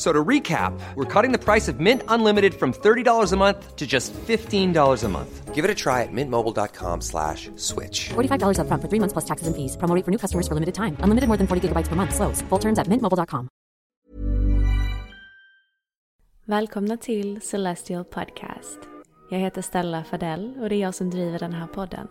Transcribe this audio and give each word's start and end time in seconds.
So 0.00 0.14
to 0.14 0.24
recap, 0.28 0.72
we're 0.94 1.04
cutting 1.04 1.30
the 1.30 1.38
price 1.38 1.68
of 1.68 1.78
Mint 1.78 2.02
Unlimited 2.08 2.54
from 2.54 2.72
$30 2.72 3.32
a 3.32 3.36
month 3.36 3.76
to 3.76 3.86
just 3.86 4.14
$15 4.14 5.04
a 5.04 5.08
month. 5.08 5.54
Give 5.54 5.62
it 5.62 5.70
a 5.70 5.74
try 5.74 6.04
at 6.04 6.08
mintmobile.com 6.10 7.02
slash 7.02 7.50
switch. 7.56 8.08
$45 8.08 8.56
upfront 8.64 8.80
for 8.80 8.88
three 8.88 9.00
months 9.00 9.12
plus 9.12 9.26
taxes 9.26 9.46
and 9.46 9.54
fees. 9.54 9.76
Promo 9.76 10.02
for 10.02 10.10
new 10.10 10.16
customers 10.16 10.48
for 10.48 10.54
limited 10.54 10.74
time. 10.74 10.96
Unlimited 11.04 11.28
more 11.28 11.36
than 11.36 11.46
40 11.46 11.68
gigabytes 11.68 11.88
per 11.88 11.96
month. 11.96 12.14
Slows. 12.14 12.40
Full 12.48 12.58
terms 12.58 12.78
at 12.78 12.88
mintmobile.com. 12.88 13.48
Välkomna 16.44 16.96
till 16.96 17.40
Celestial 17.40 18.04
Podcast. 18.04 18.78
Jag 19.30 19.38
heter 19.38 19.62
Stella 19.62 20.04
Fadell 20.04 20.54
och 20.60 20.68
det 20.68 20.74
är 20.74 20.80
jag 20.80 20.94
som 20.94 21.10
driver 21.10 21.38
den 21.38 21.52
här 21.52 21.66
podden. 21.66 22.08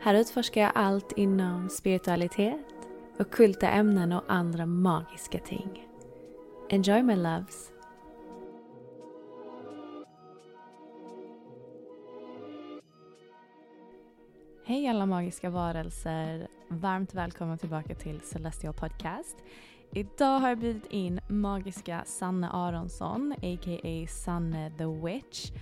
Här 0.00 0.14
utforskar 0.14 0.60
jag 0.60 0.72
allt 0.74 1.12
inom 1.16 1.68
spiritualitet, 1.68 2.66
ockulta 3.18 3.68
ämnen 3.68 4.12
och 4.12 4.24
andra 4.28 4.66
magiska 4.66 5.38
ting. 5.38 5.91
Enjoy 6.72 7.02
my 7.02 7.16
loves! 7.16 7.72
Hej 14.64 14.86
alla 14.88 15.06
magiska 15.06 15.50
varelser! 15.50 16.48
Varmt 16.68 17.14
välkomna 17.14 17.56
tillbaka 17.56 17.94
till 17.94 18.20
Celestial 18.20 18.74
Podcast. 18.74 19.36
Idag 19.90 20.38
har 20.40 20.48
jag 20.48 20.58
bjudit 20.58 20.86
in 20.86 21.20
magiska 21.28 22.02
Sanne 22.06 22.48
Aronsson, 22.48 23.34
a.k.a. 23.42 24.06
Sanne 24.08 24.70
the 24.78 24.86
Witch. 24.86 25.52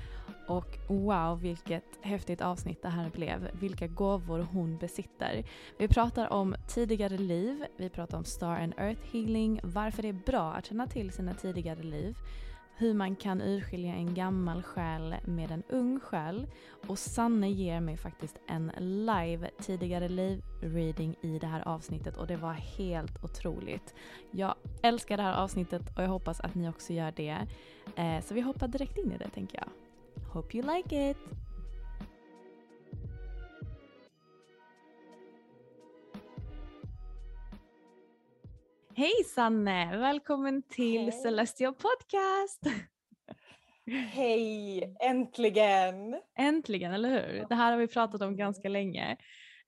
Och 0.50 0.78
wow, 0.86 1.40
vilket 1.40 1.84
häftigt 2.00 2.40
avsnitt 2.40 2.82
det 2.82 2.88
här 2.88 3.10
blev. 3.10 3.50
Vilka 3.60 3.86
gåvor 3.86 4.46
hon 4.52 4.78
besitter. 4.78 5.44
Vi 5.78 5.88
pratar 5.88 6.32
om 6.32 6.54
tidigare 6.68 7.18
liv, 7.18 7.64
vi 7.76 7.88
pratar 7.88 8.18
om 8.18 8.24
Star 8.24 8.60
and 8.60 8.74
Earth 8.76 9.00
Healing, 9.12 9.60
varför 9.62 10.02
det 10.02 10.08
är 10.08 10.12
bra 10.26 10.52
att 10.52 10.66
känna 10.66 10.86
till 10.86 11.12
sina 11.12 11.34
tidigare 11.34 11.82
liv, 11.82 12.16
hur 12.76 12.94
man 12.94 13.16
kan 13.16 13.42
urskilja 13.42 13.94
en 13.94 14.14
gammal 14.14 14.62
själ 14.62 15.14
med 15.24 15.50
en 15.50 15.62
ung 15.68 16.00
själ 16.00 16.46
och 16.86 16.98
Sanne 16.98 17.50
ger 17.50 17.80
mig 17.80 17.96
faktiskt 17.96 18.40
en 18.46 18.72
live 18.78 19.50
tidigare 19.60 20.08
liv-reading 20.08 21.16
i 21.20 21.38
det 21.38 21.46
här 21.46 21.68
avsnittet 21.68 22.16
och 22.16 22.26
det 22.26 22.36
var 22.36 22.52
helt 22.52 23.24
otroligt. 23.24 23.94
Jag 24.30 24.54
älskar 24.82 25.16
det 25.16 25.22
här 25.22 25.42
avsnittet 25.42 25.82
och 25.96 26.02
jag 26.02 26.08
hoppas 26.08 26.40
att 26.40 26.54
ni 26.54 26.68
också 26.68 26.92
gör 26.92 27.12
det. 27.16 27.46
Eh, 27.96 28.20
så 28.20 28.34
vi 28.34 28.40
hoppar 28.40 28.68
direkt 28.68 28.98
in 28.98 29.12
i 29.12 29.18
det 29.18 29.28
tänker 29.28 29.58
jag. 29.58 29.68
Hope 30.32 30.54
you 30.54 30.62
like 30.62 30.92
it! 30.92 31.16
Hej 38.94 39.24
Sanne! 39.34 39.96
Välkommen 39.98 40.62
till 40.62 41.00
Hej. 41.02 41.12
Celestial 41.12 41.74
Podcast! 41.74 42.62
Hej, 44.12 44.94
äntligen! 45.00 46.20
Äntligen, 46.38 46.92
eller 46.92 47.08
hur? 47.08 47.46
Det 47.48 47.54
här 47.54 47.70
har 47.72 47.78
vi 47.78 47.86
pratat 47.88 48.22
om 48.22 48.36
ganska 48.36 48.68
länge. 48.68 49.16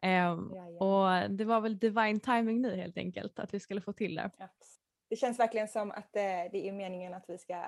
Ehm, 0.02 0.50
Jajamän. 0.54 0.76
och 0.76 1.30
det 1.30 1.44
var 1.44 1.60
väl 1.60 1.78
divine 1.78 2.20
timing 2.20 2.62
nu 2.62 2.76
helt 2.76 2.98
enkelt, 2.98 3.38
att 3.38 3.54
vi 3.54 3.60
skulle 3.60 3.80
få 3.80 3.92
till 3.92 4.14
det. 4.14 4.30
Abs- 4.38 4.81
det 5.12 5.16
känns 5.16 5.38
verkligen 5.38 5.68
som 5.68 5.90
att 5.90 6.16
eh, 6.16 6.50
det 6.52 6.68
är 6.68 6.72
meningen 6.72 7.14
att 7.14 7.24
vi 7.28 7.38
ska 7.38 7.64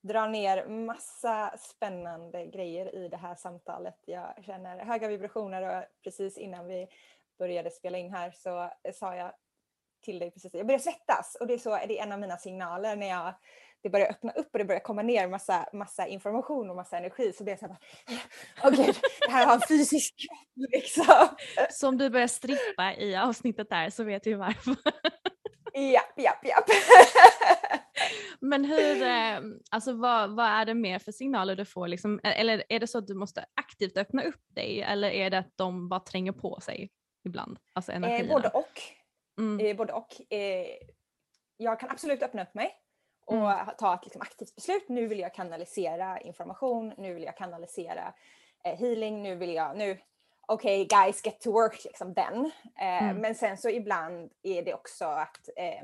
dra 0.00 0.26
ner 0.26 0.66
massa 0.66 1.56
spännande 1.58 2.46
grejer 2.46 2.94
i 2.94 3.08
det 3.08 3.16
här 3.16 3.34
samtalet. 3.34 3.94
Jag 4.06 4.44
känner 4.46 4.84
höga 4.84 5.08
vibrationer 5.08 5.78
och 5.78 5.84
precis 6.04 6.38
innan 6.38 6.66
vi 6.66 6.88
började 7.38 7.70
spela 7.70 7.98
in 7.98 8.12
här 8.12 8.30
så 8.30 8.62
eh, 8.62 8.92
sa 8.94 9.16
jag 9.16 9.32
till 10.04 10.18
dig 10.18 10.30
precis, 10.30 10.54
jag 10.54 10.66
börjar 10.66 10.78
svettas 10.78 11.36
och 11.40 11.46
det 11.46 11.54
är, 11.54 11.58
så, 11.58 11.70
det 11.70 11.98
är 11.98 12.02
en 12.02 12.12
av 12.12 12.20
mina 12.20 12.36
signaler 12.36 12.96
när 12.96 13.08
jag 13.08 13.34
det 13.82 13.90
börjar 13.90 14.10
öppna 14.10 14.32
upp 14.32 14.48
och 14.52 14.58
det 14.58 14.64
börjar 14.64 14.80
komma 14.80 15.02
ner 15.02 15.28
massa, 15.28 15.68
massa 15.72 16.06
information 16.06 16.70
och 16.70 16.76
massa 16.76 16.98
energi 16.98 17.32
så 17.32 17.44
blir 17.44 17.52
jag 17.52 17.60
såhär, 17.60 17.76
åh 18.64 18.70
gud, 18.70 18.96
det 19.26 19.32
här 19.32 19.46
har 19.46 19.54
en 19.54 19.60
fysisk 19.68 20.14
kropp 20.16 20.70
liksom. 20.72 21.36
Så 21.70 21.88
om 21.88 21.98
du 21.98 22.10
börjar 22.10 22.26
strippa 22.26 22.94
i 22.94 23.16
avsnittet 23.16 23.70
där 23.70 23.90
så 23.90 24.04
vet 24.04 24.26
vi 24.26 24.34
varför. 24.34 24.76
Japp, 25.76 26.18
japp, 26.18 26.44
japp. 26.46 26.64
Men 28.40 28.64
hur, 28.64 29.02
eh, 29.02 29.38
alltså 29.70 29.92
vad, 29.92 30.36
vad 30.36 30.46
är 30.46 30.64
det 30.64 30.74
mer 30.74 30.98
för 30.98 31.12
signaler 31.12 31.56
du 31.56 31.64
får? 31.64 31.88
Liksom, 31.88 32.20
eller 32.22 32.64
är 32.68 32.80
det 32.80 32.86
så 32.86 32.98
att 32.98 33.06
du 33.06 33.14
måste 33.14 33.44
aktivt 33.54 33.96
öppna 33.96 34.22
upp 34.22 34.42
dig 34.48 34.82
eller 34.82 35.10
är 35.10 35.30
det 35.30 35.38
att 35.38 35.56
de 35.56 35.88
bara 35.88 36.00
tränger 36.00 36.32
på 36.32 36.60
sig 36.60 36.90
ibland? 37.24 37.58
Alltså 37.72 37.92
Eh, 37.92 37.96
energierna? 37.96 38.32
både 38.32 38.48
och. 38.48 38.80
Mm. 39.38 39.66
Eh, 39.66 39.76
både 39.76 39.92
och. 39.92 40.32
Eh, 40.32 40.66
jag 41.56 41.80
kan 41.80 41.90
absolut 41.90 42.22
öppna 42.22 42.42
upp 42.42 42.54
mig 42.54 42.70
och 43.26 43.36
Mm. 43.36 43.66
ta 43.78 43.94
ett 43.94 44.04
liksom, 44.04 44.22
aktivt 44.22 44.54
beslut. 44.54 44.88
Nu 44.88 45.06
vill 45.06 45.18
jag 45.18 45.34
kanalisera 45.34 46.20
information, 46.20 46.94
nu 46.98 47.14
vill 47.14 47.22
jag 47.24 47.36
kanalisera 47.36 48.14
eh, 48.64 48.76
healing, 48.78 49.22
nu 49.22 49.34
vill 49.34 49.54
jag, 49.54 49.76
nu, 49.76 49.98
okej 50.46 50.84
guys 50.84 51.24
get 51.26 51.40
to 51.40 51.52
work, 51.52 51.84
liksom 51.84 52.14
den. 52.14 52.44
Eh, 52.80 53.02
Mm. 53.02 53.16
Men 53.16 53.34
sen 53.34 53.56
så 53.58 53.68
ibland 53.68 54.32
är 54.42 54.62
det 54.62 54.74
också 54.74 55.04
att 55.04 55.48
eh, 55.56 55.82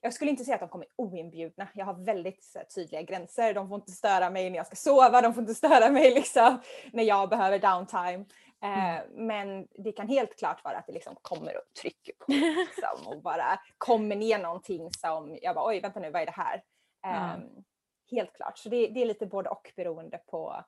jag 0.00 0.12
skulle 0.12 0.30
inte 0.30 0.44
säga 0.44 0.54
att 0.54 0.60
de 0.60 0.68
kommer 0.68 0.86
oinbjudna. 0.96 1.68
Jag 1.74 1.86
har 1.86 2.04
väldigt 2.04 2.52
här, 2.54 2.64
tydliga 2.64 3.02
gränser. 3.02 3.54
De 3.54 3.68
får 3.68 3.74
inte 3.76 3.92
störa 3.92 4.30
mig 4.30 4.50
när 4.50 4.56
jag 4.56 4.66
ska 4.66 4.76
sova, 4.76 5.20
de 5.20 5.34
får 5.34 5.40
inte 5.40 5.54
störa 5.54 5.90
mig 5.90 6.10
liksom, 6.14 6.60
när 6.92 7.04
jag 7.04 7.28
behöver 7.28 7.58
downtime. 7.58 8.24
Eh, 8.62 9.02
Men 9.14 9.68
det 9.70 9.92
kan 9.92 10.08
helt 10.08 10.38
klart 10.38 10.64
vara 10.64 10.76
att 10.76 10.86
det 10.86 10.92
liksom 10.92 11.16
kommer 11.22 11.56
och 11.56 11.74
trycker 11.82 12.12
på 12.18 12.24
liksom, 12.32 13.06
och 13.06 13.22
bara 13.22 13.60
kommer 13.78 14.16
ner 14.16 14.38
någonting 14.38 14.92
som 14.92 15.38
jag 15.42 15.54
bara 15.54 15.68
oj 15.68 15.80
vänta 15.80 16.00
nu 16.00 16.10
vad 16.10 16.22
är 16.22 16.26
det 16.26 16.32
här? 16.32 16.62
Ehm, 17.06 17.64
Helt 18.10 18.32
klart, 18.32 18.58
så 18.58 18.68
det, 18.68 18.86
det 18.86 19.02
är 19.02 19.06
lite 19.06 19.26
både 19.26 19.48
och 19.50 19.72
beroende 19.76 20.18
på, 20.18 20.64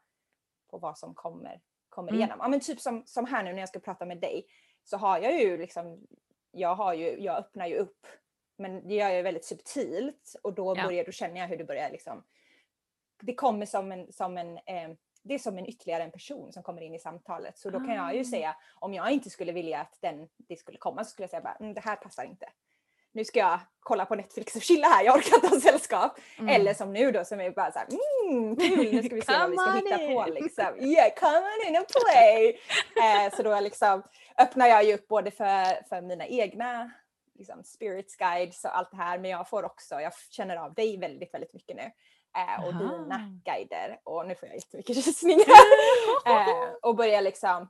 på 0.71 0.79
vad 0.79 0.99
som 0.99 1.15
kommer, 1.15 1.61
kommer 1.97 2.09
Mm. 2.09 2.19
igenom. 2.21 2.39
Ja, 2.43 2.49
men 2.49 2.61
typ 2.61 2.81
som, 2.81 3.03
som 3.07 3.25
här 3.27 3.43
nu 3.43 3.53
när 3.53 3.61
jag 3.61 3.69
ska 3.69 3.79
prata 3.81 4.05
med 4.07 4.19
dig 4.19 4.47
så 4.85 4.97
har 4.97 5.19
jag 5.19 5.41
ju 5.41 5.57
liksom, 5.57 6.07
jag, 6.51 6.75
har 6.75 6.95
ju, 6.95 7.21
jag 7.23 7.37
öppnar 7.37 7.67
ju 7.67 7.77
upp 7.77 8.07
men 8.59 8.89
det 8.89 8.95
gör 8.95 9.09
jag 9.09 9.23
väldigt 9.23 9.45
subtilt 9.45 10.37
och 10.43 10.55
då, 10.55 10.75
Ja. 10.77 10.85
börjar, 10.85 11.05
då 11.05 11.13
känner 11.13 11.41
jag 11.41 11.49
hur 11.49 11.57
det 11.57 11.65
börjar 11.65 11.91
liksom, 11.91 12.25
det 13.23 13.35
kommer 13.35 13.67
som 13.67 13.93
en, 13.93 14.13
som 14.13 14.37
en 14.39 14.57
eh, 14.57 14.91
det 15.23 15.35
är 15.35 15.39
som 15.39 15.59
en 15.59 15.67
ytterligare 15.67 16.03
en 16.03 16.11
person 16.11 16.53
som 16.53 16.63
kommer 16.63 16.83
in 16.83 16.95
i 16.95 16.99
samtalet. 16.99 17.59
Så 17.59 17.71
då 17.71 17.79
kan 17.79 17.95
jag 17.95 18.15
ju 18.15 18.21
Ah. 18.21 18.25
säga, 18.25 18.57
om 18.75 18.95
jag 18.95 19.11
inte 19.11 19.31
skulle 19.31 19.53
vilja 19.53 19.81
att 19.81 19.97
den, 20.01 20.29
det 20.37 20.57
skulle 20.57 20.79
komma 20.79 21.05
så 21.05 21.11
skulle 21.11 21.25
jag 21.25 21.31
säga 21.31 21.41
bara, 21.43 21.55
mm, 21.61 21.75
det 21.75 21.81
här 21.81 21.97
passar 21.97 22.25
inte. 22.25 22.49
Nu 23.17 23.25
ska 23.25 23.39
jag 23.39 23.61
kolla 23.81 24.07
på 24.07 24.15
Netflix 24.15 24.57
och 24.57 24.63
chilla 24.63 24.89
här, 24.89 25.05
jag 25.05 25.17
orkar 25.17 25.35
inte 25.35 25.49
ha 25.49 25.61
sällskap. 25.61 26.19
Mm. 26.39 26.49
Eller 26.49 26.75
som 26.75 26.93
nu 26.93 27.13
då 27.13 27.25
som 27.25 27.41
är 27.41 27.51
bara 27.51 27.73
såhär, 27.73 27.89
mm, 28.29 28.57
kul, 28.57 28.93
nu 28.95 29.03
ska 29.03 29.15
vi 29.15 29.23
se 29.23 29.33
vad 29.39 29.51
vi 29.51 29.57
ska 29.57 29.71
hitta 29.71 30.05
on 30.05 30.15
på 30.15 30.29
in. 30.29 30.35
liksom. 30.35 30.81
Yeah, 30.81 31.15
come 31.15 31.39
on 31.39 31.69
in 31.69 31.77
and 31.77 31.87
play! 31.89 32.61
eh, 33.03 33.37
så 33.37 33.43
då 33.43 33.61
liksom 33.61 34.03
öppnar 34.39 34.67
jag 34.67 34.85
ju 34.85 34.95
upp 34.95 35.09
både 35.09 35.31
för, 35.31 35.89
för 35.89 36.01
mina 36.01 36.27
egna 36.27 36.91
liksom 37.39 37.65
spirits 37.65 38.17
guides 38.17 38.65
och 38.65 38.79
allt 38.79 38.91
det 38.91 38.97
här 38.97 39.19
men 39.19 39.31
jag 39.31 39.49
får 39.49 39.65
också, 39.65 40.01
jag 40.01 40.13
känner 40.31 40.57
av 40.57 40.75
dig 40.75 40.99
väldigt, 40.99 41.35
väldigt 41.35 41.53
mycket 41.53 41.77
nu. 41.77 41.91
Eh, 42.37 42.65
och 42.65 42.73
Aha. 42.73 42.99
dina 42.99 43.41
guider 43.45 43.99
och 44.05 44.27
nu 44.27 44.35
får 44.35 44.49
jag 44.49 44.57
jättemycket 44.57 44.97
rysningar. 45.07 45.47
eh, 46.27 46.75
och 46.83 46.97
börjar 46.97 47.23
liksom 47.23 47.69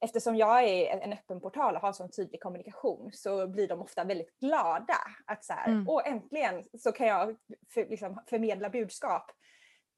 Eftersom 0.00 0.36
jag 0.36 0.64
är 0.64 0.86
en 1.00 1.12
öppen 1.12 1.40
portal 1.40 1.76
och 1.76 1.82
har 1.82 1.92
sån 1.92 2.10
tydlig 2.10 2.42
kommunikation 2.42 3.10
så 3.12 3.46
blir 3.46 3.68
de 3.68 3.80
ofta 3.80 4.04
väldigt 4.04 4.38
glada. 4.40 4.98
Att 5.26 5.44
så 5.44 5.52
här, 5.52 5.68
Mm. 5.68 5.88
åh 5.88 6.02
äntligen 6.08 6.64
så 6.78 6.92
kan 6.92 7.06
jag 7.06 7.36
för, 7.74 7.86
liksom, 7.86 8.22
förmedla 8.30 8.70
budskap 8.70 9.30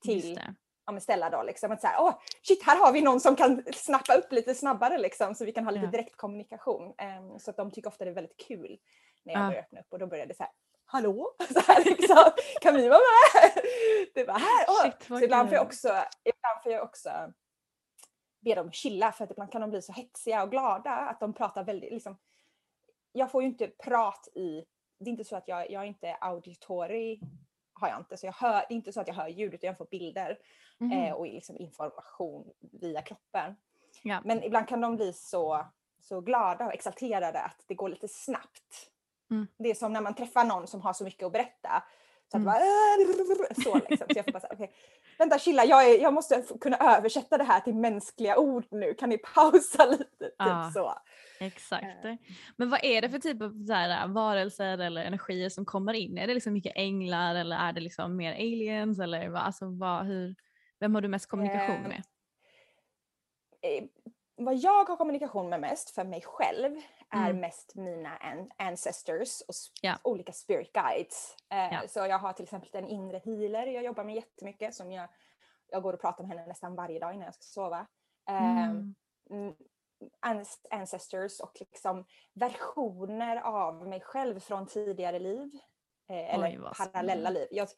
till 0.05 0.41
ja, 0.87 0.93
men 1.19 1.31
då. 1.31 1.43
Liksom, 1.43 1.73
att 1.73 1.81
så 1.81 1.87
här, 1.87 1.97
åh, 2.03 2.15
shit, 2.43 2.63
här 2.63 2.77
har 2.79 2.93
vi 2.93 3.01
någon 3.01 3.21
som 3.21 3.37
kan 3.37 3.63
snappa 3.75 4.15
upp 4.15 4.33
lite 4.33 4.55
snabbare 4.55 4.99
liksom, 4.99 5.35
så 5.35 5.45
vi 5.45 5.53
kan 5.53 5.65
ha 5.65 5.71
lite 5.71 5.85
Ja. 5.85 5.91
direktkommunikation. 5.91 6.87
Um, 6.87 7.39
så 7.39 7.51
att 7.51 7.57
de 7.57 7.71
tycker 7.71 7.89
ofta 7.89 8.05
det 8.05 8.11
är 8.11 8.15
väldigt 8.15 8.47
kul 8.49 8.79
när 9.25 9.35
jag 9.35 9.43
Ja. 9.43 9.47
börjar 9.49 9.63
öppna 9.63 9.81
upp 9.81 9.87
och 9.91 9.99
då 9.99 10.07
börjar 10.07 10.27
det 10.27 10.35
så 10.35 10.43
här, 10.43 10.53
hallå? 10.85 11.35
Så 11.55 11.61
här, 11.61 11.85
liksom, 11.85 12.25
kan 12.61 12.75
vi 12.75 12.89
vara 12.89 12.99
med? 12.99 13.65
Det 14.15 14.25
var 14.25 14.35
här. 14.35 14.67
Åh. 14.69 14.83
Shit, 14.83 15.03
så 15.09 15.21
ibland 15.25 15.49
får, 15.49 15.57
jag 15.57 15.67
också, 15.67 15.89
ibland 16.25 16.63
får 16.63 16.73
jag 16.73 16.83
också 16.83 17.11
be 18.45 18.55
dem 18.55 18.73
chilla 18.73 19.13
för 19.13 19.25
att 19.25 19.31
ibland 19.31 19.53
kan 19.53 19.61
de 19.61 19.71
bli 19.71 19.83
så 19.83 19.93
hetsiga 19.93 20.43
och 20.43 20.51
glada 20.51 20.91
att 20.91 21.21
de 21.21 21.33
pratar 21.33 21.65
väldigt, 21.65 21.93
liksom, 21.93 22.17
jag 23.13 23.31
får 23.31 23.43
ju 23.43 23.49
inte 23.49 23.69
prat 23.69 24.29
i, 24.35 24.65
det 24.99 25.11
är 25.11 25.13
inte 25.13 25.25
så 25.25 25.37
att 25.37 25.49
jag, 25.49 25.71
jag 25.71 25.83
är 25.83 25.87
inte 25.87 26.15
auditory, 26.15 27.21
har 27.73 27.89
jag 27.89 28.01
inte, 28.01 28.17
så 28.17 28.27
jag 28.27 28.33
hör, 28.33 28.65
det 28.69 28.75
är 28.75 28.77
inte 28.77 28.93
så 28.93 29.01
att 29.01 29.09
jag 29.09 29.15
hör 29.15 29.29
ljud 29.29 29.55
utan 29.55 29.67
jag 29.69 29.79
får 29.79 29.87
bilder 29.91 30.39
Mhm. 30.83 30.93
eh, 30.93 31.13
och 31.13 31.27
liksom 31.27 31.57
information 31.57 32.53
via 32.61 33.03
kroppen. 33.03 33.57
Ja. 34.03 34.21
Men 34.25 34.43
ibland 34.43 34.69
kan 34.69 34.81
de 34.81 34.97
bli 34.97 35.13
så, 35.13 35.67
så 36.01 36.21
glada 36.21 36.67
och 36.67 36.73
exalterade 36.73 37.41
att 37.41 37.65
det 37.67 37.75
går 37.75 37.89
lite 37.89 38.09
snabbt. 38.09 38.91
Mm. 39.31 39.47
Det 39.57 39.71
är 39.71 39.75
som 39.75 39.93
när 39.93 40.01
man 40.01 40.15
träffar 40.15 40.45
någon 40.45 40.67
som 40.67 40.81
har 40.81 40.93
så 40.93 41.05
mycket 41.05 41.27
att 41.27 41.33
berätta. 41.33 41.85
Så 42.33 42.37
att 42.39 42.43
Mm. 42.43 42.55
bara, 42.55 43.55
så 43.65 43.75
liksom. 43.89 44.07
Så 44.11 44.19
jag 44.19 44.25
får 44.25 44.33
bara 44.33 44.41
säga, 44.41 44.53
okej, 44.55 44.73
vänta 45.19 45.39
chilla, 45.39 45.65
jag, 45.65 45.91
är, 45.91 45.99
jag 46.03 46.15
måste 46.15 46.45
kunna 46.61 46.77
översätta 46.97 47.39
det 47.39 47.45
här 47.45 47.61
till 47.61 47.75
mänskliga 47.75 48.39
ord 48.39 48.65
nu. 48.71 48.95
Kan 48.95 49.09
ni 49.09 49.19
pausa 49.19 49.87
lite? 49.91 50.05
Typ 50.25 50.35
Ja. 50.39 50.71
så. 50.75 50.95
Exakt. 51.41 52.05
Eh. 52.05 52.15
Men 52.57 52.71
vad 52.71 52.85
är 52.85 53.03
det 53.03 53.09
för 53.11 53.19
typ 53.19 53.43
av 53.43 53.65
så 53.67 53.73
här, 53.73 54.09
varelser 54.09 54.79
eller 54.79 55.05
energier 55.05 55.49
som 55.49 55.65
kommer 55.65 55.95
in? 55.95 56.19
Är 56.19 56.27
det 56.27 56.35
liksom 56.35 56.53
mycket 56.53 56.73
änglar 56.77 57.35
eller 57.35 57.57
är 57.57 57.73
det 57.73 57.81
liksom 57.81 58.17
mer 58.17 58.33
aliens? 58.33 59.01
Eller 59.01 59.29
vad, 59.29 59.43
alltså, 59.43 59.67
vad, 59.79 60.07
hur, 60.07 60.35
vem 60.81 60.95
har 60.95 61.03
du 61.03 61.09
mest 61.09 61.27
kommunikation 61.31 61.77
Ehm, 61.77 61.83
med? 61.89 62.03
eh, 63.63 63.85
vad 64.37 64.57
jag 64.57 64.85
har 64.85 64.97
kommunikation 64.97 65.49
med 65.49 65.61
mest 65.61 65.91
för 65.91 66.05
mig 66.05 66.23
själv 66.25 66.77
är 67.13 67.31
Mm. 67.31 67.41
mest 67.41 67.75
mina 67.75 68.17
an- 68.17 68.51
ancestors 68.59 69.41
och 69.49 69.55
Ja. 69.83 69.95
olika 70.03 70.33
spirit 70.33 70.73
guides. 70.73 71.37
Ja. 71.49 71.83
Så 71.89 71.99
jag 71.99 72.19
har 72.19 72.33
till 72.33 72.43
exempel 72.43 72.71
en 72.73 72.89
inre 72.89 73.19
healer 73.25 73.67
jag 73.67 73.85
jobbar 73.85 74.05
med 74.05 74.15
jättemycket 74.15 74.75
som 74.75 74.93
jag, 74.93 75.09
jag 75.69 75.83
går 75.83 75.93
och 75.93 76.01
pratar 76.01 76.25
med 76.25 76.37
henne 76.37 76.49
nästan 76.49 76.75
varje 76.75 76.99
dag 76.99 77.15
innan 77.15 77.25
jag 77.25 77.35
ska 77.35 77.43
sova. 77.43 77.87
Eh, 78.29 78.61
Mm. 78.69 78.95
mm, 79.31 79.55
ancestors 80.71 81.41
och 81.41 81.53
liksom 81.61 82.05
versioner 82.35 83.37
av 83.37 83.89
mig 83.89 84.01
själv 84.01 84.41
från 84.41 84.67
tidigare 84.67 85.19
liv. 85.19 85.51
Eh, 86.11 86.35
eller 86.35 86.47
Oj, 86.49 86.61
parallella 86.79 87.31
liv. 87.31 87.49
Jag, 87.51 87.69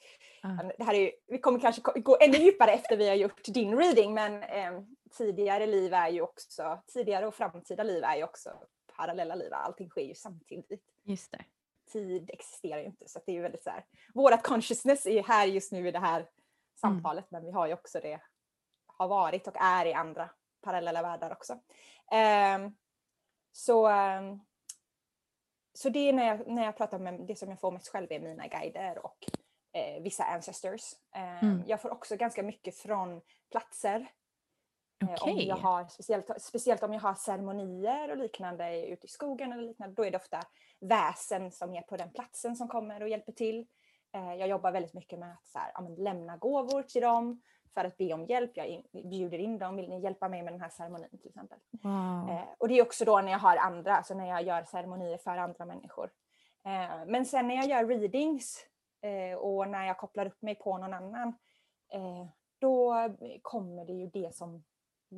Ah. 0.42 0.62
det 0.78 0.84
här 0.84 0.94
är 0.94 0.98
ju, 0.98 1.10
vi 1.26 1.38
kommer 1.38 1.60
kanske 1.60 1.82
gå 2.00 2.16
ännu 2.20 2.36
djupare 2.36 2.70
efter 2.72 2.96
vi 2.96 3.08
har 3.08 3.14
gjort 3.14 3.44
din 3.44 3.78
reading 3.78 4.14
men 4.14 4.42
eh, 4.42 4.80
tidigare 5.16 5.66
liv 5.66 5.94
är 5.94 6.08
ju 6.08 6.20
också, 6.22 6.82
tidigare 6.92 7.26
och 7.26 7.34
framtida 7.34 7.82
liv 7.82 8.04
är 8.04 8.16
ju 8.16 8.24
också 8.24 8.50
parallella 8.96 9.34
liv. 9.34 9.52
Allting 9.52 9.88
sker 9.88 10.02
ju 10.02 10.14
samtidigt. 10.14 10.84
Just 11.02 11.32
det. 11.32 11.44
Tid 11.92 12.30
existerar 12.30 12.80
ju 12.80 12.86
inte 12.86 13.08
så 13.08 13.20
det 13.26 13.32
är 13.32 13.34
ju 13.36 13.42
väldigt 13.42 13.62
så 13.62 13.70
här. 13.70 13.84
Vårat 14.14 14.42
consciousness 14.42 15.06
är 15.06 15.12
ju 15.12 15.22
här 15.22 15.46
just 15.46 15.72
nu 15.72 15.88
i 15.88 15.90
det 15.90 15.98
här 15.98 16.28
samtalet 16.80 17.30
men 17.30 17.44
vi 17.44 17.50
har 17.50 17.66
ju 17.66 17.72
också 17.72 18.00
det, 18.00 18.20
har 18.86 19.08
varit 19.08 19.46
och 19.46 19.56
är 19.56 19.86
i 19.86 19.92
andra 19.92 20.30
parallella 20.60 21.02
världar 21.02 21.32
också. 21.32 21.60
Ehm, 22.12 22.74
så 23.52 23.86
ehm, 23.86 24.40
så 25.72 25.88
det 25.88 25.98
är 26.08 26.12
när 26.12 26.26
jag, 26.26 26.46
när 26.46 26.64
jag 26.64 26.76
pratar 26.76 26.98
med 26.98 27.20
det 27.20 27.36
som 27.36 27.48
jag 27.48 27.60
får 27.60 27.70
mest 27.72 27.88
själv 27.88 28.12
är 28.12 28.20
mina 28.20 28.46
guider 28.46 29.04
och 29.04 29.18
eh, 29.72 30.02
vissa 30.02 30.24
ancestors. 30.24 30.82
Ehm, 31.14 31.38
Mm. 31.38 31.62
Jag 31.66 31.82
får 31.82 31.90
också 31.90 32.16
ganska 32.16 32.42
mycket 32.42 32.76
från 32.76 33.20
platser. 33.50 34.10
Eh, 35.08 35.22
Om 35.22 35.38
jag 35.38 35.56
har, 35.56 35.84
speciellt, 35.84 36.42
speciellt 36.42 36.82
om 36.82 36.92
jag 36.92 37.00
har 37.00 37.14
ceremonier 37.14 38.10
och 38.10 38.16
liknande 38.16 38.86
ute 38.86 39.06
i 39.06 39.08
skogen 39.08 39.52
eller 39.52 39.62
liknande, 39.62 39.94
då 39.94 40.04
är 40.04 40.10
det 40.10 40.16
ofta 40.16 40.40
väsen 40.80 41.50
som 41.52 41.74
är 41.74 41.82
på 41.82 41.96
den 41.96 42.10
platsen 42.10 42.56
som 42.56 42.68
kommer 42.68 43.02
och 43.02 43.08
hjälper 43.08 43.32
till. 43.32 43.66
Eh, 44.14 44.34
Jag 44.34 44.48
jobbar 44.48 44.72
väldigt 44.72 44.94
mycket 44.94 45.18
med 45.18 45.32
att 45.32 45.46
så 45.46 45.58
här, 45.58 45.70
ja, 45.74 45.80
lämna 45.98 46.36
gåvor 46.36 46.82
till 46.82 47.02
dem 47.02 47.42
för 47.74 47.84
att 47.84 47.96
be 47.96 48.12
om 48.14 48.24
hjälp. 48.26 48.50
Jag 48.54 48.66
in, 48.66 48.82
bjuder 49.10 49.38
in 49.38 49.58
dem, 49.58 49.76
vill 49.76 49.88
ni 49.88 50.00
hjälpa 50.00 50.28
mig 50.28 50.42
med 50.42 50.52
den 50.52 50.60
här 50.60 50.68
ceremonin 50.68 51.18
till 51.18 51.28
exempel. 51.28 51.58
Wow. 51.70 52.30
Eh, 52.30 52.44
och 52.58 52.68
det 52.68 52.78
är 52.78 52.82
också 52.82 53.04
då 53.04 53.20
när 53.20 53.32
jag 53.32 53.38
har 53.38 53.56
andra, 53.56 53.96
alltså 53.96 54.14
när 54.14 54.26
jag 54.28 54.42
gör 54.42 54.64
ceremonier 54.64 55.18
för 55.18 55.36
andra 55.36 55.64
människor. 55.64 56.10
Men 57.06 57.24
sen 57.26 57.48
när 57.48 57.54
jag 57.54 57.66
gör 57.66 57.86
readings 57.86 58.66
och 59.38 59.68
när 59.68 59.86
jag 59.86 59.98
kopplar 59.98 60.26
upp 60.26 60.42
mig 60.42 60.54
på 60.54 60.78
någon 60.78 60.94
annan, 60.94 61.34
då 62.58 62.94
kommer 63.42 63.84
det 63.84 63.92
ju 63.92 64.06
det 64.06 64.34
som 64.34 64.64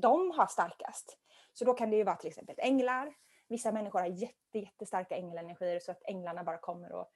de 0.01 0.31
har 0.31 0.47
starkast. 0.47 1.19
Så 1.53 1.65
då 1.65 1.75
kan 1.75 1.91
det 1.91 1.97
ju 1.97 2.05
vara 2.05 2.17
till 2.17 2.29
exempel 2.29 2.55
änglar. 2.59 3.15
Vissa 3.49 3.73
människor 3.73 3.99
har 4.01 4.07
jätte, 4.07 4.59
jättestarka 4.59 5.17
ängelenergier 5.17 5.79
så 5.81 5.91
att 5.93 6.03
änglarna 6.09 6.45
bara 6.45 6.59
kommer 6.59 6.93
och 6.93 7.13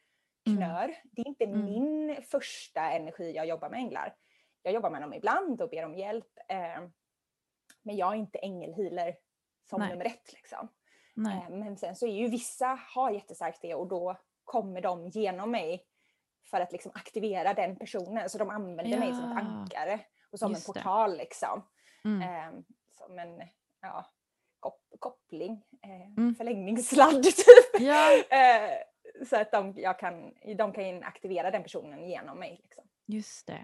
Mm. 0.46 0.56
knör. 0.58 0.94
Det 1.12 1.20
är 1.22 1.28
inte 1.28 1.44
Mm. 1.44 1.64
min 1.64 2.22
första 2.30 2.80
energi 2.90 3.32
jag 3.36 3.46
jobbar 3.46 3.68
med 3.70 3.78
änglar. 3.78 4.14
Jag 4.62 4.74
jobbar 4.74 4.90
med 4.90 5.02
dem 5.02 5.14
ibland 5.14 5.62
och 5.62 5.70
ber 5.70 5.84
om 5.84 5.94
hjälp. 5.94 6.26
Eh, 6.48 6.80
men 7.82 7.96
jag 7.96 8.12
är 8.12 8.16
inte 8.16 8.38
ängelhealer 8.38 9.16
som 9.70 9.80
Nej. 9.80 9.88
nummer 9.90 10.04
ett. 10.04 10.32
Liksom. 10.32 10.68
Eh, 11.16 11.50
Men 11.50 11.76
sen 11.76 11.96
så 11.96 12.06
är 12.06 12.12
ju 12.12 12.28
vissa 12.28 12.78
har 12.94 13.10
jättestarkt 13.10 13.62
det 13.62 13.74
och 13.74 13.88
då 13.88 14.16
kommer 14.44 14.80
de 14.80 15.08
genom 15.08 15.50
mig 15.50 15.86
för 16.50 16.60
att 16.60 16.72
liksom 16.72 16.92
aktivera 16.94 17.54
den 17.54 17.76
personen. 17.76 18.30
Så 18.30 18.38
de 18.38 18.50
använder 18.50 18.98
mig 18.98 19.14
som 19.14 19.24
ett 19.24 19.30
Ja. 19.34 19.40
ankare 19.40 20.00
och 20.32 20.38
som 20.38 20.52
Just 20.52 20.68
en 20.68 20.74
portal 20.74 21.16
liksom. 21.16 21.62
Mm. 22.04 22.22
Eh, 22.22 22.60
som 22.90 23.18
en 23.18 23.42
ja, 23.80 24.06
kop- 24.60 24.98
koppling, 24.98 25.62
eh, 25.82 26.06
Mm. 26.18 26.34
förlängningssladd 26.34 27.22
typ. 27.24 27.80
Ja, 27.80 28.12
Eh, 28.30 28.70
så 29.26 29.36
att 29.36 29.52
de, 29.52 29.74
jag 29.76 29.98
kan, 29.98 30.34
de 30.56 30.72
kan 30.72 31.02
aktivera 31.02 31.50
den 31.50 31.62
personen 31.62 32.08
genom 32.08 32.38
mig. 32.38 32.60
Liksom. 32.62 32.84
just 33.06 33.46
det. 33.46 33.52
Eh, 33.52 33.60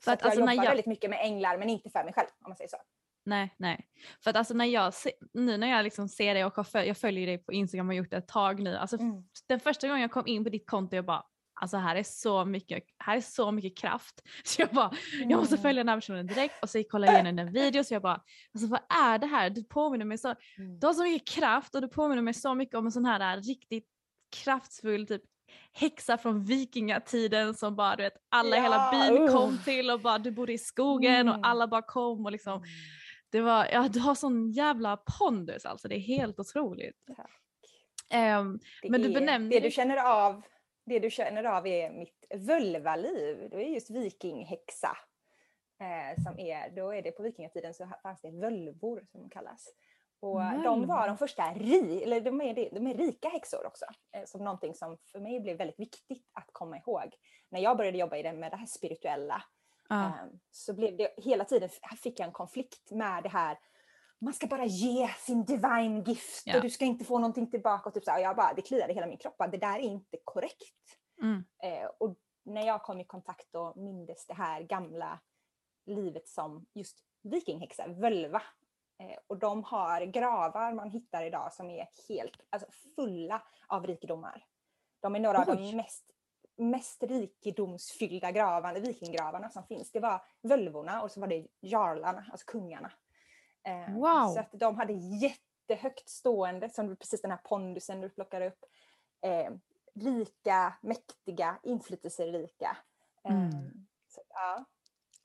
För 0.00 0.04
så 0.04 0.10
att 0.10 0.14
att 0.16 0.20
jag 0.20 0.26
alltså 0.26 0.40
jobbar 0.40 0.52
jag- 0.54 0.64
väldigt 0.70 0.86
mycket 0.86 1.10
med 1.10 1.18
änglar 1.22 1.58
men 1.58 1.70
inte 1.70 1.90
för 1.90 2.04
mig 2.04 2.12
själv 2.12 2.28
om 2.44 2.50
man 2.50 2.56
säger 2.56 2.68
så. 2.68 2.76
Nej, 3.26 3.54
nej. 3.56 3.86
För 4.24 4.30
att 4.30 4.36
alltså 4.36 4.54
när 4.54 4.64
jag, 4.64 4.94
se, 4.94 5.12
nu 5.32 5.56
när 5.56 5.66
jag 5.70 5.84
liksom 5.84 6.08
ser 6.08 6.34
dig 6.34 6.44
och 6.44 6.66
föl- 6.66 6.86
jag 6.86 6.96
följer 6.96 7.26
dig 7.26 7.38
på 7.38 7.52
Instagram 7.52 7.86
och 7.88 7.94
har 7.94 7.98
gjort 7.98 8.10
det 8.10 8.16
ett 8.16 8.28
tag 8.28 8.60
nu. 8.62 8.76
Alltså 8.76 8.96
Mm. 9.00 9.24
den 9.46 9.60
första 9.60 9.86
gången 9.88 10.02
jag 10.02 10.10
kom 10.10 10.26
in 10.26 10.44
på 10.44 10.50
ditt 10.50 10.70
konto 10.70 10.96
jag 10.96 11.04
bara 11.04 11.24
Alltså 11.60 11.76
här 11.76 11.96
är 11.96 12.02
så 12.02 12.44
mycket, 12.44 12.84
här 12.98 13.16
är 13.16 13.20
så 13.20 13.50
mycket 13.52 13.78
kraft. 13.78 14.22
Så 14.44 14.62
jag 14.62 14.68
bara, 14.70 14.90
jag 15.28 15.38
måste 15.38 15.54
Mm. 15.54 15.62
följa 15.62 15.80
den 15.80 15.88
här 15.88 15.96
personen 15.96 16.26
direkt 16.26 16.62
och 16.62 16.70
så 16.70 16.82
kollade 16.84 17.12
jag 17.12 17.16
igenom 17.24 17.36
den 17.36 17.52
video 17.52 17.84
så 17.84 17.94
jag 17.94 18.02
bara, 18.02 18.20
alltså 18.54 18.68
vad 18.68 18.80
är 19.04 19.18
det 19.18 19.26
här? 19.26 19.50
Du 19.50 19.64
påminner 19.64 20.04
mig 20.04 20.18
så, 20.18 20.28
Mm. 20.58 20.78
du 20.78 20.86
har 20.86 20.94
så 20.94 21.02
mycket 21.02 21.28
kraft 21.28 21.74
och 21.74 21.80
du 21.80 21.88
påminner 21.88 22.22
mig 22.22 22.34
så 22.34 22.54
mycket 22.54 22.74
om 22.74 22.86
en 22.86 22.92
sån 22.92 23.04
här 23.04 23.36
äh, 23.36 23.42
riktigt 23.42 23.86
kraftfull 24.44 25.06
typ 25.06 25.22
häxa 25.72 26.18
från 26.18 26.44
vikingatiden 26.44 27.54
som 27.54 27.76
bara 27.76 27.96
du 27.96 28.02
vet 28.02 28.16
alla 28.28 28.56
i 28.56 28.60
hela 28.60 28.74
Ja, 28.76 29.08
byn 29.10 29.28
kom 29.28 29.50
uh. 29.52 29.64
till 29.64 29.90
och 29.90 30.00
bara 30.00 30.18
du 30.18 30.30
bodde 30.30 30.52
i 30.52 30.58
skogen 30.58 31.14
Mm. 31.28 31.40
och 31.40 31.46
alla 31.46 31.66
bara 31.68 31.82
kom 31.82 32.24
och 32.26 32.32
liksom 32.32 32.64
det 33.30 33.40
var, 33.40 33.68
ja 33.72 33.88
du 33.88 34.00
har 34.00 34.14
sån 34.14 34.50
jävla 34.52 34.96
pondus 34.96 35.64
alltså, 35.66 35.88
det 35.88 35.94
är 35.96 36.00
helt 36.00 36.38
otroligt. 36.40 36.96
Det 38.10 38.90
Men 38.90 39.02
du 39.02 39.08
är- 39.08 39.14
benämnde 39.14 39.56
det 39.56 39.60
det- 39.60 39.66
du 39.68 39.70
känner 39.70 39.96
av 39.96 40.42
det 40.84 40.98
du 40.98 41.10
känner 41.10 41.44
av 41.44 41.66
är 41.66 41.90
mitt 41.90 42.26
vulvaliv. 42.34 43.48
Det 43.50 43.56
är 43.56 43.68
just 43.68 43.90
vikinghäxa. 43.90 44.96
Eh, 45.80 46.22
som 46.22 46.38
är, 46.38 46.70
då 46.70 46.94
är 46.94 47.02
det 47.02 47.10
på 47.10 47.22
vikingatiden 47.22 47.74
så 47.74 47.88
fanns 48.02 48.20
det 48.20 48.30
völvor 48.30 49.04
som 49.10 49.20
de 49.20 49.30
kallas. 49.30 49.68
Och 50.20 50.40
de 50.64 50.86
var 50.86 51.08
de 51.08 51.18
första 51.18 51.42
ri, 51.42 52.02
eller 52.02 52.20
de 52.20 52.40
är, 52.40 52.54
det, 52.54 52.68
de 52.72 52.86
är 52.86 52.94
rika 52.94 53.28
häxor 53.28 53.66
också. 53.66 53.84
Eh, 54.12 54.24
som 54.24 54.44
någonting 54.44 54.74
som 54.74 54.98
för 55.12 55.20
mig 55.20 55.40
blev 55.40 55.56
väldigt 55.56 55.80
viktigt 55.80 56.30
att 56.32 56.48
komma 56.52 56.76
ihåg. 56.78 57.14
När 57.48 57.60
jag 57.60 57.76
började 57.76 57.98
jobba 57.98 58.16
i 58.16 58.22
det 58.22 58.32
med 58.32 58.52
det 58.52 58.56
här 58.56 58.66
spirituella 58.66 59.44
ja, 59.88 60.04
Ehm, 60.04 60.40
så 60.50 60.74
blev 60.74 60.96
det 60.96 61.14
hela 61.16 61.44
tiden 61.44 61.68
fick 62.02 62.20
jag 62.20 62.26
en 62.26 62.32
konflikt 62.32 62.90
med 62.90 63.22
det 63.22 63.28
här 63.28 63.58
man 64.24 64.34
ska 64.34 64.46
bara 64.46 64.64
ge 64.64 65.08
sin 65.08 65.44
divine 65.44 66.02
gift 66.06 66.42
Ja. 66.46 66.56
och 66.56 66.62
du 66.62 66.70
ska 66.70 66.84
inte 66.84 67.04
få 67.04 67.18
någonting 67.18 67.50
tillbaka. 67.50 67.88
Och 67.88 67.94
typ 67.94 68.04
så 68.04 68.10
här, 68.10 68.18
och 68.18 68.24
jag 68.24 68.36
bara, 68.36 68.54
det 68.54 68.62
kliade 68.62 68.92
i 68.92 68.94
hela 68.94 69.06
min 69.06 69.18
kropp. 69.18 69.36
Det 69.50 69.56
där 69.58 69.74
är 69.74 69.82
inte 69.82 70.16
korrekt. 70.24 70.98
mm, 71.22 71.44
Eh, 71.62 71.86
och 71.98 72.16
när 72.44 72.66
jag 72.66 72.82
kom 72.82 73.00
i 73.00 73.04
kontakt 73.04 73.54
och 73.54 73.76
mindes 73.76 74.26
det 74.26 74.34
här 74.34 74.62
gamla 74.62 75.20
livet 75.86 76.28
som 76.28 76.66
just 76.74 76.98
vikinghäxa, 77.22 77.86
völva. 77.88 78.42
Eh, 78.98 79.18
och 79.26 79.38
de 79.38 79.64
har 79.64 80.00
gravar 80.00 80.72
man 80.72 80.90
hittar 80.90 81.24
idag 81.24 81.52
som 81.52 81.70
är 81.70 81.88
helt 82.08 82.40
alltså, 82.50 82.68
fulla 82.96 83.42
av 83.66 83.86
rikedomar. 83.86 84.44
De 85.00 85.14
är 85.16 85.20
några 85.20 85.38
Oj. 85.38 85.50
av 85.50 85.56
de 85.56 85.76
mest, 85.76 86.04
mest 86.56 87.02
rikedomsfyllda 87.02 88.30
gravarna, 88.30 88.78
vikinggravarna 88.80 89.50
som 89.50 89.66
finns. 89.66 89.90
Det 89.92 90.00
var 90.00 90.22
völvorna 90.42 91.02
och 91.02 91.10
så 91.10 91.20
var 91.20 91.26
det 91.26 91.46
jarlarna, 91.62 92.24
alltså 92.32 92.46
kungarna. 92.46 92.92
Eh, 93.64 93.94
wow. 93.94 94.34
Så 94.34 94.40
att 94.40 94.50
de 94.52 94.76
hade 94.76 94.92
jättehögt 94.92 96.08
stående, 96.08 96.70
som 96.70 96.96
precis 96.96 97.22
den 97.22 97.30
här 97.30 97.40
pondusen 97.44 98.00
du 98.00 98.08
plockar 98.08 98.40
upp. 98.40 98.58
Eh, 99.22 99.54
rika, 99.94 100.74
mäktiga, 100.82 101.58
inflytelserika. 101.62 102.76
Eh, 103.24 103.34
mm. 103.34 103.86
Så, 104.08 104.20
ja. 104.28 104.64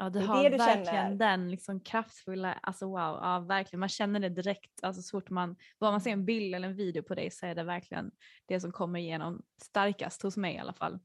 Ja, 0.02 0.10
du 0.10 0.20
har 0.20 0.50
det 0.50 0.58
verkligen 0.58 0.86
känner. 0.86 1.16
den 1.16 1.52
liksom 1.52 1.80
kraftfulla, 1.80 2.54
alltså 2.54 2.86
wow, 2.86 3.20
ja 3.22 3.40
verkligen 3.40 3.80
man 3.80 3.90
känner 3.90 4.20
det 4.20 4.30
direkt, 4.30 4.84
alltså 4.84 5.02
så 5.02 5.18
fort 5.18 5.30
man, 5.30 5.56
bara 5.80 5.92
man 5.92 6.02
ser 6.02 6.12
en 6.12 6.26
bild 6.26 6.56
eller 6.56 6.68
en 6.68 6.76
video 6.76 7.04
på 7.04 7.16
dig 7.16 7.32
så 7.32 7.46
är 7.46 7.56
det 7.56 7.64
verkligen 7.64 8.12
det 8.46 8.60
som 8.60 8.72
kommer 8.72 9.00
igenom 9.00 9.42
starkast 9.62 10.22
hos 10.22 10.38
mig 10.38 10.56
i 10.56 10.58
alla 10.58 10.74
fall. 10.74 11.00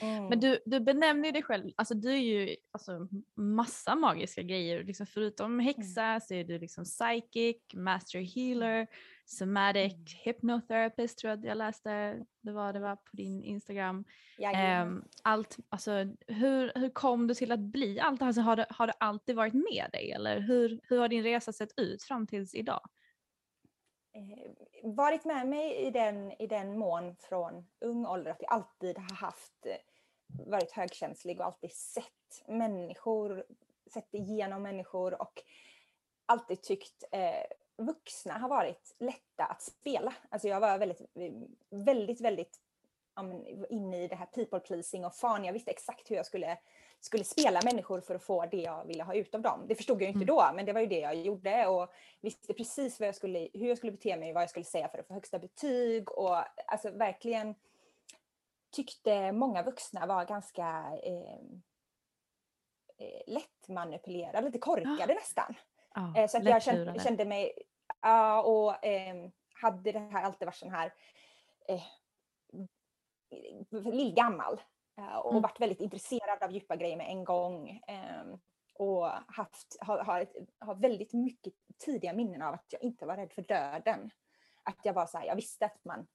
Mm. 0.00 0.24
Men 0.24 0.40
du, 0.40 0.58
du 0.66 0.80
benämner 0.80 1.32
dig 1.32 1.42
själv, 1.42 1.72
alltså 1.76 1.94
du 1.94 2.12
är 2.12 2.16
ju 2.16 2.56
alltså, 2.72 3.08
massa 3.34 3.94
magiska 3.94 4.42
grejer. 4.42 4.84
Liksom 4.84 5.06
förutom 5.06 5.60
häxa 5.60 6.02
mm. 6.02 6.20
så 6.20 6.34
är 6.34 6.44
du 6.44 6.58
liksom 6.58 6.84
psychic, 6.84 7.56
master 7.74 8.20
healer, 8.20 8.86
somatic, 9.24 9.92
mm. 9.92 10.04
hypnotherapist 10.24 11.18
tror 11.18 11.30
jag 11.30 11.38
att 11.38 11.44
jag 11.44 11.58
läste 11.58 12.24
det 12.40 12.52
var, 12.52 12.72
det 12.72 12.80
var 12.80 12.96
på 12.96 13.16
din 13.16 13.44
Instagram. 13.44 14.04
Um, 14.82 15.04
allt, 15.22 15.56
alltså, 15.68 15.90
hur, 16.26 16.72
hur 16.74 16.90
kom 16.90 17.26
du 17.26 17.34
till 17.34 17.52
att 17.52 17.60
bli 17.60 18.00
allt 18.00 18.20
det? 18.20 18.26
Alltså, 18.26 18.42
har, 18.42 18.56
det, 18.56 18.66
har 18.70 18.86
det 18.86 18.92
alltid 19.00 19.36
varit 19.36 19.54
med 19.54 19.88
dig 19.92 20.12
eller 20.12 20.40
hur, 20.40 20.80
hur 20.82 20.98
har 20.98 21.08
din 21.08 21.22
resa 21.22 21.52
sett 21.52 21.78
ut 21.78 22.02
fram 22.02 22.26
tills 22.26 22.54
idag? 22.54 22.88
Eh, 24.14 24.50
varit 24.82 25.24
med 25.24 25.48
mig 25.48 25.76
i 25.76 25.90
den, 25.90 26.32
i 26.32 26.46
den 26.46 26.78
mån 26.78 27.16
från 27.16 27.66
ung 27.80 28.06
ålder 28.06 28.30
att 28.30 28.42
jag 28.42 28.52
alltid 28.52 28.98
har 28.98 29.16
haft 29.16 29.66
eh, 29.66 29.76
varit 30.46 30.72
högkänslig 30.72 31.40
och 31.40 31.46
alltid 31.46 31.72
sett 31.72 32.44
människor, 32.46 33.44
sett 33.92 34.14
igenom 34.14 34.62
människor 34.62 35.22
och 35.22 35.42
alltid 36.26 36.62
tyckt 36.62 37.04
eh, 37.12 37.44
vuxna 37.76 38.38
har 38.38 38.48
varit 38.48 38.96
lätta 38.98 39.44
att 39.44 39.62
spela. 39.62 40.14
Alltså 40.28 40.48
jag 40.48 40.60
var 40.60 40.78
väldigt, 40.78 41.00
väldigt, 41.70 42.20
väldigt 42.20 42.60
inne 43.68 44.04
i 44.04 44.08
det 44.08 44.16
här 44.16 44.26
people 44.26 44.60
pleasing 44.60 45.04
och 45.04 45.14
fan 45.14 45.44
jag 45.44 45.52
visste 45.52 45.70
exakt 45.70 46.10
hur 46.10 46.16
jag 46.16 46.26
skulle 46.26 46.58
skulle 47.04 47.24
spela 47.24 47.60
människor 47.64 48.00
för 48.00 48.14
att 48.14 48.22
få 48.22 48.46
det 48.46 48.56
jag 48.56 48.84
ville 48.84 49.02
ha 49.02 49.14
ut 49.14 49.34
av 49.34 49.42
dem. 49.42 49.64
Det 49.68 49.74
förstod 49.74 50.02
jag 50.02 50.08
inte 50.08 50.16
mm. 50.16 50.26
då, 50.26 50.50
men 50.54 50.66
det 50.66 50.72
var 50.72 50.80
ju 50.80 50.86
det 50.86 50.98
jag 50.98 51.14
gjorde 51.14 51.66
och 51.66 51.92
visste 52.20 52.54
precis 52.54 53.00
vad 53.00 53.08
jag 53.08 53.14
skulle, 53.14 53.48
hur 53.54 53.68
jag 53.68 53.78
skulle 53.78 53.92
bete 53.92 54.16
mig, 54.16 54.32
vad 54.32 54.42
jag 54.42 54.50
skulle 54.50 54.64
säga 54.64 54.88
för 54.88 54.98
att 54.98 55.06
få 55.06 55.14
högsta 55.14 55.38
betyg 55.38 56.10
och 56.10 56.36
alltså 56.66 56.90
verkligen 56.90 57.54
tyckte 58.72 59.32
många 59.32 59.62
vuxna 59.62 60.06
var 60.06 60.24
ganska 60.24 60.84
eh, 61.02 61.34
eh 62.98 63.22
lättmanipulerade, 63.26 64.46
lite 64.46 64.58
korkade 64.58 65.12
ah. 65.12 65.14
nästan. 65.14 65.54
Ah, 65.90 66.28
så 66.28 66.38
att 66.38 66.44
jag 66.44 66.62
kände, 66.62 67.00
kände 67.00 67.24
mig, 67.24 67.52
ja 68.02 68.42
uh, 68.44 68.50
och 68.50 68.86
eh, 68.86 69.30
hade 69.54 69.92
det 69.92 69.98
här 69.98 70.22
alltid 70.22 70.46
varit 70.46 70.56
sån 70.56 70.70
här 70.70 70.94
eh, 71.68 71.82
lillgammal 73.70 74.54
Eh, 74.54 74.73
och 74.96 75.30
mm. 75.30 75.42
varit 75.42 75.60
väldigt 75.60 75.80
intresserad 75.80 76.42
av 76.42 76.52
djupa 76.52 76.76
grejer 76.76 76.96
med 76.96 77.08
en 77.08 77.24
gång. 77.24 77.80
Ehm, 77.86 78.38
och 78.74 79.06
haft, 79.26 79.76
har, 79.80 79.98
har, 79.98 80.20
ett, 80.20 80.32
har 80.58 80.74
väldigt 80.74 81.12
mycket 81.12 81.54
tidiga 81.84 82.12
minnen 82.12 82.42
av 82.42 82.54
att 82.54 82.66
jag 82.68 82.82
inte 82.82 83.06
var 83.06 83.16
rädd 83.16 83.32
för 83.32 83.42
döden. 83.42 84.10
Att 84.62 84.78
jag 84.82 84.92
var 84.92 85.06
så 85.06 85.18
här, 85.18 85.26
jag 85.26 85.36
visste 85.36 85.66
att 85.66 85.84
man, 85.84 86.06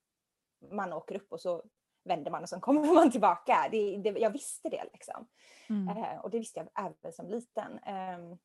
man 0.72 0.94
åker 0.94 1.16
upp 1.16 1.32
och 1.32 1.42
så 1.42 1.64
vänder 2.04 2.32
man 2.32 2.44
och 2.44 2.50
sen 2.50 2.62
kommer 2.62 2.94
man 2.94 3.12
tillbaka. 3.12 3.68
Det, 3.72 3.98
det, 3.98 4.10
jag 4.10 4.30
visste 4.30 4.70
det 4.70 4.84
liksom. 4.94 5.28
Mm. 5.70 5.98
Eh, 5.98 6.20
och 6.20 6.30
det 6.30 6.40
visste 6.40 6.60
jag 6.60 6.86
även 6.86 7.14
som 7.14 7.28
liten. 7.28 7.80
Eh, 7.80 8.38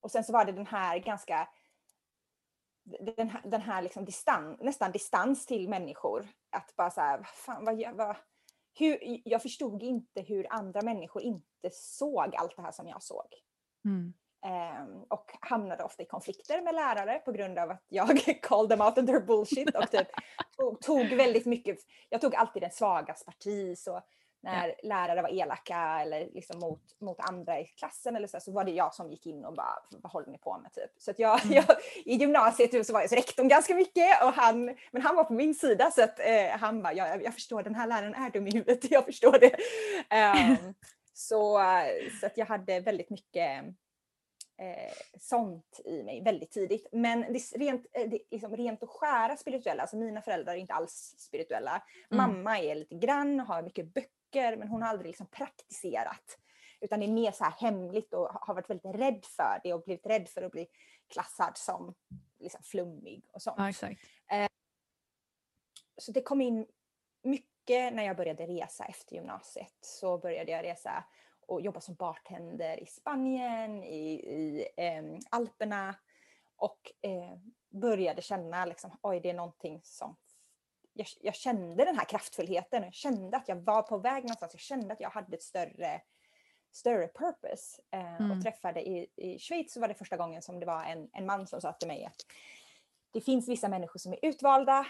och 0.00 0.10
sen 0.10 0.24
så 0.24 0.32
var 0.32 0.44
det 0.44 0.52
den 0.52 0.66
här 0.66 0.98
ganska 0.98 1.48
den 3.00 3.28
här, 3.28 3.42
den 3.44 3.60
här 3.60 3.82
liksom 3.82 4.04
distans, 4.04 4.60
nästan 4.60 4.92
distans 4.92 5.46
till 5.46 5.68
människor. 5.68 6.28
Att 6.50 6.76
bara 6.76 6.90
så 6.90 7.00
här, 7.00 7.22
fan, 7.22 7.64
vad, 7.64 7.96
vad, 7.96 8.16
hur, 8.78 9.20
jag 9.24 9.42
förstod 9.42 9.82
inte 9.82 10.20
hur 10.20 10.46
andra 10.50 10.82
människor 10.82 11.22
inte 11.22 11.70
såg 11.72 12.36
allt 12.36 12.56
det 12.56 12.62
här 12.62 12.72
som 12.72 12.88
jag 12.88 13.02
såg. 13.02 13.26
Mm. 13.84 14.12
Um, 14.46 15.02
och 15.08 15.30
hamnade 15.40 15.84
ofta 15.84 16.02
i 16.02 16.06
konflikter 16.06 16.62
med 16.62 16.74
lärare 16.74 17.18
på 17.18 17.32
grund 17.32 17.58
av 17.58 17.70
att 17.70 17.84
jag 17.88 18.40
called 18.42 18.70
them 18.70 18.86
out 18.86 18.98
on 18.98 19.06
their 19.06 19.20
bullshit 19.20 19.76
och 19.76 19.90
typ 19.90 20.08
tog, 20.56 20.80
tog, 20.80 21.06
väldigt 21.06 21.46
mycket, 21.46 21.78
jag 22.08 22.20
tog 22.20 22.34
alltid 22.34 22.62
den 22.62 22.70
svagas 22.70 23.24
parti 23.24 23.78
så 23.78 24.02
när 24.42 24.68
ja. 24.68 24.74
lärare 24.82 25.22
var 25.22 25.28
elaka 25.28 26.00
eller 26.02 26.28
liksom 26.34 26.58
mot, 26.58 27.00
mot 27.00 27.20
andra 27.20 27.60
i 27.60 27.64
klassen 27.64 28.16
eller 28.16 28.26
så, 28.26 28.40
så 28.40 28.52
var 28.52 28.64
det 28.64 28.70
jag 28.70 28.94
som 28.94 29.10
gick 29.10 29.26
in 29.26 29.44
och 29.44 29.54
bara, 29.54 29.78
vad 29.90 30.12
håller 30.12 30.30
ni 30.30 30.38
på 30.38 30.58
med 30.58 30.72
typ? 30.72 30.90
Så 30.98 31.10
att 31.10 31.18
jag, 31.18 31.44
mm. 31.44 31.56
jag 31.56 31.76
i 32.04 32.14
gymnasiet 32.14 32.86
så 32.86 32.92
var 32.92 33.00
jag 33.00 33.04
hos 33.04 33.12
rektorn 33.12 33.48
ganska 33.48 33.74
mycket 33.74 34.22
och 34.22 34.32
han, 34.32 34.64
men 34.90 35.02
han 35.02 35.16
var 35.16 35.24
på 35.24 35.32
min 35.32 35.54
sida 35.54 35.90
så 35.90 36.02
att 36.02 36.18
eh, 36.18 36.58
han 36.60 36.82
bara, 36.82 36.92
jag, 36.94 37.24
jag 37.24 37.34
förstår 37.34 37.62
den 37.62 37.74
här 37.74 37.86
läraren 37.86 38.14
är 38.14 38.30
dum 38.30 38.46
i 38.46 38.50
huvudet, 38.50 38.84
jag 38.90 39.04
förstår 39.04 39.38
det. 39.38 39.56
Um, 40.16 40.74
så, 41.12 41.62
så 42.20 42.26
att 42.26 42.36
jag 42.36 42.46
hade 42.46 42.80
väldigt 42.80 43.10
mycket 43.10 43.64
eh, 44.60 44.92
sånt 45.20 45.80
i 45.84 46.02
mig 46.02 46.22
väldigt 46.24 46.50
tidigt. 46.50 46.86
Men 46.92 47.20
det, 47.20 47.38
rent, 47.38 47.86
eh, 47.92 48.10
det, 48.10 48.18
liksom 48.30 48.56
rent 48.56 48.82
och 48.82 48.90
skära 48.90 49.36
spirituella, 49.36 49.82
alltså 49.82 49.96
mina 49.96 50.22
föräldrar 50.22 50.52
är 50.52 50.56
inte 50.56 50.74
alls 50.74 51.14
spirituella. 51.18 51.82
Mm. 52.10 52.16
Mamma 52.16 52.58
är 52.58 52.74
lite 52.74 52.94
grann, 52.94 53.40
har 53.40 53.62
mycket 53.62 53.94
böcker 53.94 54.19
böcker 54.30 54.56
men 54.56 54.68
hon 54.68 54.82
har 54.82 54.88
aldrig 54.88 55.06
liksom 55.06 55.26
praktiserat. 55.26 56.38
Utan 56.80 57.00
det 57.00 57.06
är 57.06 57.12
mer 57.12 57.32
så 57.32 57.44
här 57.44 57.54
hemligt 57.58 58.14
och 58.14 58.28
har 58.32 58.54
varit 58.54 58.70
väldigt 58.70 58.94
rädd 58.94 59.24
för 59.24 59.60
det 59.62 59.74
och 59.74 59.82
blivit 59.82 60.06
rädd 60.06 60.28
för 60.28 60.42
att 60.42 60.52
bli 60.52 60.66
klassad 61.08 61.56
som 61.56 61.94
liksom 62.38 62.62
flummig 62.62 63.24
och 63.32 63.42
sånt. 63.42 63.82
Ja. 64.28 64.36
Eh, 64.36 64.48
så 65.96 66.12
det 66.12 66.22
kom 66.22 66.40
in 66.40 66.66
mycket 67.22 67.92
när 67.92 68.04
jag 68.04 68.16
började 68.16 68.46
resa 68.46 68.84
efter 68.84 69.14
gymnasiet. 69.14 69.74
Så 69.80 70.18
började 70.18 70.52
jag 70.52 70.64
resa 70.64 71.04
och 71.46 71.60
jobba 71.60 71.80
som 71.80 71.94
bartender 71.94 72.80
i 72.80 72.86
Spanien, 72.86 73.84
i, 73.84 74.12
i 74.12 74.68
eh, 74.76 75.02
Alperna 75.30 75.94
och 76.56 76.92
eh, 77.02 77.38
började 77.68 78.22
känna 78.22 78.64
liksom, 78.64 78.98
oj 79.02 79.20
det 79.20 79.30
är 79.30 79.34
någonting 79.34 79.80
som 79.84 80.16
jag, 81.00 81.08
jag, 81.20 81.34
kände 81.34 81.84
den 81.84 81.96
här 81.96 82.04
kraftfullheten. 82.04 82.82
Jag 82.82 82.94
kände 82.94 83.36
att 83.36 83.48
jag 83.48 83.56
var 83.56 83.82
på 83.82 83.98
väg 83.98 84.22
någonstans. 84.22 84.54
Jag 84.54 84.60
kände 84.60 84.92
att 84.92 85.00
jag 85.00 85.10
hade 85.10 85.36
ett 85.36 85.42
större, 85.42 86.02
större 86.72 87.08
purpose. 87.08 87.82
Eh, 87.90 88.20
mm. 88.20 88.30
Och 88.30 88.42
träffade 88.42 88.88
i, 88.88 89.06
i 89.16 89.38
Schweiz 89.38 89.72
så 89.72 89.80
var 89.80 89.88
det 89.88 89.94
första 89.94 90.16
gången 90.16 90.42
som 90.42 90.60
det 90.60 90.66
var 90.66 90.84
en, 90.84 91.08
en 91.12 91.26
man 91.26 91.46
som 91.46 91.60
sa 91.60 91.72
till 91.72 91.88
mig 91.88 92.04
att 92.04 92.26
det 93.12 93.20
finns 93.20 93.48
vissa 93.48 93.68
människor 93.68 93.98
som 93.98 94.12
är 94.12 94.18
utvalda. 94.22 94.86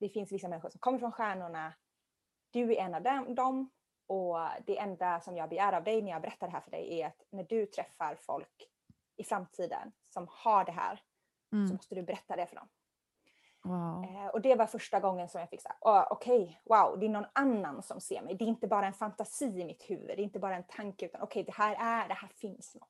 Det 0.00 0.08
finns 0.08 0.32
vissa 0.32 0.48
människor 0.48 0.70
som 0.70 0.80
kommer 0.80 0.98
från 0.98 1.12
stjärnorna. 1.12 1.72
Du 2.50 2.72
är 2.72 2.76
en 2.76 2.94
av 2.94 3.02
dem, 3.02 3.34
dem 3.34 3.70
och 4.06 4.38
det 4.66 4.78
enda 4.78 5.20
som 5.20 5.36
jag 5.36 5.48
begär 5.48 5.72
av 5.72 5.84
dig 5.84 6.02
när 6.02 6.10
jag 6.10 6.22
berättar 6.22 6.46
det 6.46 6.52
här 6.52 6.60
för 6.60 6.70
dig 6.70 7.00
är 7.00 7.06
att 7.06 7.22
när 7.30 7.44
du 7.44 7.66
träffar 7.66 8.14
folk 8.20 8.68
i 9.16 9.24
framtiden 9.24 9.92
som 10.08 10.26
har 10.30 10.64
det 10.64 10.72
här 10.72 11.02
mm. 11.52 11.68
så 11.68 11.74
måste 11.74 11.94
du 11.94 12.02
berätta 12.02 12.36
det 12.36 12.46
för 12.46 12.56
dem. 12.56 12.68
Wow. 13.64 14.04
Eh, 14.04 14.26
och 14.26 14.40
det 14.40 14.54
var 14.54 14.66
första 14.66 15.00
gången 15.00 15.28
som 15.28 15.40
jag 15.40 15.50
fick 15.50 15.60
säga, 15.60 15.76
oh, 15.80 16.06
okej, 16.10 16.42
okay, 16.42 16.56
wow, 16.64 16.98
det 16.98 17.06
är 17.06 17.10
någon 17.10 17.26
annan 17.32 17.82
som 17.82 18.00
ser 18.00 18.22
mig. 18.22 18.34
Det 18.34 18.44
är 18.44 18.48
inte 18.48 18.66
bara 18.66 18.86
en 18.86 18.92
fantasi 18.92 19.44
i 19.44 19.64
mitt 19.64 19.90
huvud, 19.90 20.08
det 20.08 20.22
är 20.22 20.24
inte 20.24 20.38
bara 20.38 20.56
en 20.56 20.66
tanke, 20.68 21.06
utan 21.06 21.22
okej, 21.22 21.42
okay, 21.42 21.52
det 21.52 21.62
här 21.62 22.02
är, 22.04 22.08
det 22.08 22.14
här 22.14 22.28
finns 22.28 22.74
något. 22.74 22.88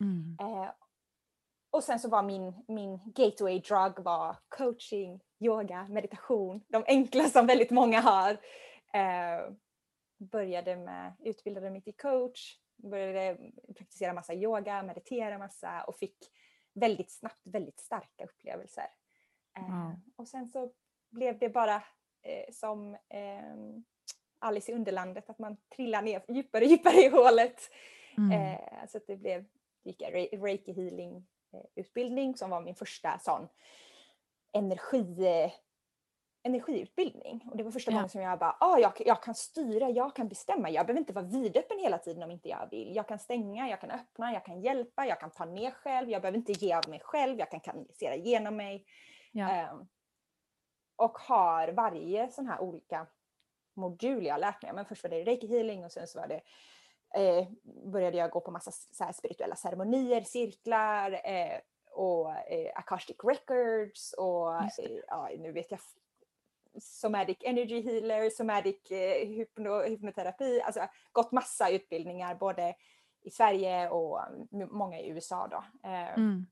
Mm. 0.00 0.36
Eh, 0.40 0.70
och 1.70 1.84
sen 1.84 1.98
så 1.98 2.08
var 2.08 2.22
min, 2.22 2.64
min 2.68 3.00
gateway 3.04 3.60
drug 3.60 4.04
var 4.04 4.36
coaching, 4.48 5.20
yoga, 5.38 5.86
meditation, 5.88 6.64
de 6.68 6.84
enkla 6.86 7.24
som 7.24 7.46
väldigt 7.46 7.70
många 7.70 8.00
har. 8.00 8.30
Eh, 8.92 9.50
började 10.18 10.76
med, 10.76 11.12
utbildade 11.20 11.70
mig 11.70 11.80
till 11.80 11.96
coach, 11.96 12.58
började 12.76 13.38
praktisera 13.76 14.12
massa 14.12 14.34
yoga, 14.34 14.82
meditera 14.82 15.38
massa 15.38 15.84
och 15.84 15.96
fick 15.96 16.16
väldigt 16.74 17.12
snabbt 17.12 17.40
väldigt 17.44 17.80
starka 17.80 18.24
upplevelser. 18.24 18.86
Mm. 19.58 19.96
Och 20.16 20.28
sen 20.28 20.46
så 20.48 20.72
blev 21.10 21.38
det 21.38 21.48
bara 21.48 21.74
eh, 22.22 22.52
som 22.52 22.94
eh, 22.94 23.80
Alice 24.38 24.72
i 24.72 24.74
Underlandet, 24.74 25.30
att 25.30 25.38
man 25.38 25.56
trillar 25.76 26.02
ner 26.02 26.22
djupare 26.28 26.64
och 26.64 26.70
djupare 26.70 26.96
i 26.96 27.08
hålet. 27.08 27.70
Mm. 28.18 28.32
Eh, 28.32 28.86
så 28.88 28.96
att 28.98 29.06
det 29.06 29.16
blev, 29.16 29.44
gick 29.84 30.02
reiki 30.32 30.72
healing 30.72 31.26
utbildning 31.74 32.36
som 32.36 32.50
var 32.50 32.60
min 32.60 32.74
första 32.74 33.18
sån 33.18 33.48
energi 34.52 35.50
energiutbildning 36.42 37.48
och 37.50 37.56
det 37.56 37.64
var 37.64 37.70
första 37.70 37.90
Ja. 37.90 37.96
gången 37.96 38.08
som 38.08 38.20
jag 38.20 38.38
bara, 38.38 38.56
ah, 38.60 38.78
jag, 38.78 38.92
jag 39.06 39.22
kan 39.22 39.34
styra, 39.34 39.90
jag 39.90 40.16
kan 40.16 40.28
bestämma, 40.28 40.70
jag 40.70 40.86
behöver 40.86 41.00
inte 41.00 41.12
vara 41.12 41.24
vidöppen 41.24 41.78
hela 41.78 41.98
tiden 41.98 42.22
om 42.22 42.30
inte 42.30 42.48
jag 42.48 42.68
vill. 42.70 42.96
Jag 42.96 43.08
kan 43.08 43.18
stänga, 43.18 43.68
jag 43.68 43.80
kan 43.80 43.90
öppna, 43.90 44.32
jag 44.32 44.44
kan 44.44 44.60
hjälpa, 44.60 45.06
jag 45.06 45.20
kan 45.20 45.30
ta 45.30 45.44
ner 45.44 45.70
själv, 45.70 46.10
jag 46.10 46.22
behöver 46.22 46.38
inte 46.38 46.52
ge 46.52 46.74
av 46.74 46.88
mig 46.88 47.00
själv, 47.02 47.38
jag 47.38 47.50
kan 47.50 47.60
kanalisera 47.60 48.14
igenom 48.14 48.56
mig. 48.56 48.86
Ja. 49.36 49.48
Ehm, 49.50 49.86
och 50.96 51.18
har 51.18 51.68
varje 51.68 52.30
sån 52.30 52.46
här 52.46 52.60
olika 52.60 53.06
modul 53.74 54.26
jag 54.26 54.34
har 54.34 54.38
lärt 54.38 54.62
mig. 54.62 54.72
Men 54.72 54.84
först 54.86 55.02
var 55.02 55.10
det 55.10 55.24
reiki 55.24 55.46
healing 55.46 55.84
och 55.84 55.92
sen 55.92 56.06
så 56.06 56.20
var 56.20 56.26
det 56.28 56.40
eh, 57.14 57.46
började 57.92 58.16
jag 58.16 58.30
gå 58.30 58.40
på 58.40 58.50
massa 58.50 58.70
så 58.70 59.04
här 59.04 59.12
spirituella 59.12 59.56
ceremonier, 59.56 60.20
cirklar 60.22 61.12
eh, 61.24 61.58
och 61.90 62.30
eh, 62.36 62.72
akashic 62.74 63.16
records 63.24 64.12
och 64.12 64.54
eh, 64.82 64.98
ja, 65.08 65.28
nu 65.38 65.52
vet 65.52 65.70
jag 65.70 65.80
somatic 66.82 67.36
energy 67.40 67.82
healer, 67.82 68.30
somatic 68.30 68.90
eh, 68.90 69.28
hypno, 69.28 69.82
hypnoterapi, 69.82 70.60
alltså 70.62 70.80
gått 71.12 71.32
massa 71.32 71.70
utbildningar 71.70 72.34
både 72.34 72.74
i 73.20 73.30
Sverige 73.30 73.88
och 73.90 74.20
m- 74.52 74.68
många 74.70 75.00
i 75.00 75.08
USA 75.08 75.48
då. 75.48 75.88
Eh, 75.88 76.14
Mm. 76.14 76.46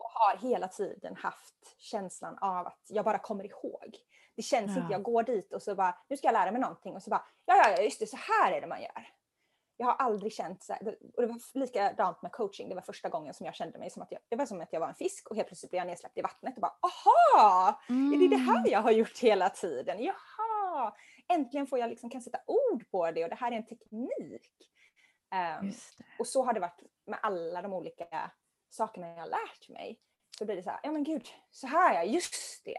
Och 0.00 0.10
har 0.10 0.36
hela 0.36 0.68
tiden 0.68 1.16
haft 1.16 1.76
känslan 1.78 2.38
av 2.40 2.66
att 2.66 2.82
jag 2.88 3.04
bara 3.04 3.18
kommer 3.18 3.44
ihåg. 3.46 3.96
Det 4.36 4.42
känns 4.42 4.76
Ja. 4.76 4.82
inte, 4.82 4.92
jag 4.92 5.02
går 5.02 5.22
dit 5.22 5.52
och 5.52 5.62
så 5.62 5.74
bara, 5.74 5.98
nu 6.08 6.16
ska 6.16 6.26
jag 6.26 6.32
lära 6.32 6.50
mig 6.52 6.60
någonting 6.60 6.94
och 6.96 7.02
så 7.02 7.10
bara, 7.10 7.24
ja 7.44 7.70
ja, 7.76 7.82
just 7.82 8.00
det, 8.00 8.06
så 8.06 8.16
här 8.16 8.52
är 8.52 8.60
det 8.60 8.66
man 8.66 8.82
gör. 8.82 9.08
Jag 9.76 9.86
har 9.86 9.94
aldrig 9.94 10.32
känt 10.32 10.62
så 10.62 10.72
här, 10.72 10.96
och 11.16 11.22
det 11.22 11.26
var 11.28 11.58
likadant 11.58 12.22
med 12.22 12.32
coaching, 12.32 12.68
det 12.68 12.74
var 12.74 12.82
första 12.82 13.08
gången 13.08 13.34
som 13.34 13.46
jag 13.46 13.54
kände 13.54 13.78
mig 13.78 13.90
som 13.90 14.02
att 14.02 14.12
jag, 14.12 14.20
det 14.28 14.36
var 14.36 14.46
som 14.46 14.60
att 14.60 14.72
jag 14.72 14.80
var 14.80 14.88
en 14.88 14.94
fisk 14.94 15.30
och 15.30 15.36
helt 15.36 15.48
plötsligt 15.48 15.70
blev 15.70 15.78
jag 15.80 15.86
nedsläppt 15.86 16.18
i 16.18 16.22
vattnet 16.22 16.54
och 16.54 16.60
bara, 16.60 16.74
aha! 16.82 17.80
Är 17.88 18.18
det 18.18 18.28
det 18.28 18.34
Mm. 18.34 18.46
här 18.48 18.68
jag 18.70 18.80
har 18.82 18.90
gjort 18.90 19.18
hela 19.18 19.48
tiden? 19.50 20.02
Jaha! 20.04 20.94
Äntligen 21.28 21.66
får 21.66 21.78
jag 21.78 21.90
liksom 21.90 22.10
kan 22.10 22.22
sätta 22.22 22.38
ord 22.46 22.90
på 22.90 23.10
det 23.10 23.24
och 23.24 23.30
det 23.30 23.36
här 23.36 23.52
är 23.52 23.56
en 23.56 23.66
teknik. 23.66 24.50
Det. 25.30 25.72
och 26.18 26.26
så 26.26 26.44
har 26.44 26.52
det 26.52 26.60
varit 26.60 26.80
med 27.06 27.18
alla 27.22 27.62
de 27.62 27.72
olika 27.72 28.30
sakerna 28.70 29.08
jag 29.08 29.16
har 29.16 29.26
lärt 29.26 29.68
mig. 29.68 30.00
Så 30.38 30.44
blir 30.44 30.56
det 30.56 30.62
så 30.62 30.70
här, 30.70 30.80
ja 30.82 30.90
men 30.92 31.04
gud, 31.04 31.28
så 31.50 31.66
här 31.66 31.94
ja, 31.94 32.04
just 32.04 32.64
det. 32.64 32.78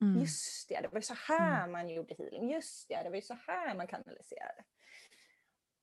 Mm. 0.00 0.20
Just 0.20 0.68
det, 0.68 0.80
det 0.80 0.88
var 0.88 0.98
ju 0.98 1.02
så 1.02 1.14
här 1.14 1.68
man 1.68 1.88
gjorde 1.88 2.14
healing. 2.18 2.50
Just 2.50 2.88
det, 2.88 3.02
det 3.02 3.08
var 3.08 3.16
ju 3.16 3.22
så 3.22 3.36
här 3.46 3.74
man 3.74 3.86
kanaliserade. 3.86 4.64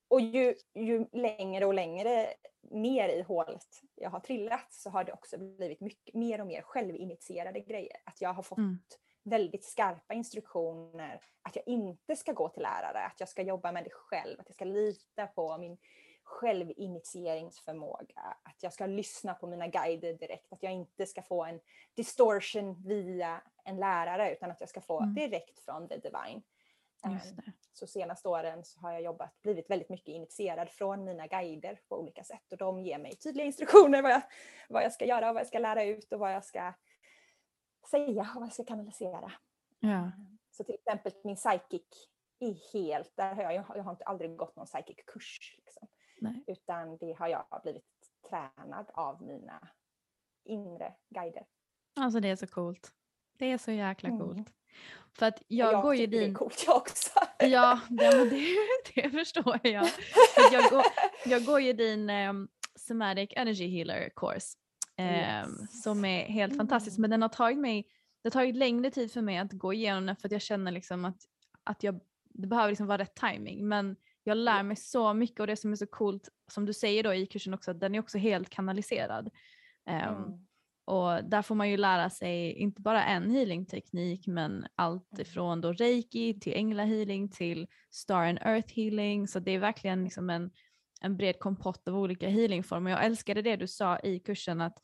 Och 0.08 0.22
ju, 0.22 0.56
ju 0.76 1.06
längre 1.12 1.66
och 1.66 1.74
längre 1.74 2.34
ner 2.72 3.10
i 3.10 3.22
hålet 3.22 3.66
jag 3.96 4.10
har 4.10 4.20
trillat 4.20 4.74
så 4.74 4.90
har 4.90 5.04
det 5.04 5.14
också 5.14 5.38
blivit 5.38 5.82
mycket, 5.82 6.16
mer 6.16 6.42
och 6.42 6.48
mer 6.48 6.62
självinitierade 6.62 7.60
grejer. 7.60 7.98
Att 8.06 8.22
jag 8.22 8.34
har 8.34 8.44
fått 8.44 8.58
Mm. 8.58 8.80
väldigt 9.24 9.66
skarpa 9.66 10.14
instruktioner 10.14 11.22
att 11.42 11.56
jag 11.56 11.68
inte 11.68 12.16
ska 12.16 12.32
gå 12.32 12.50
till 12.50 12.62
lärare, 12.64 13.06
att 13.06 13.20
jag 13.20 13.30
ska 13.30 13.42
jobba 13.42 13.72
med 13.72 13.84
det 13.84 13.90
själv, 13.94 14.40
att 14.40 14.48
jag 14.48 14.56
ska 14.56 14.66
lita 14.66 15.28
på 15.28 15.58
min 15.58 15.78
självinitieringsförmåga, 16.30 18.38
att 18.44 18.64
jag 18.64 18.74
ska 18.74 18.86
lyssna 18.86 19.34
på 19.34 19.48
mina 19.48 19.68
guider 19.68 20.14
direkt, 20.14 20.54
att 20.54 20.64
jag 20.64 20.74
inte 20.74 21.06
ska 21.06 21.22
få 21.22 21.46
en 21.46 21.60
distortion 21.96 22.84
via 22.88 23.42
en 23.64 23.78
lärare 23.78 24.34
utan 24.34 24.52
att 24.52 24.60
jag 24.60 24.70
ska 24.70 24.82
få 24.82 25.00
Mm. 25.00 25.16
direkt 25.16 25.60
från 25.60 25.88
the 25.88 25.98
divine. 25.98 26.42
Ehm. 27.06 27.20
Så 27.74 27.88
senaste 27.88 28.30
åren 28.30 28.64
så 28.64 28.80
har 28.80 28.92
jag 28.92 29.02
jobbat, 29.02 29.42
blivit 29.42 29.70
väldigt 29.70 29.90
mycket 29.90 30.08
initierad 30.08 30.70
från 30.70 31.04
mina 31.04 31.28
guider 31.28 31.80
på 31.88 32.00
olika 32.00 32.24
sätt 32.24 32.52
och 32.52 32.58
de 32.58 32.80
ger 32.80 32.98
mig 33.00 33.16
tydliga 33.16 33.46
instruktioner 33.46 34.02
vad 34.02 34.12
jag, 34.12 34.22
vad 34.70 34.84
jag 34.84 34.94
ska 34.94 35.06
göra 35.06 35.28
och 35.30 35.34
vad 35.34 35.42
jag 35.42 35.48
ska 35.48 35.60
lära 35.60 35.84
ut 35.84 36.14
och 36.14 36.20
vad 36.20 36.34
jag 36.34 36.46
ska 36.46 36.74
säga 37.92 38.22
och 38.22 38.36
vad 38.36 38.44
jag 38.44 38.54
ska 38.54 38.66
kanalisera. 38.66 39.32
Ja. 39.80 40.12
Så 40.52 40.64
till 40.64 40.76
exempel 40.76 41.12
min 41.24 41.36
psychic 41.36 42.10
är 42.40 42.74
helt, 42.74 43.16
där 43.16 43.36
har 43.36 43.44
jag, 43.44 43.54
jag 43.54 43.84
har 43.84 43.92
inte 43.92 44.06
aldrig 44.06 44.36
gått 44.36 44.56
någon 44.56 44.66
psychic 44.66 44.98
kurs. 45.08 45.56
Liksom, 45.58 45.88
Nej. 46.22 46.44
utan 46.48 46.98
det 46.98 47.14
har 47.20 47.28
jag 47.28 47.46
blivit 47.64 47.84
tränad 48.30 48.86
av 48.94 49.22
mina 49.24 49.68
inre 50.46 50.94
guider. 51.10 51.46
Alltså 52.00 52.20
det 52.20 52.28
är 52.30 52.36
så 52.36 52.48
coolt. 52.48 52.92
Det 53.38 53.46
är 53.52 53.58
så 53.58 53.72
jäkla 53.72 54.10
Mm. 54.10 54.22
coolt. 54.22 54.54
För 55.14 55.26
att 55.26 55.40
Och 55.40 55.46
jag, 55.48 55.82
går 55.82 55.96
ju 55.96 56.00
tycker 56.00 56.12
det 56.12 56.18
är 56.24 56.26
din... 56.28 56.36
coolt 56.36 56.64
jag 56.68 56.76
också. 56.78 57.10
Ja, 57.40 57.80
det, 57.90 58.30
det, 58.96 59.10
förstår 59.10 59.60
jag. 59.64 59.90
För 59.90 60.54
jag, 60.54 60.70
går, 60.70 60.84
jag 61.26 61.46
går 61.46 61.60
ju 61.62 61.74
din 61.74 62.10
um, 62.10 62.48
Somatic 62.76 63.30
Energy 63.36 63.68
Healer 63.68 64.10
course. 64.16 64.58
ehm, 64.98 65.50
Yes. 65.62 65.84
Som 65.84 66.06
är 66.06 66.26
helt 66.26 66.58
fantastisk. 66.58 66.98
Mm. 66.98 67.02
Men 67.02 67.10
den 67.10 67.22
har 67.22 67.30
tagit 67.30 67.58
mig, 67.60 67.88
det 68.22 68.30
har 68.30 68.32
tagit 68.32 68.56
längre 68.56 68.92
tid 68.92 69.12
för 69.12 69.22
mig 69.22 69.38
att 69.38 69.52
gå 69.52 69.74
igenom 69.74 70.06
den 70.06 70.16
för 70.16 70.28
att 70.28 70.32
jag 70.32 70.42
känner 70.42 70.72
liksom 70.72 71.06
att, 71.06 71.18
att 71.64 71.84
jag, 71.84 72.00
det 72.24 72.48
behöver 72.48 72.70
liksom 72.70 72.88
vara 72.88 72.98
rätt 72.98 73.16
timing. 73.16 73.68
Men 73.68 73.96
jag 74.30 74.38
lär 74.38 74.64
mig 74.64 74.76
så 74.78 75.14
mycket 75.14 75.40
och 75.40 75.48
det 75.48 75.56
som 75.56 75.72
är 75.72 75.76
så 75.76 75.88
coolt, 75.88 76.30
som 76.52 76.66
du 76.66 76.74
säger 76.74 77.04
då 77.04 77.14
i 77.14 77.26
kursen 77.26 77.54
också, 77.54 77.74
den 77.74 77.96
är 77.96 78.00
också 78.00 78.18
helt 78.18 78.50
kanaliserad. 78.50 79.30
Mm. 79.90 80.16
och 80.86 81.24
där 81.30 81.42
får 81.42 81.56
man 81.56 81.70
ju 81.70 81.78
lära 81.78 82.10
sig 82.10 82.54
inte 82.54 82.82
bara 82.82 83.04
en 83.06 83.32
healingteknik 83.32 84.28
men 84.28 84.66
allt 84.76 85.12
Mm. 85.14 85.22
ifrån 85.22 85.62
då 85.62 85.74
reiki 85.74 86.40
till 86.40 86.54
änglahealing 86.54 87.30
till 87.30 87.68
star 87.92 88.24
and 88.24 88.40
earth 88.42 88.74
healing. 88.76 89.28
Så 89.28 89.40
det 89.40 89.52
är 89.52 89.60
verkligen 89.60 90.04
liksom 90.04 90.30
en, 90.30 90.52
en 91.02 91.18
bred 91.18 91.40
kompott 91.40 91.88
av 91.88 91.96
olika 91.98 92.30
healingformer. 92.30 92.92
Jag 92.92 93.06
älskade 93.06 93.42
det 93.42 93.56
du 93.56 93.68
sa 93.68 94.00
i 94.00 94.20
kursen 94.20 94.62
att 94.62 94.78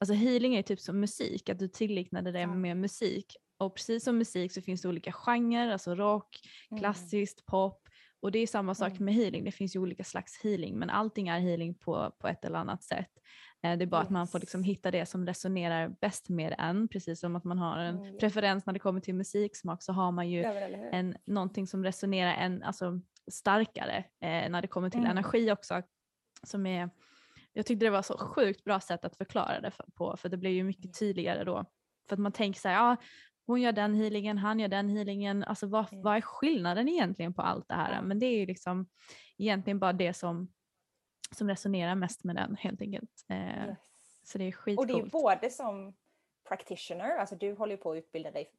alltså 0.00 0.14
healing 0.14 0.54
är 0.54 0.62
typ 0.62 0.80
som 0.80 1.00
musik, 1.00 1.48
att 1.48 1.58
du 1.58 1.68
tilliknade 1.68 2.32
det 2.32 2.46
med 2.46 2.76
musik. 2.76 3.36
Och 3.58 3.74
precis 3.76 4.04
som 4.04 4.18
musik 4.18 4.52
så 4.52 4.62
finns 4.62 4.82
det 4.82 4.88
olika 4.88 5.12
genrer, 5.12 5.70
alltså 5.70 5.94
rock, 5.94 6.40
Mm. 6.70 6.80
klassiskt, 6.80 7.46
pop. 7.46 7.83
Och 8.24 8.32
det 8.32 8.38
är 8.38 8.46
samma 8.46 8.74
sak 8.74 8.90
Mm. 8.92 9.04
med 9.04 9.14
healing, 9.14 9.44
det 9.44 9.52
finns 9.52 9.76
ju 9.76 9.80
olika 9.80 10.04
slags 10.04 10.40
healing 10.44 10.78
men 10.78 10.90
allting 10.90 11.28
är 11.28 11.40
healing 11.40 11.74
på, 11.74 12.10
på 12.18 12.28
ett 12.28 12.44
eller 12.44 12.58
annat 12.58 12.82
sätt. 12.82 13.10
Eh, 13.62 13.76
Det 13.78 13.84
är 13.84 13.86
bara 13.86 14.00
att 14.00 14.10
man 14.10 14.26
får 14.28 14.38
liksom 14.40 14.60
Yes. 14.60 14.68
hitta 14.68 14.90
det 14.90 15.06
som 15.06 15.26
resonerar 15.26 15.88
bäst 16.00 16.28
med 16.28 16.54
en, 16.58 16.88
precis 16.88 17.20
som 17.20 17.36
att 17.36 17.44
man 17.44 17.58
har 17.58 17.78
en 17.78 17.98
Mm, 17.98 18.18
preferens 18.18 18.66
när 18.66 18.72
det 18.72 18.78
kommer 18.78 19.00
till 19.00 19.14
musiksmak 19.14 19.82
så 19.82 19.92
har 19.92 20.12
man 20.12 20.30
ju 20.30 20.38
hur? 20.46 20.88
en, 20.92 21.16
någonting 21.26 21.66
som 21.66 21.84
resonerar 21.84 22.32
en, 22.34 22.62
alltså, 22.62 23.00
starkare 23.30 23.96
eh, 24.20 24.50
när 24.50 24.62
det 24.62 24.68
kommer 24.68 24.90
till 24.90 25.00
Mm. 25.00 25.10
energi 25.10 25.52
också. 25.52 25.82
Som 26.42 26.66
är, 26.66 26.90
jag 27.52 27.66
tyckte 27.66 27.86
det 27.86 27.90
var 27.90 28.02
så 28.02 28.18
sjukt 28.18 28.64
bra 28.64 28.80
sätt 28.80 29.04
att 29.04 29.16
förklara 29.16 29.60
det 29.60 29.70
för, 29.70 29.84
på 29.94 30.16
för 30.16 30.28
det 30.28 30.36
blir 30.36 30.50
ju 30.50 30.64
mycket 30.64 30.98
tydligare 30.98 31.44
då. 31.44 31.64
För 32.08 32.16
att 32.16 32.20
man 32.20 32.32
tänker 32.32 32.60
så 32.60 32.68
här, 32.68 32.74
ja 32.76 32.96
hon 33.46 33.60
gör 33.60 33.72
den 33.72 33.94
healingen, 33.94 34.38
han 34.38 34.60
gör 34.60 34.68
den 34.68 34.88
healingen, 34.88 35.44
alltså 35.44 35.66
vad, 35.66 35.86
vad 35.92 36.16
är 36.16 36.20
skillnaden 36.20 36.88
egentligen 36.88 37.34
på 37.34 37.42
allt 37.42 37.68
det 37.68 37.74
här? 37.74 38.02
Men 38.02 38.18
det 38.18 38.26
är 38.26 38.38
ju 38.38 38.46
liksom 38.46 38.86
egentligen 39.38 39.78
bara 39.78 39.92
det 39.92 40.14
som, 40.14 40.52
som 41.36 41.48
resonerar 41.48 41.94
mest 41.94 42.24
med 42.24 42.36
den 42.36 42.56
helt 42.56 42.80
enkelt. 42.80 43.24
Eh, 43.28 43.66
Yes. 43.68 43.78
Så 44.22 44.38
det 44.38 44.44
är 44.44 44.48
Och 44.48 44.54
skitcoolt. 44.54 44.88
det 44.88 44.94
är 45.00 45.06
både 45.10 45.50
som 45.50 45.94
practitioner, 46.48 47.16
alltså 47.18 47.36
du 47.36 47.54
håller 47.54 47.76
på 47.76 47.92
att 47.92 47.96
utbilda 47.98 48.30
dig, 48.30 48.50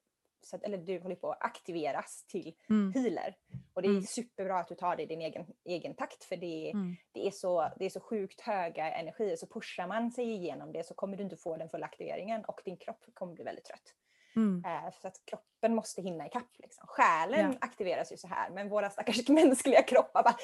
att, 0.53 0.63
eller 0.63 0.77
du 0.77 0.99
håller 0.99 1.15
på 1.15 1.31
att 1.31 1.43
aktiveras 1.43 2.25
till 2.27 2.55
Mm. 2.69 2.93
healer. 2.93 3.35
Och 3.73 3.81
det 3.81 3.87
är 3.87 3.91
Mm. 3.91 4.03
superbra 4.03 4.59
att 4.59 4.67
du 4.67 4.75
tar 4.75 4.95
det 4.95 5.03
i 5.03 5.05
din 5.05 5.21
egen, 5.21 5.45
egen 5.63 5.95
takt 5.95 6.23
för 6.23 6.37
det, 6.37 6.71
Mm. 6.71 6.95
det, 7.11 7.27
är 7.27 7.31
så, 7.31 7.71
det 7.79 7.85
är 7.85 7.89
så 7.89 7.99
sjukt 7.99 8.41
höga 8.41 8.91
energier. 8.93 9.35
Så 9.35 9.47
pushar 9.47 9.87
man 9.87 10.11
sig 10.11 10.31
igenom 10.31 10.71
det 10.71 10.83
så 10.85 10.93
kommer 10.93 11.17
du 11.17 11.23
inte 11.23 11.37
få 11.37 11.57
den 11.57 11.69
fulla 11.69 11.85
aktiveringen 11.85 12.45
och 12.45 12.61
din 12.65 12.77
kropp 12.77 13.05
kommer 13.13 13.33
bli 13.33 13.43
väldigt 13.43 13.65
trött. 13.65 13.93
Mm. 14.35 14.63
Eh, 14.65 14.91
Så 15.01 15.07
att 15.07 15.15
kroppen 15.25 15.75
måste 15.75 16.01
hinna 16.01 16.27
ikapp. 16.27 16.49
Liksom. 16.57 16.87
Själen 16.87 17.51
Ja. 17.51 17.57
aktiveras 17.61 18.11
ju 18.11 18.17
så 18.17 18.27
här 18.27 18.49
men 18.49 18.69
våra 18.69 18.89
stackars 18.89 19.27
mänskliga 19.29 19.81
kroppar 19.83 20.23
bara 20.23 20.35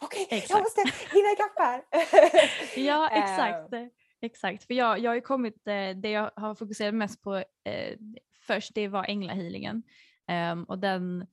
okej, 0.00 0.26
jag 0.30 0.38
Exakt. 0.38 0.60
måste 0.60 0.80
hinna 1.16 1.32
ikapp 1.32 1.58
här. 1.58 1.82
Ja 2.76 3.10
Eh, 3.10 3.18
exakt. 3.32 3.72
eh, 3.72 3.86
Exakt, 4.22 4.64
för 4.66 4.74
jag, 4.74 4.98
jag 4.98 5.10
har 5.10 5.20
kommit, 5.20 5.66
eh, 5.68 5.96
det 5.96 6.10
jag 6.10 6.30
har 6.36 6.54
fokuserat 6.54 6.94
mest 6.94 7.22
på 7.22 7.36
eh, 7.64 7.96
först 8.46 8.74
det 8.74 8.88
var 8.88 9.04
änglahealingen. 9.08 9.82
Ehm, 10.28 10.64
och 10.64 10.78
den, 10.78 11.26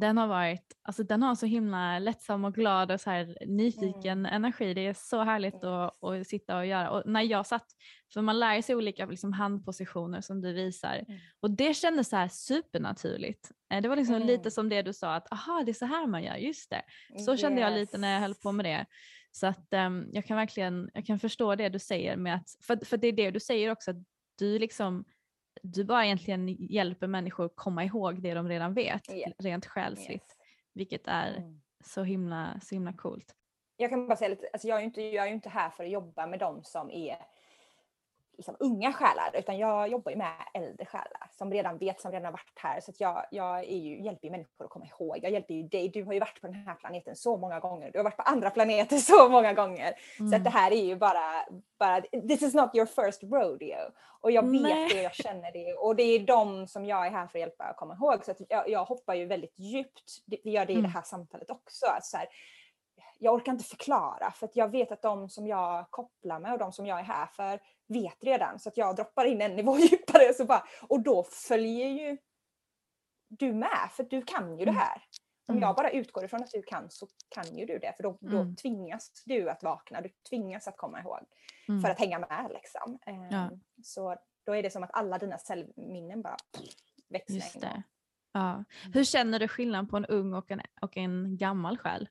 den 0.00 0.18
har 0.18 0.26
varit, 0.26 0.76
alltså 0.82 1.02
den 1.02 1.22
har 1.22 1.34
så 1.34 1.46
himla 1.46 1.98
lättsam 1.98 2.44
och 2.44 2.54
glad 2.54 2.92
och 2.92 3.00
så 3.00 3.10
här 3.10 3.36
nyfiken 3.46 4.26
energi. 4.26 4.74
Det 4.74 4.86
är 4.86 4.94
så 4.94 5.22
härligt 5.22 5.64
att, 5.64 6.04
att 6.04 6.26
sitta 6.26 6.58
och 6.58 6.66
göra. 6.66 6.90
Och 6.90 7.02
när 7.06 7.22
jag 7.22 7.46
satt, 7.46 7.66
för 8.14 8.22
man 8.22 8.38
lär 8.38 8.62
sig 8.62 8.74
olika 8.74 9.06
liksom, 9.06 9.32
handpositioner 9.32 10.20
som 10.20 10.40
du 10.40 10.52
visar 10.52 10.94
Mm. 11.08 11.20
och 11.40 11.50
det 11.50 11.74
kändes 11.74 12.08
så 12.08 12.16
här 12.16 12.28
supernaturligt. 12.28 13.50
Eh, 13.72 13.82
det 13.82 13.88
var 13.88 13.96
liksom 13.96 14.14
Mm. 14.14 14.26
lite 14.28 14.50
som 14.50 14.68
det 14.68 14.82
du 14.82 14.92
sa 14.92 15.14
att 15.14 15.32
aha 15.32 15.62
det 15.66 15.70
är 15.72 15.74
så 15.74 15.86
här 15.86 16.06
man 16.06 16.22
gör, 16.22 16.36
just 16.36 16.70
det. 16.70 16.82
Så 17.24 17.36
kände 17.36 17.60
jag 17.60 17.72
lite 17.72 17.98
när 17.98 18.12
jag 18.12 18.20
höll 18.20 18.34
på 18.34 18.52
med 18.52 18.64
det. 18.64 18.86
Så 19.32 19.46
att 19.46 19.72
ehm, 19.74 20.06
jag 20.12 20.26
kan 20.26 20.36
verkligen 20.36 20.90
jag 20.94 21.06
kan 21.06 21.18
förstå 21.18 21.54
det 21.54 21.68
du 21.68 21.78
säger 21.78 22.16
med 22.16 22.34
att, 22.34 22.48
för, 22.62 22.84
för 22.84 22.96
det 22.96 23.06
är 23.08 23.12
det 23.12 23.30
du 23.30 23.40
säger 23.40 23.70
också, 23.70 23.90
att 23.90 23.96
du 24.38 24.58
liksom 24.58 25.04
du 25.62 25.84
bara 25.84 26.04
egentligen 26.04 26.48
hjälper 26.48 27.06
människor 27.06 27.44
att 27.46 27.56
komma 27.56 27.84
ihåg 27.84 28.22
det 28.22 28.34
de 28.34 28.48
redan 28.48 28.74
vet, 28.74 29.02
Ja. 29.08 29.28
rent 29.38 29.66
själsligt, 29.66 30.10
Yes. 30.10 30.36
vilket 30.74 31.06
är 31.06 31.36
Mm. 31.36 31.60
så 31.84 32.02
himla, 32.02 32.60
så 32.62 32.74
himla 32.74 32.92
coolt. 32.92 33.34
jag 33.76 33.90
kan 33.90 34.06
bara 34.08 34.16
säga 34.16 34.28
lite, 34.28 34.48
alltså 34.52 34.68
jag 34.68 34.78
är 34.78 34.82
inte, 34.84 35.02
jag 35.02 35.24
är 35.24 35.28
ju 35.28 35.34
inte 35.34 35.48
här 35.48 35.70
för 35.70 35.84
att 35.84 35.90
jobba 35.90 36.26
med 36.26 36.38
dem 36.38 36.60
som 36.64 36.90
är 36.90 37.16
liksom, 38.36 38.56
unga 38.60 38.92
själar 38.92 39.30
utan 39.34 39.58
jag 39.58 39.88
jobbar 39.88 40.12
ju 40.12 40.18
med 40.18 40.32
äldre 40.54 40.86
själar 40.86 41.30
som 41.30 41.52
redan 41.52 41.78
vet, 41.78 42.00
som 42.00 42.12
redan 42.12 42.24
har 42.24 42.32
varit 42.32 42.58
här. 42.58 42.80
Så 42.80 42.90
att 42.90 43.00
jag, 43.00 43.26
jag 43.30 43.70
ju, 43.70 44.02
hjälper 44.02 44.24
ju 44.24 44.30
människor 44.30 44.64
att 44.64 44.70
komma 44.70 44.86
ihåg. 44.86 45.18
Jag 45.22 45.32
hjälper 45.32 45.54
ju 45.54 45.62
dig. 45.62 45.88
Du 45.88 46.04
har 46.04 46.12
ju 46.12 46.20
varit 46.20 46.40
på 46.40 46.46
den 46.46 46.54
här 46.54 46.74
planeten 46.74 47.16
så 47.16 47.36
många 47.36 47.60
gånger. 47.60 47.90
Du 47.92 47.98
har 47.98 48.04
varit 48.04 48.16
på 48.16 48.22
andra 48.22 48.50
planeter 48.50 48.96
så 48.96 49.28
många 49.28 49.52
gånger. 49.52 49.94
Mm. 50.18 50.30
Så 50.30 50.36
att 50.36 50.44
det 50.44 50.50
här 50.50 50.70
är 50.70 50.84
ju 50.84 50.96
bara, 50.96 51.46
bara, 51.78 52.00
this 52.00 52.42
is 52.42 52.54
not 52.54 52.74
your 52.74 52.86
first 52.86 53.22
rodeo. 53.22 53.90
Och 54.20 54.30
jag 54.30 54.42
vet 54.42 54.62
Nej. 54.62 54.88
det, 54.88 55.02
jag 55.02 55.14
känner 55.14 55.52
det. 55.52 55.74
Och 55.74 55.96
det 55.96 56.02
är 56.02 56.18
de 56.18 56.66
som 56.66 56.84
jag 56.84 57.06
är 57.06 57.10
här 57.10 57.26
för 57.26 57.38
att 57.38 57.40
hjälpa 57.40 57.64
att 57.64 57.76
komma 57.76 57.94
ihåg. 57.94 58.24
Så 58.24 58.30
att 58.30 58.40
jag, 58.48 58.68
jag 58.68 58.84
hoppar 58.84 59.14
ju 59.14 59.26
väldigt 59.26 59.58
djupt. 59.58 60.10
Vi 60.26 60.50
gör 60.50 60.66
det 60.66 60.72
i 60.72 60.76
mm. 60.76 60.82
det 60.82 60.94
här 60.94 61.02
samtalet 61.02 61.50
också. 61.50 61.86
Att 61.86 62.04
så 62.04 62.16
här, 62.16 62.28
jag 63.18 63.34
orkar 63.34 63.52
inte 63.52 63.64
förklara 63.64 64.32
för 64.36 64.46
att 64.46 64.56
jag 64.56 64.68
vet 64.68 64.92
att 64.92 65.02
de 65.02 65.28
som 65.28 65.46
jag 65.46 65.90
kopplar 65.90 66.40
med 66.40 66.52
och 66.52 66.58
de 66.58 66.72
som 66.72 66.86
jag 66.86 66.98
är 66.98 67.04
här 67.04 67.26
för 67.26 67.60
vet 67.88 68.24
redan 68.24 68.58
så 68.58 68.68
att 68.68 68.76
jag 68.76 68.96
droppar 68.96 69.24
in 69.24 69.40
en 69.40 69.56
nivå 69.56 69.78
djupare 69.78 70.34
så 70.34 70.44
bara, 70.44 70.64
och 70.88 71.02
då 71.02 71.24
följer 71.48 71.88
ju 71.88 72.18
du 73.28 73.52
med 73.52 73.90
för 73.90 74.04
du 74.04 74.22
kan 74.22 74.58
ju 74.58 74.64
det 74.64 74.70
mm. 74.70 74.80
här. 74.80 75.02
Om 75.46 75.54
jag 75.54 75.62
mm. 75.62 75.74
bara 75.74 75.90
utgår 75.90 76.24
ifrån 76.24 76.42
att 76.42 76.50
du 76.50 76.62
kan 76.62 76.90
så 76.90 77.08
kan 77.28 77.56
ju 77.56 77.66
du 77.66 77.78
det 77.78 77.92
för 77.96 78.02
då, 78.02 78.18
då 78.20 78.40
mm. 78.40 78.56
tvingas 78.56 79.22
du 79.26 79.50
att 79.50 79.62
vakna, 79.62 80.00
du 80.00 80.10
tvingas 80.28 80.68
att 80.68 80.76
komma 80.76 81.00
ihåg 81.00 81.20
mm. 81.68 81.82
för 81.82 81.90
att 81.90 81.98
hänga 81.98 82.18
med. 82.18 82.50
Liksom. 82.52 82.98
Ja. 83.06 83.36
Ehm, 83.36 83.60
så 83.82 84.16
då 84.46 84.56
är 84.56 84.62
det 84.62 84.70
som 84.70 84.82
att 84.82 84.90
alla 84.92 85.18
dina 85.18 85.38
cellminnen 85.38 86.22
bara 86.22 86.36
växer 87.08 87.34
Just 87.34 87.60
det. 87.60 87.82
Ja. 88.32 88.64
Hur 88.94 89.04
känner 89.04 89.38
du 89.38 89.48
skillnad 89.48 89.90
på 89.90 89.96
en 89.96 90.06
ung 90.06 90.34
och 90.34 90.50
en, 90.50 90.60
och 90.80 90.96
en 90.96 91.36
gammal 91.36 91.78
själ? 91.78 92.08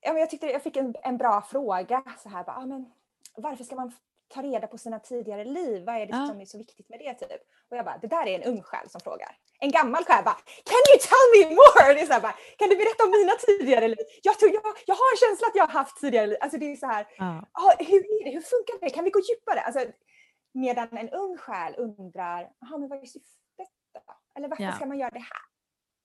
Ja, 0.00 0.12
men 0.12 0.20
jag 0.20 0.30
tyckte 0.30 0.46
jag 0.46 0.62
fick 0.62 0.76
en, 0.76 0.94
en 1.02 1.16
bra 1.16 1.42
fråga. 1.42 2.04
Så 2.18 2.28
här, 2.28 2.44
bara, 2.44 2.56
ah, 2.56 2.66
men 2.66 2.92
varför 3.36 3.64
ska 3.64 3.76
man 3.76 3.92
ta 4.30 4.42
reda 4.42 4.66
på 4.66 4.78
sina 4.78 4.98
tidigare 4.98 5.44
liv. 5.44 5.84
Vad 5.84 5.94
är 5.94 6.06
det 6.06 6.16
ja. 6.16 6.26
som 6.26 6.40
är 6.40 6.44
så 6.44 6.58
viktigt 6.58 6.88
med 6.88 6.98
det? 6.98 7.14
Typ? 7.14 7.40
Och 7.68 7.76
jag 7.76 7.84
bara, 7.84 7.98
det 7.98 8.06
där 8.06 8.26
är 8.26 8.34
en 8.40 8.42
ung 8.52 8.62
själ 8.62 8.90
som 8.90 9.00
frågar. 9.00 9.36
En 9.60 9.70
gammal 9.70 10.04
själ 10.04 10.24
bara, 10.24 10.40
can 10.70 10.82
you 10.90 10.98
tell 11.10 11.26
me 11.34 11.42
more? 11.60 11.94
Det 11.94 12.00
är 12.00 12.06
så 12.06 12.12
här, 12.12 12.20
bara, 12.20 12.36
kan 12.58 12.68
du 12.68 12.76
berätta 12.76 13.04
om 13.04 13.10
mina 13.10 13.32
tidigare 13.32 13.88
liv? 13.88 14.04
Jag, 14.22 14.38
tror, 14.38 14.50
jag, 14.52 14.62
jag 14.86 14.94
har 14.94 15.08
en 15.14 15.20
känsla 15.24 15.46
att 15.46 15.56
jag 15.56 15.66
har 15.66 15.72
haft 15.72 16.00
tidigare 16.00 16.26
liv. 16.26 16.38
Alltså 16.40 16.58
det 16.58 16.72
är 16.72 16.76
så 16.76 16.86
här, 16.86 17.06
ja. 17.18 17.44
ah, 17.52 17.74
hur 17.78 18.02
är 18.14 18.24
det? 18.24 18.30
Hur 18.30 18.46
funkar 18.54 18.74
det? 18.80 18.90
Kan 18.90 19.04
vi 19.04 19.10
gå 19.10 19.20
djupare? 19.20 19.60
Alltså, 19.60 19.80
medan 20.52 20.96
en 20.96 21.10
ung 21.10 21.36
själ 21.36 21.74
undrar, 21.78 22.50
men 22.78 22.88
vad 22.88 23.02
är 23.02 23.06
syftet 23.06 23.70
då? 23.94 24.14
Eller 24.36 24.48
varför 24.48 24.64
ja. 24.64 24.72
ska 24.72 24.86
man 24.86 24.98
göra 24.98 25.10
det 25.10 25.26
här? 25.32 25.44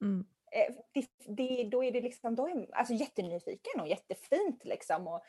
Mm. 0.01 0.25
Eh, 0.51 0.75
det, 0.93 1.07
det, 1.37 1.69
då 1.71 1.83
är 1.83 1.91
det 1.91 2.01
liksom, 2.01 2.35
då 2.35 2.47
är, 2.47 2.75
alltså 2.75 2.93
jättenyfiken 2.93 3.81
och 3.81 3.87
jättefint 3.87 4.65
liksom. 4.65 5.07
Och, 5.07 5.21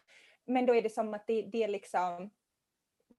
men 0.47 0.67
då 0.67 0.75
är 0.75 0.83
det 0.83 0.91
som 0.91 1.15
att 1.15 1.27
det, 1.27 1.43
det 1.43 1.63
är 1.63 1.69
liksom 1.69 2.31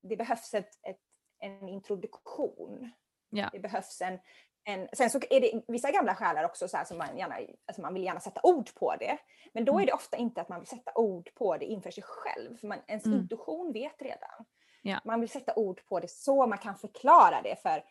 det 0.01 0.17
behövs 0.17 0.53
ett, 0.53 0.69
ett, 0.87 0.99
en 1.39 1.69
introduktion. 1.69 2.91
Ja. 3.29 3.49
Det 3.51 3.59
behövs 3.59 4.01
en, 4.01 4.19
en, 4.63 4.87
sen 4.93 5.09
så 5.09 5.19
är 5.29 5.41
det 5.41 5.63
vissa 5.67 5.91
gamla 5.91 6.15
själar 6.15 6.43
också 6.43 6.67
så 6.67 6.77
här 6.77 6.85
som 6.85 6.97
man 6.97 7.17
gärna, 7.17 7.35
alltså 7.65 7.81
man 7.81 7.93
vill 7.93 8.03
gärna 8.03 8.19
sätta 8.19 8.41
ord 8.43 8.73
på 8.73 8.95
det. 8.99 9.17
Men 9.53 9.65
då 9.65 9.71
är 9.71 9.75
mm. 9.75 9.85
det 9.85 9.93
ofta 9.93 10.17
inte 10.17 10.41
att 10.41 10.49
man 10.49 10.59
vill 10.59 10.67
sätta 10.67 10.91
ord 10.95 11.29
på 11.35 11.57
det 11.57 11.65
inför 11.65 11.91
sig 11.91 12.03
själv. 12.03 12.57
För 12.57 12.67
man, 12.67 12.79
ens 12.87 13.05
mm. 13.05 13.19
intuition 13.19 13.73
vet 13.73 14.01
redan. 14.01 14.45
Ja. 14.81 14.99
Man 15.05 15.19
vill 15.19 15.29
sätta 15.29 15.53
ord 15.55 15.85
på 15.85 15.99
det 15.99 16.09
så 16.09 16.47
man 16.47 16.57
kan 16.57 16.75
förklara 16.75 17.41
det 17.41 17.61
för 17.61 17.83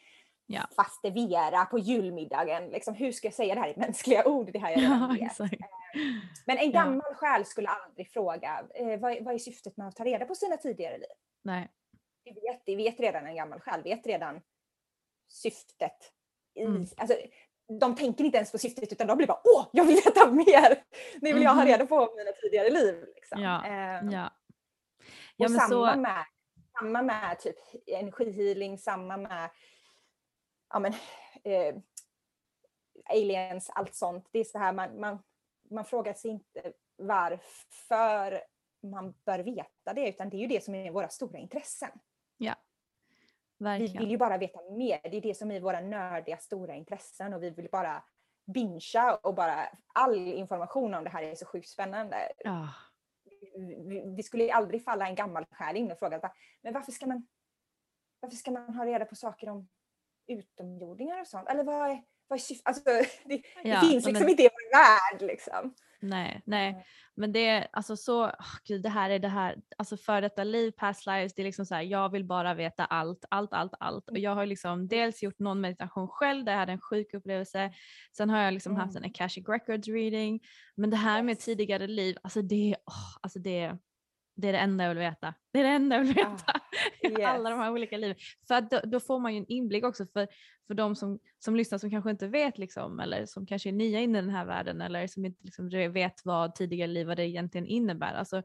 ja. 0.47 0.63
faste 0.77 1.11
Vera 1.11 1.65
på 1.65 1.79
julmiddagen. 1.79 2.69
Liksom, 2.69 2.95
hur 2.95 3.13
ska 3.13 3.27
jag 3.27 3.35
säga 3.35 3.55
det 3.55 3.61
här 3.61 3.69
i 3.69 3.77
mänskliga 3.77 4.29
ord? 4.29 4.53
Det 4.53 4.59
här 4.59 4.71
jag 4.71 5.19
ja. 5.21 5.45
Eh, 5.45 5.51
men 6.47 6.59
en 6.59 6.73
gammal 6.73 7.03
ja. 7.11 7.15
själ 7.15 7.45
skulle 7.45 7.69
aldrig 7.69 8.13
fråga 8.13 8.65
eh, 8.75 9.01
vad, 9.01 9.25
vad 9.25 9.35
är 9.35 9.39
syftet 9.39 9.77
med 9.77 9.89
att 9.89 9.97
ta 9.97 10.05
reda 10.05 10.25
på 10.25 10.35
sina 10.35 10.57
tidigare 10.57 10.99
liv? 10.99 11.17
Nej 11.43 11.69
vi 12.35 12.41
vet, 12.41 12.63
vi 12.67 12.77
vet 12.77 13.01
redan, 13.01 13.27
en 13.27 13.37
gammal 13.37 13.61
själ 13.61 13.83
vet 13.83 14.07
redan 14.07 14.41
syftet. 15.29 16.13
I, 16.55 16.63
mm. 16.63 16.87
alltså, 16.97 17.17
de 17.81 17.97
tänker 17.97 18.25
inte 18.25 18.37
ens 18.37 18.53
på 18.53 18.59
syftet 18.59 18.93
utan 18.93 19.07
de 19.07 19.17
blir 19.17 19.27
bara 19.27 19.41
åh, 19.45 19.67
jag 19.73 19.85
vill 19.85 19.97
veta 19.97 20.31
mer! 20.31 20.85
Nu 21.21 21.33
vill 21.33 21.43
jag 21.43 21.51
ha 21.51 21.63
mm-hmm. 21.63 21.67
reda 21.67 21.87
på 21.87 22.15
mina 22.17 22.33
tidigare 22.43 22.71
liv. 22.71 23.05
Liksom. 23.15 23.43
Ja, 23.43 23.67
eh, 23.67 24.11
ja. 24.11 24.31
ja 25.37 25.49
samma, 25.49 25.69
så... 25.69 26.01
med, 26.01 26.25
samma 26.79 27.03
med 27.03 27.39
typ 27.39 27.57
energihealing, 27.87 28.79
samma 28.79 29.17
med 29.17 29.51
ja, 30.69 30.79
men, 30.79 30.93
eh, 31.45 31.75
aliens, 33.05 33.71
allt 33.71 33.95
sånt. 33.95 34.29
Det 34.33 34.39
är 34.39 34.45
så 34.45 34.59
här, 34.59 34.73
man, 34.73 35.01
man, 35.01 35.23
man 35.71 35.85
frågar 35.85 36.15
sig 36.15 36.31
inte 36.31 36.73
varför 36.97 38.43
man 38.83 39.15
bör 39.25 39.39
veta 39.39 39.95
det 39.95 40.09
utan 40.09 40.31
det 40.31 40.37
är 40.37 40.41
ju 40.41 40.47
det 40.47 40.65
som 40.65 40.75
är 40.75 40.91
våra 40.91 41.09
stora 41.09 41.39
intressen. 41.39 41.91
Verkligen. 43.59 43.93
Vi 43.93 43.99
vill 43.99 44.11
ju 44.11 44.19
bara 44.19 44.39
veta 44.39 44.59
mer. 44.71 45.01
Det 45.03 45.17
är 45.17 45.21
det 45.21 45.37
som 45.37 45.51
är 45.51 45.61
våra 45.61 45.81
nördiga 45.81 46.37
stora 46.37 46.75
intressen 46.75 47.35
och 47.35 47.43
vi 47.43 47.51
vill 47.51 47.69
bara 47.73 48.05
bingea 48.47 49.15
och 49.15 49.35
bara 49.35 49.69
all 49.95 50.17
information 50.17 50.95
om 50.95 51.05
det 51.05 51.11
här 51.11 51.23
är 51.23 51.35
så 51.35 51.47
sjukt 51.47 51.69
spännande. 51.69 52.17
Oh. 52.45 52.71
Det 54.17 54.23
skulle 54.23 54.53
aldrig 54.53 54.85
falla 54.85 55.09
en 55.09 55.15
gammal 55.15 55.45
själ 55.51 55.77
in 55.77 55.93
och 55.93 55.99
fråga 55.99 56.33
men 56.63 56.73
varför 56.73 56.93
ska 56.93 57.07
man 57.07 57.27
varför 58.21 58.37
ska 58.37 58.51
man 58.51 58.75
ha 58.75 58.87
reda 58.87 59.05
på 59.05 59.15
saker 59.15 59.49
om 59.49 59.69
utomjordingar 60.27 61.21
och 61.21 61.27
sånt? 61.27 61.49
Eller 61.49 61.65
vad 61.65 61.91
är, 61.91 62.03
vad 62.27 62.39
är 62.39 62.41
syftet? 62.41 62.67
Alltså, 62.67 62.85
det, 63.25 63.43
ja, 63.65 63.81
det 63.81 63.81
finns 63.81 64.07
liksom 64.07 64.13
men... 64.13 64.29
inte 64.29 64.43
i 64.43 64.49
vår 64.49 64.77
värld 64.77 65.29
liksom. 65.29 65.75
Nej, 66.09 66.43
nej. 66.45 66.87
Men 67.15 67.33
det 67.33 67.47
är 67.47 67.69
alltså 67.73 67.97
så, 67.97 68.25
oh, 68.25 68.57
gud 68.65 68.83
det 68.83 68.89
här 68.89 69.11
är 69.11 69.19
det 69.19 69.29
här, 69.29 69.57
alltså 69.79 69.97
för 69.97 70.21
detta 70.21 70.45
liv, 70.45 70.71
past 70.71 71.07
lives, 71.07 71.35
det 71.35 71.43
är 71.43 71.45
liksom 71.45 71.67
så 71.67 71.75
här, 71.75 71.83
jag 71.83 72.13
vill 72.13 72.25
bara 72.25 72.55
veta 72.55 72.85
allt, 72.85 73.25
allt, 73.31 73.53
allt, 73.53 73.75
allt. 73.81 74.09
Och 74.09 74.19
jag 74.19 74.35
har 74.35 74.47
liksom 74.47 74.89
dels 74.89 75.23
gjort 75.23 75.39
någon 75.39 75.61
meditation 75.61 76.09
själv 76.09 76.45
där 76.45 76.53
jag 76.53 76.59
hade 76.59 76.73
en 76.73 76.81
sjuk 76.81 77.15
upplevelse. 77.15 77.73
Sen 78.17 78.31
har 78.31 78.39
jag 78.39 78.55
liksom 78.55 78.73
mm. 78.73 78.81
haft 78.81 78.97
en 78.97 79.05
Akashic 79.05 79.49
Records 79.49 79.89
reading. 79.89 80.41
Men 80.75 80.91
det 80.91 80.97
här 80.97 81.23
med 81.23 81.39
tidigare 81.39 81.87
liv, 81.87 82.17
alltså 82.23 82.43
det, 82.43 82.77
oh, 82.87 83.19
alltså 83.21 83.39
det, 83.39 83.77
det 84.37 84.49
är 84.49 84.53
det 84.53 84.59
enda 84.59 84.85
jag 84.85 84.89
vill 84.89 84.99
veta. 84.99 85.35
Det 85.53 85.61
är 85.61 85.65
det 85.65 85.71
enda 85.71 85.97
jag 85.97 86.05
vill 86.05 86.15
veta. 86.15 86.61
Yes. 87.03 87.21
Alla 87.25 87.51
de 87.51 87.59
här 87.59 87.71
olika 87.71 87.97
liven. 87.97 88.17
För 88.49 88.61
då, 88.61 88.81
då, 88.85 89.01
får 89.01 89.19
man 89.19 89.35
ju 89.35 89.39
en 89.39 89.47
inblick 89.49 89.85
också 89.85 90.07
för, 90.07 90.29
för 90.67 90.75
de 90.75 90.97
som, 90.97 91.19
som 91.39 91.57
lyssnar 91.57 91.79
som 91.79 91.91
kanske 91.91 92.11
inte 92.11 92.29
vet 92.29 92.59
liksom, 92.59 93.01
eller 93.01 93.27
som 93.27 93.47
kanske 93.47 93.69
är 93.69 93.73
nya 93.73 94.01
in 94.01 94.17
i 94.17 94.21
den 94.21 94.31
här 94.31 94.45
världen 94.45 94.81
eller 94.81 95.07
som 95.07 95.25
inte 95.25 95.45
liksom 95.45 95.69
vet 95.69 96.25
vad 96.25 96.55
tidigare 96.55 96.91
liv 96.91 97.07
vad 97.07 97.17
det 97.17 97.29
egentligen 97.29 97.67
innebär. 97.67 98.15
Alltså, 98.15 98.43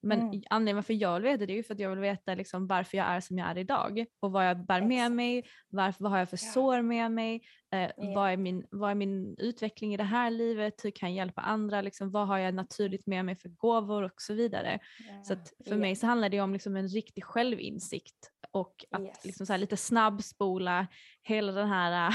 men 0.00 0.20
mm. 0.20 0.42
anledningen 0.50 0.76
varför 0.76 0.94
jag 0.94 1.14
vill 1.14 1.22
veta 1.22 1.46
det 1.46 1.52
är 1.52 1.56
ju 1.56 1.62
för 1.62 1.74
att 1.74 1.80
jag 1.80 1.90
vill 1.90 1.98
veta 1.98 2.34
liksom 2.34 2.66
varför 2.66 2.98
jag 2.98 3.06
är 3.06 3.20
som 3.20 3.38
jag 3.38 3.48
är 3.48 3.58
idag 3.58 4.04
och 4.20 4.32
vad 4.32 4.48
jag 4.48 4.66
bär 4.66 4.82
med 4.82 5.12
mig, 5.12 5.48
varför, 5.68 6.04
vad 6.04 6.12
har 6.12 6.18
jag 6.18 6.30
för 6.30 6.38
ja. 6.42 6.52
sår 6.52 6.82
med 6.82 7.12
mig, 7.12 7.42
eh, 7.72 7.78
yeah. 7.78 8.14
vad, 8.14 8.30
är 8.30 8.36
min, 8.36 8.66
vad 8.70 8.90
är 8.90 8.94
min 8.94 9.36
utveckling 9.38 9.94
i 9.94 9.96
det 9.96 10.04
här 10.04 10.30
livet, 10.30 10.84
hur 10.84 10.90
kan 10.90 11.08
jag 11.08 11.16
hjälpa 11.16 11.40
andra, 11.40 11.80
liksom, 11.80 12.10
vad 12.10 12.26
har 12.26 12.38
jag 12.38 12.54
naturligt 12.54 13.06
med 13.06 13.24
mig 13.24 13.36
för 13.36 13.48
gåvor 13.48 14.02
och 14.02 14.22
så 14.22 14.34
vidare. 14.34 14.78
Yeah. 15.04 15.22
Så 15.22 15.36
för 15.64 15.70
yeah. 15.70 15.78
mig 15.78 15.96
så 15.96 16.06
handlar 16.06 16.28
det 16.28 16.40
om 16.40 16.52
liksom 16.52 16.76
en 16.76 16.88
riktig 16.88 17.24
självinsikt 17.24 18.30
och 18.50 18.84
att 18.90 19.02
yes. 19.02 19.24
liksom 19.24 19.46
så 19.46 19.56
lite 19.56 19.76
snabbspola 19.76 20.86
hela 21.22 21.52
den 21.52 21.68
här 21.68 22.14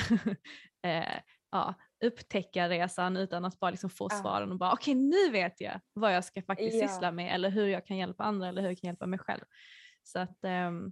äh, 0.84 1.20
ja, 1.52 1.74
upptäckarresan 2.04 3.18
utan 3.18 3.46
att 3.46 3.60
bara 3.60 3.72
liksom 3.72 3.90
få 3.90 4.08
ja. 4.12 4.16
svaren 4.16 4.52
och 4.52 4.58
bara 4.58 4.72
okej 4.72 4.92
okay, 4.92 5.04
nu 5.04 5.32
vet 5.32 5.62
jag 5.62 5.80
vad 5.94 6.16
jag 6.16 6.24
ska 6.24 6.42
faktiskt 6.42 6.76
ja. 6.76 6.88
syssla 6.88 7.12
med 7.12 7.36
eller 7.36 7.50
hur 7.50 7.68
jag 7.68 7.86
kan 7.86 7.98
hjälpa 7.98 8.24
andra 8.24 8.48
eller 8.48 8.62
hur 8.62 8.70
jag 8.70 8.78
kan 8.78 8.88
hjälpa 8.88 9.06
mig 9.06 9.20
själv. 9.20 9.42
Så 10.04 10.20
att, 10.20 10.38
um, 10.42 10.92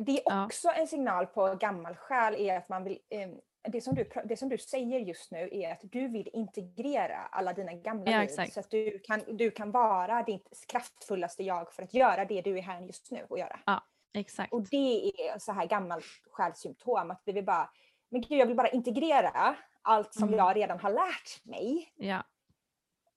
det 0.00 0.26
är 0.26 0.44
också 0.44 0.68
ja. 0.68 0.74
en 0.74 0.86
signal 0.86 1.26
på 1.26 1.54
gammal 1.54 1.96
själ 1.96 2.34
är 2.34 2.56
att 2.56 2.68
man 2.68 2.84
vill 2.84 2.98
um, 3.14 3.40
det 3.68 3.80
som, 3.80 3.94
du, 3.94 4.10
det 4.24 4.36
som 4.36 4.48
du 4.48 4.58
säger 4.58 4.98
just 4.98 5.30
nu 5.30 5.48
är 5.52 5.72
att 5.72 5.80
du 5.82 6.08
vill 6.08 6.28
integrera 6.32 7.16
alla 7.16 7.52
dina 7.52 7.72
gamla 7.72 8.10
ja, 8.10 8.18
liv 8.20 8.28
exakt. 8.28 8.52
så 8.52 8.60
att 8.60 8.70
du 8.70 8.98
kan, 8.98 9.22
du 9.28 9.50
kan 9.50 9.70
vara 9.70 10.22
ditt 10.22 10.64
kraftfullaste 10.68 11.42
jag 11.42 11.72
för 11.72 11.82
att 11.82 11.94
göra 11.94 12.24
det 12.24 12.42
du 12.42 12.58
är 12.58 12.62
här 12.62 12.80
just 12.80 13.10
nu 13.10 13.26
och 13.28 13.38
göra. 13.38 13.60
Ja, 13.66 13.82
exakt. 14.14 14.52
Och 14.52 14.62
det 14.62 15.06
är 15.06 15.38
så 15.38 15.52
här 15.52 15.66
gammalt 15.66 16.04
själssymptom 16.30 17.10
att 17.10 17.22
vi 17.24 17.32
vill 17.32 17.44
bara, 17.44 17.70
men 18.08 18.20
gud 18.20 18.38
jag 18.38 18.46
vill 18.46 18.56
bara 18.56 18.68
integrera 18.68 19.56
allt 19.82 20.14
som 20.14 20.28
mm. 20.28 20.38
jag 20.38 20.56
redan 20.56 20.80
har 20.80 20.90
lärt 20.90 21.44
mig. 21.44 21.92
Ja. 21.96 22.22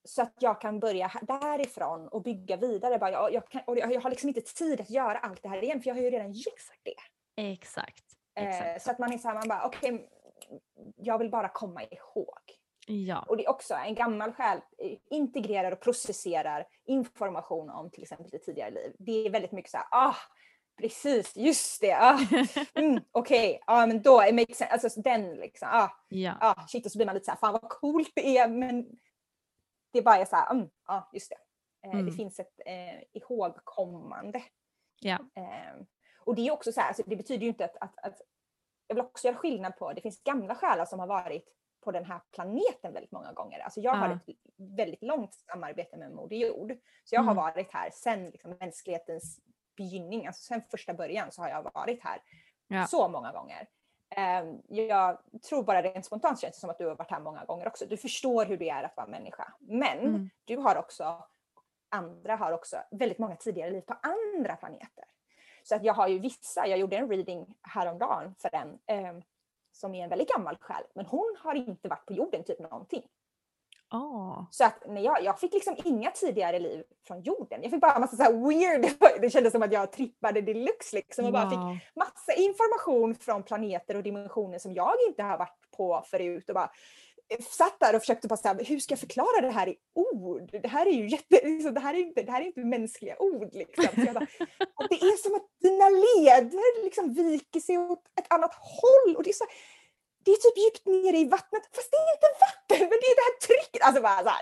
Så 0.03 0.21
att 0.21 0.33
jag 0.39 0.61
kan 0.61 0.79
börja 0.79 1.11
därifrån 1.21 2.07
och 2.07 2.21
bygga 2.21 2.57
vidare. 2.57 2.97
Bara, 2.97 3.11
jag, 3.11 3.33
jag, 3.33 3.49
kan, 3.49 3.61
och 3.67 3.77
jag 3.77 4.01
har 4.01 4.09
liksom 4.09 4.29
inte 4.29 4.41
tid 4.41 4.81
att 4.81 4.89
göra 4.89 5.17
allt 5.17 5.43
det 5.43 5.49
här 5.49 5.63
igen 5.63 5.81
för 5.81 5.89
jag 5.89 5.95
har 5.95 6.01
ju 6.01 6.09
redan 6.09 6.31
gjort 6.31 6.71
det. 6.83 6.95
Exakt. 7.51 8.03
Exakt. 8.35 8.65
Eh, 8.65 8.83
så 8.83 8.91
att 8.91 8.99
man 8.99 9.13
är 9.13 9.17
såhär, 9.17 9.35
man 9.35 9.47
bara 9.47 9.65
okej, 9.65 9.93
okay, 9.93 10.07
jag 10.95 11.17
vill 11.17 11.29
bara 11.29 11.49
komma 11.49 11.83
ihåg. 11.83 12.39
Ja. 12.87 13.25
Och 13.27 13.37
det 13.37 13.45
är 13.45 13.49
också 13.49 13.73
en 13.73 13.95
gammal 13.95 14.33
själ 14.33 14.57
eh, 14.57 14.97
integrerar 15.09 15.71
och 15.71 15.81
processerar 15.81 16.67
information 16.85 17.69
om 17.69 17.89
till 17.89 18.03
exempel 18.03 18.29
det 18.31 18.39
tidigare 18.39 18.71
liv. 18.71 18.95
Det 18.99 19.25
är 19.25 19.29
väldigt 19.29 19.51
mycket 19.51 19.71
så 19.71 19.77
här, 19.77 19.87
ah, 19.91 20.15
Precis, 20.77 21.35
just 21.35 21.81
det. 21.81 21.93
Ah, 21.93 22.19
mm, 22.75 23.03
Okej, 23.11 23.49
okay. 23.49 23.59
ah, 23.67 23.85
men 23.85 24.01
då, 24.01 24.23
it 24.23 24.35
makes 24.35 24.57
sense. 24.57 24.73
Alltså 24.73 25.01
den 25.01 25.35
liksom. 25.35 25.67
Ah, 25.71 25.89
ja. 26.07 26.33
ah, 26.41 26.67
shit, 26.67 26.85
och 26.85 26.91
så 26.91 26.97
blir 26.97 27.05
man 27.05 27.15
lite 27.15 27.25
så 27.25 27.31
här, 27.31 27.37
fan 27.37 27.53
vad 27.53 27.69
coolt 27.69 28.11
det 28.15 28.37
är, 28.37 28.47
men 28.47 28.89
det 29.91 29.99
är 29.99 30.03
bara 30.03 30.25
så 30.25 30.35
här, 30.35 30.51
mm, 30.51 30.69
ah, 30.85 31.01
just 31.13 31.29
det. 31.29 31.37
Eh, 31.87 31.93
mm. 31.93 32.05
Det 32.05 32.11
finns 32.11 32.39
ett 32.39 32.59
eh, 32.65 33.03
ihågkommande. 33.13 34.43
Ja. 34.99 35.17
Eh, 35.35 35.81
Och 36.19 36.35
det 36.35 36.47
är 36.47 36.51
också 36.51 36.71
så 36.71 36.81
här, 36.81 36.87
alltså 36.87 37.03
det 37.05 37.15
betyder 37.15 37.41
ju 37.43 37.47
inte 37.49 37.65
att, 37.65 37.77
att, 37.81 37.99
att 38.05 38.21
jag 38.87 38.95
vill 38.95 39.05
också 39.05 39.27
göra 39.27 39.37
skillnad 39.37 39.77
på, 39.77 39.93
det 39.93 40.01
finns 40.01 40.23
gamla 40.23 40.55
själar 40.55 40.85
som 40.85 40.99
har 40.99 41.07
varit 41.07 41.45
på 41.83 41.91
den 41.91 42.05
här 42.05 42.21
planeten 42.31 42.93
väldigt 42.93 43.11
många 43.11 43.33
gånger. 43.33 43.59
Alltså 43.59 43.79
jag 43.79 43.93
har 43.95 44.07
Ja. 44.09 44.15
ett 44.15 44.37
väldigt 44.77 45.01
långt 45.03 45.33
samarbete 45.33 45.97
med 45.97 46.11
Moder 46.11 46.35
Jord. 46.37 46.71
Så 47.03 47.15
jag 47.15 47.21
har 47.21 47.31
Mm. 47.31 47.35
varit 47.35 47.73
här 47.73 47.89
sedan 47.93 48.25
liksom 48.29 48.57
mänsklighetens 48.59 49.39
begynnelse, 49.75 50.27
alltså 50.27 50.41
sen 50.43 50.61
första 50.71 50.93
början 50.93 51.31
så 51.31 51.41
har 51.41 51.49
jag 51.49 51.71
varit 51.73 52.03
här 52.03 52.21
Ja. 52.67 52.87
så 52.87 53.07
många 53.07 53.31
gånger. 53.31 53.67
Ehm, 54.09 54.61
Jag 54.67 55.17
tror 55.49 55.63
bara 55.63 55.81
rent 55.81 56.05
spontant 56.05 56.39
känns 56.41 56.55
det 56.55 56.59
som 56.59 56.69
att 56.69 56.77
du 56.77 56.85
har 56.87 56.95
varit 56.95 57.11
här 57.11 57.19
många 57.19 57.45
gånger 57.45 57.67
också. 57.67 57.85
Du 57.85 57.97
förstår 57.97 58.45
hur 58.45 58.57
det 58.57 58.69
är 58.69 58.83
att 58.83 58.97
vara 58.97 59.07
människa. 59.07 59.53
Men 59.59 59.99
Mm. 59.99 60.29
du 60.45 60.57
har 60.57 60.75
också, 60.75 61.23
andra 61.89 62.35
har 62.35 62.51
också 62.51 62.77
väldigt 62.91 63.17
många 63.19 63.35
tidigare 63.35 63.71
liv 63.71 63.81
på 63.81 63.93
andra 64.01 64.55
planeter. 64.55 65.03
Så 65.63 65.75
att 65.75 65.83
jag 65.83 65.93
har 65.93 66.07
ju 66.07 66.19
vissa, 66.19 66.67
jag 66.67 66.79
gjorde 66.79 66.97
en 66.97 67.09
reading 67.09 67.55
häromdagen 67.61 68.35
för 68.39 68.55
en 68.55 68.79
ehm, 68.85 69.21
som 69.71 69.95
är 69.95 70.03
en 70.03 70.09
väldigt 70.09 70.29
gammal 70.29 70.57
själ, 70.57 70.83
men 70.95 71.05
hon 71.05 71.35
har 71.39 71.55
inte 71.55 71.87
varit 71.87 72.05
på 72.05 72.13
jorden 72.13 72.43
typ 72.43 72.59
någonting. 72.59 73.07
Åh. 73.93 74.47
Så 74.51 74.65
att 74.65 74.87
när 74.87 75.01
jag, 75.01 75.23
jag 75.23 75.39
fick 75.39 75.53
liksom 75.53 75.75
inga 75.83 76.11
tidigare 76.11 76.59
liv 76.59 76.83
från 77.07 77.21
jorden. 77.21 77.59
Jag 77.61 77.71
fick 77.71 77.81
bara 77.81 77.99
massa 77.99 78.17
så 78.17 78.23
här 78.23 78.33
weird, 78.33 78.85
det 79.21 79.29
kändes 79.29 79.51
som 79.51 79.63
att 79.63 79.71
jag 79.71 79.91
trippade 79.91 80.41
deluxe 80.41 80.95
liksom 80.95 81.25
och 81.25 81.31
bara 81.31 81.49
fick 81.49 81.59
Wow. 81.59 81.77
massa 81.95 82.33
information 82.33 83.15
från 83.15 83.43
planeter 83.43 83.95
och 83.95 84.03
dimensioner 84.03 84.59
som 84.59 84.73
jag 84.73 84.93
inte 85.07 85.23
har 85.23 85.37
varit 85.37 85.71
på 85.77 86.03
förut 86.11 86.49
och 86.49 86.55
bara 86.55 86.71
eh, 87.29 87.45
satt 87.45 87.79
där 87.79 87.95
och 87.95 88.01
försökte 88.01 88.27
bara 88.27 88.37
säga 88.37 88.53
hur 88.53 88.79
ska 88.79 88.91
jag 88.91 88.99
förklara 88.99 89.41
det 89.41 89.49
här 89.51 89.67
i 89.69 89.75
ord? 89.93 90.49
Det 90.61 90.67
här 90.67 90.85
är 90.85 90.91
ju 90.91 91.09
jätte, 91.09 91.47
liksom, 91.47 91.73
det 91.73 91.79
här 91.79 91.93
är 91.93 91.97
inte, 91.97 92.23
det 92.23 92.31
här 92.31 92.41
är 92.41 92.45
inte 92.45 92.59
mänskliga 92.59 93.15
ord 93.19 93.49
liksom. 93.53 94.05
Så 94.05 94.13
bara, 94.13 94.27
och 94.75 94.87
det 94.89 94.95
är 94.95 95.23
som 95.23 95.35
att 95.35 95.47
dina 95.61 95.89
leder 95.89 96.83
liksom 96.83 97.13
viker 97.13 97.59
sig 97.59 97.77
åt 97.77 98.03
ett 98.19 98.33
annat 98.33 98.53
håll 98.53 99.15
och 99.15 99.23
det 99.23 99.29
är 99.29 99.33
så 99.33 99.45
det 100.25 100.31
är 100.31 100.35
typ 100.35 100.57
djupt 100.65 100.85
nere 100.85 101.17
i 101.17 101.25
vattnet, 101.27 101.63
fast 101.75 101.91
det 101.91 101.97
är 101.97 102.13
inte 102.15 102.27
vatten, 102.45 102.79
men 102.79 102.97
det 103.01 103.07
är 103.11 103.15
det 103.15 103.27
här 103.29 103.39
trycket. 103.47 103.81
Alltså 103.87 104.01
bara 104.01 104.23
så 104.23 104.29
här. 104.29 104.41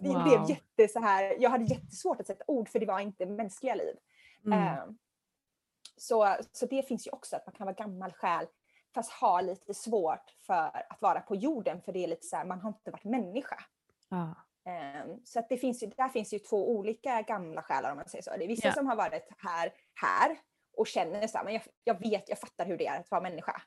Det 0.00 0.08
Wow. 0.08 0.22
blev 0.22 0.50
jätte 0.50 0.92
så 0.92 1.00
här, 1.00 1.36
jag 1.38 1.50
hade 1.50 1.64
jättesvårt 1.64 2.20
att 2.20 2.26
sätta 2.26 2.44
ord 2.46 2.68
för 2.68 2.78
det 2.78 2.86
var 2.86 3.00
inte 3.00 3.26
mänskliga 3.26 3.74
liv. 3.74 3.96
Mm. 4.46 4.58
Eh, 4.58 4.84
Så, 5.96 6.36
så 6.52 6.66
det 6.66 6.82
finns 6.82 7.06
ju 7.06 7.10
också 7.10 7.36
att 7.36 7.46
man 7.46 7.54
kan 7.54 7.64
vara 7.66 7.74
gammal 7.74 8.12
själ 8.12 8.46
fast 8.94 9.12
ha 9.12 9.40
lite 9.40 9.74
svårt 9.74 10.34
för 10.46 10.86
att 10.90 10.98
vara 11.00 11.20
på 11.20 11.34
jorden 11.34 11.82
för 11.82 11.92
det 11.92 12.04
är 12.04 12.08
lite 12.08 12.26
så 12.26 12.36
här, 12.36 12.44
man 12.44 12.60
har 12.60 12.68
inte 12.68 12.90
varit 12.90 13.04
människa. 13.04 13.64
Ja. 14.08 14.34
Eh, 14.72 15.06
Så 15.24 15.38
att 15.38 15.48
det 15.48 15.56
finns 15.56 15.82
ju, 15.82 15.86
där 15.86 16.08
finns 16.08 16.32
ju 16.34 16.38
två 16.38 16.70
olika 16.70 17.22
gamla 17.22 17.62
själar 17.62 17.90
om 17.90 17.96
man 17.96 18.08
säger 18.08 18.22
så. 18.22 18.30
Det 18.30 18.44
är 18.44 18.48
vissa 18.48 18.68
Ja. 18.68 18.74
som 18.74 18.86
har 18.86 18.96
varit 18.96 19.28
här, 19.38 19.72
här 19.94 20.38
och 20.76 20.86
känner 20.86 21.26
så 21.26 21.38
här, 21.38 21.44
men 21.44 21.54
jag, 21.54 21.62
jag 21.84 22.00
vet, 22.00 22.28
jag 22.28 22.38
fattar 22.38 22.64
hur 22.66 22.78
det 22.78 22.86
är 22.86 23.00
att 23.00 23.10
vara 23.10 23.20
människa. 23.20 23.62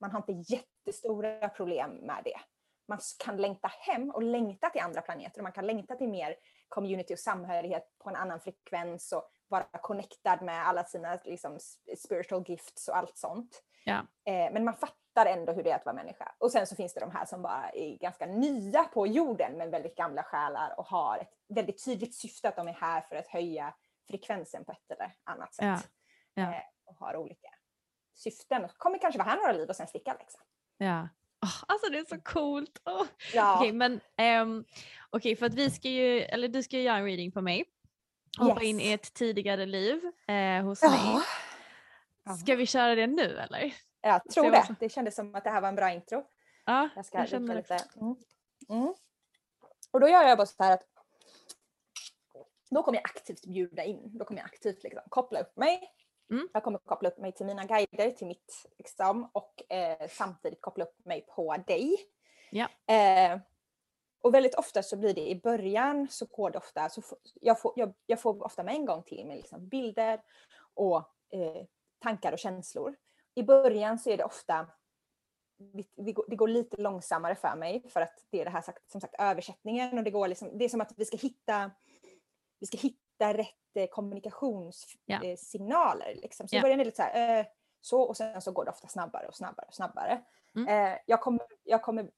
Man 0.00 0.10
har 0.10 0.24
inte 0.28 0.52
jättestora 0.54 1.48
problem 1.48 1.90
med 1.90 2.22
det. 2.24 2.40
Man 2.88 2.98
kan 3.24 3.36
längta 3.36 3.68
hem 3.68 4.10
och 4.10 4.22
längta 4.22 4.70
till 4.70 4.82
andra 4.82 5.00
planeter 5.00 5.38
och 5.38 5.42
man 5.42 5.52
kan 5.52 5.66
längta 5.66 5.94
till 5.94 6.08
mer 6.08 6.36
community 6.68 7.14
och 7.14 7.18
samhörighet 7.18 7.84
på 7.98 8.08
en 8.08 8.16
annan 8.16 8.40
frekvens 8.40 9.12
och 9.12 9.30
vara 9.48 9.64
connectad 9.82 10.42
med 10.42 10.68
alla 10.68 10.84
sina 10.84 11.18
liksom, 11.24 11.58
spiritual 11.98 12.44
gifts 12.46 12.88
och 12.88 12.96
allt 12.96 13.18
sånt. 13.18 13.62
Ja. 13.84 14.06
Eh, 14.24 14.52
men 14.52 14.64
man 14.64 14.74
fattar 14.74 15.26
ändå 15.26 15.52
hur 15.52 15.62
det 15.62 15.70
är 15.70 15.76
att 15.76 15.84
vara 15.84 15.96
människa. 15.96 16.34
Och 16.38 16.52
sen 16.52 16.66
så 16.66 16.76
finns 16.76 16.94
det 16.94 17.00
de 17.00 17.10
här 17.10 17.24
som 17.24 17.42
bara 17.42 17.70
är 17.70 17.98
ganska 17.98 18.26
nya 18.26 18.84
på 18.84 19.06
jorden 19.06 19.52
men 19.58 19.70
väldigt 19.70 19.96
gamla 19.96 20.22
själar 20.22 20.74
och 20.78 20.86
har 20.86 21.18
ett 21.18 21.32
väldigt 21.48 21.84
tydligt 21.84 22.14
syfte 22.14 22.48
att 22.48 22.56
de 22.56 22.68
är 22.68 22.72
här 22.72 23.00
för 23.00 23.16
att 23.16 23.28
höja 23.28 23.74
frekvensen 24.08 24.64
på 24.64 24.72
ett 24.72 24.90
eller 24.90 25.12
annat 25.24 25.54
sätt. 25.54 25.64
Ja. 25.64 25.78
Ja. 26.34 26.54
Eh, 26.54 26.62
och 26.84 26.96
har 26.96 27.16
olika 27.16 27.48
syften. 28.16 28.64
Och 28.64 28.78
kommer 28.78 28.98
kanske 28.98 29.18
vara 29.18 29.28
här 29.28 29.36
några 29.36 29.52
liv 29.52 29.68
och 29.68 29.76
sen 29.76 29.86
sticka 29.86 30.16
liksom. 30.20 30.40
Ja. 30.78 31.08
Åh, 31.42 31.64
alltså 31.68 31.90
det 31.90 31.98
är 31.98 32.04
så 32.04 32.20
coolt. 32.20 32.80
Åh. 32.84 33.06
Ja. 33.34 33.58
Okej, 33.58 33.72
men 33.72 34.00
ehm, 34.16 34.64
okej, 35.10 35.36
för 35.36 35.46
att 35.46 35.54
vi 35.54 35.70
ska 35.70 35.88
ju, 35.88 36.20
eller 36.20 36.48
du 36.48 36.62
ska 36.62 36.76
ju 36.76 36.82
göra 36.82 36.96
en 36.96 37.04
reading 37.04 37.32
på 37.32 37.40
mig. 37.40 37.64
Hoppa 38.38 38.62
in 38.62 38.80
Yes. 38.80 38.88
i 38.88 38.92
ett 38.92 39.14
tidigare 39.14 39.66
liv 39.66 40.00
eh, 40.28 40.64
hos 40.64 40.82
mig. 40.82 41.00
Ja. 42.24 42.36
Ska 42.36 42.56
vi 42.56 42.66
köra 42.66 42.94
det 42.94 43.06
nu 43.06 43.38
eller? 43.38 43.74
Jag 44.00 44.24
tror 44.24 44.50
det. 44.50 44.74
Det 44.80 44.88
kändes 44.88 45.14
som 45.14 45.34
att 45.34 45.44
det 45.44 45.50
här 45.50 45.60
var 45.60 45.68
en 45.68 45.74
bra 45.74 45.90
intro. 45.92 46.24
Ja, 46.64 46.88
Jag 46.96 47.06
ska 47.06 47.18
jag 47.18 47.28
känner 47.28 47.54
lite. 47.54 47.74
Mm. 47.96 48.16
Mm. 48.68 48.94
Och 49.90 50.00
då 50.00 50.08
gör 50.08 50.22
jag 50.22 50.38
bara 50.38 50.46
så 50.46 50.62
här 50.62 50.72
att 50.72 50.82
då 52.70 52.82
kommer 52.82 52.98
jag 52.98 53.04
aktivt 53.04 53.46
bjuda 53.46 53.84
in. 53.84 54.18
Då 54.18 54.24
kommer 54.24 54.40
jag 54.40 54.44
aktivt 54.46 54.82
liksom 54.82 55.02
koppla 55.08 55.40
upp 55.40 55.56
mig. 55.56 55.92
Mm. 56.30 56.48
Jag 56.52 56.64
kommer 56.64 56.78
koppla 56.78 57.08
upp 57.08 57.18
mig 57.18 57.32
till 57.32 57.46
mina 57.46 57.64
guider, 57.64 58.10
till 58.10 58.26
mitt 58.26 58.66
liksom, 58.78 59.30
och 59.32 59.72
eh, 59.72 60.08
samtidigt 60.08 60.60
koppla 60.60 60.84
upp 60.84 61.04
mig 61.04 61.26
på 61.28 61.56
dig. 61.66 61.96
Ja. 62.50 62.94
Eh, 62.94 63.40
och 64.20 64.34
väldigt 64.34 64.54
ofta 64.54 64.82
så 64.82 64.96
blir 64.96 65.14
det 65.14 65.30
i 65.30 65.40
början 65.40 66.08
så 66.10 66.26
går 66.26 66.50
det 66.50 66.58
ofta, 66.58 66.88
så 66.88 67.02
får, 67.02 67.18
jag, 67.40 67.60
får, 67.60 67.72
jag, 67.76 67.94
jag 68.06 68.20
får 68.20 68.44
ofta 68.44 68.62
med 68.62 68.74
en 68.74 68.84
gång 68.84 69.02
till 69.02 69.26
med 69.26 69.36
liksom 69.36 69.68
bilder 69.68 70.20
och 70.74 70.96
eh, 71.32 71.64
tankar 71.98 72.32
och 72.32 72.38
känslor. 72.38 72.96
I 73.34 73.42
början 73.42 73.98
så 73.98 74.10
är 74.10 74.16
det 74.16 74.24
ofta 74.24 74.66
det 76.28 76.36
går 76.36 76.48
lite 76.48 76.76
långsammare 76.76 77.34
för 77.34 77.56
mig 77.56 77.88
för 77.88 78.00
att 78.00 78.26
det 78.30 78.40
är 78.40 78.44
det 78.44 78.50
här 78.50 78.64
som 78.86 79.00
sagt 79.00 79.14
översättningen 79.18 79.98
och 79.98 80.04
det 80.04 80.10
går 80.10 80.28
liksom, 80.28 80.58
det 80.58 80.64
är 80.64 80.68
som 80.68 80.80
att 80.80 80.92
vi 80.96 81.04
ska 81.04 81.16
hitta 81.16 81.70
vi 82.60 82.66
ska 82.66 82.78
hitta 82.78 83.05
rätt 83.24 83.48
eh, 83.74 83.86
kommunikationssignaler. 83.86 86.14
liksom. 86.14 86.48
Så 86.48 86.56
Ja. 86.56 86.58
i 86.58 86.62
början 86.62 86.80
är 86.80 86.84
det 86.84 86.88
lite 86.88 86.96
så 86.96 87.02
här, 87.02 87.38
eh, 87.40 87.46
så 87.80 88.02
och 88.02 88.16
sen 88.16 88.40
så 88.42 88.52
går 88.52 88.64
det 88.64 88.70
ofta 88.70 88.88
snabbare 88.88 89.28
och 89.28 89.36
snabbare 89.36 89.66
och 89.68 89.74
snabbare. 89.74 90.22
Mm. 90.56 90.92
Eh, 90.92 90.98
jag, 91.06 91.20
kommer, 91.20 91.46
jag 91.64 91.82
kommer 91.82 92.10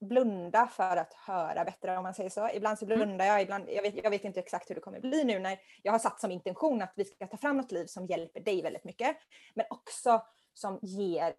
blunda 0.00 0.66
för 0.66 0.96
att 0.96 1.14
höra 1.14 1.64
bättre 1.64 1.96
om 1.96 2.02
man 2.02 2.14
säger 2.14 2.30
så. 2.30 2.48
Ibland 2.54 2.78
så 2.78 2.84
Mm. 2.84 2.98
blundar 2.98 3.24
jag, 3.24 3.42
ibland, 3.42 3.68
jag, 3.68 3.82
vet, 3.82 3.94
jag 4.04 4.10
vet 4.10 4.24
inte 4.24 4.40
exakt 4.40 4.70
hur 4.70 4.74
det 4.74 4.80
kommer 4.80 5.00
bli 5.00 5.24
nu 5.24 5.38
när 5.38 5.58
jag 5.82 5.92
har 5.92 5.98
satt 5.98 6.20
som 6.20 6.30
intention 6.30 6.82
att 6.82 6.92
vi 6.96 7.04
ska 7.04 7.26
ta 7.26 7.36
fram 7.36 7.56
något 7.56 7.72
liv 7.72 7.86
som 7.86 8.06
hjälper 8.06 8.40
dig 8.40 8.62
väldigt 8.62 8.84
mycket. 8.84 9.16
Men 9.54 9.66
också 9.70 10.22
som 10.54 10.78
ger 10.82 11.34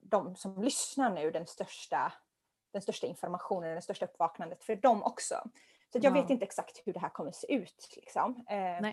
de 0.00 0.36
som 0.36 0.62
lyssnar 0.62 1.10
nu 1.10 1.30
den 1.30 1.46
största, 1.46 2.12
den 2.72 2.82
största 2.82 3.06
informationen, 3.06 3.74
det 3.74 3.82
största 3.82 4.06
uppvaknandet 4.06 4.64
för 4.64 4.76
dem 4.76 5.02
också. 5.02 5.34
Så 5.92 5.98
jag 6.02 6.12
Wow. 6.12 6.22
vet 6.22 6.30
inte 6.30 6.44
exakt 6.44 6.82
hur 6.84 6.92
det 6.92 7.00
här 7.00 7.08
kommer 7.08 7.32
se 7.32 7.54
ut. 7.54 7.92
Liksom. 7.96 8.44
Eh, 8.48 8.90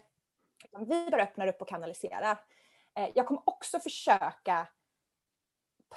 Vi 0.88 1.10
bara 1.12 1.24
öppnar 1.24 1.48
upp 1.48 1.62
och 1.62 1.68
kanaliserar. 1.68 2.38
Eh, 2.96 3.10
jag 3.16 3.28
kommer 3.28 3.42
också 3.46 3.80
försöka 3.80 4.68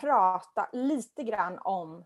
prata 0.00 0.68
lite 0.72 1.22
grann 1.22 1.58
om 1.58 2.04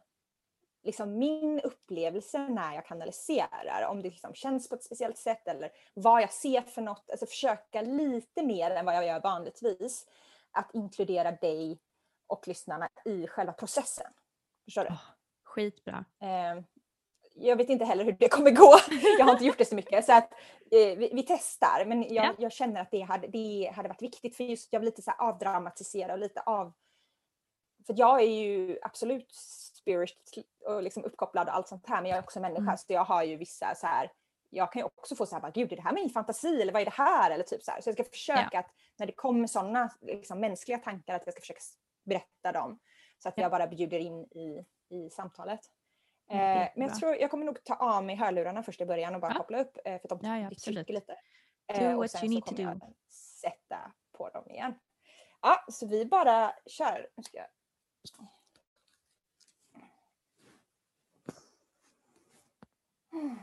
liksom 0.82 1.18
min 1.18 1.60
upplevelse 1.60 2.38
när 2.48 2.74
jag 2.74 2.86
kanaliserar. 2.86 3.86
Om 3.88 4.02
det 4.02 4.08
liksom 4.10 4.34
känns 4.34 4.68
på 4.68 4.74
ett 4.74 4.84
speciellt 4.84 5.18
sätt 5.18 5.48
eller 5.48 5.70
vad 5.94 6.22
jag 6.22 6.32
ser 6.32 6.62
för 6.62 6.82
något. 6.82 7.10
Alltså 7.10 7.26
försöka 7.26 7.82
lite 7.82 8.42
mer 8.42 8.70
än 8.70 8.84
vad 8.84 8.94
jag 8.96 9.06
gör 9.06 9.20
vanligtvis. 9.20 10.06
Att 10.50 10.74
inkludera 10.74 11.30
dig 11.32 11.78
och 12.26 12.48
lyssnarna 12.48 12.88
i 13.04 13.26
själva 13.26 13.52
processen. 13.52 14.12
Förstår 14.64 14.82
du? 14.84 14.88
Åh, 14.90 15.00
Skitbra. 15.44 16.04
Eh, 16.20 16.62
jag 17.38 17.56
vet 17.56 17.68
inte 17.68 17.84
heller 17.84 18.04
hur 18.04 18.12
det 18.12 18.28
kommer 18.28 18.50
gå. 18.50 18.74
Jag 19.18 19.24
har 19.24 19.32
inte 19.32 19.44
gjort 19.44 19.58
det 19.58 19.64
så 19.64 19.74
mycket. 19.74 20.04
Så 20.04 20.12
att, 20.12 20.32
eh, 20.70 20.98
vi, 20.98 21.10
vi 21.14 21.22
testar. 21.22 21.84
Men 21.84 22.02
jag, 22.14 22.24
Ja. 22.26 22.34
jag 22.38 22.52
känner 22.52 22.80
att 22.80 22.90
det 22.90 23.00
hade, 23.00 23.26
det 23.26 23.72
hade 23.74 23.88
varit 23.88 24.02
viktigt. 24.02 24.36
För 24.36 24.44
just 24.44 24.72
jag 24.72 24.80
vill 24.80 24.84
lite 24.86 25.02
så 25.02 25.10
här 25.10 25.28
avdramatisera 25.28 26.12
och 26.12 26.18
lite 26.18 26.40
av... 26.40 26.72
För 27.86 27.94
jag 27.98 28.20
är 28.20 28.26
ju 28.28 28.78
absolut 28.82 29.32
spirit 29.34 30.16
och 30.66 30.82
liksom 30.82 31.04
uppkopplad 31.04 31.48
och 31.48 31.54
allt 31.54 31.68
sånt 31.68 31.86
här. 31.88 32.02
Men 32.02 32.10
jag 32.10 32.18
är 32.18 32.22
också 32.22 32.40
människa. 32.40 32.62
Mm. 32.62 32.76
Så 32.76 32.84
jag 32.88 33.04
har 33.04 33.22
ju 33.22 33.36
vissa 33.36 33.74
så 33.74 33.86
här... 33.86 34.12
Jag 34.50 34.72
kan 34.72 34.80
ju 34.80 34.84
också 34.96 35.16
få 35.16 35.26
så 35.26 35.34
här, 35.34 35.42
bara, 35.42 35.50
gud 35.50 35.72
är 35.72 35.76
det 35.76 35.82
här 35.82 35.92
min 35.94 36.10
fantasi 36.10 36.62
eller 36.62 36.72
vad 36.72 36.82
är 36.82 36.86
det 36.86 36.94
här? 36.94 37.30
Eller 37.30 37.44
typ 37.44 37.62
så 37.62 37.70
här. 37.70 37.80
Så 37.80 37.88
jag 37.88 37.94
ska 37.94 38.04
försöka 38.04 38.58
att 38.58 38.70
när 38.96 39.06
det 39.06 39.12
kommer 39.12 39.46
sådana 39.46 39.90
liksom, 40.00 40.40
mänskliga 40.40 40.78
tankar 40.78 41.14
att 41.14 41.22
jag 41.26 41.32
ska 41.32 41.40
försöka 41.40 41.60
berätta 42.04 42.52
dem. 42.52 42.78
Så 43.18 43.28
att 43.28 43.34
Ja. 43.36 43.42
jag 43.42 43.50
bara 43.50 43.66
bjuder 43.66 43.98
in 43.98 44.24
i, 44.24 44.64
i 44.88 45.10
samtalet. 45.10 45.60
Eh, 46.28 46.36
Jättebra. 46.36 46.72
men 46.76 46.88
jag 46.88 46.98
tror 46.98 47.14
jag 47.16 47.30
kommer 47.30 47.44
nog 47.46 47.64
ta 47.64 47.74
av 47.74 48.04
mig 48.04 48.16
hörlurarna 48.16 48.62
först 48.62 48.80
i 48.80 48.86
början 48.86 49.14
och 49.14 49.20
bara 49.20 49.32
Ja. 49.32 49.38
koppla 49.38 49.60
upp 49.60 49.78
eh, 49.84 50.00
för 50.00 50.14
att 50.14 50.20
de 50.20 50.28
Ja, 50.28 50.38
ja, 50.38 50.50
trycker 50.50 50.92
lite. 50.94 51.16
Do 51.68 51.74
Eh, 51.74 51.98
och 51.98 52.10
sen 52.10 52.32
så 52.32 52.40
kommer 52.40 52.62
jag 52.62 52.80
sätta 53.40 53.92
på 54.12 54.28
dem 54.28 54.50
igen. 54.50 54.74
Ja, 55.42 55.64
så 55.68 55.86
vi 55.86 56.06
bara 56.06 56.52
kör. 56.66 57.08
Nu 57.16 57.22
ska 57.22 57.36
jag... 57.38 57.46
Mm, 63.12 63.36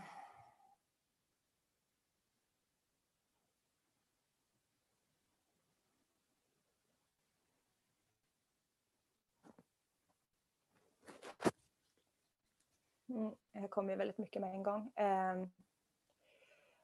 Mm, 13.10 13.36
jag 13.52 13.70
kommer 13.70 13.92
ju 13.92 13.98
väldigt 13.98 14.18
mycket 14.18 14.42
med 14.42 14.52
en 14.52 14.63
gång. 14.63 14.92
Ehm, 14.96 15.50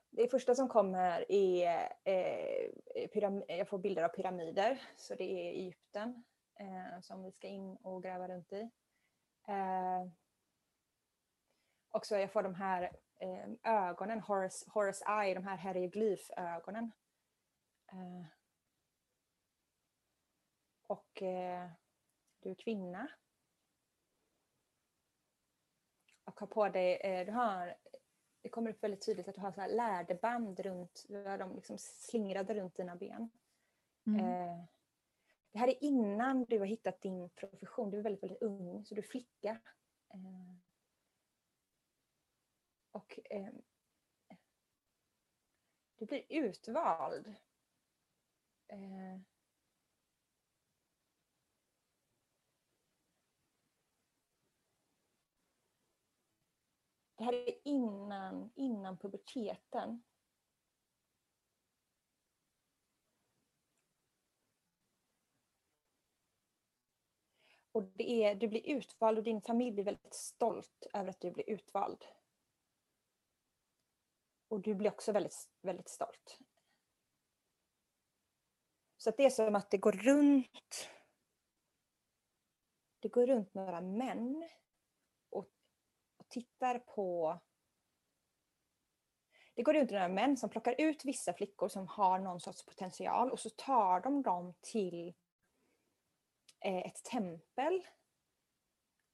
det 0.10 0.27
första 0.32 0.55
som 0.55 0.67
kommer 0.67 1.32
är 1.32 1.93
eh, 2.03 3.58
jag 3.58 3.67
får 3.67 3.77
bilder 3.77 4.03
av 4.03 4.10
pyramider, 4.10 4.82
så 4.95 5.15
det 5.15 5.23
är 5.23 5.51
Egypten 5.51 6.23
eh, 6.60 7.01
som 7.01 7.23
vi 7.23 7.32
ska 7.32 7.47
in 7.47 7.75
och 7.75 8.03
gräva 8.03 8.27
runt 8.27 8.53
i. 8.53 8.69
Eh, 9.47 10.08
också 11.89 12.17
jag 12.17 12.32
får 12.32 12.43
de 12.43 12.55
här 12.55 12.84
eh, 13.19 13.49
ögonen, 13.63 14.19
Horus, 14.19 14.65
Horace 14.67 15.05
Eye, 15.05 15.34
de 15.34 15.43
här 15.43 15.58
hieroglyfögonen. 15.58 16.91
Ehm, 17.91 18.19
eh, 18.19 18.25
och 20.88 21.10
du 22.39 22.49
är 22.49 22.55
kvinna. 22.55 23.08
Och 26.29 26.39
har 26.39 26.47
på 26.47 26.69
dig, 26.69 26.95
eh, 26.95 27.25
du 27.25 27.31
har, 27.31 27.77
det 28.41 28.49
kommer 28.49 28.71
upp 28.71 28.83
väldigt 28.83 29.05
tydligt 29.05 29.27
att 29.27 29.35
du 29.35 29.41
har 29.41 29.51
så 29.51 29.61
här 29.61 29.69
läderband 29.69 30.59
runt, 30.59 31.05
du 31.07 31.23
har 31.23 31.37
dem 31.37 31.55
liksom 31.55 31.77
slingrade 31.77 32.53
runt 32.53 32.75
dina 32.75 32.95
ben. 32.95 33.29
Mm. 34.07 34.19
Eh, 34.19 34.63
det 35.51 35.59
här 35.59 35.67
är 35.67 35.83
innan 35.83 36.45
du 36.45 36.59
har 36.59 36.65
hittat 36.65 37.01
din 37.01 37.29
profession, 37.29 37.91
du 37.91 37.97
är 37.97 38.03
väldigt, 38.03 38.23
väldigt 38.23 38.41
ung, 38.41 38.85
så 38.85 38.95
du 38.95 39.01
är 39.01 39.05
flicka. 39.05 39.61
Eh, 40.13 40.55
och 42.91 43.19
du 45.95 46.05
blir 46.05 46.25
utvald. 46.29 47.35
Det 57.19 57.25
här 57.25 57.34
är 57.34 57.67
innan, 57.67 58.51
innan 58.55 58.97
puberteten. 58.97 60.03
Och 67.71 67.84
det 67.84 68.23
är, 68.23 68.36
du 68.36 68.47
blir 68.47 68.67
utvald 68.67 69.17
och 69.17 69.23
din 69.23 69.41
familj 69.41 69.71
blir 69.71 69.84
väldigt 69.84 70.13
stolt 70.13 70.88
över 70.93 71.10
att 71.10 71.19
du 71.19 71.32
blir 71.32 71.49
utvald. 71.49 72.05
Och 74.47 74.60
du 74.60 74.75
blir 74.75 74.91
också 74.91 75.12
väldigt, 75.12 75.49
väldigt 75.62 75.89
stolt. 75.89 76.39
Så 78.97 79.10
att 79.10 79.17
det 79.17 79.25
är 79.25 79.29
som 79.29 79.55
att 79.55 79.71
det 79.71 79.77
går 79.77 79.91
runt 79.91 80.89
det 82.99 83.10
går 83.10 83.27
runt 83.27 83.53
några 83.53 83.82
män 83.82 84.49
tittar 86.29 86.79
på 86.79 87.39
det 89.59 89.63
går 89.63 89.73
runt 89.73 89.91
några 89.91 90.07
män 90.07 90.37
som 90.37 90.49
plockar 90.49 90.75
ut 90.77 91.05
vissa 91.05 91.33
flickor 91.33 91.67
som 91.67 91.87
har 91.87 92.19
någon 92.19 92.39
sorts 92.39 92.65
potential 92.65 93.31
och 93.31 93.39
så 93.39 93.49
tar 93.49 93.99
de 93.99 94.21
dem 94.21 94.53
till 94.61 95.13
eh, 96.59 96.77
ett 96.77 97.03
tempel 97.03 97.87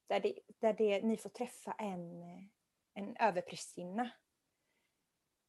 där, 0.08 0.20
det, 0.20 0.38
där 0.58 0.72
det, 0.72 1.02
ni 1.02 1.16
får 1.16 1.30
träffa 1.30 1.72
en, 1.72 2.22
en 2.94 3.16
överprästinna. 3.16 4.10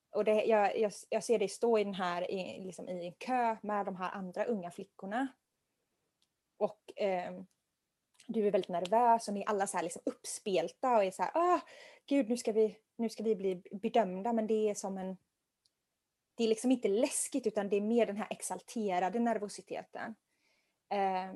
Och 0.09 0.25
det, 0.25 0.43
jag, 0.43 0.79
jag, 0.79 0.91
jag 1.09 1.23
ser 1.23 1.39
dig 1.39 1.49
stå 1.49 1.79
i, 1.79 1.83
den 1.83 1.93
här, 1.93 2.31
i, 2.31 2.65
liksom 2.65 2.89
i 2.89 3.07
en 3.07 3.13
kö 3.13 3.57
med 3.63 3.85
de 3.85 3.95
här 3.95 4.11
andra 4.11 4.45
unga 4.45 4.71
flickorna. 4.71 5.27
Och 6.57 7.01
eh, 7.01 7.41
du 8.27 8.47
är 8.47 8.51
väldigt 8.51 8.69
nervös 8.69 9.27
och 9.27 9.33
ni 9.33 9.41
är 9.41 9.49
alla 9.49 9.67
så 9.67 9.77
här 9.77 9.83
liksom 9.83 10.01
uppspelta 10.05 10.95
och 10.97 11.03
är 11.03 11.11
så 11.11 11.23
här, 11.23 11.31
ah, 11.35 11.59
gud 12.05 12.29
nu 12.29 12.37
ska, 12.37 12.51
vi, 12.51 12.77
nu 12.95 13.09
ska 13.09 13.23
vi 13.23 13.35
bli 13.35 13.63
bedömda 13.71 14.33
men 14.33 14.47
det 14.47 14.69
är 14.69 14.73
som 14.73 14.97
en 14.97 15.17
det 16.35 16.43
är 16.43 16.47
liksom 16.47 16.71
inte 16.71 16.87
läskigt 16.87 17.47
utan 17.47 17.69
det 17.69 17.75
är 17.75 17.81
mer 17.81 18.05
den 18.05 18.17
här 18.17 18.27
exalterade 18.29 19.19
nervositeten. 19.19 20.15
Eh, 20.89 21.33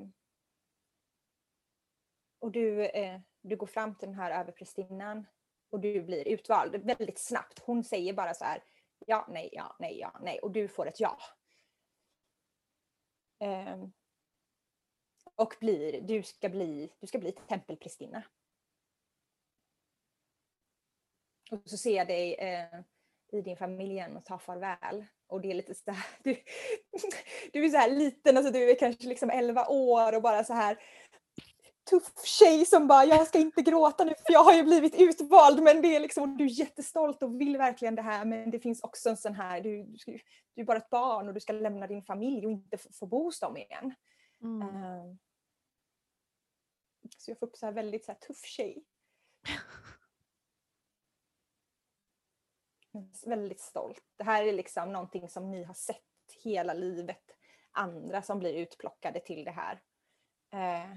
och 2.38 2.52
du, 2.52 2.86
eh, 2.86 3.20
du 3.40 3.56
går 3.56 3.66
fram 3.66 3.94
till 3.94 4.08
den 4.08 4.18
här 4.18 4.40
överprästinnan 4.40 5.26
och 5.70 5.80
du 5.80 6.02
blir 6.02 6.28
utvald 6.28 6.76
väldigt 6.76 7.18
snabbt. 7.18 7.58
Hon 7.58 7.84
säger 7.84 8.12
bara 8.12 8.34
så 8.34 8.44
här 8.44 8.62
ja, 9.06 9.26
nej, 9.28 9.48
ja, 9.52 9.76
nej, 9.78 9.98
ja, 9.98 10.18
nej 10.22 10.38
och 10.38 10.50
du 10.50 10.68
får 10.68 10.86
ett 10.86 11.00
ja. 11.00 11.18
Eh, 13.40 13.76
och 15.36 15.56
blir, 15.60 16.00
du 16.00 16.22
ska 16.22 16.48
bli, 16.48 16.92
du 17.00 17.06
ska 17.06 17.18
bli 17.18 17.32
tempelprästinna. 17.32 18.22
Och 21.50 21.62
så 21.64 21.76
ser 21.76 21.96
jag 21.96 22.06
dig 22.06 22.34
eh, 22.34 22.80
i 23.32 23.42
din 23.42 23.56
familj 23.56 23.92
igen 23.92 24.16
och 24.16 24.24
tar 24.24 24.38
farväl. 24.38 25.04
Och 25.26 25.40
det 25.40 25.50
är 25.50 25.54
lite 25.54 25.74
så 25.74 25.90
här, 25.90 26.06
du, 26.22 26.36
du 27.52 27.64
är 27.64 27.68
så 27.68 27.76
här 27.76 27.90
liten, 27.90 28.36
alltså 28.36 28.52
du 28.52 28.70
är 28.70 28.78
kanske 28.78 29.08
liksom 29.08 29.30
11 29.30 29.66
år 29.66 30.16
och 30.16 30.22
bara 30.22 30.44
så 30.44 30.52
här 30.52 30.78
tuff 31.90 32.24
tjej 32.24 32.66
som 32.66 32.86
bara, 32.86 33.04
jag 33.04 33.26
ska 33.26 33.38
inte 33.38 33.62
gråta 33.62 34.04
nu 34.04 34.14
för 34.26 34.32
jag 34.32 34.44
har 34.44 34.54
ju 34.54 34.62
blivit 34.62 34.94
utvald 35.00 35.62
men 35.62 35.82
det 35.82 35.96
är 35.96 36.00
liksom, 36.00 36.36
du 36.36 36.44
är 36.44 36.48
jättestolt 36.48 37.22
och 37.22 37.40
vill 37.40 37.56
verkligen 37.56 37.94
det 37.94 38.02
här 38.02 38.24
men 38.24 38.50
det 38.50 38.60
finns 38.60 38.82
också 38.82 39.08
en 39.08 39.16
sån 39.16 39.34
här, 39.34 39.60
du, 39.60 39.82
du, 39.82 40.18
du 40.54 40.62
är 40.62 40.64
bara 40.64 40.78
ett 40.78 40.90
barn 40.90 41.28
och 41.28 41.34
du 41.34 41.40
ska 41.40 41.52
lämna 41.52 41.86
din 41.86 42.02
familj 42.02 42.46
och 42.46 42.52
inte 42.52 42.78
få, 42.78 42.88
få 42.92 43.06
bo 43.06 43.24
hos 43.24 43.40
dem 43.40 43.56
igen. 43.56 43.94
Mm. 44.42 44.62
Uh, 44.62 45.14
så 47.18 47.30
jag 47.30 47.38
får 47.38 47.46
upp 47.46 47.56
så 47.56 47.66
här 47.66 47.72
väldigt 47.72 48.04
så 48.04 48.12
här 48.12 48.18
tuff 48.18 48.44
tjej. 48.44 48.84
Väldigt 53.26 53.60
stolt. 53.60 54.02
Det 54.16 54.24
här 54.24 54.44
är 54.44 54.52
liksom 54.52 54.92
någonting 54.92 55.28
som 55.28 55.50
ni 55.50 55.64
har 55.64 55.74
sett 55.74 56.02
hela 56.44 56.74
livet. 56.74 57.36
Andra 57.70 58.22
som 58.22 58.38
blir 58.38 58.54
utplockade 58.54 59.20
till 59.20 59.44
det 59.44 59.50
här. 59.50 59.82
Uh, 60.54 60.96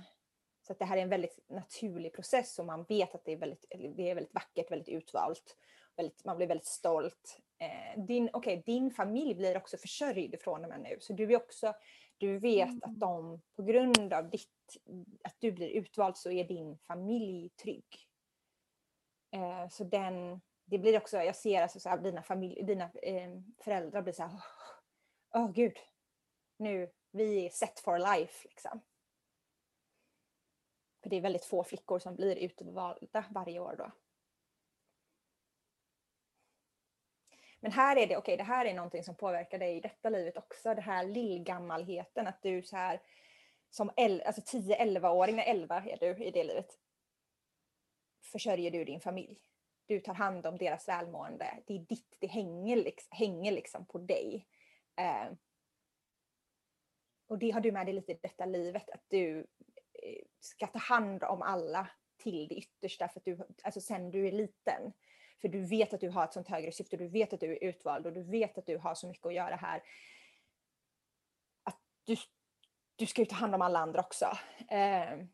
så 0.67 0.73
det 0.73 0.85
här 0.85 0.97
är 0.97 1.01
en 1.01 1.09
väldigt 1.09 1.39
naturlig 1.47 2.13
process 2.13 2.59
och 2.59 2.65
man 2.65 2.83
vet 2.83 3.15
att 3.15 3.25
det 3.25 3.31
är 3.31 3.37
väldigt, 3.37 3.65
det 3.69 4.09
är 4.09 4.15
väldigt 4.15 4.33
vackert, 4.33 4.71
väldigt 4.71 4.89
utvalt. 4.89 5.57
Väldigt, 5.95 6.25
man 6.25 6.37
blir 6.37 6.47
väldigt 6.47 6.67
stolt. 6.67 7.39
Eh, 7.57 8.03
din, 8.03 8.29
okay, 8.33 8.61
din 8.65 8.91
familj 8.91 9.35
blir 9.35 9.57
också 9.57 9.77
försörjd 9.77 10.41
från 10.41 10.63
och 10.63 10.69
med 10.69 10.81
nu. 10.81 10.97
Så 10.99 11.13
du 11.13 11.33
är 11.33 11.35
också, 11.35 11.73
du 12.17 12.39
vet 12.39 12.69
Mm. 12.69 12.81
att 12.83 12.99
de, 12.99 13.41
på 13.55 13.63
grund 13.63 14.13
av 14.13 14.29
ditt, 14.29 14.77
att 15.23 15.35
du 15.39 15.51
blir 15.51 15.69
utvald 15.69 16.17
så 16.17 16.31
är 16.31 16.43
din 16.43 16.77
familj 16.77 17.49
trygg. 17.49 17.85
Eh, 19.31 19.69
så 19.69 19.83
den, 19.83 20.41
det 20.65 20.77
blir 20.79 20.97
också, 20.97 21.17
jag 21.17 21.35
ser 21.35 21.61
alltså 21.61 21.79
så 21.79 21.89
här, 21.89 21.97
dina, 21.97 22.23
familj, 22.23 22.63
dina 22.63 22.91
eh, 23.03 23.29
föräldrar 23.63 24.01
blir 24.01 24.13
så 24.13 24.23
här, 24.23 24.39
åh 25.35 25.45
oh, 25.45 25.51
gud, 25.51 25.77
nu, 26.57 26.91
vi 27.11 27.45
är 27.45 27.49
set 27.49 27.79
for 27.79 27.99
life 27.99 28.47
liksom. 28.47 28.81
För 31.03 31.09
det 31.09 31.15
är 31.15 31.21
väldigt 31.21 31.45
få 31.45 31.63
flickor 31.63 31.99
som 31.99 32.15
blir 32.15 32.35
utvalda 32.35 33.25
varje 33.29 33.59
år 33.59 33.75
då. 33.77 33.91
Men 37.65 37.71
här 37.71 37.95
är 37.95 38.07
det, 38.07 38.17
okej 38.17 38.17
okay, 38.17 38.37
det 38.37 38.43
här 38.43 38.65
är 38.65 38.73
någonting 38.73 39.03
som 39.03 39.15
påverkar 39.15 39.59
dig 39.59 39.77
i 39.77 39.79
detta 39.79 40.09
livet 40.09 40.37
också. 40.37 40.75
Det 40.75 40.81
här 40.81 41.07
lillgammalheten, 41.07 42.27
att 42.27 42.41
du 42.41 42.63
så 42.63 42.75
här 42.75 43.01
som 43.69 43.91
el, 43.97 44.21
alltså 44.21 44.57
10-11-åring, 44.57 45.39
11 45.39 45.83
är 45.85 45.97
du 45.99 46.25
i 46.25 46.31
det 46.31 46.43
livet. 46.43 46.79
Försörjer 48.31 48.71
du 48.71 48.85
din 48.85 49.01
familj. 49.01 49.39
Du 49.85 49.99
tar 49.99 50.13
hand 50.13 50.45
om 50.45 50.57
deras 50.57 50.87
välmående. 50.87 51.63
Det 51.67 51.73
är 51.73 51.79
ditt, 51.79 52.15
det 52.19 52.27
hänger 52.27 52.75
liksom, 52.75 53.17
hänger 53.17 53.51
liksom 53.51 53.85
på 53.85 53.97
dig. 53.97 54.47
Eh, 54.95 55.31
och 57.27 57.39
det 57.39 57.51
har 57.51 57.61
du 57.61 57.71
med 57.71 57.85
dig 57.87 57.93
lite 57.93 58.11
i 58.11 58.19
detta 58.21 58.45
livet, 58.45 58.89
att 58.89 59.03
du 59.07 59.39
eh, 60.03 60.25
ska 60.39 60.67
ta 60.67 60.79
hand 60.79 61.23
om 61.23 61.41
alla 61.41 61.87
till 62.17 62.47
det 62.47 62.55
yttersta 62.55 63.07
för 63.07 63.19
att 63.19 63.25
du, 63.25 63.39
alltså 63.63 63.81
sen 63.81 64.11
du 64.11 64.27
är 64.27 64.31
liten. 64.31 64.93
För 65.41 65.47
du 65.47 65.65
vet 65.65 65.93
att 65.93 66.01
du 66.01 66.09
har 66.09 66.23
ett 66.23 66.33
sånt 66.33 66.47
högre 66.47 66.71
syfte, 66.71 66.97
du 66.97 67.07
vet 67.07 67.33
att 67.33 67.39
du 67.39 67.51
är 67.51 67.63
utvald 67.63 68.05
och 68.05 68.13
du 68.13 68.23
vet 68.23 68.57
att 68.57 68.65
du 68.65 68.77
har 68.77 68.95
så 68.95 69.07
mycket 69.07 69.25
att 69.25 69.33
göra 69.33 69.55
här. 69.55 69.83
Att 71.63 71.79
du, 72.03 72.15
du 72.95 73.05
ska 73.05 73.21
ju 73.21 73.25
ta 73.25 73.35
hand 73.35 73.55
om 73.55 73.61
alla 73.61 73.79
andra 73.79 73.99
också. 73.99 74.25
Eh, 74.69 75.25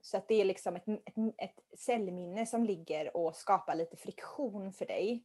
så 0.00 0.16
att 0.16 0.28
det 0.28 0.40
är 0.40 0.44
liksom 0.44 0.76
ett, 0.76 0.88
ett, 0.88 1.34
ett 1.38 1.78
cellminne 1.78 2.46
som 2.46 2.64
ligger 2.64 3.16
och 3.16 3.36
skapar 3.36 3.74
lite 3.74 3.96
friktion 3.96 4.72
för 4.72 4.86
dig 4.86 5.24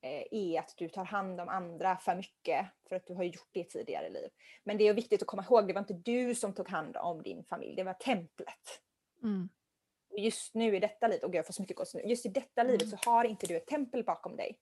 eh, 0.00 0.22
är 0.30 0.58
att 0.58 0.74
du 0.76 0.88
tar 0.88 1.04
hand 1.04 1.40
om 1.40 1.48
andra 1.48 1.96
för 1.96 2.14
mycket 2.14 2.66
för 2.88 2.96
att 2.96 3.06
du 3.06 3.14
har 3.14 3.24
gjort 3.24 3.48
det 3.52 3.60
i 3.60 3.64
tidigare 3.64 4.10
liv. 4.10 4.30
Men 4.64 4.78
det 4.78 4.88
är 4.88 4.94
viktigt 4.94 5.22
att 5.22 5.28
komma 5.28 5.44
ihåg, 5.44 5.66
det 5.66 5.72
var 5.72 5.80
inte 5.80 5.94
du 5.94 6.34
som 6.34 6.54
tog 6.54 6.68
hand 6.68 6.96
om 6.96 7.22
din 7.22 7.44
familj, 7.44 7.76
det 7.76 7.84
var 7.84 7.94
templet. 7.94 8.80
Mm. 9.22 9.48
Just 10.16 10.54
nu 10.54 10.76
i 10.76 10.80
detta 10.80 11.08
livet, 11.08 11.24
och 11.24 11.34
jag 11.34 11.46
får 11.46 11.52
så 11.52 11.62
mycket 11.62 11.76
gåshud 11.76 12.02
just 12.04 12.26
i 12.26 12.28
detta 12.28 12.60
mm. 12.60 12.72
livet 12.72 12.88
så 12.88 13.10
har 13.10 13.24
inte 13.24 13.46
du 13.46 13.56
ett 13.56 13.66
tempel 13.66 14.04
bakom 14.04 14.36
dig. 14.36 14.58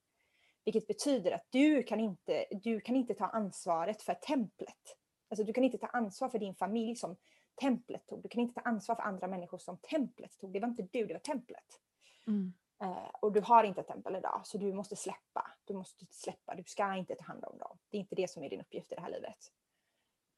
Vilket 0.65 0.87
betyder 0.87 1.31
att 1.31 1.45
du 1.49 1.83
kan 1.83 1.99
inte, 1.99 2.45
du 2.51 2.79
kan 2.79 2.95
inte 2.95 3.13
ta 3.13 3.25
ansvaret 3.25 4.01
för 4.01 4.13
templet. 4.13 4.97
Alltså 5.29 5.43
du 5.43 5.53
kan 5.53 5.63
inte 5.63 5.77
ta 5.77 5.87
ansvar 5.87 6.29
för 6.29 6.39
din 6.39 6.55
familj 6.55 6.95
som 6.95 7.17
templet 7.61 8.07
tog. 8.07 8.21
Du 8.21 8.29
kan 8.29 8.41
inte 8.41 8.61
ta 8.61 8.69
ansvar 8.69 8.95
för 8.95 9.03
andra 9.03 9.27
människor 9.27 9.57
som 9.57 9.77
templet 9.77 10.37
tog. 10.37 10.53
Det 10.53 10.59
var 10.59 10.67
inte 10.67 10.87
du, 10.91 11.05
det 11.05 11.13
var 11.13 11.19
templet. 11.19 11.79
Mm. 12.27 12.53
Eh, 12.81 13.09
och 13.21 13.31
du 13.31 13.41
har 13.41 13.63
inte 13.63 13.81
ett 13.81 13.87
tempel 13.87 14.15
idag 14.15 14.41
så 14.43 14.57
du 14.57 14.73
måste 14.73 14.95
släppa. 14.95 15.51
Du 15.65 15.73
måste 15.73 16.05
släppa, 16.09 16.55
du 16.55 16.63
ska 16.63 16.95
inte 16.95 17.15
ta 17.15 17.23
hand 17.23 17.45
om 17.45 17.57
dem. 17.57 17.77
Det 17.89 17.97
är 17.97 18.01
inte 18.01 18.15
det 18.15 18.29
som 18.29 18.43
är 18.43 18.49
din 18.49 18.61
uppgift 18.61 18.91
i 18.91 18.95
det 18.95 19.01
här 19.01 19.11
livet. 19.11 19.51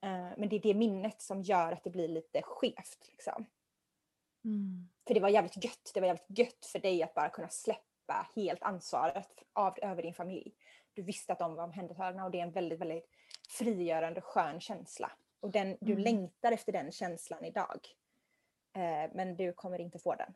Eh, 0.03 0.37
men 0.37 0.49
det 0.49 0.55
är 0.55 0.59
det 0.59 0.73
minnet 0.73 1.21
som 1.21 1.41
gör 1.41 1.71
att 1.71 1.83
det 1.83 1.89
blir 1.89 2.07
lite 2.07 2.41
skevt. 2.41 3.09
Liksom. 3.11 3.45
Mm. 4.47 4.89
För 5.07 5.13
det 5.13 5.19
var 5.19 5.29
jävligt 5.29 5.63
gött. 5.63 5.91
Det 5.93 5.99
var 5.99 6.07
jävligt 6.07 6.39
gött 6.39 6.65
för 6.65 6.79
dig 6.79 7.03
att 7.03 7.13
bara 7.13 7.29
kunna 7.29 7.49
släppa 7.49 8.27
helt 8.35 8.63
ansvaret 8.63 9.43
av, 9.53 9.77
över 9.81 10.03
din 10.03 10.13
familj. 10.13 10.55
Du 10.93 11.01
visste 11.01 11.33
att 11.33 11.39
de 11.39 11.55
var 11.55 11.63
omhändertagna 11.63 12.25
och 12.25 12.31
det 12.31 12.39
är 12.39 12.43
en 12.43 12.51
väldigt, 12.51 12.79
väldigt 12.79 13.09
frigörande 13.49 14.21
skön 14.21 14.59
känsla. 14.59 15.11
Och 15.39 15.51
den, 15.51 15.77
du 15.81 15.91
Mm. 15.91 16.03
längtar 16.03 16.51
efter 16.51 16.71
den 16.71 16.91
känslan 16.91 17.45
idag. 17.45 17.87
Eh, 18.73 19.11
men 19.13 19.35
du 19.35 19.53
kommer 19.53 19.79
inte 19.79 19.99
få 19.99 20.15
den. 20.15 20.33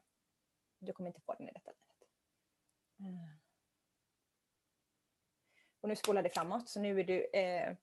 Du 0.80 0.94
kommer 0.94 1.10
inte 1.10 1.22
få 1.22 1.34
den 1.34 1.50
i 1.50 1.52
detta 1.52 1.72
livet. 1.72 2.08
Eh. 3.00 3.38
Och 5.82 5.90
nu 5.90 5.96
spolar 5.96 6.24
det 6.24 6.30
framåt 6.30 6.70
så 6.70 6.80
nu 6.80 7.00
är 7.00 7.04
du... 7.04 7.26
Eh, 7.26 7.76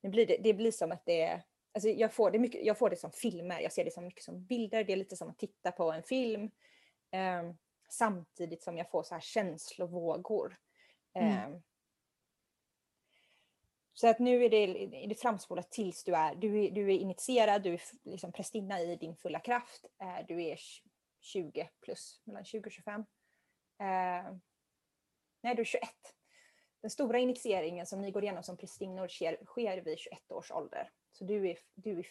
nu 0.00 0.10
blir 0.10 0.26
det, 0.26 0.36
det 0.36 0.54
blir 0.54 0.72
som 0.72 0.92
att 0.92 1.04
det 1.04 1.22
är... 1.22 1.42
Alltså 1.78 1.88
jag, 1.88 2.12
får 2.14 2.30
det 2.30 2.38
mycket, 2.38 2.64
jag 2.66 2.78
får 2.78 2.90
det 2.90 2.96
som 2.96 3.12
filmer, 3.12 3.60
jag 3.60 3.72
ser 3.72 3.84
det 3.84 3.90
som 3.90 4.04
mycket 4.04 4.24
som 4.24 4.44
bilder. 4.44 4.84
Det 4.84 4.92
är 4.92 4.96
lite 4.96 5.16
som 5.16 5.30
att 5.30 5.38
titta 5.38 5.72
på 5.72 5.92
en 5.92 6.02
film. 6.02 6.50
Eh, 7.10 7.52
samtidigt 7.88 8.62
som 8.62 8.76
jag 8.78 8.90
får 8.90 9.02
så 9.02 9.14
här 9.14 9.20
känslovågor. 9.20 10.56
Eh, 11.14 11.44
Mm. 11.46 11.62
Så 13.92 14.08
att 14.08 14.18
nu 14.18 14.44
är 14.44 14.50
det, 14.50 14.56
är 15.04 15.08
det 15.08 15.14
framspolat 15.14 15.70
tills 15.70 16.04
du 16.04 16.14
är, 16.14 16.34
du 16.34 16.64
är, 16.64 16.70
du 16.70 16.92
är 16.94 16.98
initierad, 16.98 17.62
du 17.62 17.74
är 17.74 17.80
liksom 18.04 18.32
prästinna 18.32 18.80
i 18.80 18.96
din 18.96 19.16
fulla 19.16 19.40
kraft. 19.40 19.84
Eh, 20.02 20.26
du 20.28 20.42
är 20.42 20.56
tj- 20.56 20.82
20 21.20 21.70
plus, 21.80 22.20
mellan 22.24 22.44
20 22.44 22.66
och 22.66 22.72
25. 22.72 23.00
Eh, 23.80 24.32
nej, 25.42 25.54
du 25.54 25.60
är 25.60 25.64
21. 25.64 25.88
Den 26.80 26.90
stora 26.90 27.18
initieringen 27.18 27.86
som 27.86 28.00
ni 28.00 28.10
går 28.10 28.22
igenom 28.22 28.42
som 28.42 28.56
prästinnor 28.56 29.08
sker, 29.08 29.44
sker 29.44 29.78
vid 29.80 29.98
21 29.98 30.32
års 30.32 30.50
ålder. 30.50 30.90
Så 31.18 31.24
du 31.24 31.50
är, 31.50 31.58
du 31.74 31.98
är 31.98 32.06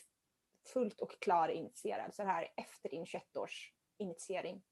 fullt 0.73 1.01
och 1.01 1.19
klar 1.19 1.49
initierad. 1.49 2.13
Så 2.13 2.21
det 2.21 2.29
här 2.29 2.43
är 2.43 2.63
efter 2.63 2.89
din 2.89 3.05
21 3.05 3.37
års 3.37 3.73
initiering. 3.97 4.63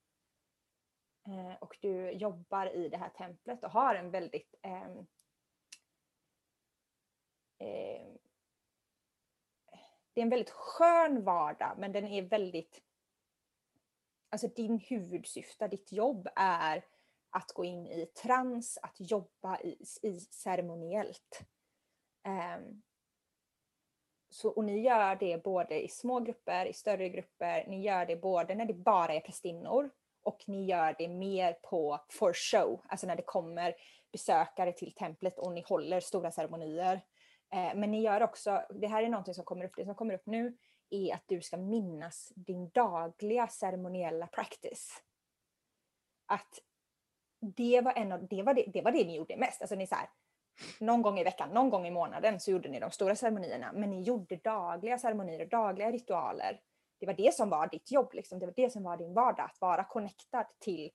Eh, 1.27 1.55
och 1.61 1.77
du 1.81 2.11
jobbar 2.11 2.75
i 2.75 2.89
det 2.89 2.97
här 2.97 3.09
templet 3.09 3.63
och 3.63 3.71
har 3.71 3.95
en 3.95 4.11
väldigt 4.11 4.55
eh, 4.61 4.87
eh, 7.59 8.13
det 10.13 10.21
är 10.21 10.23
en 10.23 10.29
väldigt 10.29 10.49
skön 10.49 11.23
vardag 11.23 11.75
men 11.77 11.91
den 11.91 12.05
är 12.05 12.21
väldigt 12.21 12.81
Alltså 14.29 14.47
din 14.47 14.79
huvudsyfte, 14.79 15.67
ditt 15.67 15.91
jobb 15.91 16.27
är 16.35 16.85
att 17.29 17.51
gå 17.51 17.65
in 17.65 17.87
i 17.87 18.05
trans, 18.05 18.77
att 18.81 18.95
jobba 18.99 19.59
i, 19.61 19.77
i 20.01 20.19
ceremoniellt. 20.19 21.41
Ehm, 22.23 22.81
så, 24.29 24.49
och 24.49 24.65
ni 24.65 24.81
gör 24.81 25.15
det 25.15 25.43
både 25.43 25.83
i 25.83 25.87
små 25.87 26.19
grupper, 26.19 26.65
i 26.65 26.73
större 26.73 27.09
grupper, 27.09 27.65
ni 27.67 27.81
gör 27.81 28.05
det 28.05 28.15
både 28.15 28.55
när 28.55 28.65
det 28.65 28.73
bara 28.73 29.13
är 29.13 29.19
prästinnor 29.19 29.89
och 30.23 30.43
ni 30.47 30.65
gör 30.65 30.95
det 30.97 31.07
mer 31.07 31.53
på 31.53 31.99
for 32.09 32.33
show, 32.33 32.81
alltså 32.87 33.07
när 33.07 33.15
det 33.15 33.21
kommer 33.21 33.75
besökare 34.11 34.71
till 34.71 34.93
templet 34.93 35.39
och 35.39 35.51
ni 35.51 35.63
håller 35.67 35.99
stora 35.99 36.31
ceremonier. 36.31 37.01
Eh, 37.53 37.75
Men 37.75 37.91
ni 37.91 38.01
gör 38.01 38.23
också, 38.23 38.61
det 38.69 38.87
här 38.87 39.03
är 39.03 39.09
någonting 39.09 39.33
som 39.33 39.45
kommer 39.45 39.65
upp, 39.65 39.73
det 39.75 39.85
som 39.85 39.95
kommer 39.95 40.13
upp 40.13 40.25
nu 40.25 40.57
är 40.89 41.13
att 41.13 41.23
du 41.25 41.41
ska 41.41 41.57
minnas 41.57 42.33
din 42.35 42.69
dagliga 42.69 43.47
ceremoniella 43.47 44.27
practice. 44.27 45.03
Att 46.25 46.59
det 47.39 47.81
var, 47.81 47.93
en 47.93 48.11
av, 48.11 48.27
det, 48.27 48.43
var 48.43 48.53
det, 48.53 48.63
det 48.73 48.81
var 48.81 48.91
det 48.91 49.05
ni 49.07 49.15
gjorde 49.15 49.37
mest. 49.37 49.61
Alltså 49.61 49.75
ni 49.75 49.87
så 49.87 49.95
här, 49.95 50.09
någon 50.79 51.01
gång 51.01 51.19
i 51.19 51.23
veckan, 51.23 51.49
någon 51.49 51.69
gång 51.69 51.87
i 51.87 51.91
månaden 51.91 52.39
så 52.39 52.51
gjorde 52.51 52.69
ni 52.69 52.79
de 52.79 52.91
stora 52.91 53.15
ceremonierna. 53.15 53.71
Men 53.73 53.89
ni 53.89 54.01
gjorde 54.01 54.35
dagliga 54.35 54.97
ceremonier 54.97 55.41
och 55.41 55.49
dagliga 55.49 55.91
ritualer. 55.91 56.61
Det 56.99 57.05
var 57.05 57.13
det 57.13 57.33
som 57.33 57.49
var 57.49 57.67
ditt 57.67 57.91
jobb, 57.91 58.13
liksom. 58.13 58.39
det 58.39 58.45
var 58.45 58.53
det 58.55 58.69
som 58.69 58.83
var 58.83 58.97
din 58.97 59.13
vardag. 59.13 59.45
Att 59.45 59.61
vara 59.61 59.83
connectad 59.83 60.45
till 60.59 60.91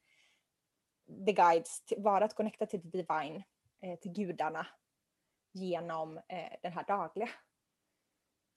the 1.27 1.33
guides, 1.33 1.85
till, 1.85 2.03
vara 2.03 2.29
connectad 2.29 2.69
till 2.69 2.83
the 2.83 2.89
divine, 2.89 3.43
eh, 3.83 3.99
till 3.99 4.13
gudarna 4.13 4.67
genom 5.53 6.17
eh, 6.17 6.53
den 6.63 6.73
här 6.73 6.85
dagliga. 6.85 7.29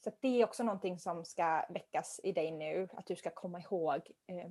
Så 0.04 0.10
att 0.10 0.22
det 0.22 0.41
är 0.41 0.45
också 0.45 0.64
någonting 0.64 0.99
som 0.99 1.26
ska 1.26 1.66
väckas 1.70 2.20
i 2.24 2.32
dig 2.32 2.51
nu, 2.51 2.88
att 2.93 3.06
du 3.06 3.16
ska 3.16 3.30
komma 3.30 3.60
ihåg 3.60 4.12
eh, 4.28 4.49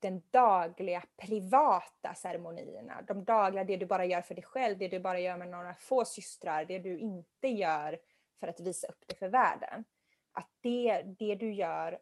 den 0.00 0.22
dagliga 0.30 1.04
privata 1.16 2.14
ceremonierna. 2.14 3.02
De 3.02 3.24
dagliga, 3.24 3.64
det 3.64 3.76
du 3.76 3.86
bara 3.86 4.04
gör 4.04 4.22
för 4.22 4.34
dig 4.34 4.44
själv, 4.44 4.78
det 4.78 4.88
du 4.88 5.00
bara 5.00 5.20
gör 5.20 5.36
med 5.36 5.48
några 5.48 5.74
få 5.74 6.04
systrar, 6.04 6.64
det 6.64 6.78
du 6.78 6.98
inte 6.98 7.48
gör 7.48 7.98
för 8.40 8.48
att 8.48 8.60
visa 8.60 8.86
upp 8.86 9.04
det 9.06 9.14
för 9.14 9.28
världen. 9.28 9.84
Att 10.32 10.50
det, 10.60 11.02
det 11.02 11.34
du 11.34 11.52
gör, 11.52 11.98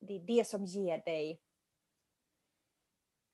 det 0.00 0.14
är 0.14 0.20
det 0.20 0.46
som 0.46 0.64
ger 0.64 0.98
dig 0.98 1.40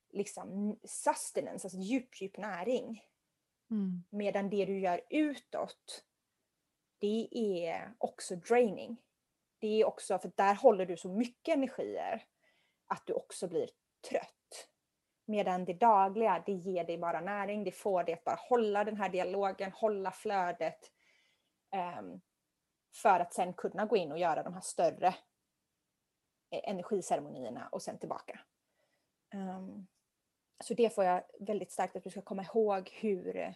liksom 0.09 0.79
sustenance, 0.83 1.65
alltså 1.65 1.79
djup, 1.79 2.21
djup 2.21 2.37
näring. 2.37 3.03
Mm. 3.71 4.03
Medan 4.09 4.49
det 4.49 4.65
du 4.65 4.79
gör 4.79 5.01
utåt, 5.09 6.05
det 6.99 7.29
är 7.33 7.93
också 7.97 8.35
draining. 8.35 9.01
Det 9.59 9.81
är 9.81 9.85
också, 9.85 10.19
för 10.19 10.31
där 10.35 10.55
håller 10.55 10.85
du 10.85 10.97
så 10.97 11.09
mycket 11.09 11.55
energier 11.55 12.25
att 12.87 13.07
du 13.07 13.13
också 13.13 13.47
blir 13.47 13.69
trött. 14.01 14.69
Medan 15.25 15.65
det 15.65 15.73
dagliga, 15.73 16.43
det 16.45 16.53
ger 16.53 16.83
dig 16.83 16.97
bara 16.97 17.21
näring, 17.21 17.63
det 17.63 17.71
får 17.71 18.03
dig 18.03 18.13
att 18.13 18.23
bara 18.23 18.39
hålla 18.49 18.83
den 18.83 18.97
här 18.97 19.09
dialogen, 19.09 19.71
hålla 19.71 20.11
flödet. 20.11 20.91
Um, 21.99 22.21
för 23.01 23.19
att 23.19 23.33
sen 23.33 23.53
kunna 23.53 23.85
gå 23.85 23.97
in 23.97 24.11
och 24.11 24.19
göra 24.19 24.43
de 24.43 24.53
här 24.53 24.61
större 24.61 25.07
eh, 26.51 26.69
energiceremonierna 26.69 27.69
och 27.71 27.81
sen 27.81 27.99
tillbaka. 27.99 28.39
Um, 29.33 29.87
så 30.63 30.73
det 30.73 30.95
får 30.95 31.03
jag 31.03 31.23
väldigt 31.39 31.71
starkt 31.71 31.95
att 31.95 32.03
du 32.03 32.09
ska 32.09 32.21
komma 32.21 32.43
ihåg 32.43 32.89
hur, 32.89 33.55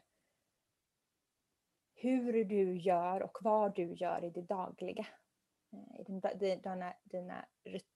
hur 1.93 2.43
du 2.43 2.77
gör 2.77 3.23
och 3.23 3.37
vad 3.41 3.75
du 3.75 3.93
gör 3.93 4.23
i 4.23 4.29
det 4.29 4.41
dagliga. 4.41 5.07
Eh, 5.73 5.99
I 5.99 6.35
dina, 6.35 6.93
dina 7.03 7.45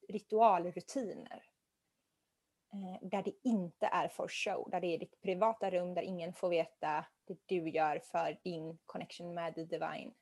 ritualrutiner. 0.07 1.43
Eh, 2.73 3.07
Där 3.07 3.23
det 3.23 3.33
inte 3.43 3.85
är 3.85 4.07
for 4.07 4.27
show, 4.27 4.69
där 4.71 4.81
det 4.81 4.87
är 4.87 4.97
ditt 4.99 5.21
privata 5.21 5.69
rum 5.71 5.93
där 5.93 6.01
ingen 6.01 6.33
får 6.33 6.49
veta 6.49 7.05
det 7.27 7.37
du 7.45 7.69
gör 7.69 7.99
för 7.99 8.39
din 8.43 8.77
connection 8.85 9.33
med 9.33 9.55
the 9.55 9.63
divine. 9.63 10.13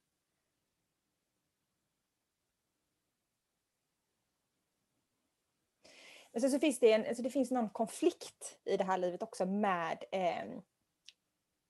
Men 6.32 6.42
sen 6.42 6.52
så 6.52 6.60
finns 6.60 6.80
det, 6.80 6.92
en, 6.92 7.06
alltså 7.06 7.24
det 7.24 7.30
finns 7.30 7.52
någon 7.52 7.70
konflikt 7.70 8.60
i 8.66 8.78
det 8.78 8.84
här 8.84 8.98
livet 8.98 9.24
också 9.24 9.46
med 9.46 10.04
eh, 10.12 10.46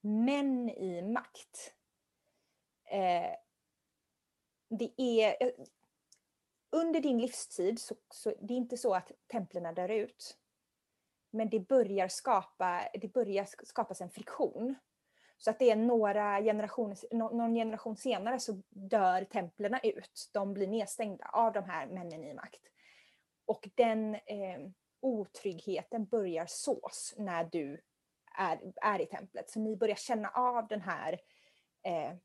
män 0.02 0.70
i 0.70 1.02
makt. 1.02 1.74
Eh, 2.86 3.36
det 4.70 4.94
är, 4.98 5.44
eh, 5.44 5.52
under 6.72 7.00
din 7.00 7.22
livstid 7.22 7.80
så, 7.80 7.96
så 8.10 8.30
det 8.30 8.54
är 8.54 8.58
inte 8.58 8.78
så 8.78 8.94
att 8.94 9.12
templerna 9.28 9.74
dör 9.74 9.90
ut. 9.90 10.38
Men 11.36 11.50
det 11.50 11.60
börjar, 11.60 12.08
skapa, 12.08 12.88
det 12.94 13.14
börjar 13.14 13.48
skapas 13.64 14.02
en 14.02 14.10
friktion. 14.10 14.76
Så 15.38 15.50
att 15.50 15.60
det 15.60 15.72
är 15.72 15.76
några 15.76 16.42
generationer, 16.42 16.98
någon 17.14 17.56
generation 17.56 17.98
senare 17.98 18.40
så 18.40 18.62
dör 18.70 19.24
templerna 19.24 19.80
ut. 19.80 20.30
De 20.34 20.54
blir 20.54 20.68
nedstängda 20.68 21.30
av 21.34 21.54
de 21.54 21.64
här 21.64 21.88
männen 21.88 22.24
i 22.24 22.34
makt. 22.34 22.62
Och 23.46 23.70
den 23.76 24.16
eh, 24.16 24.60
otryggheten 25.00 26.06
börjar 26.06 26.46
sås 26.48 27.14
när 27.18 27.44
du 27.44 27.82
är, 28.38 28.74
är 28.82 29.02
i 29.02 29.06
templet. 29.06 29.50
Så 29.50 29.60
ni 29.60 29.76
börjar 29.76 29.96
känna 29.96 30.30
av 30.30 30.68
den 30.68 30.82
här, 30.82 31.20
eh, 31.84 32.16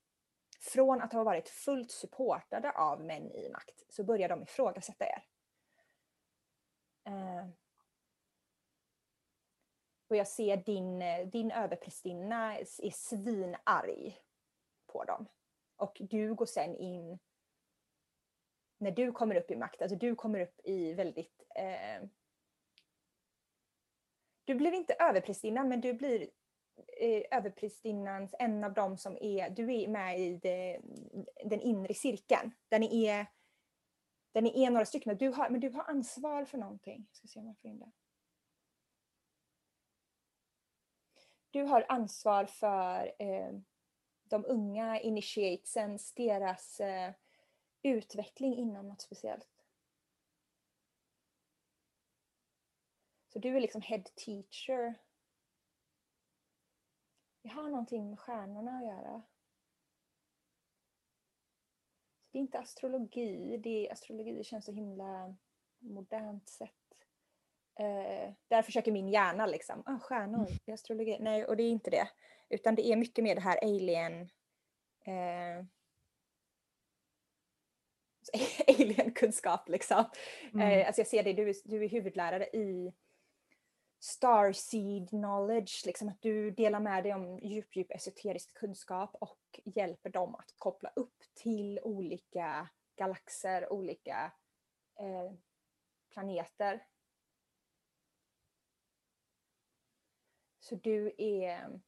från 0.60 1.00
att 1.00 1.12
ha 1.12 1.24
varit 1.24 1.48
fullt 1.48 1.90
supportade 1.90 2.70
av 2.70 3.04
män 3.04 3.30
i 3.30 3.50
makt, 3.52 3.84
så 3.88 4.04
börjar 4.04 4.28
de 4.28 4.42
ifrågasätta 4.42 5.04
er. 5.04 5.24
Eh, 7.04 7.48
och 10.10 10.16
jag 10.16 10.28
ser 10.28 10.56
din, 10.56 11.02
eh, 11.02 11.26
din 11.26 11.50
överprästinna 11.50 12.58
är 12.58 12.90
svinarg 12.90 14.18
på 14.86 15.04
dem. 15.04 15.26
Och 15.76 15.96
du 16.00 16.34
går 16.34 16.46
sen 16.46 16.76
in 16.76 17.18
när 18.78 18.90
du 18.90 19.12
kommer 19.12 19.34
upp 19.34 19.50
i 19.50 19.56
makt, 19.56 19.82
alltså 19.82 19.96
du 19.96 20.14
kommer 20.14 20.40
upp 20.40 20.60
i 20.64 20.94
väldigt... 20.94 21.42
Eh, 21.56 22.08
du 24.44 24.54
blir 24.54 24.72
inte 24.72 24.94
överprästinnan 24.94 25.68
men 25.68 25.80
du 25.80 25.92
blir 25.92 26.30
eh, 27.00 27.22
överprästinnans, 27.30 28.34
en 28.38 28.64
av 28.64 28.72
dem 28.72 28.98
som 28.98 29.18
är, 29.20 29.50
du 29.50 29.74
är 29.74 29.88
med 29.88 30.20
i 30.20 30.36
det, 30.36 30.80
den 31.44 31.60
inre 31.60 31.94
cirkeln. 31.94 32.52
Den 32.68 32.82
är, 32.82 33.26
den 34.32 34.46
är 34.46 34.70
några 34.70 34.86
stycken, 34.86 35.16
du 35.16 35.28
har, 35.28 35.50
men 35.50 35.60
du 35.60 35.70
har 35.70 35.84
ansvar 35.84 36.44
för 36.44 36.58
någonting. 36.58 37.06
Jag 37.08 37.16
ska 37.16 37.28
se 37.28 37.40
om 37.40 37.46
jag 37.46 37.58
får 37.58 37.70
in 37.70 37.78
det. 37.78 37.90
Du 41.50 41.62
har 41.62 41.86
ansvar 41.88 42.46
för 42.46 43.12
eh, 43.18 43.52
de 44.24 44.44
unga 44.44 45.00
initiatesens, 45.00 46.12
deras 46.12 46.80
eh, 46.80 47.14
utveckling 47.82 48.54
inom 48.54 48.88
något 48.88 49.00
speciellt. 49.00 49.64
Så 53.28 53.38
du 53.38 53.56
är 53.56 53.60
liksom 53.60 53.82
head 53.82 54.04
teacher. 54.14 54.94
Det 57.42 57.48
har 57.48 57.68
någonting 57.68 58.10
med 58.10 58.20
stjärnorna 58.20 58.78
att 58.78 58.84
göra. 58.84 59.22
Det 62.30 62.38
är 62.38 62.40
inte 62.40 62.58
astrologi, 62.58 63.56
det 63.56 63.86
är, 63.88 63.92
astrologi 63.92 64.44
känns 64.44 64.64
så 64.64 64.72
himla 64.72 65.36
modernt 65.78 66.48
sätt. 66.48 66.79
Eh, 67.80 68.32
där 68.48 68.62
försöker 68.62 68.92
min 68.92 69.08
hjärna 69.08 69.46
liksom, 69.46 69.82
ah, 69.86 69.98
stjärnor, 69.98 70.46
är 70.66 70.72
astrologi. 70.72 71.16
Nej, 71.20 71.44
och 71.44 71.56
det 71.56 71.62
är 71.62 71.70
inte 71.70 71.90
det. 71.90 72.08
Utan 72.48 72.74
det 72.74 72.86
är 72.86 72.96
mycket 72.96 73.24
mer 73.24 73.34
det 73.34 73.40
här 73.40 73.58
alien... 73.62 74.30
Eh, 75.04 75.64
alien-kunskap 78.78 79.68
liksom. 79.68 80.04
Mm. 80.54 80.80
Eh, 80.80 80.86
alltså 80.86 81.00
jag 81.00 81.06
ser 81.06 81.22
det, 81.22 81.32
du 81.32 81.52
du 81.64 81.84
är 81.84 81.88
huvudlärare 81.88 82.44
i 82.44 82.92
Starseed 84.00 85.08
knowledge, 85.08 85.86
liksom 85.86 86.08
att 86.08 86.22
du 86.22 86.50
delar 86.50 86.80
med 86.80 87.04
dig 87.04 87.14
om 87.14 87.38
djup, 87.38 87.76
djup 87.76 87.90
esoterisk 87.90 88.54
kunskap 88.54 89.16
och 89.20 89.60
hjälper 89.64 90.10
dem 90.10 90.34
att 90.34 90.54
koppla 90.58 90.92
upp 90.96 91.22
till 91.34 91.80
olika 91.82 92.68
galaxer, 92.96 93.72
olika 93.72 94.32
eh, 94.98 95.32
planeter. 96.12 96.84
Så 100.70 100.76
du 100.76 101.12
är... 101.18 101.80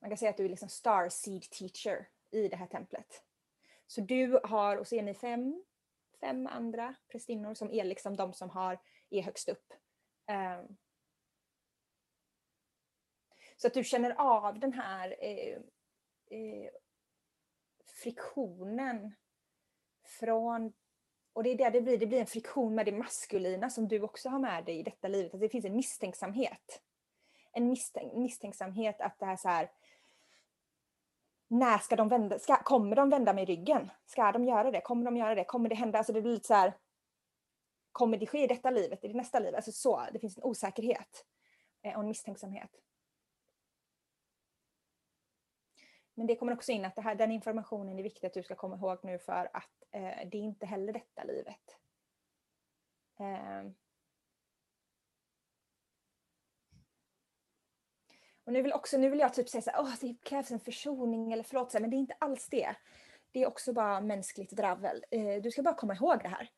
Man 0.00 0.10
kan 0.10 0.16
säga 0.16 0.30
att 0.30 0.36
du 0.36 0.44
är 0.44 0.48
liksom 0.48 0.68
'star 0.68 1.08
seed 1.08 1.42
teacher 1.42 2.08
i 2.30 2.48
det 2.48 2.56
här 2.56 2.66
templet. 2.66 3.24
Så 3.86 4.00
du 4.00 4.40
har, 4.44 4.76
och 4.76 4.88
så 4.88 4.94
är 4.94 5.02
ni 5.02 5.14
fem, 5.14 5.64
fem 6.20 6.46
andra 6.46 6.94
prästinnor 7.08 7.54
som 7.54 7.72
är 7.72 7.84
liksom 7.84 8.16
de 8.16 8.32
som 8.32 8.50
har, 8.50 8.80
är 9.10 9.22
högst 9.22 9.48
upp. 9.48 9.72
Um, 10.30 10.76
så 13.56 13.66
att 13.66 13.74
du 13.74 13.84
känner 13.84 14.10
av 14.10 14.58
den 14.58 14.72
här 14.72 15.16
eh, 15.20 15.58
eh, 16.26 16.70
friktionen 17.86 19.14
från 20.04 20.72
och 21.32 21.42
det 21.42 21.50
är 21.50 21.56
där 21.56 21.70
det 21.70 21.80
blir, 21.80 21.98
det 21.98 22.06
blir 22.06 22.20
en 22.20 22.26
friktion 22.26 22.74
med 22.74 22.86
det 22.86 22.92
maskulina 22.92 23.70
som 23.70 23.88
du 23.88 24.00
också 24.00 24.28
har 24.28 24.38
med 24.38 24.64
dig 24.64 24.78
i 24.78 24.82
detta 24.82 25.08
livet. 25.08 25.34
Att 25.34 25.40
det 25.40 25.48
finns 25.48 25.64
en 25.64 25.76
misstänksamhet. 25.76 26.82
En 27.52 27.68
misstänk, 27.68 28.12
misstänksamhet 28.12 29.00
att 29.00 29.18
det 29.18 29.26
här 29.26 29.36
så 29.36 29.48
här, 29.48 29.70
när 31.48 31.78
ska 31.78 31.96
de 31.96 32.08
vända, 32.08 32.38
ska, 32.38 32.56
kommer 32.56 32.96
de 32.96 33.10
vända 33.10 33.32
mig 33.32 33.44
ryggen? 33.44 33.90
Ska 34.06 34.32
de 34.32 34.44
göra 34.44 34.70
det? 34.70 34.80
Kommer 34.80 35.04
de 35.04 35.16
göra 35.16 35.34
det? 35.34 35.44
Kommer 35.44 35.68
det 35.68 35.74
hända? 35.74 35.98
Alltså 35.98 36.12
det 36.12 36.22
blir 36.22 36.32
lite 36.32 36.46
så 36.46 36.54
här, 36.54 36.72
kommer 37.92 38.18
det 38.18 38.26
ske 38.26 38.44
i 38.44 38.46
detta 38.46 38.70
livet, 38.70 39.04
i 39.04 39.08
det 39.08 39.14
nästa 39.14 39.38
liv? 39.38 39.54
Alltså 39.54 39.72
så, 39.72 40.06
det 40.12 40.18
finns 40.18 40.36
en 40.38 40.44
osäkerhet 40.44 41.26
eh, 41.82 41.94
och 41.94 42.00
en 42.00 42.08
misstänksamhet. 42.08 42.70
Men 46.14 46.26
det 46.26 46.36
kommer 46.36 46.52
också 46.52 46.72
in 46.72 46.84
att 46.84 46.96
det 46.96 47.02
här, 47.02 47.14
den 47.14 47.32
informationen 47.32 47.98
är 47.98 48.02
viktig 48.02 48.26
att 48.26 48.34
du 48.34 48.42
ska 48.42 48.54
komma 48.54 48.76
ihåg 48.76 48.98
nu 49.02 49.18
för 49.18 49.50
att 49.52 49.79
eh, 49.92 50.28
det 50.30 50.38
är 50.38 50.42
inte 50.42 50.66
heller 50.66 50.92
detta 50.92 51.24
livet. 51.24 51.76
Eh. 53.20 53.72
Och 58.44 58.52
nu 58.52 58.62
vill, 58.62 58.72
också, 58.72 58.98
nu 58.98 59.10
vill 59.10 59.18
jag 59.18 59.34
typ 59.34 59.48
säga 59.48 59.62
så 59.62 59.70
här, 59.70 59.82
oh, 59.82 59.94
det 60.00 60.14
krävs 60.22 60.50
en 60.50 60.60
försoning 60.60 61.32
eller 61.32 61.42
förlåt, 61.42 61.74
men 61.74 61.90
det 61.90 61.96
är 61.96 61.98
inte 61.98 62.16
alls 62.18 62.48
det. 62.48 62.74
Det 63.32 63.42
är 63.42 63.46
också 63.46 63.72
bara 63.72 64.00
mänskligt 64.00 64.50
dravel. 64.50 65.04
Eh, 65.10 65.42
du 65.42 65.50
ska 65.50 65.62
bara 65.62 65.74
komma 65.74 65.94
ihåg 65.94 66.18
det 66.22 66.28
här. 66.28 66.50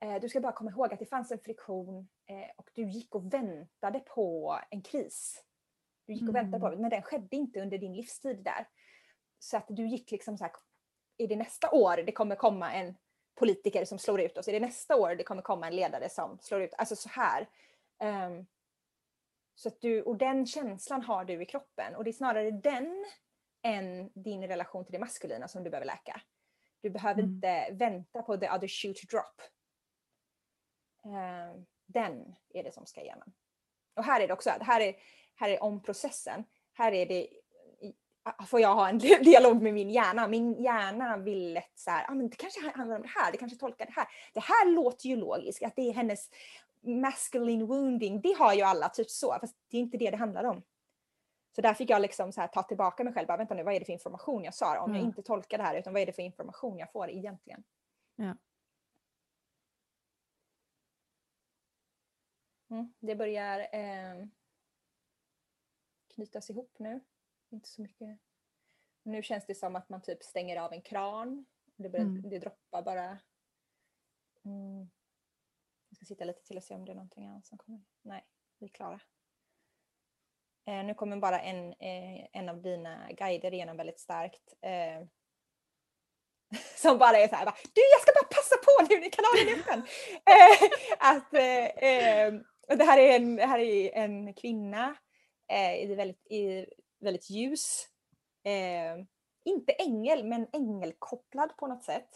Eh, 0.00 0.20
du 0.20 0.28
ska 0.28 0.40
bara 0.40 0.52
komma 0.52 0.70
ihåg 0.70 0.92
att 0.92 0.98
det 0.98 1.06
fanns 1.06 1.30
en 1.30 1.38
friktion 1.38 2.08
eh, 2.26 2.50
och 2.56 2.70
du 2.74 2.88
gick 2.88 3.14
och 3.14 3.34
väntade 3.34 4.00
på 4.00 4.58
en 4.70 4.82
kris. 4.82 5.44
Du 6.06 6.12
gick 6.12 6.28
och 6.28 6.34
väntade 6.34 6.60
på 6.60 6.70
det, 6.70 6.76
men 6.76 6.90
den 6.90 7.02
skedde 7.02 7.36
inte 7.36 7.60
under 7.60 7.78
din 7.78 7.94
livstid 7.94 8.44
där. 8.44 8.68
Så 9.38 9.56
att 9.56 9.66
du 9.68 9.86
gick 9.86 10.10
liksom 10.10 10.38
så 10.38 10.44
här, 10.44 10.52
är 11.18 11.28
det 11.28 11.36
nästa 11.36 11.70
år 11.70 11.96
det 11.96 12.12
kommer 12.12 12.36
komma 12.36 12.72
en 12.72 12.94
politiker 13.34 13.84
som 13.84 13.98
slår 13.98 14.20
ut 14.20 14.38
oss? 14.38 14.48
Är 14.48 14.52
det 14.52 14.60
nästa 14.60 14.96
år 14.96 15.14
det 15.14 15.24
kommer 15.24 15.42
komma 15.42 15.66
en 15.66 15.76
ledare 15.76 16.08
som 16.08 16.38
slår 16.42 16.62
ut 16.62 16.74
Alltså 16.78 16.96
så 16.96 17.08
här. 17.08 17.48
Um, 18.02 18.46
så 19.54 19.68
att 19.68 19.80
du, 19.80 20.02
och 20.02 20.16
den 20.16 20.46
känslan 20.46 21.02
har 21.02 21.24
du 21.24 21.42
i 21.42 21.46
kroppen 21.46 21.96
och 21.96 22.04
det 22.04 22.10
är 22.10 22.12
snarare 22.12 22.50
den 22.50 23.04
än 23.62 24.10
din 24.14 24.48
relation 24.48 24.84
till 24.84 24.92
det 24.92 24.98
maskulina 24.98 25.48
som 25.48 25.64
du 25.64 25.70
behöver 25.70 25.86
läka. 25.86 26.20
Du 26.80 26.90
behöver 26.90 27.22
mm. 27.22 27.34
inte 27.34 27.68
vänta 27.72 28.22
på 28.22 28.36
the 28.36 28.50
other 28.50 28.68
shoe 28.68 28.94
to 28.94 29.06
drop. 29.10 29.42
Um, 31.04 31.66
den 31.86 32.34
är 32.54 32.62
det 32.62 32.72
som 32.72 32.86
ska 32.86 33.00
igenom. 33.00 33.32
Och 33.94 34.04
här 34.04 34.20
är 34.20 34.28
det 34.28 34.34
också, 34.34 34.50
här 34.60 34.80
är, 34.80 34.96
här 35.34 35.48
är 35.48 35.62
om 35.62 35.82
processen. 35.82 36.44
Här 36.72 36.92
är 36.92 37.06
det 37.06 37.28
får 38.46 38.60
jag 38.60 38.74
ha 38.74 38.88
en 38.88 38.98
dialog 39.22 39.62
med 39.62 39.74
min 39.74 39.90
hjärna. 39.90 40.28
Min 40.28 40.62
hjärna 40.62 41.16
vill 41.16 41.52
lätt 41.52 41.72
så 41.74 41.90
här, 41.90 42.10
ah, 42.10 42.14
men 42.14 42.28
det 42.28 42.36
kanske 42.36 42.70
handlar 42.74 42.96
om 42.96 43.02
det 43.02 43.08
här, 43.08 43.32
det 43.32 43.38
kanske 43.38 43.58
tolkar 43.58 43.86
det 43.86 43.92
här. 43.92 44.08
Det 44.32 44.40
här 44.40 44.70
låter 44.70 45.08
ju 45.08 45.16
logiskt, 45.16 45.62
att 45.62 45.76
det 45.76 45.88
är 45.88 45.92
hennes 45.92 46.30
masculine 46.80 47.66
wounding, 47.66 48.20
det 48.20 48.32
har 48.38 48.54
ju 48.54 48.62
alla 48.62 48.88
typ 48.88 49.10
så, 49.10 49.36
fast 49.40 49.56
det 49.70 49.76
är 49.76 49.80
inte 49.80 49.96
det 49.96 50.10
det 50.10 50.16
handlar 50.16 50.44
om. 50.44 50.62
Så 51.54 51.60
där 51.60 51.74
fick 51.74 51.90
jag 51.90 52.02
liksom 52.02 52.32
så 52.32 52.40
här, 52.40 52.48
ta 52.48 52.62
tillbaka 52.62 53.04
mig 53.04 53.12
själv, 53.12 53.26
bara, 53.26 53.36
vänta 53.36 53.54
nu, 53.54 53.62
vad 53.62 53.74
är 53.74 53.78
det 53.78 53.84
för 53.84 53.92
information 53.92 54.44
jag 54.44 54.54
sa? 54.54 54.80
Om 54.80 54.90
mm. 54.90 54.96
jag 54.96 55.08
inte 55.08 55.22
tolkar 55.22 55.58
det 55.58 55.64
här, 55.64 55.74
utan 55.74 55.92
vad 55.92 56.02
är 56.02 56.06
det 56.06 56.12
för 56.12 56.22
information 56.22 56.78
jag 56.78 56.92
får 56.92 57.10
egentligen? 57.10 57.64
Ja. 58.16 58.36
Mm, 62.70 62.92
det 63.00 63.16
börjar 63.16 63.58
eh, 63.60 64.26
knytas 66.14 66.50
ihop 66.50 66.74
nu. 66.78 67.00
Inte 67.54 67.68
så 67.68 67.82
mycket. 67.82 68.18
Nu 69.02 69.22
känns 69.22 69.46
det 69.46 69.54
som 69.54 69.76
att 69.76 69.88
man 69.88 70.02
typ 70.02 70.22
stänger 70.22 70.56
av 70.60 70.72
en 70.72 70.82
kran. 70.82 71.46
Det, 71.76 71.88
börjar, 71.88 72.04
mm. 72.04 72.28
det 72.28 72.38
droppar 72.38 72.82
bara. 72.82 73.18
Mm. 74.44 74.90
Jag 75.88 75.96
ska 75.96 76.04
sitta 76.04 76.24
lite 76.24 76.42
till 76.42 76.56
och 76.56 76.64
se 76.64 76.74
om 76.74 76.84
det 76.84 76.92
är 76.92 76.94
någonting 76.94 77.26
annat 77.26 77.46
som 77.46 77.58
kommer. 77.58 77.84
Nej, 78.02 78.24
vi 78.58 78.66
är 78.66 78.70
klara. 78.70 79.00
Eh, 80.66 80.84
nu 80.84 80.94
kommer 80.94 81.16
bara 81.16 81.40
en, 81.40 81.72
eh, 81.72 82.28
en 82.32 82.48
av 82.48 82.62
dina 82.62 83.12
guider 83.12 83.54
igenom 83.54 83.76
väldigt 83.76 84.00
starkt. 84.00 84.54
Eh, 84.60 85.06
som 86.76 86.98
bara 86.98 87.16
är 87.16 87.28
så 87.28 87.34
här, 87.34 87.44
du 87.74 87.80
jag 87.92 88.00
ska 88.00 88.12
bara 88.14 88.28
passa 88.28 88.56
på 88.56 88.86
nu 88.90 89.00
när 89.00 89.10
kanalen 89.10 89.48
är 89.48 89.60
öppen. 89.60 89.86
Eh, 90.26 90.70
att, 90.98 91.34
eh, 91.34 91.64
eh, 91.64 92.34
det 92.78 92.84
här 92.84 92.98
är 92.98 93.16
en, 93.16 93.38
här 93.38 93.58
är 93.58 93.94
en 93.94 94.34
kvinna 94.34 94.96
i, 95.78 95.94
väldigt, 95.94 96.26
i 96.26 96.66
väldigt 97.04 97.30
ljus. 97.30 97.88
Eh, 98.44 99.04
inte 99.44 99.72
ängel, 99.72 100.24
men 100.24 100.46
ängelkopplad 100.52 101.56
på 101.56 101.66
något 101.66 101.84
sätt. 101.84 102.08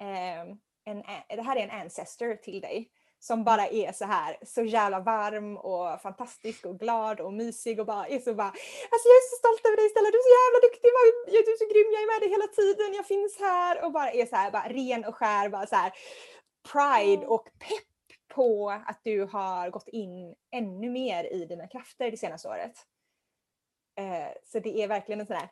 Eh, 0.00 0.40
en, 0.84 1.02
det 1.28 1.42
här 1.42 1.56
är 1.56 1.60
en 1.60 1.80
ancestor 1.80 2.34
till 2.34 2.60
dig 2.60 2.90
som 3.18 3.44
bara 3.44 3.66
är 3.66 3.92
så 3.92 4.04
här 4.04 4.36
så 4.42 4.62
jävla 4.62 5.00
varm 5.00 5.56
och 5.56 6.00
fantastisk 6.00 6.66
och 6.66 6.78
glad 6.78 7.20
och 7.20 7.32
mysig 7.32 7.80
och 7.80 7.86
bara 7.86 8.06
är 8.06 8.18
så 8.18 8.34
bara 8.34 8.52
Alltså 8.92 9.06
jag 9.10 9.18
är 9.22 9.28
så 9.30 9.36
stolt 9.36 9.66
över 9.66 9.76
dig 9.76 9.88
Stella, 9.90 10.10
du 10.10 10.18
är 10.18 10.28
så 10.30 10.36
jävla 10.40 10.60
duktig, 10.66 10.90
du 11.46 11.52
är 11.52 11.58
så 11.62 11.68
grym, 11.72 11.92
jag 11.94 12.02
är 12.02 12.12
med 12.12 12.20
dig 12.22 12.30
hela 12.36 12.48
tiden, 12.60 12.94
jag 12.94 13.06
finns 13.06 13.38
här 13.38 13.84
och 13.84 13.92
bara 13.92 14.10
är 14.10 14.26
så 14.26 14.36
här 14.36 14.50
bara 14.50 14.68
ren 14.68 15.04
och 15.04 15.14
skär, 15.14 15.48
bara 15.48 15.66
så 15.66 15.76
här 15.76 15.92
pride 16.72 17.26
och 17.26 17.44
pepp 17.44 17.92
på 18.34 18.70
att 18.70 19.00
du 19.02 19.24
har 19.24 19.70
gått 19.70 19.88
in 19.88 20.34
ännu 20.50 20.90
mer 20.90 21.24
i 21.24 21.44
dina 21.44 21.68
krafter 21.68 22.10
det 22.10 22.16
senaste 22.16 22.48
året. 22.48 22.86
Eh, 23.96 24.32
så 24.44 24.58
det 24.58 24.82
är 24.82 24.88
verkligen 24.88 25.20
en 25.20 25.26
sån 25.26 25.36
här 25.36 25.48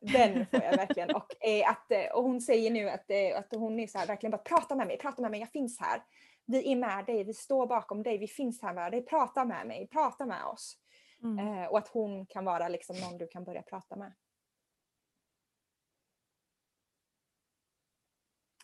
den 0.00 0.46
får 0.46 0.62
jag 0.62 0.76
verkligen. 0.76 1.14
Och, 1.16 1.44
eh, 1.44 1.70
att, 1.70 1.90
eh, 1.90 2.06
och 2.14 2.22
hon 2.22 2.40
säger 2.40 2.70
nu 2.70 2.88
att, 2.88 3.10
eh, 3.10 3.38
att 3.38 3.54
hon 3.54 3.80
är 3.80 3.86
så 3.86 3.98
här, 3.98 4.06
verkligen 4.06 4.30
bara 4.30 4.42
prata 4.42 4.74
med 4.74 4.86
mig, 4.86 4.98
prata 4.98 5.22
med 5.22 5.30
mig, 5.30 5.40
jag 5.40 5.50
finns 5.50 5.80
här. 5.80 6.02
Vi 6.44 6.72
är 6.72 6.76
med 6.76 7.06
dig, 7.06 7.24
vi 7.24 7.34
står 7.34 7.66
bakom 7.66 8.02
dig, 8.02 8.18
vi 8.18 8.28
finns 8.28 8.62
här 8.62 8.74
med 8.74 8.92
dig, 8.92 9.02
prata 9.02 9.44
med 9.44 9.66
mig, 9.66 9.88
prata 9.88 10.26
med 10.26 10.44
oss. 10.44 10.78
Mm. 11.22 11.38
Eh, 11.38 11.66
och 11.66 11.78
att 11.78 11.88
hon 11.88 12.26
kan 12.26 12.44
vara 12.44 12.68
liksom 12.68 12.96
någon 12.96 13.18
du 13.18 13.26
kan 13.26 13.44
börja 13.44 13.62
prata 13.62 13.96
med. 13.96 14.12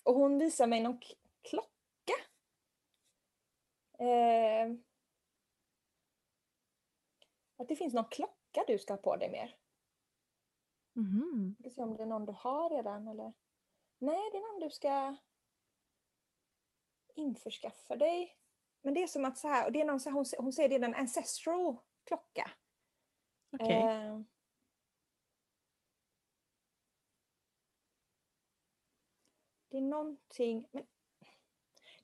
Och 0.04 0.14
hon 0.14 0.38
visar 0.38 0.66
mig 0.66 0.80
någon 0.80 1.00
klocka. 1.42 1.68
Eh, 3.98 4.72
att 7.58 7.68
det 7.68 7.76
finns 7.76 7.94
någon 7.94 8.08
klocka 8.10 8.41
jacka 8.52 8.72
du 8.72 8.78
ska 8.78 8.92
ha 8.92 8.98
på 8.98 9.16
dig 9.16 9.30
mer. 9.30 9.56
Mm. 10.96 11.56
Vi 11.58 11.70
se 11.70 11.82
om 11.82 11.96
det 11.96 12.02
är 12.02 12.06
någon 12.06 12.26
du 12.26 12.32
har 12.32 12.70
redan 12.70 13.08
eller? 13.08 13.32
Nej, 13.98 14.30
det 14.32 14.38
är 14.38 14.52
någon 14.52 14.68
du 14.68 14.70
ska 14.70 15.16
införskaffa 17.14 17.96
dig. 17.96 18.38
men 18.82 18.94
det 18.94 19.02
är 19.02 19.06
som 19.06 19.24
att 19.24 19.38
så 19.38 19.48
här, 19.48 19.66
och 19.66 19.72
det 19.72 19.80
är 19.80 19.84
någon 19.84 20.00
så 20.00 20.10
här, 20.10 20.14
hon, 20.14 20.24
hon 20.38 20.52
säger 20.52 20.68
det 20.68 20.74
är 20.74 20.84
en 20.84 20.94
ancestral 20.94 21.76
klocka. 22.04 22.50
Okej. 23.52 23.82
Eh, 23.82 24.20
det 29.68 29.76
är 29.76 29.82
någonting, 29.82 30.68
men 30.72 30.86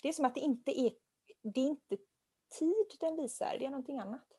det 0.02 0.08
är 0.08 0.12
som 0.12 0.24
att 0.24 0.34
det 0.34 0.40
inte 0.40 0.80
är, 0.80 0.92
det 1.42 1.60
är 1.60 1.66
inte 1.66 1.96
tid 2.58 2.96
den 3.00 3.16
visar, 3.16 3.56
det 3.58 3.66
är 3.66 3.70
någonting 3.70 3.98
annat. 3.98 4.37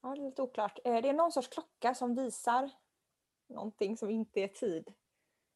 Ja, 0.00 0.14
det 0.14 0.20
är 0.20 0.24
lite 0.24 0.42
oklart. 0.42 0.78
Eh, 0.84 1.02
Det 1.02 1.08
är 1.08 1.12
någon 1.12 1.32
sorts 1.32 1.48
klocka 1.48 1.94
som 1.94 2.14
visar 2.14 2.70
någonting 3.46 3.96
som 3.96 4.10
inte 4.10 4.40
är 4.40 4.48
tid. 4.48 4.94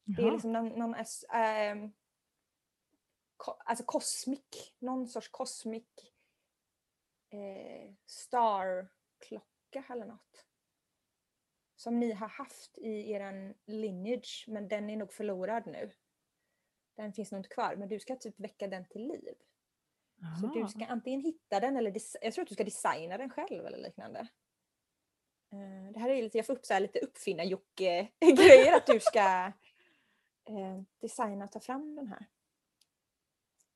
Det 0.05 0.23
är 0.23 0.27
Jaha. 0.27 0.33
liksom 0.33 0.53
någon, 0.53 0.69
någon 0.69 0.95
ko- 3.37 3.57
alltså 3.65 3.85
cosmic, 3.85 4.75
någon 4.79 5.07
sorts 5.09 5.29
cosmic 5.29 5.85
eh, 7.31 7.95
star-klocka 8.07 9.85
eller 9.91 10.07
något. 10.07 10.47
Som 11.77 12.01
ni 12.01 12.13
har 12.13 12.29
haft 12.29 12.79
i 12.79 13.11
eran 13.13 13.55
lineage 13.67 14.45
men 14.49 14.69
den 14.69 14.91
är 14.91 14.97
nog 14.97 15.13
förlorad 15.13 15.67
nu. 15.67 15.93
Den 16.95 17.13
finns 17.13 17.33
nog 17.33 17.39
inte 17.39 17.49
kvar 17.49 17.77
men 17.77 17.89
du 17.89 18.01
ska 18.01 18.17
typ 18.17 18.41
väcka 18.41 18.69
den 18.69 18.85
till 18.89 19.07
liv. 19.09 19.35
Så 20.41 20.47
du 20.47 20.69
ska 20.69 20.87
antingen 20.87 21.21
hitta 21.21 21.61
den 21.61 21.77
eller 21.77 21.93
jag 22.21 22.35
tror 22.35 22.43
att 22.43 22.49
du 22.49 22.55
ska 22.55 22.65
designa 22.65 23.19
den 23.19 23.31
själv 23.31 23.67
eller 23.67 23.79
liknande. 23.79 24.21
Eh, 25.53 25.93
Det 25.93 25.99
här 26.01 26.09
är 26.11 26.23
lite, 26.23 26.39
jag 26.39 26.47
får 26.47 26.53
upp 26.53 26.67
så 26.67 26.75
här 26.75 26.81
lite 26.81 26.99
uppfinnar-Jocke-grejer 26.99 28.73
att 28.77 28.87
du 28.87 29.01
ska 29.01 29.53
eh, 30.49 30.81
designa 31.01 31.45
och 31.45 31.53
ta 31.53 31.61
fram 31.61 31.97
den 31.97 32.09
här. 32.09 32.27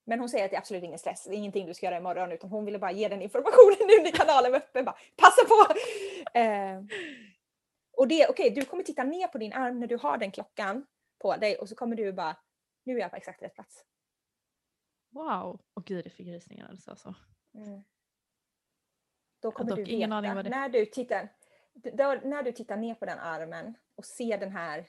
Men 0.05 0.18
hon 0.18 0.28
säger 0.28 0.45
att 0.45 0.51
det 0.51 0.57
är 0.57 0.61
absolut 0.61 0.82
ingen 0.84 0.99
stress, 0.99 1.24
det 1.24 1.30
är 1.34 1.39
ingenting 1.39 1.66
du 1.66 1.74
ska 1.74 1.86
göra 1.86 1.97
imorgon 1.97 2.32
utan 2.32 2.51
hon 2.51 2.64
ville 2.64 2.78
bara 2.78 2.93
ge 2.93 3.09
den 3.09 3.22
informationen 3.22 3.78
nu 3.89 4.03
när 4.03 4.11
kanalen 4.12 4.53
var 4.53 4.59
öppen. 4.59 4.84
Bara, 4.84 4.97
passa 5.16 5.45
på! 5.45 5.74
Eh, 6.39 6.82
och 7.97 8.09
det, 8.09 8.28
okej, 8.28 8.51
du 8.51 8.64
kommer 8.64 8.82
titta 8.82 9.05
ner 9.05 9.26
på 9.26 9.39
din 9.39 9.53
arm 9.53 9.80
när 9.80 9.86
du 9.86 9.97
har 9.97 10.18
den 10.18 10.30
klockan 10.30 10.86
på 11.18 11.36
dig 11.36 11.59
och 11.59 11.68
så 11.68 11.74
kommer 11.74 11.97
du 11.97 12.12
bara, 12.12 12.36
nu 12.84 12.95
är 12.97 13.01
jag 13.01 13.11
på 13.11 13.16
exakt 13.16 13.43
rätt 13.43 13.55
plats. 13.55 13.84
Wow. 15.11 15.61
Och 15.74 15.84
gud, 15.84 16.04
det 16.04 16.11
fick 16.11 16.26
rysningar 16.26 16.64
när 16.64 16.74
du 16.74 16.80
sa 16.80 16.96
så. 16.96 17.14
Mm. 17.54 17.82
Då 19.40 19.52
kommer 19.52 19.70
dock 19.70 19.76
du 19.76 19.84
ingen 19.92 20.11
veta, 20.11 20.16
aning 20.16 20.34
vad 20.34 20.44
det- 20.44 20.50
när, 20.50 20.68
du 20.68 20.86
tittar, 20.86 21.28
då, 21.74 22.20
när 22.24 22.42
du 22.42 22.52
tittar 22.52 22.76
ner 22.76 22.94
på 22.94 23.06
den 23.06 23.18
armen 23.18 23.74
och 23.94 24.04
ser 24.04 24.38
den 24.38 24.50
här, 24.52 24.88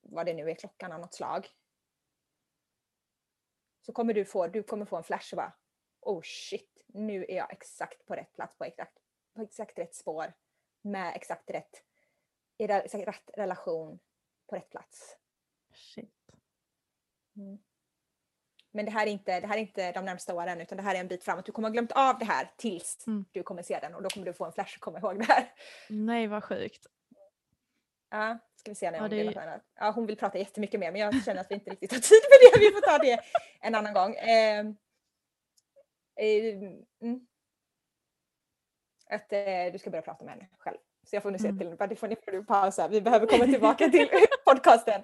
vad 0.00 0.26
det 0.26 0.34
nu 0.34 0.50
är, 0.50 0.54
klockan 0.54 0.92
av 0.92 1.00
något 1.00 1.14
slag. 1.14 1.48
Så 3.86 3.92
kommer 3.92 4.14
du 4.14 4.24
få, 4.24 4.46
du 4.46 4.62
kommer 4.62 4.84
få 4.86 4.96
en 4.96 5.04
flash 5.04 5.32
och 5.34 5.36
bara, 5.36 5.56
oh 6.00 6.20
shit, 6.22 6.84
nu 6.86 7.24
är 7.28 7.36
jag 7.36 7.52
exakt 7.52 8.06
på 8.06 8.14
rätt 8.14 8.32
plats, 8.32 8.58
på 8.58 8.64
exakt, 8.64 8.98
på 9.34 9.42
exakt 9.42 9.78
rätt 9.78 9.94
spår, 9.94 10.32
med 10.82 11.16
exakt 11.16 11.50
rätt, 11.50 11.84
i 12.58 12.64
exakt 12.64 13.08
rätt 13.08 13.30
relation, 13.38 13.98
på 14.46 14.56
rätt 14.56 14.70
plats. 14.70 15.16
Shit. 15.72 16.30
Mm. 17.36 17.58
Men 18.72 18.84
det 18.84 18.90
här, 18.90 19.06
är 19.06 19.10
inte, 19.10 19.40
det 19.40 19.46
här 19.46 19.56
är 19.56 19.60
inte 19.60 19.92
de 19.92 20.04
närmsta 20.04 20.34
åren 20.34 20.60
utan 20.60 20.76
det 20.76 20.82
här 20.82 20.94
är 20.94 21.00
en 21.00 21.08
bit 21.08 21.24
framåt. 21.24 21.46
Du 21.46 21.52
kommer 21.52 21.68
ha 21.68 21.72
glömt 21.72 21.92
av 21.92 22.18
det 22.18 22.24
här 22.24 22.50
tills 22.56 23.06
Mm. 23.06 23.24
du 23.32 23.42
kommer 23.42 23.62
se 23.62 23.78
den 23.78 23.94
och 23.94 24.02
då 24.02 24.08
kommer 24.08 24.26
du 24.26 24.32
få 24.32 24.44
en 24.44 24.52
flash 24.52 24.76
och 24.76 24.80
komma 24.80 24.98
ihåg 24.98 25.18
det 25.18 25.24
här. 25.32 25.52
Nej, 25.88 26.26
vad 26.26 26.44
sjukt. 26.44 26.86
Ja, 28.10 28.38
ska 28.56 28.70
vi 28.70 28.74
se 28.74 28.90
när 28.90 28.98
Ja, 28.98 29.08
det 29.08 29.20
är- 29.20 29.24
något 29.24 29.36
annat. 29.36 29.62
Ja, 29.74 29.90
hon 29.90 30.06
vill 30.06 30.16
prata 30.16 30.38
jättemycket 30.38 30.80
mer 30.80 30.92
men 30.92 31.00
jag 31.00 31.24
känner 31.24 31.40
att 31.40 31.50
vi 31.50 31.54
inte 31.54 31.70
riktigt 31.70 31.92
har 31.92 31.98
tid 32.00 32.20
med 32.30 32.38
det. 32.52 32.58
Vi 32.68 32.70
får 32.74 32.80
ta 32.80 32.98
det 32.98 33.20
en 33.60 33.74
annan 33.74 33.94
gång. 33.94 34.14
Eh, 34.14 34.58
eh, 36.16 36.54
mm. 37.02 37.26
Att 39.10 39.32
eh, 39.32 39.72
du 39.72 39.78
ska 39.78 39.90
börja 39.90 40.02
prata 40.02 40.24
med 40.24 40.34
henne 40.34 40.48
själv. 40.58 40.76
Så 41.06 41.16
jag 41.16 41.22
får 41.22 41.30
nu 41.30 41.38
säga 41.38 41.48
Mm. 41.48 41.58
till 41.58 41.68
henne, 41.68 41.86
det 41.86 41.96
får 41.96 42.08
ni 42.08 42.44
pausa. 42.44 42.88
Vi 42.88 43.00
behöver 43.00 43.26
komma 43.26 43.44
tillbaka 43.44 43.88
till 43.88 44.08
podcasten. 44.44 45.02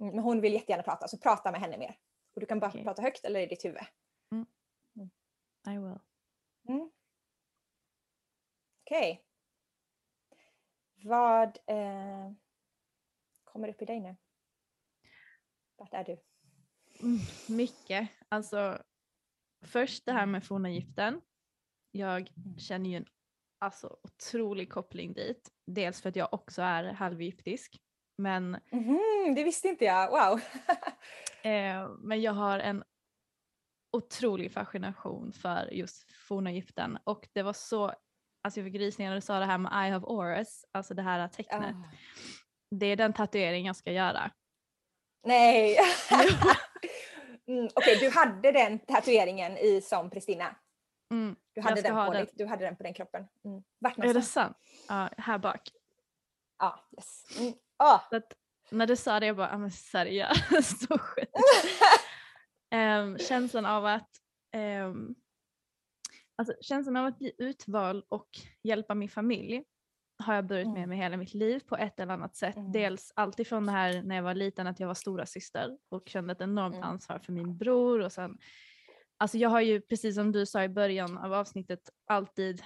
Mm, 0.00 0.14
Men 0.14 0.24
hon 0.24 0.40
vill 0.40 0.52
jättegärna 0.52 0.82
prata, 0.82 1.08
så 1.08 1.18
prata 1.18 1.52
med 1.52 1.60
henne 1.60 1.78
mer. 1.78 1.98
Och 2.34 2.40
du 2.40 2.46
kan 2.46 2.60
bara 2.60 2.70
Okej. 2.70 2.84
prata 2.84 3.02
högt 3.02 3.24
eller 3.24 3.40
i 3.40 3.46
ditt 3.46 3.64
huvud. 3.64 3.82
I 5.66 5.78
will. 5.78 5.98
Mm. 6.68 6.90
Okej. 8.84 9.24
Vad 11.04 11.58
eh, 11.66 12.32
kommer 13.44 13.68
upp 13.68 13.82
i 13.82 13.84
dig 13.84 14.00
nu? 14.00 14.16
Vart 15.76 15.94
är 15.94 16.04
du? 16.04 16.12
Mm, 17.00 17.18
mycket. 17.48 18.10
Alltså, 18.28 18.82
först 19.62 20.06
det 20.06 20.12
här 20.12 20.26
med 20.26 20.44
forna 20.44 20.68
Egypten. 20.68 21.20
Jag 21.90 22.30
känner 22.58 22.90
ju 22.90 22.96
en 22.96 23.06
alltså, 23.58 23.96
otrolig 24.02 24.72
koppling 24.72 25.12
dit. 25.12 25.50
Dels 25.66 26.02
för 26.02 26.08
att 26.08 26.16
jag 26.16 26.34
också 26.34 26.62
är 26.62 26.84
halvegyptisk. 26.84 27.80
Men, 28.16 28.60
Mhm, 28.70 29.34
det 29.36 29.44
visste 29.44 29.68
inte 29.68 29.84
jag. 29.84 30.10
Wow. 30.10 30.40
eh, 31.52 31.88
men 31.98 32.22
jag 32.22 32.32
har 32.32 32.58
en 32.58 32.84
otrolig 33.92 34.52
fascination 34.52 35.32
för 35.32 35.68
just 35.72 36.12
forna 36.12 36.50
Egypten. 36.50 36.98
Och 37.04 37.28
det 37.32 37.42
var 37.42 37.52
så, 37.52 37.84
alltså 38.44 38.60
jag 38.60 38.64
fick 38.66 38.80
rysningar 38.80 39.10
när 39.10 39.16
du 39.16 39.20
sa 39.20 39.38
det 39.38 39.44
här 39.44 39.58
med 39.58 39.84
Eye 39.84 39.96
of 39.96 40.02
Horus, 40.02 40.64
alltså 40.72 40.94
det 40.94 41.02
här 41.02 41.28
tecknet. 41.28 41.74
Ah. 41.74 41.90
Det 42.70 42.86
är 42.86 42.96
den 42.96 43.12
tatuering 43.12 43.66
jag 43.66 43.76
ska 43.76 43.92
göra. 43.92 44.30
Nej. 45.24 45.76
mm, 47.48 47.68
Okej, 47.74 47.96
du 48.00 48.10
hade 48.10 48.52
den 48.52 48.78
tatueringen 48.78 49.58
i 49.58 49.80
som 49.80 50.10
Pristina. 50.10 50.56
Mm, 51.10 51.36
Du 51.54 51.60
hade, 51.60 51.82
den 51.82 51.94
ha 51.94 52.06
på 52.06 52.12
den. 52.12 52.26
Du 52.32 52.46
hade 52.46 52.64
den 52.64 52.76
på 52.76 52.82
den 52.82 52.94
kroppen. 52.94 53.28
Mm. 53.44 53.62
Vart 53.78 53.98
är 53.98 54.14
det 54.14 54.22
sant? 54.22 54.56
Ja, 54.88 55.10
här 55.18 55.38
bak. 55.38 55.60
Ja, 56.58 56.88
yes. 56.96 57.24
Mm. 57.38 57.52
Ah. 57.76 58.00
Så 58.10 58.16
att 58.16 58.32
när 58.70 58.86
du 58.86 58.96
sa 58.96 59.20
det 59.20 59.26
jag 59.26 59.36
bara, 59.36 59.50
ja 59.50 59.58
men 59.58 59.70
seriöst, 59.70 60.80
så. 60.88 60.98
Ehm, 62.70 63.18
känslan 63.18 63.66
av 63.66 63.86
att 63.86 64.10
ehm, 64.52 65.14
alltså, 66.36 66.54
känslan 66.60 66.96
av 66.96 67.06
att 67.06 67.18
bli 67.18 67.32
utvald 67.38 68.04
och 68.08 68.28
hjälpa 68.62 68.94
min 68.94 69.08
familj 69.08 69.64
har 70.22 70.34
jag 70.34 70.46
burit 70.46 70.66
med 70.66 70.76
Mm. 70.76 70.88
mig 70.88 70.98
hela 70.98 71.16
mitt 71.16 71.34
liv 71.34 71.60
på 71.60 71.76
ett 71.76 72.00
eller 72.00 72.14
annat 72.14 72.36
sätt. 72.36 72.56
Mm. 72.56 72.72
Dels 72.72 73.12
alltifrån 73.16 73.66
det 73.66 73.72
här 73.72 74.02
när 74.02 74.16
jag 74.16 74.22
var 74.22 74.34
liten 74.34 74.66
att 74.66 74.80
jag 74.80 74.86
var 74.86 74.94
stora 74.94 75.26
syster 75.26 75.78
och 75.88 76.02
kände 76.08 76.32
ett 76.32 76.40
enormt 76.40 76.74
Mm. 76.76 76.88
ansvar 76.88 77.18
för 77.18 77.32
min 77.32 77.56
bror 77.56 78.00
och 78.00 78.12
sen 78.12 78.38
Alltså 79.16 79.38
jag 79.38 79.50
har 79.50 79.60
ju 79.60 79.80
precis 79.80 80.14
som 80.14 80.32
du 80.32 80.46
sa 80.46 80.64
i 80.64 80.68
början 80.68 81.18
av 81.18 81.32
avsnittet 81.32 81.90
alltid 82.06 82.62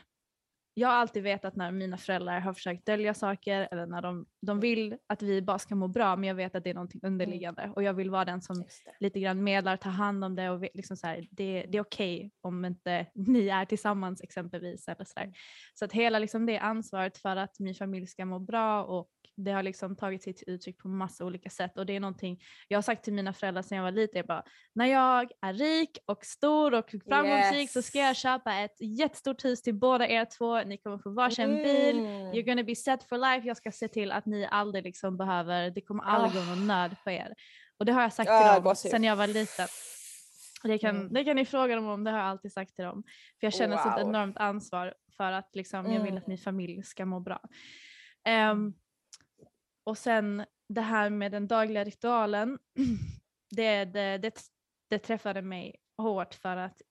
jag 0.78 0.88
har 0.88 0.94
alltid 0.94 1.22
vetat 1.22 1.56
när 1.56 1.72
mina 1.72 1.96
föräldrar 1.96 2.40
har 2.40 2.52
försökt 2.52 2.86
dölja 2.86 3.14
saker 3.14 3.68
eller 3.70 3.86
när 3.86 4.02
de, 4.02 4.26
de 4.42 4.60
vill 4.60 4.96
att 5.06 5.22
vi 5.22 5.42
bara 5.42 5.58
ska 5.58 5.74
må 5.74 5.88
bra 5.88 6.16
men 6.16 6.28
jag 6.28 6.34
vet 6.34 6.54
att 6.54 6.64
det 6.64 6.70
är 6.70 6.74
någonting 6.74 7.00
underliggande 7.04 7.72
och 7.76 7.82
jag 7.82 7.94
vill 7.94 8.10
vara 8.10 8.24
den 8.24 8.42
som 8.42 8.64
lite 9.00 9.20
grann 9.20 9.44
medlar, 9.44 9.76
tar 9.76 9.90
hand 9.90 10.24
om 10.24 10.36
det 10.36 10.50
och 10.50 10.60
liksom 10.74 10.96
så 10.96 11.06
här, 11.06 11.28
det, 11.30 11.66
det 11.68 11.78
är 11.78 11.82
okej 11.82 12.30
om 12.40 12.64
inte 12.64 13.06
ni 13.14 13.48
är 13.48 13.64
tillsammans 13.64 14.22
exempelvis. 14.22 14.88
Eller 14.88 15.04
så, 15.04 15.20
här. 15.20 15.32
så 15.74 15.84
att 15.84 15.92
hela 15.92 16.18
liksom 16.18 16.46
det 16.46 16.58
ansvaret 16.58 17.18
för 17.18 17.36
att 17.36 17.58
min 17.58 17.74
familj 17.74 18.06
ska 18.06 18.24
må 18.24 18.38
bra 18.38 18.84
och 18.84 19.08
det 19.44 19.50
har 19.52 19.62
liksom 19.62 19.96
tagit 19.96 20.22
sig 20.22 20.32
till 20.34 20.50
uttryck 20.50 20.78
på 20.78 20.88
massa 20.88 21.24
olika 21.24 21.50
sätt 21.50 21.78
och 21.78 21.86
det 21.86 21.96
är 21.96 22.00
någonting 22.00 22.40
jag 22.68 22.76
har 22.76 22.82
sagt 22.82 23.04
till 23.04 23.12
mina 23.12 23.32
föräldrar 23.32 23.62
sedan 23.62 23.76
jag 23.78 23.82
var 23.84 23.90
liten, 23.92 24.16
jag 24.18 24.26
bara, 24.26 24.42
när 24.72 24.86
jag 24.86 25.30
är 25.40 25.52
rik 25.52 25.98
och 26.06 26.24
stor 26.24 26.74
och 26.74 26.90
framgångsrik 27.08 27.70
så 27.70 27.82
ska 27.82 27.98
jag 27.98 28.08
Yes. 28.08 28.18
köpa 28.18 28.54
ett 28.54 28.76
jättestort 28.80 29.44
hus 29.44 29.62
till 29.62 29.74
båda 29.74 30.08
er 30.08 30.24
två, 30.38 30.62
ni 30.64 30.78
kommer 30.78 30.98
få 30.98 31.10
varsin 31.10 31.54
bil, 31.54 31.98
Mm. 31.98 32.32
You're 32.32 32.42
gonna 32.46 32.62
be 32.62 32.74
set 32.74 33.02
for 33.08 33.18
life. 33.18 33.48
Jag 33.48 33.56
ska 33.56 33.72
se 33.72 33.88
till 33.88 34.12
att 34.12 34.26
ni 34.26 34.46
aldrig 34.50 34.84
liksom 34.84 35.16
behöver, 35.16 35.70
det 35.70 35.80
kommer 35.80 36.04
aldrig 36.04 36.42
gå 36.44 36.50
någon 36.50 36.66
nöd 36.66 36.96
på 37.04 37.10
er. 37.10 37.34
Och 37.78 37.84
det 37.86 37.92
har 37.92 38.02
jag 38.02 38.12
sagt 38.12 38.30
Ah, 38.30 38.38
till 38.38 38.54
dem 38.54 38.62
gåshud. 38.64 38.90
sedan 38.90 39.04
jag 39.04 39.16
var 39.16 39.26
liten. 39.26 39.68
Det, 40.62 40.78
kan, 40.78 40.96
Mm. 40.96 41.12
det 41.12 41.24
kan 41.24 41.36
ni 41.36 41.44
fråga 41.44 41.74
dem 41.76 41.86
om, 41.88 42.04
det 42.04 42.10
har 42.10 42.18
jag 42.18 42.26
alltid 42.26 42.52
sagt 42.52 42.74
till 42.74 42.84
dem. 42.84 43.02
För 43.40 43.46
jag 43.46 43.54
känner 43.54 43.76
Wow. 43.76 44.08
enormt 44.08 44.36
ansvar 44.36 44.94
för 45.16 45.32
att 45.32 45.50
liksom, 45.54 45.92
jag 45.92 46.00
vill 46.02 46.16
att 46.16 46.26
Mm. 46.26 46.28
min 46.28 46.38
familj 46.38 46.82
ska 46.82 47.06
må 47.06 47.20
bra. 47.20 47.40
Ehm, 48.24 48.72
och 49.88 49.98
sen 49.98 50.44
det 50.68 50.80
här 50.80 51.10
med 51.10 51.32
den 51.32 51.46
dagliga 51.46 51.84
ritualen, 51.84 52.58
det, 53.56 53.84
det, 53.84 54.18
det, 54.18 54.40
det 54.90 54.98
träffade 54.98 55.42
mig 55.42 55.76
hårt 55.98 56.34
för 56.34 56.56
att 56.56 56.82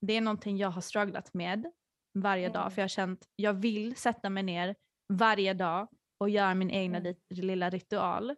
det 0.00 0.12
är 0.16 0.20
någonting 0.20 0.56
jag 0.56 0.70
har 0.70 0.80
strugglat 0.80 1.34
med 1.34 1.72
varje 2.14 2.48
dag. 2.48 2.62
Mm. 2.62 2.70
För 2.70 2.78
jag 2.80 2.84
har 2.84 2.88
känt, 2.88 3.28
jag 3.36 3.52
vill 3.52 3.96
sätta 3.96 4.30
mig 4.30 4.42
ner 4.42 4.76
varje 5.12 5.54
dag 5.54 5.88
och 6.18 6.30
göra 6.30 6.54
min 6.54 6.70
egna 6.70 6.98
Mm. 6.98 7.14
lilla 7.28 7.70
ritual. 7.70 8.36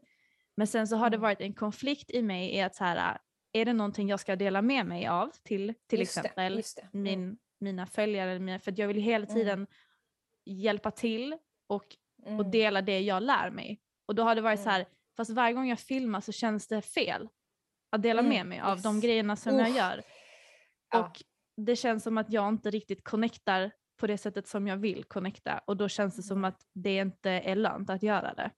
Men 0.56 0.66
sen 0.66 0.88
så 0.88 0.96
har 0.96 1.10
det 1.10 1.16
Mm. 1.16 1.22
varit 1.22 1.40
en 1.40 1.54
konflikt 1.54 2.10
i 2.10 2.22
mig 2.22 2.54
i 2.54 2.60
att 2.60 2.74
så 2.74 2.84
här, 2.84 3.18
är 3.52 3.64
det 3.64 3.72
någonting 3.72 4.08
jag 4.08 4.20
ska 4.20 4.36
dela 4.36 4.62
med 4.62 4.86
mig 4.86 5.06
av 5.06 5.30
till 5.42 5.74
till 5.86 5.98
Just 6.00 6.14
det, 6.14 6.20
exempel 6.20 6.56
just 6.56 6.76
det. 6.76 6.82
Mm. 6.82 7.02
min, 7.02 7.38
mina 7.60 7.86
följare, 7.86 8.58
för 8.58 8.74
jag 8.76 8.88
vill 8.88 8.96
hela 9.02 9.26
tiden 9.26 9.66
hjälpa 10.44 10.90
till 10.90 11.36
och, 11.66 11.96
och 12.22 12.28
Mm. 12.30 12.50
dela 12.50 12.82
det 12.82 13.00
jag 13.00 13.22
lär 13.22 13.50
mig. 13.50 13.80
Och 14.06 14.14
då 14.14 14.22
har 14.22 14.34
det 14.34 14.40
varit 14.40 14.60
så 14.60 14.70
här, 14.70 14.86
Fast 15.16 15.30
varje 15.30 15.52
gång 15.54 15.68
jag 15.68 15.78
filmar 15.80 16.20
så 16.20 16.32
känns 16.32 16.68
det 16.68 16.82
fel 16.82 17.28
att 17.90 18.02
dela 18.02 18.20
Mm, 18.20 18.30
med 18.30 18.46
mig 18.46 18.60
av 18.60 18.80
de 18.82 19.00
grejerna 19.00 19.36
som 19.36 19.58
jag 19.58 19.70
gör. 19.70 20.02
Ja. 20.92 21.00
Och 21.08 21.22
det 21.56 21.76
känns 21.76 22.02
som 22.04 22.18
att 22.18 22.32
jag 22.32 22.48
inte 22.48 22.70
riktigt 22.70 23.04
connectar 23.04 23.70
på 23.96 24.06
det 24.06 24.18
sättet 24.18 24.46
som 24.48 24.66
jag 24.68 24.76
vill 24.76 25.04
connecta 25.04 25.58
och 25.66 25.76
då 25.76 25.88
känns 25.88 26.16
det 26.16 26.22
som 26.22 26.44
att 26.44 26.66
det 26.72 26.96
inte 26.96 27.30
är 27.30 27.56
lönt 27.56 27.90
att 27.90 28.02
göra 28.02 28.34
det. 28.34 28.50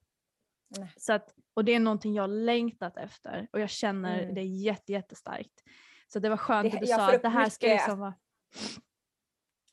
Nej. 0.78 0.92
Så 0.96 1.12
att, 1.12 1.34
och 1.54 1.64
det 1.64 1.72
är 1.74 1.80
någonting 1.80 2.14
jag 2.14 2.30
längtat 2.30 2.96
efter 2.96 3.48
och 3.52 3.60
jag 3.60 3.70
känner 3.70 4.22
Mm. 4.22 4.34
det 4.34 4.42
jätte, 4.42 4.92
jättestarkt. 4.92 5.62
Så 6.08 6.18
det 6.18 6.28
var 6.28 6.36
skönt 6.36 6.70
Det- 6.70 6.76
att 6.76 6.80
du 6.80 6.86
sa 6.86 7.14
att 7.14 7.22
det 7.22 7.28
här 7.28 7.48
ska 7.50 7.66
liksom 7.66 7.98
vara... 7.98 8.14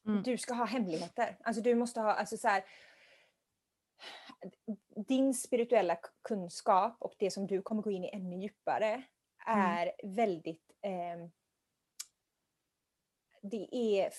Mm. 0.08 0.24
Du 0.24 0.38
ska 0.38 0.54
ha 0.54 0.66
hemligheter. 0.66 1.38
Alltså 1.44 1.62
du 1.62 1.76
måste 1.76 2.02
ha, 2.02 2.14
alltså 2.14 2.38
så 2.38 2.48
här, 2.48 2.64
din 5.08 5.34
spirituella 5.34 5.98
kunskap 6.22 6.96
och 7.00 7.14
det 7.18 7.32
som 7.32 7.48
du 7.48 7.62
kommer 7.62 7.82
gå 7.82 7.92
in 7.92 8.04
i 8.04 8.10
ännu 8.14 8.36
djupare 8.38 9.04
är 9.46 9.92
väldigt 10.04 10.72
ehm, 10.82 11.32
det 13.42 13.76
är 13.76 14.12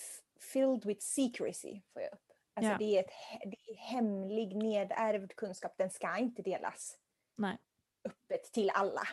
filled 0.53 0.85
with 0.85 1.01
secrecy 1.01 1.81
får 1.93 2.01
jag 2.01 2.13
upp. 2.13 2.19
Alltså 2.53 2.71
Ja. 2.71 2.77
det, 2.77 2.97
är 2.97 2.99
ett, 2.99 3.11
det 3.45 3.71
är 3.71 3.75
hemlig 3.75 4.55
nedärvd 4.55 5.35
kunskap, 5.35 5.73
den 5.77 5.89
ska 5.89 6.17
inte 6.17 6.41
delas 6.41 6.97
Nej, 7.35 7.57
öppet 8.05 8.43
till 8.43 8.69
alla. 8.69 9.07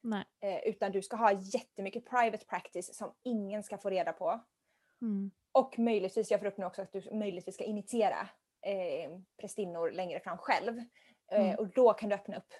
nej. 0.00 0.24
Eh, 0.40 0.58
utan 0.68 0.92
du 0.92 1.02
ska 1.02 1.16
ha 1.16 1.32
jättemycket 1.32 2.06
private 2.10 2.46
practice 2.46 2.94
som 2.96 3.14
ingen 3.22 3.62
ska 3.62 3.78
få 3.78 3.90
reda 3.90 4.12
på. 4.12 4.40
Mm. 5.00 5.30
Och 5.52 5.78
möjligtvis, 5.78 6.30
jag 6.30 6.40
får 6.40 6.46
upp 6.46 6.58
nu 6.58 6.66
också 6.66 6.82
att 6.82 6.92
du 6.92 7.14
möjligtvis 7.14 7.54
ska 7.54 7.64
initiera 7.64 8.28
eh, 8.70 9.10
prästinnor 9.40 9.90
längre 9.90 10.20
fram 10.20 10.38
själv. 10.38 10.78
Eh, 11.32 11.40
Mm. 11.40 11.54
och 11.58 11.68
då 11.68 11.92
kan 11.92 12.08
du 12.08 12.14
öppna 12.14 12.36
upp 12.36 12.52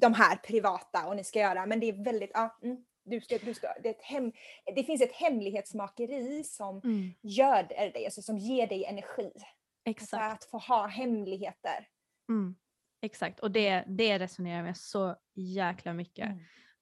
de 0.00 0.14
här 0.14 0.36
privata 0.36 1.06
och 1.06 1.16
ni 1.16 1.24
ska 1.24 1.38
göra, 1.38 1.66
men 1.66 1.80
det 1.80 1.88
är 1.88 2.04
väldigt, 2.04 2.30
ja, 2.34 2.58
mm, 2.62 2.84
du 3.04 3.20
ska, 3.20 3.38
du 3.38 3.54
ska, 3.54 3.68
det, 3.82 3.96
hem, 4.02 4.32
det 4.76 4.84
finns 4.84 5.00
ett 5.02 5.12
hemlighetsmakeri 5.12 6.44
som 6.44 6.80
Mm. 6.84 7.10
gör 7.22 7.62
dig, 7.62 8.04
alltså 8.04 8.22
som 8.22 8.38
ger 8.38 8.66
dig 8.66 8.84
energi. 8.84 9.30
Alltså 9.34 9.46
Exakt. 9.84 10.32
att 10.32 10.50
få 10.50 10.58
ha 10.58 10.86
hemligheter. 10.86 11.88
Mm. 12.28 12.56
Exakt, 13.02 13.40
och 13.40 13.50
det, 13.50 13.84
det 13.88 14.18
resonerar 14.18 14.56
jag 14.56 14.64
med 14.64 14.76
så 14.76 15.16
jäkla 15.34 15.92
mycket. 15.92 16.26
Mm. 16.26 16.38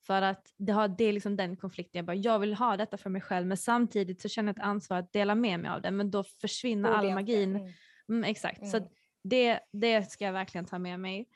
För 0.07 0.23
att 0.23 0.53
det, 0.57 0.73
har, 0.73 0.89
det 0.89 1.05
är 1.05 1.13
liksom 1.13 1.37
den 1.37 1.57
konflikten, 1.57 1.99
jag 1.99 2.07
bara 2.07 2.17
jag 2.17 2.39
vill 2.39 2.55
ha 2.55 2.77
detta 2.77 2.97
för 2.97 3.11
mig 3.11 3.23
själv 3.23 3.47
men 3.47 3.57
samtidigt 3.57 4.21
så 4.23 4.29
känner 4.29 4.49
jag 4.49 4.57
ett 4.59 4.65
ansvar 4.65 4.97
att 4.99 5.13
dela 5.13 5.35
med 5.35 5.61
mig 5.61 5.71
av 5.71 5.83
det 5.83 5.91
men 5.91 6.11
då 6.11 6.25
försvinner 6.25 6.91
all 6.91 7.15
magin. 7.15 7.57
mm. 7.57 7.73
Mm, 8.09 8.25
exakt, 8.25 8.69
så 8.71 8.77
Mm. 8.77 8.87
att 8.87 8.93
det, 9.25 9.61
det 9.73 10.11
ska 10.11 10.25
jag 10.25 10.33
verkligen 10.33 10.65
ta 10.65 10.79
med 10.79 11.01
mig. 11.01 11.29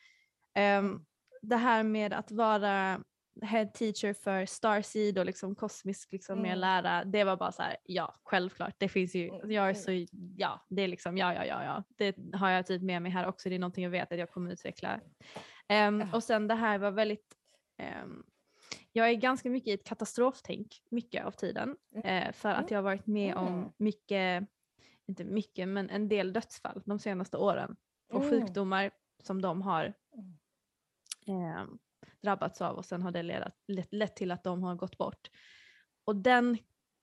Mm. 0.55 1.05
Det 1.43 1.57
här 1.57 1.83
med 1.83 2.13
att 2.13 2.31
vara 2.33 3.01
head 3.43 3.67
teacher 3.67 4.13
för 4.13 4.47
Starseed 4.47 5.19
och 5.19 5.27
liksom 5.27 5.55
kosmisk 5.55 6.13
liksom 6.13 6.39
Mm. 6.39 6.59
lära, 6.59 7.05
det 7.05 7.25
var 7.25 7.37
bara 7.37 7.53
så 7.53 7.63
här, 7.63 7.77
ja 7.85 8.15
självklart, 8.25 8.75
det 8.79 8.89
finns 8.89 9.15
ju, 9.15 9.29
Mm, 9.29 9.51
jag 9.51 9.65
är 9.71 9.71
mm. 9.89 10.07
så, 10.07 10.15
ja 10.37 10.67
det 10.69 10.83
är 10.83 10.89
liksom, 10.89 11.17
ja 11.19 11.35
ja 11.35 11.45
ja 11.45 11.65
ja, 11.65 11.85
det 11.97 12.17
har 12.37 12.51
jag 12.51 12.67
typ 12.67 12.83
med 12.83 13.03
mig 13.03 13.13
här 13.13 13.27
också, 13.27 13.49
det 13.49 13.55
är 13.55 13.59
någonting 13.59 13.85
jag 13.85 13.91
vet 13.91 14.13
att 14.13 14.19
jag 14.19 14.31
kommer 14.31 14.53
utveckla. 14.53 15.01
Ja. 15.67 16.07
och 16.13 16.25
sen 16.25 16.49
det 16.49 16.55
här 16.55 16.79
var 16.79 16.91
väldigt, 16.91 17.35
ehm, 17.77 18.23
jag 18.93 19.09
är 19.11 19.15
ganska 19.15 19.51
mycket 19.51 19.69
i 19.69 19.73
ett 19.73 19.85
katastroftänk 19.87 20.83
mycket 20.91 21.25
av 21.25 21.31
tiden 21.31 21.77
eh, 22.05 22.33
för 22.33 22.49
att 22.49 22.71
jag 22.71 22.79
har 22.79 22.83
varit 22.83 23.07
med 23.07 23.35
om 23.35 23.49
Mm. 23.59 23.69
mycket, 23.77 24.49
inte 25.09 25.25
mycket 25.25 25.69
men 25.69 25.91
en 25.91 26.09
del 26.09 26.33
dödsfall 26.33 26.83
de 26.85 26.99
senaste 26.99 27.37
åren 27.37 27.77
och 28.13 28.25
Mm. 28.25 28.31
sjukdomar 28.31 28.91
som 29.23 29.43
de 29.43 29.63
har 29.63 29.95
eh, 31.27 31.65
drabbats 32.23 32.61
av 32.61 32.77
och 32.77 32.85
sen 32.85 33.03
har 33.03 33.11
det 33.11 33.23
ledat, 33.23 33.55
lett, 33.69 33.93
lett 33.95 34.17
till 34.17 34.31
att 34.31 34.45
de 34.45 34.63
har 34.63 34.75
gått 34.75 34.99
bort. 34.99 35.31
Och 36.05 36.17
den 36.17 36.59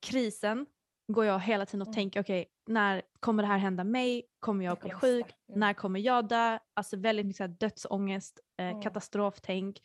krisen 0.08 0.66
går 1.08 1.26
jag 1.26 1.40
hela 1.40 1.66
tiden 1.66 1.82
och 1.82 1.88
Mm. 1.88 1.94
tänker, 1.96 2.22
okej, 2.22 2.46
när 2.68 3.02
kommer 3.20 3.44
det 3.44 3.48
här 3.50 3.58
hända 3.58 3.84
mig? 3.84 4.24
Kommer 4.40 4.66
jag 4.66 4.78
bli 4.80 4.90
sjuk? 4.92 5.26
Mm. 5.48 5.60
När 5.60 5.74
kommer 5.74 6.00
jag 6.00 6.28
dö? 6.28 6.60
Alltså 6.74 6.98
väldigt 6.98 7.26
mycket 7.26 7.38
så 7.38 7.44
här 7.44 7.56
dödsångest, 7.60 8.40
eh, 8.58 8.68
Mm. 8.68 8.82
katastroftänk. 8.82 9.82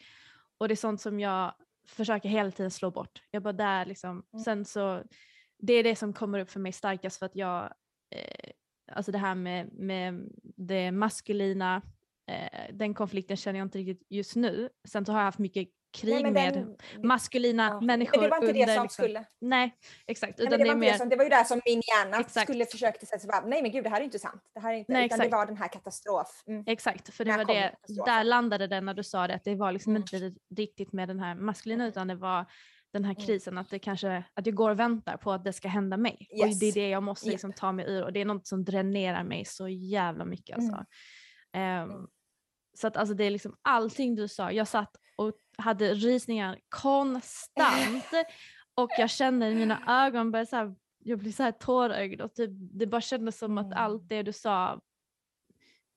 Och 0.58 0.68
det 0.68 0.74
är 0.74 0.76
sånt 0.76 1.00
som 1.00 1.20
jag 1.20 1.54
försöker 1.88 2.28
hela 2.28 2.50
tiden 2.50 2.70
slå 2.70 2.90
bort. 2.90 3.22
Jag 3.30 3.42
bara 3.42 3.52
där 3.52 3.86
liksom, 3.86 4.22
Mm. 4.32 4.44
sen 4.44 4.64
så, 4.64 5.02
det 5.58 5.72
är 5.72 5.84
det 5.84 5.96
som 5.96 6.12
kommer 6.12 6.38
upp 6.38 6.50
för 6.50 6.60
mig 6.60 6.72
starkast 6.72 7.18
för 7.18 7.26
att 7.26 7.36
jag, 7.36 7.72
alltså 8.92 9.12
det 9.12 9.18
här 9.18 9.34
med, 9.34 9.72
med 9.72 10.28
det 10.56 10.92
maskulina, 10.92 11.82
eh, 12.30 12.74
den 12.74 12.94
konflikten 12.94 13.36
känner 13.36 13.58
jag 13.58 13.66
inte 13.66 13.78
riktigt 13.78 14.06
just 14.10 14.36
nu. 14.36 14.68
Sen 14.88 15.06
så 15.06 15.12
har 15.12 15.18
jag 15.18 15.24
haft 15.24 15.38
mycket 15.38 15.68
krig 15.98 16.22
Nej, 16.22 16.32
med 16.32 16.54
den- 16.54 16.76
maskulina 17.08 17.68
ja, 17.68 17.80
människor 17.80 18.16
Men 18.20 18.22
det 18.24 18.30
var 18.30 18.36
inte 18.36 18.46
under 18.48 18.66
det 18.66 18.74
som 18.74 18.82
liksom, 18.82 19.04
skulle... 19.04 19.24
Nej, 19.40 19.76
exakt. 20.06 20.38
Nej, 20.38 20.46
Utan 20.46 20.58
det, 20.58 20.64
det 20.64 20.68
var 20.68 20.74
det, 20.74 20.80
mer, 20.80 20.92
som, 20.92 21.08
det 21.08 21.16
var 21.16 21.24
ju 21.24 21.30
där 21.30 21.44
som 21.44 21.60
min 21.64 21.82
hjärna 21.86 22.20
Exakt. 22.20 22.46
skulle 22.46 22.66
försökte 22.66 23.06
säga 23.06 23.20
bara, 23.28 23.46
nej 23.46 23.62
men 23.62 23.70
gud 23.72 23.84
det 23.84 23.90
här 23.90 24.00
är 24.00 24.04
inte 24.04 24.18
sant. 24.18 24.42
Det 24.54 24.60
här 24.60 24.72
är 24.72 24.76
inte, 24.76 24.92
Nej, 24.92 25.06
utan 25.06 25.16
exakt. 25.20 25.30
det 25.30 25.36
var 25.36 25.46
den 25.46 25.56
här 25.56 25.68
katastrof. 25.68 26.42
Mm. 26.46 26.64
Exakt, 26.66 27.14
för 27.14 27.24
det 27.24 27.36
var 27.36 27.44
det, 27.44 27.74
där 28.06 28.24
landade 28.24 28.66
det 28.66 28.80
när 28.80 28.94
du 28.94 29.04
sa 29.04 29.26
det, 29.26 29.34
att 29.34 29.44
det 29.44 29.54
var 29.54 29.72
liksom 29.72 29.92
Mm. 29.96 30.02
inte 30.02 30.34
riktigt 30.56 30.92
med 30.92 31.08
den 31.08 31.20
här 31.20 31.34
maskulina 31.34 31.86
utan 31.86 32.08
det 32.08 32.14
var 32.14 32.46
den 32.92 33.04
här 33.04 33.14
Mm. 33.14 33.26
krisen 33.26 33.58
att 33.58 33.70
det 33.70 33.78
kanske, 33.78 34.24
att 34.34 34.46
jag 34.46 34.54
går 34.54 34.70
och 34.70 34.78
väntar 34.80 35.16
på 35.16 35.32
att 35.32 35.44
det 35.44 35.52
ska 35.52 35.68
hända 35.68 35.96
mig. 35.96 36.28
Och 36.30 36.36
det 36.38 36.42
är 36.44 36.64
Yes. 36.64 36.74
det 36.74 36.88
jag 36.88 37.02
måste 37.02 37.28
liksom 37.30 37.52
ta 37.52 37.72
mig 37.72 37.84
ur 37.88 38.04
och 38.04 38.12
det 38.12 38.20
är 38.20 38.24
något 38.24 38.46
som 38.46 38.64
dränerar 38.64 39.24
mig 39.24 39.44
så 39.44 39.68
jävla 39.68 40.24
mycket 40.24 40.56
alltså. 40.56 40.84
Mm. 41.52 42.06
Så 42.74 42.86
att 42.86 42.96
alltså 42.96 43.14
det 43.14 43.24
är 43.24 43.30
liksom 43.30 43.56
allting 43.62 44.14
du 44.14 44.28
sa, 44.28 44.52
jag 44.52 44.68
satt 44.68 44.96
och 45.16 45.32
hade 45.58 45.94
rysningar 45.94 46.58
konstant 46.68 48.04
och 48.74 48.90
jag 48.98 49.10
kände 49.10 49.48
i 49.48 49.54
mina 49.54 49.82
ögon 50.06 50.30
började 50.32 50.50
så 50.50 50.56
här, 50.56 50.74
jag 50.98 51.18
blev 51.18 51.32
så 51.32 51.42
här 51.42 51.52
tårögd 51.52 52.20
och 52.20 52.34
typ, 52.34 52.50
det 52.52 52.86
bara 52.86 53.00
kändes 53.00 53.38
som 53.38 53.58
att 53.58 53.66
Mm. 53.66 53.78
allt 53.78 54.08
det 54.08 54.22
du 54.22 54.32
sa 54.32 54.80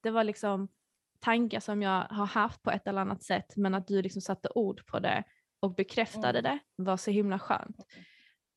det 0.03 0.11
var 0.11 0.23
liksom 0.23 0.67
tankar 1.19 1.59
som 1.59 1.81
jag 1.81 2.03
har 2.09 2.25
haft 2.25 2.61
på 2.63 2.71
ett 2.71 2.87
eller 2.87 3.01
annat 3.01 3.23
sätt 3.23 3.55
men 3.57 3.73
att 3.73 3.87
du 3.87 4.01
liksom 4.01 4.21
satte 4.21 4.49
ord 4.55 4.85
på 4.85 4.99
det 4.99 5.23
och 5.63 5.75
bekräftade 5.75 6.39
Mm. 6.39 6.59
det 6.77 6.83
var 6.83 6.97
så 6.97 7.11
himla 7.11 7.39
skönt. 7.39 7.77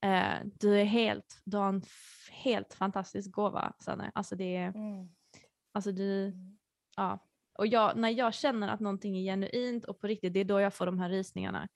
Eh, 0.04 0.34
du 0.60 0.80
är 0.80 0.84
helt, 0.84 1.42
du 1.44 1.56
har 1.56 1.68
en 1.68 1.82
helt 2.30 2.74
fantastisk 2.74 3.30
gåva 3.30 3.72
Sanne. 3.78 4.10
Alltså 4.14 4.36
det 4.36 4.56
är, 4.56 4.68
Mm. 4.68 5.08
alltså 5.72 5.92
du, 5.92 6.24
Mm. 6.26 6.58
ja. 6.96 7.18
Och 7.58 7.66
jag, 7.66 7.96
när 7.96 8.08
jag 8.10 8.34
känner 8.34 8.68
att 8.68 8.80
någonting 8.80 9.16
är 9.16 9.22
genuint 9.22 9.84
och 9.84 10.00
på 10.00 10.06
riktigt, 10.06 10.32
det 10.34 10.40
är 10.40 10.44
då 10.44 10.60
jag 10.60 10.74
får 10.74 10.86
de 10.86 10.98
här 10.98 11.08
rysningarna. 11.10 11.68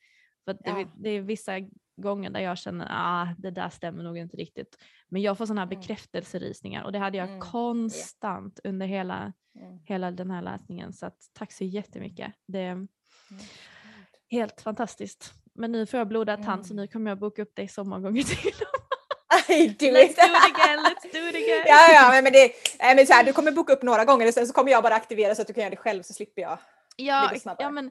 För 0.44 0.50
att 0.52 0.58
det, 0.64 0.70
Ja. 0.70 0.86
det 0.96 1.10
är 1.10 1.20
vissa 1.22 1.52
gånger 1.96 2.30
där 2.30 2.40
jag 2.40 2.58
känner 2.58 2.86
ah, 2.90 3.34
det 3.38 3.50
där 3.50 3.68
stämmer 3.68 4.02
nog 4.04 4.18
inte 4.18 4.36
riktigt. 4.36 4.76
Men 5.08 5.22
jag 5.22 5.38
får 5.38 5.46
sådana 5.46 5.60
här 5.60 5.66
Mm. 5.66 5.80
bekräftelserysningar 5.80 6.84
och 6.84 6.92
det 6.92 6.98
hade 6.98 7.18
jag 7.18 7.28
Mm. 7.28 7.40
konstant 7.40 8.60
under 8.64 8.86
hela, 8.86 9.32
Mm. 9.54 9.78
hela 9.84 10.10
den 10.10 10.30
här 10.30 10.42
läsningen. 10.42 10.92
Så 10.92 11.06
att, 11.06 11.16
tack 11.32 11.52
så 11.52 11.64
jättemycket. 11.64 12.32
Det 12.46 12.60
Mm. 12.60 12.88
Helt 14.30 14.60
fantastiskt. 14.60 15.32
Men 15.54 15.72
nu 15.72 15.86
får 15.86 15.98
jag 15.98 16.08
blodad 16.08 16.44
tand 16.44 16.66
så 16.66 16.74
nu 16.74 16.86
kommer 16.88 17.10
jag 17.10 17.18
boka 17.18 17.42
upp 17.42 17.56
dig 17.56 17.68
så 17.68 17.84
många 17.84 18.00
gånger 18.00 18.22
till. 18.22 18.52
Let's 19.48 19.78
do 19.78 19.86
it 19.86 20.16
again, 20.16 20.78
let's 20.78 21.12
do 21.12 21.28
it 21.28 21.34
again. 21.34 21.64
ja, 21.66 21.92
ja, 21.92 22.22
men, 22.22 22.32
det, 22.32 22.52
men 22.78 23.06
så 23.06 23.12
här, 23.12 23.24
du 23.24 23.32
kommer 23.32 23.52
boka 23.52 23.72
upp 23.72 23.82
några 23.82 24.04
gånger 24.04 24.28
och 24.28 24.34
sen 24.34 24.46
så 24.46 24.52
kommer 24.52 24.70
jag 24.70 24.82
bara 24.82 24.94
aktivera 24.94 25.34
så 25.34 25.42
att 25.42 25.48
du 25.48 25.54
kan 25.54 25.60
göra 25.62 25.70
det 25.70 25.76
själv 25.76 26.02
så 26.02 26.12
slipper 26.12 26.42
jag. 26.42 26.58
Ja, 26.96 27.32
ja 27.58 27.70
men, 27.70 27.90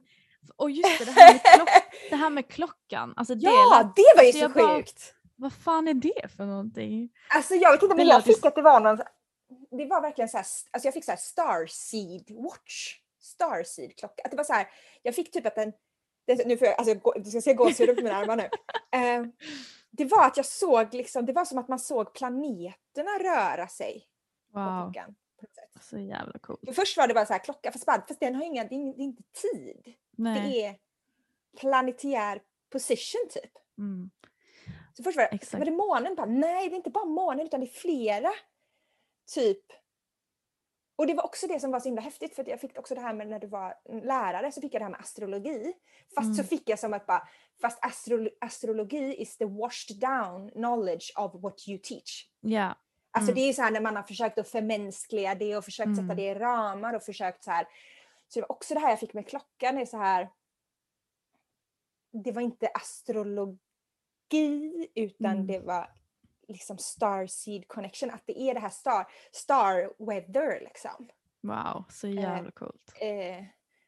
och 0.56 0.72
just 0.72 1.00
det, 1.00 1.06
det 1.06 1.12
här 1.12 1.34
med, 1.34 1.42
klock, 1.56 1.70
det 2.10 2.16
här 2.16 2.30
med 2.30 2.48
klockan. 2.48 3.14
Alltså 3.18 3.36
det 3.36 3.46
Ja, 3.46 3.94
det 3.96 4.14
var 4.18 4.24
ju 4.24 4.32
så 4.32 4.38
så 4.38 4.44
jag 4.44 4.52
bara- 4.52 4.76
sjukt! 4.76 5.14
Vad 5.36 5.54
fan 5.54 5.88
är 5.88 5.94
det 5.94 6.32
för 6.38 6.46
någonting? 6.46 7.10
Alltså 7.36 7.56
jag 7.56 7.72
vet 7.72 7.84
inte 7.84 7.96
men 7.96 8.08
jag 8.08 8.24
fick 8.24 8.46
att 8.46 8.56
det 8.56 8.62
var 8.62 8.80
någon, 8.80 8.98
det 9.78 9.86
var 9.86 10.02
verkligen 10.02 10.30
så 10.30 10.38
här, 10.38 10.46
alltså 10.72 10.88
jag 10.88 10.94
fick 10.94 11.06
så 11.06 11.12
här 11.12 11.18
Starseed 11.18 12.32
watch, 12.44 12.96
Starseed 13.22 13.98
klocka. 13.98 14.22
Att 14.26 14.32
det 14.32 14.38
var 14.38 14.44
så 14.44 14.54
här, 14.54 14.68
jag 15.02 15.16
fick 15.16 15.32
typ 15.32 15.46
att 15.46 15.56
den, 15.56 15.74
det, 16.38 16.48
nu 16.48 16.58
får 16.58 16.68
jag, 16.68 16.80
alltså 16.80 17.12
du 17.16 17.30
ska 17.30 17.42
se 17.42 17.54
gåshud 17.54 17.96
på 17.96 18.04
mina 18.04 18.16
armar 18.16 18.36
nu. 18.36 18.50
Eh, 18.92 19.26
det 19.92 20.06
var 20.06 20.26
att 20.26 20.38
jag 20.38 20.46
såg 20.46 20.94
liksom, 20.94 21.26
det 21.26 21.34
var 21.34 21.46
som 21.46 21.58
att 21.58 21.68
man 21.68 21.80
såg 21.80 22.14
planeterna 22.14 23.12
röra 23.20 23.68
sig 23.68 24.04
på 24.54 24.60
Wow, 24.60 24.94
klockan. 24.94 25.16
på 25.74 25.80
så 25.82 25.98
jävla 25.98 26.40
coolt. 26.40 26.60
För 26.66 26.74
först 26.74 26.98
var 26.98 27.08
det 27.08 27.14
bara 27.14 27.26
så 27.26 27.34
här 27.34 27.44
klocka, 27.44 27.72
fast, 27.72 27.86
fast 27.86 28.20
den 28.20 28.36
har 28.36 28.44
inga, 28.44 28.64
det 28.64 28.76
är, 28.76 28.94
det 28.96 29.02
är 29.02 29.04
inte 29.04 29.24
tid. 29.24 29.94
Nej. 30.12 30.42
Det 30.52 30.66
är 30.66 30.76
planetär 31.60 32.42
position 32.70 33.30
typ. 33.30 33.52
Mm. 33.78 34.10
Så 34.94 35.04
först 35.04 35.18
var 35.18 35.24
det, 35.24 35.30
Exakt. 35.36 35.60
var 35.60 35.66
det 35.66 35.72
månen, 35.72 36.16
bara, 36.16 36.26
nej 36.26 36.70
det 36.70 36.76
är 36.76 36.78
inte 36.78 36.90
bara 36.90 37.06
månen 37.06 37.46
utan 37.46 37.60
det 37.60 37.66
är 37.66 37.80
flera. 37.80 38.32
Typ. 39.36 39.66
Och 41.00 41.08
det 41.08 41.14
var 41.14 41.24
också 41.26 41.48
det 41.48 41.60
som 41.60 41.72
var 41.72 41.80
så 41.80 41.86
himla 41.88 42.02
häftigt 42.02 42.36
för 42.36 42.42
att 42.42 42.48
jag 42.48 42.62
fick 42.62 42.80
också 42.80 42.96
det 42.96 43.02
här 43.02 43.14
med 43.14 43.28
när 43.28 43.40
du 43.40 43.48
var 43.48 43.76
lärare 44.04 44.52
så 44.52 44.62
fick 44.62 44.74
jag 44.74 44.82
det 44.82 44.84
här 44.86 44.92
med 44.92 45.00
astrologi. 45.00 45.74
Fast 46.16 46.36
så 46.36 46.42
Mm. 46.42 46.46
fick 46.48 46.70
jag 46.70 46.80
som 46.80 46.94
att 46.94 47.06
bara, 47.06 47.28
fast 47.62 47.86
astro, 47.86 48.30
astrologi 48.42 49.16
is 49.22 49.38
the 49.38 49.46
washed 49.46 50.00
down 50.00 50.50
knowledge 50.52 51.12
of 51.18 51.34
what 51.44 51.68
you 51.68 51.78
teach. 51.80 52.30
Ja, 52.40 52.76
Alltså 53.12 53.32
Mm. 53.32 53.36
det 53.36 53.50
är 53.50 53.54
så 53.54 53.62
här 53.62 53.72
när 53.72 53.82
man 53.82 53.96
har 53.96 54.04
försökt 54.04 54.38
att 54.38 54.50
förmänskliga 54.50 55.36
det 55.36 55.58
och 55.58 55.66
försökt 55.66 55.90
sätta 55.96 56.02
Mm. 56.02 56.16
det 56.18 56.24
i 56.24 56.36
ramar 56.36 56.94
och 56.94 57.04
försökt 57.04 57.44
så 57.44 57.52
här 57.52 57.68
Så 58.28 58.40
det 58.40 58.42
var 58.42 58.52
också 58.52 58.74
det 58.74 58.80
här 58.80 58.90
jag 58.90 59.00
fick 59.00 59.14
med 59.14 59.28
klockan, 59.28 59.78
är 59.78 59.86
så 59.86 59.98
här. 59.98 60.30
Det 62.24 62.32
var 62.32 62.42
inte 62.42 62.68
astrologi 62.68 63.60
utan 64.96 65.32
Mm. 65.32 65.48
det 65.48 65.60
var 65.60 65.90
liksom 66.50 66.78
star 66.78 67.28
seed 67.28 67.68
connection, 67.68 68.12
att 68.12 68.24
det 68.26 68.40
är 68.40 68.54
det 68.54 68.60
här 68.60 68.70
star, 68.70 69.12
star 69.32 70.06
weather 70.06 70.60
liksom. 70.60 71.10
Wow, 71.42 71.84
så 71.90 72.08
jävla 72.08 72.52
coolt. 72.52 72.94
Eh, 73.02 73.44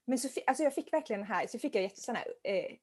men 0.05 0.19
så 0.19 0.27
alltså 0.47 0.63
jag 0.63 0.75
fick 0.75 0.93
verkligen 0.93 1.23
här, 1.23 1.47
så 1.47 1.59
fick 1.59 1.75
jag 1.75 1.83
jätte 1.83 2.01
sån 2.01 2.15
här, 2.15 2.27
eh, 2.43 2.75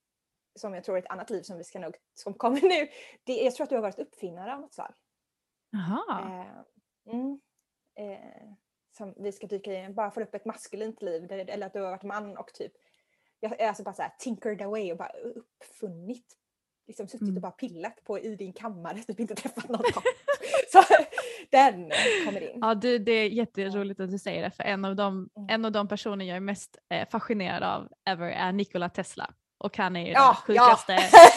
som 0.54 0.74
jag 0.74 0.84
tror 0.84 0.96
är 0.96 1.02
ett 1.02 1.10
annat 1.10 1.30
liv 1.30 1.42
som 1.42 1.58
vi 1.58 1.64
ska 1.64 1.78
nog, 1.78 1.96
som 2.14 2.34
kommer 2.34 2.60
nu. 2.60 2.88
Det, 3.24 3.32
jag 3.32 3.54
tror 3.54 3.64
att 3.64 3.70
du 3.70 3.76
har 3.76 3.82
varit 3.82 3.98
uppfinnare 3.98 4.54
av 4.54 4.60
något 4.60 4.74
slag. 4.74 4.94
Jaha. 5.70 6.20
Eh, 6.20 7.14
mm, 7.14 7.40
eh, 7.94 8.52
som 8.96 9.14
vi 9.16 9.32
ska 9.32 9.46
dyka 9.46 9.72
i, 9.72 9.88
bara 9.88 10.10
få 10.10 10.20
upp 10.20 10.34
ett 10.34 10.44
maskulint 10.44 11.02
liv, 11.02 11.26
där, 11.26 11.38
eller 11.38 11.66
att 11.66 11.72
du 11.72 11.80
har 11.80 11.90
varit 11.90 12.02
man 12.02 12.36
och 12.36 12.54
typ, 12.54 12.72
jag 13.40 13.60
är 13.60 13.68
alltså 13.68 13.82
bara 13.82 13.94
så 13.94 14.02
här 14.02 14.14
tinkered 14.18 14.62
away 14.62 14.92
och 14.92 14.98
bara 14.98 15.12
uppfunnit, 15.12 16.36
liksom 16.88 17.08
suttit 17.08 17.22
Mm. 17.22 17.36
och 17.36 17.42
bara 17.42 17.52
pillat 17.52 18.04
på 18.04 18.18
i 18.18 18.36
din 18.36 18.52
kammare, 18.52 18.98
typ 18.98 19.20
inte 19.20 19.34
träffat 19.34 19.68
någon. 19.68 19.80
Så 20.72 20.82
den 21.50 21.90
kommer 22.24 22.52
in. 22.54 22.58
Ja, 22.60 22.74
du, 22.74 22.98
det 22.98 23.12
är 23.12 23.28
jätteroligt 23.28 24.00
att 24.00 24.10
du 24.10 24.18
säger 24.18 24.42
det 24.42 24.50
för 24.50 24.62
en 24.62 24.84
av 24.84 24.96
de, 24.96 25.28
Mm. 25.36 25.48
en 25.50 25.64
av 25.64 25.72
de 25.72 25.88
personer 25.88 26.24
jag 26.24 26.36
är 26.36 26.40
mest 26.40 26.78
eh, 26.94 27.08
fascinerad 27.08 27.62
av 27.62 27.88
ever 28.10 28.26
är 28.30 28.52
Nikola 28.52 28.88
Tesla. 28.88 29.30
Och 29.58 29.76
han 29.78 29.96
är 29.96 30.06
ju 30.06 30.12
Ja, 30.12 30.36
den 30.46 30.56
ja. 30.56 30.62
sjukaste. 30.76 30.92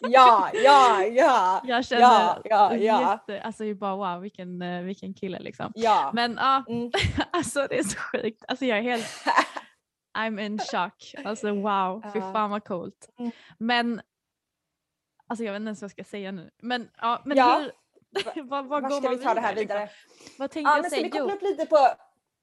ja, 0.00 0.50
ja, 0.64 1.02
ja, 1.04 1.60
Jag 1.66 1.84
känner 1.86 2.00
ja, 2.02 2.40
ja, 2.44 2.74
ja. 2.76 3.10
jätte, 3.12 3.42
alltså 3.42 3.64
ju 3.64 3.74
bara 3.74 3.96
wow 3.96 4.22
vilken, 4.22 4.62
eh, 4.62 4.82
vilken 4.82 5.14
kille 5.14 5.38
liksom. 5.40 5.72
ja. 5.74 6.10
Men 6.14 6.34
ja, 6.40 6.64
Mm. 6.68 6.90
alltså 7.30 7.66
det 7.70 7.78
är 7.78 7.82
så 7.82 7.98
sjukt. 7.98 8.44
Alltså 8.48 8.64
jag 8.64 8.78
är 8.78 8.82
helt, 8.82 9.06
I'm 10.18 10.40
in 10.46 10.58
shock. 10.58 11.14
Alltså 11.24 11.54
wow, 11.54 12.02
fy 12.12 12.18
Ja. 12.18 12.32
fan 12.32 12.50
vad 12.50 12.64
coolt. 12.64 13.08
Mm. 13.18 13.30
Men, 13.58 14.00
alltså 15.26 15.44
jag 15.44 15.52
vet 15.52 15.60
inte 15.60 15.68
ens 15.68 15.82
vad 15.82 15.86
jag 15.86 15.90
ska 15.90 16.04
säga 16.04 16.32
nu. 16.32 16.50
Men 16.58 16.90
ja, 16.96 17.22
men 17.24 17.36
Ja. 17.36 17.58
hur, 17.58 18.42
vad, 18.42 18.66
vad 18.66 18.82
Var 18.82 18.90
ska 19.00 19.08
vi 19.08 19.18
ta 19.18 19.34
det 19.34 19.40
här 19.40 19.54
liksom? 19.54 19.68
vidare? 19.76 19.90
Vad 20.38 20.50
tänkte 20.50 20.70
Ja, 20.70 20.76
jag 20.76 20.82
men 20.82 20.90
säga? 20.90 21.02
vi 21.02 21.10
koppla 21.10 21.34
upp 21.34 21.42
lite 21.42 21.66
på, 21.66 21.76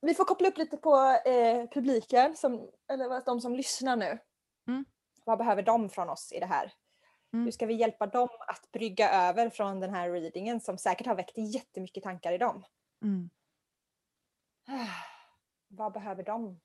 vi 0.01 0.13
får 0.13 0.25
koppla 0.25 0.47
upp 0.47 0.57
lite 0.57 0.77
på 0.77 0.95
eh, 1.25 1.69
publiken, 1.69 2.35
som, 2.35 2.69
eller 2.91 3.25
de 3.25 3.41
som 3.41 3.55
lyssnar 3.55 3.95
nu. 3.95 4.19
Mm. 4.67 4.85
Vad 5.25 5.37
behöver 5.37 5.63
de 5.63 5.89
från 5.89 6.09
oss 6.09 6.31
i 6.31 6.39
det 6.39 6.45
här? 6.45 6.73
Mm. 7.33 7.45
Hur 7.45 7.51
ska 7.51 7.65
vi 7.65 7.73
hjälpa 7.73 8.07
dem 8.07 8.29
att 8.47 8.71
brygga 8.71 9.11
över 9.29 9.49
från 9.49 9.79
den 9.79 9.93
här 9.93 10.11
readingen 10.11 10.61
som 10.61 10.77
säkert 10.77 11.07
har 11.07 11.15
väckt 11.15 11.37
jättemycket 11.37 12.03
tankar 12.03 12.33
i 12.33 12.37
dem? 12.37 12.63
mm. 13.03 13.29
Vad 15.67 15.93
behöver 15.93 16.23
de 16.23 16.59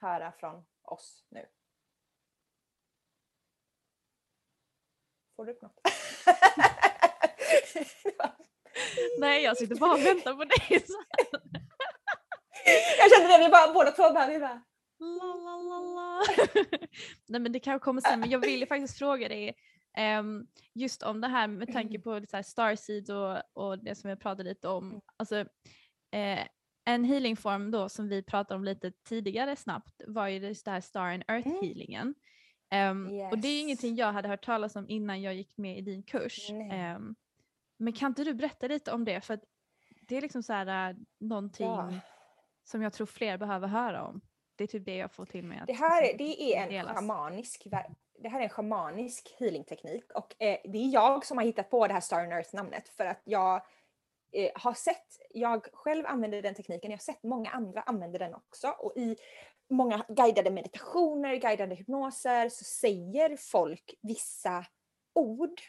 höra 0.00 0.32
från 0.32 0.64
oss 0.82 1.24
nu? 1.30 1.46
Får 5.36 5.46
du 5.46 5.52
upp 5.52 5.62
något? 5.62 5.80
Nej 9.18 9.42
jag 9.42 9.56
sitter 9.56 9.76
bara 9.76 9.92
och 9.92 10.06
väntar 10.06 10.34
på 10.34 10.44
dig. 10.44 10.58
Jag 12.98 13.12
kände 13.12 13.38
det, 13.38 13.44
vi 13.44 13.50
bara 13.50 13.72
båda 13.72 13.90
två 13.90 14.02
bara, 14.02 14.26
vi 14.26 14.38
bara 14.38 14.62
La, 14.98 15.34
la, 15.34 15.56
la, 15.56 15.80
la. 15.80 16.22
Nej 17.28 17.40
men 17.40 17.52
det 17.52 17.60
kanske 17.60 17.84
kommer 17.84 18.00
sen 18.00 18.20
men 18.20 18.30
jag 18.30 18.38
vill 18.38 18.60
ju 18.60 18.66
faktiskt 18.66 18.98
fråga 18.98 19.28
dig 19.28 19.54
ehm, 19.96 20.46
just 20.74 21.02
om 21.02 21.20
det 21.20 21.28
här 21.28 21.48
med 21.48 21.72
tanke 21.72 21.98
på 21.98 22.20
så 22.30 22.36
här 22.36 22.42
starseeds 22.42 23.10
och, 23.10 23.38
och 23.52 23.78
det 23.78 23.94
som 23.94 24.10
jag 24.10 24.20
pratade 24.20 24.48
lite 24.48 24.68
om. 24.68 25.00
Alltså, 25.16 25.36
eh, 26.12 26.46
en 26.84 27.04
healingform 27.04 27.70
då 27.70 27.88
som 27.88 28.08
vi 28.08 28.22
pratade 28.22 28.58
om 28.58 28.64
lite 28.64 28.92
tidigare 29.08 29.56
snabbt 29.56 30.02
var 30.06 30.28
ju 30.28 30.38
just 30.38 30.64
det 30.64 30.70
här 30.70 30.80
star 30.80 31.00
and 31.00 31.24
earth 31.28 31.48
Mm. 31.48 32.14
Healingen. 32.70 33.20
Ehm, 33.20 33.30
Och 33.30 33.38
det 33.38 33.48
är 33.48 33.52
Yes. 33.56 33.62
ingenting 33.62 33.96
jag 33.96 34.12
hade 34.12 34.28
hört 34.28 34.44
talas 34.44 34.76
om 34.76 34.88
innan 34.88 35.22
jag 35.22 35.34
gick 35.34 35.56
med 35.56 35.78
i 35.78 35.80
din 35.80 36.02
kurs. 36.02 36.50
Ehm, 36.50 37.14
men 37.78 37.92
kan 37.92 38.06
inte 38.10 38.24
du 38.24 38.34
berätta 38.34 38.66
lite 38.66 38.92
om 38.92 39.04
det? 39.04 39.20
För 39.20 39.40
det 40.00 40.16
är 40.16 40.20
liksom 40.20 40.42
så 40.42 40.52
här 40.52 40.90
äh, 40.90 40.96
någonting 41.20 41.66
Ja. 41.66 41.92
som 42.64 42.82
jag 42.82 42.92
tror 42.92 43.06
fler 43.06 43.38
behöver 43.38 43.68
höra 43.68 44.04
om. 44.04 44.20
Det 44.56 44.64
är 44.64 44.68
typ 44.68 44.84
det 44.84 44.96
jag 44.96 45.12
får 45.12 45.26
till 45.26 45.44
mig. 45.44 45.58
att 45.58 45.66
Det 45.66 45.72
här 45.72 46.02
är, 46.02 46.06
liksom 46.18 46.26
det 46.26 46.54
är 46.54 46.78
en 46.80 46.94
shamanisk, 46.94 47.66
det 48.22 48.28
här 48.28 48.40
är 48.40 48.44
en 48.44 48.48
shamanisk 48.50 49.34
healingteknik 49.38 50.12
och 50.14 50.42
eh, 50.42 50.58
det 50.64 50.78
är 50.78 50.92
jag 50.92 51.26
som 51.26 51.38
har 51.38 51.44
hittat 51.44 51.70
på 51.70 51.86
det 51.86 51.92
här 51.94 52.00
Star 52.00 52.20
and 52.20 52.32
Earth 52.32 52.54
namnet 52.54 52.88
för 52.88 53.06
att 53.06 53.20
jag 53.24 53.62
eh, 54.32 54.50
har 54.54 54.74
sett, 54.74 55.06
jag 55.30 55.66
själv 55.72 56.06
använder 56.06 56.42
den 56.42 56.54
tekniken, 56.54 56.90
jag 56.90 56.98
har 56.98 57.02
sett 57.02 57.22
många 57.22 57.50
andra 57.50 57.80
använder 57.82 58.18
den 58.18 58.34
också 58.34 58.68
och 58.68 58.92
i 58.96 59.16
många 59.68 60.04
guidade 60.08 60.50
meditationer, 60.50 61.36
guidade 61.36 61.74
hypnoser 61.74 62.48
så 62.48 62.64
säger 62.64 63.36
folk 63.36 63.94
vissa 64.02 64.64
ord. 65.14 65.60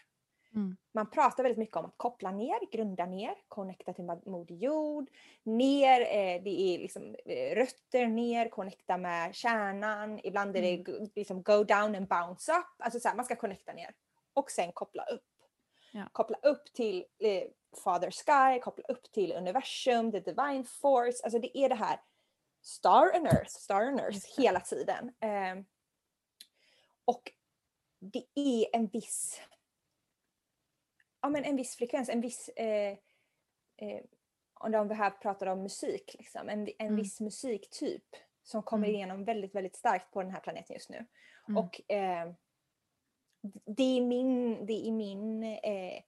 Mm. 0.55 0.77
Man 0.93 1.09
pratar 1.09 1.43
väldigt 1.43 1.57
mycket 1.59 1.75
om 1.77 1.85
att 1.85 1.97
koppla 1.97 2.31
ner, 2.31 2.71
grunda 2.71 3.05
ner, 3.05 3.35
connecta 3.47 3.93
till 3.93 4.03
Moder 4.03 4.55
Jord, 4.55 5.09
ner, 5.43 6.01
eh, 6.01 6.43
det 6.43 6.61
är 6.61 6.79
liksom 6.79 7.15
eh, 7.25 7.55
rötter 7.55 8.07
ner, 8.07 8.49
connecta 8.49 8.97
med 8.97 9.35
kärnan, 9.35 10.19
ibland 10.23 10.57
är 10.57 10.61
det 10.61 10.89
Mm. 10.91 11.09
liksom 11.15 11.43
go 11.43 11.63
down 11.63 11.95
and 11.95 12.07
bounce 12.07 12.51
up, 12.51 12.65
alltså 12.77 12.99
så 12.99 13.07
här, 13.07 13.15
man 13.15 13.25
ska 13.25 13.35
connecta 13.35 13.73
ner 13.73 13.93
och 14.33 14.51
sen 14.51 14.71
koppla 14.71 15.03
upp. 15.03 15.25
Ja. 15.91 16.09
Koppla 16.11 16.37
upp 16.37 16.73
till 16.73 17.05
eh, 17.19 17.43
Father 17.83 18.11
Sky, 18.11 18.59
koppla 18.59 18.83
upp 18.87 19.11
till 19.11 19.31
universum, 19.31 20.11
the 20.11 20.19
divine 20.19 20.63
force, 20.63 21.23
alltså 21.23 21.39
det 21.39 21.57
är 21.57 21.69
det 21.69 21.75
här 21.75 21.99
Star 22.67 23.15
and 23.15 23.27
Earth, 23.27 23.49
Star 23.49 23.81
and 23.87 23.99
Earth 23.99 24.39
hela 24.39 24.59
tiden. 24.59 25.13
Ehm, 25.19 25.65
och 27.05 27.31
det 27.99 28.25
är 28.35 28.75
en 28.75 28.87
viss 28.87 29.41
ja, 31.21 31.29
men 31.29 31.43
en 31.43 31.55
viss 31.55 31.75
frekvens, 31.75 32.09
en 32.09 32.21
viss 32.21 32.49
eh, 32.49 32.97
eh, 33.77 34.01
om 34.53 34.71
de 34.71 34.89
här 34.91 35.09
pratar 35.09 35.47
om 35.47 35.63
musik, 35.63 36.15
liksom, 36.19 36.49
en, 36.49 36.65
vi- 36.65 36.75
en 36.79 36.85
Mm. 36.87 36.97
viss 36.97 37.19
musiktyp 37.19 38.15
som 38.43 38.63
kommer 38.63 38.87
Mm. 38.87 38.95
igenom 38.95 39.23
väldigt, 39.25 39.55
väldigt 39.55 39.75
starkt 39.75 40.11
på 40.11 40.21
den 40.21 40.31
här 40.31 40.39
planeten 40.39 40.73
just 40.73 40.89
nu. 40.89 41.05
Mm. 41.47 41.57
Och 41.57 41.91
eh, 41.91 42.31
det 43.65 43.97
är 43.97 44.01
min, 44.01 44.65
det 44.65 44.87
är 44.87 44.91
min 44.91 45.43
eh, 45.43 46.03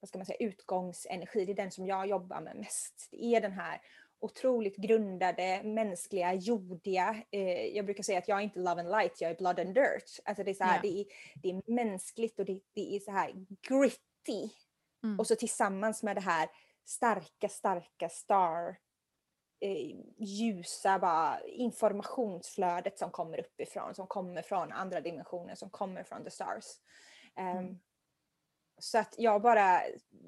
vad 0.00 0.08
ska 0.08 0.18
man 0.18 0.26
säga, 0.26 0.36
utgångsenergi, 0.48 1.44
det 1.44 1.52
är 1.52 1.56
den 1.56 1.70
som 1.70 1.86
jag 1.86 2.06
jobbar 2.06 2.40
med 2.40 2.56
mest. 2.56 3.08
Det 3.10 3.24
är 3.24 3.40
den 3.40 3.52
här 3.52 3.80
otroligt 4.26 4.76
grundade, 4.76 5.62
mänskliga, 5.64 6.34
jordiga. 6.34 7.22
Eh, 7.30 7.66
jag 7.66 7.84
brukar 7.84 8.02
säga 8.02 8.18
att 8.18 8.28
jag 8.28 8.38
är 8.38 8.42
inte 8.42 8.58
love 8.58 8.80
and 8.80 8.90
light, 8.90 9.20
jag 9.20 9.30
är 9.30 9.34
blood 9.36 9.60
and 9.60 9.74
dirt. 9.74 10.20
Alltså 10.24 10.44
det 10.44 10.50
är 10.50 10.54
så 10.54 10.64
här, 10.64 10.76
Ja. 10.76 10.80
det, 10.82 11.00
är, 11.00 11.06
det 11.42 11.50
är 11.50 11.72
mänskligt 11.72 12.38
och 12.38 12.44
det, 12.44 12.60
det 12.74 12.96
är 12.96 13.00
så 13.00 13.10
här 13.10 13.32
gritty. 13.68 14.50
Mm. 15.04 15.18
Och 15.18 15.26
så 15.26 15.36
tillsammans 15.36 16.02
med 16.02 16.16
det 16.16 16.20
här 16.20 16.48
starka, 16.84 17.48
starka 17.48 18.08
star 18.08 18.76
eh, 19.60 19.96
ljusa 20.18 20.98
bara 20.98 21.40
informationsflödet 21.44 22.98
som 22.98 23.10
kommer 23.10 23.40
uppifrån, 23.40 23.94
som 23.94 24.06
kommer 24.06 24.42
från 24.42 24.72
andra 24.72 25.00
dimensioner, 25.00 25.54
som 25.54 25.70
kommer 25.70 26.02
från 26.02 26.24
the 26.24 26.30
stars. 26.30 26.64
Ehm, 27.36 27.58
Mm. 27.58 27.78
Så 28.78 28.98
att 28.98 29.14
jag 29.18 29.42
bara 29.42 29.80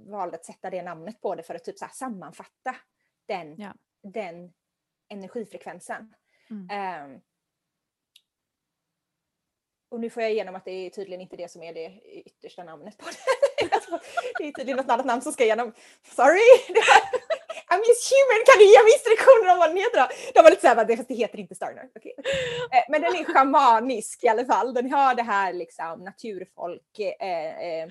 valde 0.07 0.37
att 0.37 0.45
sätta 0.45 0.71
det 0.71 0.83
namnet 0.83 1.21
på 1.21 1.35
det 1.35 1.43
för 1.43 1.55
att 1.55 1.65
typ 1.65 1.79
så 1.79 1.87
sammanfatta 1.93 2.77
den, 3.27 3.57
Ja. 3.59 3.73
Den 4.03 4.53
energifrekvensen. 5.09 6.15
Mm. 6.51 6.69
Ehm, 6.71 7.21
och 9.91 10.01
nu 10.01 10.11
får 10.11 10.23
jag 10.23 10.33
igenom 10.33 10.55
att 10.55 10.65
det 10.65 10.71
är 10.87 10.91
tydligen 10.91 11.21
inte 11.21 11.37
det 11.37 11.51
som 11.51 11.63
är 11.63 11.75
det 11.75 12.01
yttersta 12.27 12.65
namnet 12.65 12.99
på 12.99 13.05
det. 13.07 13.17
Det 14.39 14.45
är 14.49 14.53
tydligen 14.53 14.77
något 14.77 14.91
annat 14.91 15.07
namn 15.07 15.23
som 15.23 15.33
ska 15.33 15.45
igenom. 15.45 15.73
Sorry! 16.03 16.41
I'm 17.71 17.79
just 17.89 18.13
human, 18.13 18.43
kan 18.47 18.59
du 18.59 18.65
ge 18.65 18.83
mig 18.83 18.93
instruktioner 18.93 19.53
om 19.53 19.59
vad 19.59 19.69
den 19.71 19.77
heter 19.77 19.99
då? 20.01 20.09
De 20.35 20.43
var 20.43 20.51
lite 20.51 20.63
såhär, 20.63 20.85
"Det- 20.85 20.97
fast 20.97 21.09
det 21.09 21.15
heter 21.15 21.39
inte 21.41 21.55
Starner. 21.55 21.89
Okay. 21.95 22.13
Eh, 22.73 22.85
Men 22.89 23.03
den 23.03 23.15
är 23.17 23.25
shamanisk 23.25 24.25
i 24.25 24.29
alla 24.29 24.45
fall. 24.45 24.75
Den 24.75 24.93
har 24.93 25.15
det 25.15 25.23
här 25.23 25.53
liksom 25.53 26.05
naturfolk. 26.05 26.99
Eh, 26.99 27.59
eh, 27.69 27.89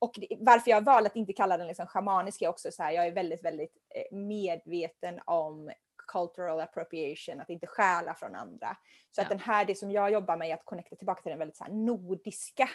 och 0.00 0.12
det, 0.16 0.26
varför 0.40 0.70
jag 0.70 0.84
valde 0.84 1.06
att 1.10 1.16
inte 1.16 1.32
kalla 1.32 1.56
den 1.56 1.66
liksom 1.66 1.86
shamanisk 1.86 2.42
är 2.42 2.48
också 2.48 2.72
så 2.72 2.82
här, 2.82 2.92
jag 2.92 3.06
är 3.06 3.12
väldigt, 3.12 3.44
väldigt 3.44 3.76
eh, 3.94 4.16
medveten 4.16 5.20
om 5.24 5.70
cultural 6.12 6.60
appropriation, 6.60 7.40
att 7.40 7.50
inte 7.50 7.66
stjäla 7.66 8.14
från 8.14 8.34
andra. 8.34 8.76
Så 9.10 9.20
att 9.20 9.26
Ja. 9.30 9.34
den 9.34 9.40
här, 9.40 9.64
det 9.64 9.74
som 9.74 9.90
jag 9.90 10.12
jobbar 10.12 10.36
med 10.36 10.48
är 10.48 10.54
att 10.54 10.64
connecta 10.64 10.96
tillbaka 10.96 11.22
till 11.22 11.30
den 11.30 11.38
väldigt 11.38 11.56
så 11.56 11.64
här 11.64 11.72
nordiska, 11.72 12.68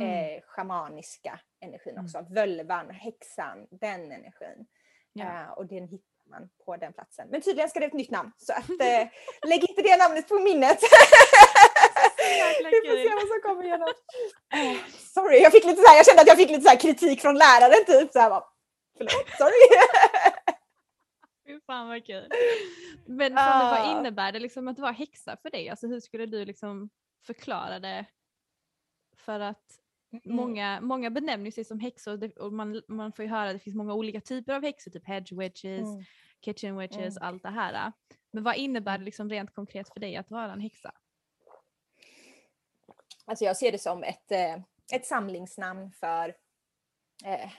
Mm. 0.00 0.36
eh, 0.36 0.42
shamaniska 0.42 1.40
energin 1.60 1.92
Mm. 1.92 2.04
också. 2.04 2.26
Völvan, 2.30 2.90
häxan, 2.90 3.66
den 3.70 4.12
energin. 4.12 4.66
Ja. 5.12 5.24
Eh, 5.42 5.50
och 5.50 5.66
den 5.66 5.88
hittar 5.88 6.30
man 6.30 6.48
på 6.64 6.76
den 6.76 6.92
platsen. 6.92 7.28
Men 7.30 7.40
tydligen 7.40 7.68
ska 7.70 7.80
det 7.80 7.86
ett 7.86 7.92
nytt 7.92 8.10
namn, 8.10 8.32
så 8.36 8.52
att, 8.52 8.58
eh, 8.80 9.08
lägg 9.48 9.70
inte 9.70 9.82
det 9.82 9.96
namnet 9.96 10.28
på 10.28 10.34
minnet. 10.38 10.78
Vi 12.18 12.88
får 12.88 12.96
se 12.96 13.14
vad 13.14 13.28
som 13.28 13.40
kommer 13.42 13.64
igenom. 13.64 13.88
Eh, 14.54 14.76
sorry, 15.14 15.38
jag, 15.38 15.52
fick 15.52 15.64
lite 15.64 15.82
så 15.82 15.88
här, 15.88 15.96
jag 15.96 16.06
kände 16.06 16.22
att 16.22 16.28
jag 16.28 16.36
fick 16.36 16.50
lite 16.50 16.70
så 16.70 16.76
kritik 16.78 17.20
från 17.20 17.34
läraren 17.34 17.84
typ. 17.86 18.12
Så 18.12 18.18
här, 18.18 18.30
bara, 18.30 18.44
Förlåt, 18.96 19.28
sorry. 19.38 19.80
Fy 21.46 21.60
Fan 21.66 21.88
vad 21.88 22.06
kul. 22.06 22.28
Men 23.06 23.28
Sanne, 23.36 23.64
Ah. 23.64 23.70
vad 23.78 23.98
innebär 23.98 24.32
det 24.32 24.38
liksom 24.38 24.68
att 24.68 24.78
vara 24.78 24.92
häxa 24.92 25.36
för 25.42 25.50
dig? 25.50 25.68
Alltså 25.68 25.86
hur 25.86 26.00
skulle 26.00 26.26
du 26.26 26.44
liksom 26.44 26.90
förklara 27.26 27.78
det? 27.78 28.06
För 29.16 29.40
att 29.40 29.64
Mm. 30.12 30.36
många, 30.36 30.80
många 30.80 31.10
benämner 31.10 31.50
sig 31.50 31.64
som 31.64 31.80
häxor 31.80 32.38
och 32.38 32.52
man, 32.52 32.82
man 32.88 33.12
får 33.12 33.24
ju 33.24 33.30
höra 33.30 33.48
att 33.48 33.54
det 33.54 33.58
finns 33.58 33.76
många 33.76 33.94
olika 33.94 34.20
typer 34.20 34.52
av 34.54 34.62
häxor, 34.62 34.90
typ 34.90 35.06
hedge 35.06 35.32
witches, 35.32 35.80
Mm. 35.88 36.04
kitchen 36.44 36.78
witches, 36.78 37.16
Mm. 37.16 37.28
allt 37.28 37.42
det 37.42 37.48
här. 37.50 37.92
Men 38.32 38.42
vad 38.44 38.56
innebär 38.56 38.98
det 38.98 39.04
liksom 39.04 39.30
rent 39.30 39.54
konkret 39.54 39.88
för 39.92 40.00
dig 40.00 40.16
att 40.16 40.30
vara 40.30 40.52
en 40.52 40.60
häxa? 40.60 40.92
Alltså 43.26 43.44
jag 43.44 43.56
ser 43.56 43.72
det 43.72 43.78
som 43.78 44.02
ett, 44.02 44.32
eh, 44.32 44.56
ett 44.92 45.06
samlingsnamn 45.06 45.92
för 45.92 46.36
eh, 47.24 47.50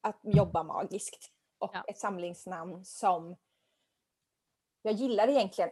att 0.00 0.20
jobba 0.22 0.62
magiskt. 0.62 1.30
Och 1.58 1.70
Ja. 1.74 1.84
ett 1.88 1.98
samlingsnamn 1.98 2.84
som 2.84 3.36
jag 4.82 4.94
gillar 4.94 5.28
egentligen. 5.28 5.70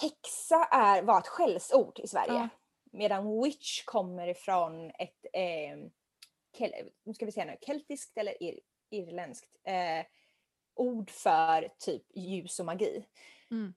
Häxa 0.00 0.64
är, 0.64 1.02
var 1.02 1.18
ett 1.18 1.26
skällsord 1.28 1.98
i 1.98 2.08
Sverige. 2.08 2.32
Ja. 2.34 2.48
Medan 2.92 3.42
witch 3.42 3.84
kommer 3.84 4.28
ifrån 4.28 4.90
ett, 4.90 5.26
eh, 5.32 5.76
kel, 6.58 6.72
ska 7.14 7.26
vi 7.26 7.32
säga 7.32 7.46
nu, 7.46 7.56
keltiskt 7.60 8.18
eller 8.18 8.42
ir, 8.42 8.60
irländskt 8.90 9.56
eh, 9.64 10.06
ord 10.74 11.10
för 11.10 11.68
typ 11.78 12.02
ljus 12.14 12.60
och 12.60 12.66
magi. 12.66 13.06
Mm. 13.50 13.74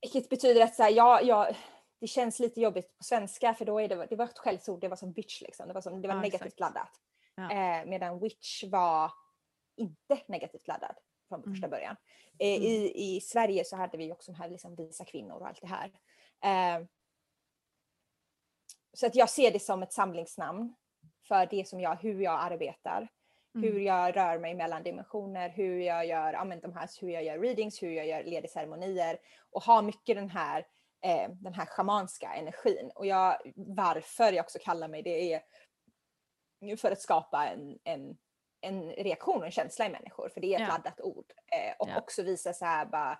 Vilket 0.00 0.28
betyder 0.28 0.60
att 0.64 0.74
så 0.74 0.82
här, 0.82 0.90
ja, 0.90 1.20
ja, 1.22 1.50
det 2.00 2.06
känns 2.06 2.38
lite 2.38 2.60
jobbigt 2.60 2.96
på 2.98 3.04
svenska 3.04 3.54
för 3.54 3.64
då 3.64 3.80
är 3.80 3.88
det, 3.88 4.06
det 4.06 4.16
var 4.16 4.24
ett 4.24 4.38
skällsord, 4.38 4.80
det 4.80 4.88
var 4.88 4.96
som 4.96 5.12
bitch 5.12 5.40
liksom. 5.40 5.68
Det 5.68 5.74
var, 5.74 5.80
som, 5.80 6.02
det 6.02 6.08
var 6.08 6.14
Ja, 6.14 6.20
negativt 6.20 6.46
exakt. 6.46 6.60
laddat. 6.60 6.90
Ja. 7.34 7.50
Eh, 7.50 7.86
medan 7.86 8.20
witch 8.20 8.64
var 8.64 9.12
inte 9.76 10.22
negativt 10.26 10.68
laddad 10.68 10.96
från 11.28 11.42
första 11.42 11.66
Mm. 11.66 11.70
början. 11.70 11.96
Eh, 12.38 12.48
i, 12.62 12.92
I 12.94 13.20
Sverige 13.20 13.64
så 13.64 13.76
hade 13.76 13.98
vi 13.98 14.12
också 14.12 14.32
de 14.32 14.38
här 14.38 14.48
liksom 14.48 14.74
visa 14.74 15.04
kvinnor 15.04 15.36
och 15.36 15.46
allt 15.46 15.60
det 15.60 15.66
här. 15.66 15.92
Eh, 16.44 16.86
så 18.92 19.06
att 19.06 19.14
jag 19.14 19.30
ser 19.30 19.50
det 19.50 19.60
som 19.60 19.82
ett 19.82 19.92
samlingsnamn 19.92 20.74
för 21.28 21.46
det 21.46 21.68
som 21.68 21.80
jag, 21.80 21.96
hur 21.96 22.20
jag 22.20 22.40
arbetar. 22.40 23.08
Mm. 23.54 23.72
Hur 23.72 23.80
jag 23.80 24.16
rör 24.16 24.38
mig 24.38 24.54
mellan 24.54 24.82
dimensioner, 24.82 25.48
hur 25.48 25.78
jag 25.80 26.06
gör, 26.06 26.32
ja, 26.32 26.44
men 26.44 26.60
de 26.60 26.72
här, 26.72 26.88
hur 27.00 27.08
jag 27.08 27.24
gör 27.24 27.38
readings, 27.38 27.82
hur 27.82 27.90
jag 27.90 28.06
gör 28.06 28.24
ledig 28.24 28.50
och 29.50 29.62
har 29.62 29.82
mycket 29.82 30.16
den 30.16 30.30
här, 30.30 30.66
eh, 31.02 31.30
den 31.30 31.54
här 31.54 31.66
schamanska 31.66 32.32
energin. 32.34 32.90
Och 32.94 33.06
jag, 33.06 33.52
varför 33.56 34.32
jag 34.32 34.44
också 34.44 34.58
kallar 34.62 34.88
mig 34.88 35.02
det 35.02 35.32
är 35.32 35.42
för 36.76 36.90
att 36.92 37.00
skapa 37.00 37.46
en, 37.46 37.78
en, 37.84 38.18
en 38.60 38.90
reaktion 38.90 39.38
och 39.38 39.44
en 39.46 39.50
känsla 39.50 39.86
i 39.86 39.90
människor, 39.90 40.28
för 40.28 40.40
det 40.40 40.46
är 40.46 40.54
ett 40.54 40.60
Ja. 40.60 40.68
laddat 40.68 41.00
ord. 41.00 41.32
Eh, 41.52 41.74
och 41.78 41.88
Ja. 41.88 41.98
också 41.98 42.22
visa 42.22 42.52
så 42.52 42.64
här 42.64 42.86
bara, 42.86 43.18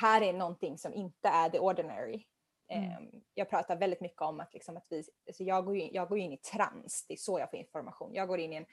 här 0.00 0.22
är 0.22 0.32
någonting 0.32 0.78
som 0.78 0.94
inte 0.94 1.28
är 1.28 1.50
the 1.50 1.58
ordinary. 1.58 2.26
Mm. 2.68 2.90
Eh, 2.90 2.98
jag 3.34 3.50
pratar 3.50 3.76
väldigt 3.76 4.00
mycket 4.00 4.22
om 4.22 4.40
att, 4.40 4.54
liksom 4.54 4.76
att 4.76 4.86
vi, 4.88 5.04
alltså 5.26 5.44
jag, 5.44 5.64
går 5.64 5.76
in, 5.76 5.90
jag 5.92 6.08
går 6.08 6.18
in 6.18 6.32
i 6.32 6.36
trans, 6.38 7.04
det 7.08 7.14
är 7.14 7.18
så 7.18 7.38
jag 7.38 7.50
får 7.50 7.58
information. 7.58 8.14
Jag 8.14 8.28
går 8.28 8.38
in 8.38 8.52
i 8.52 8.56
en 8.56 8.66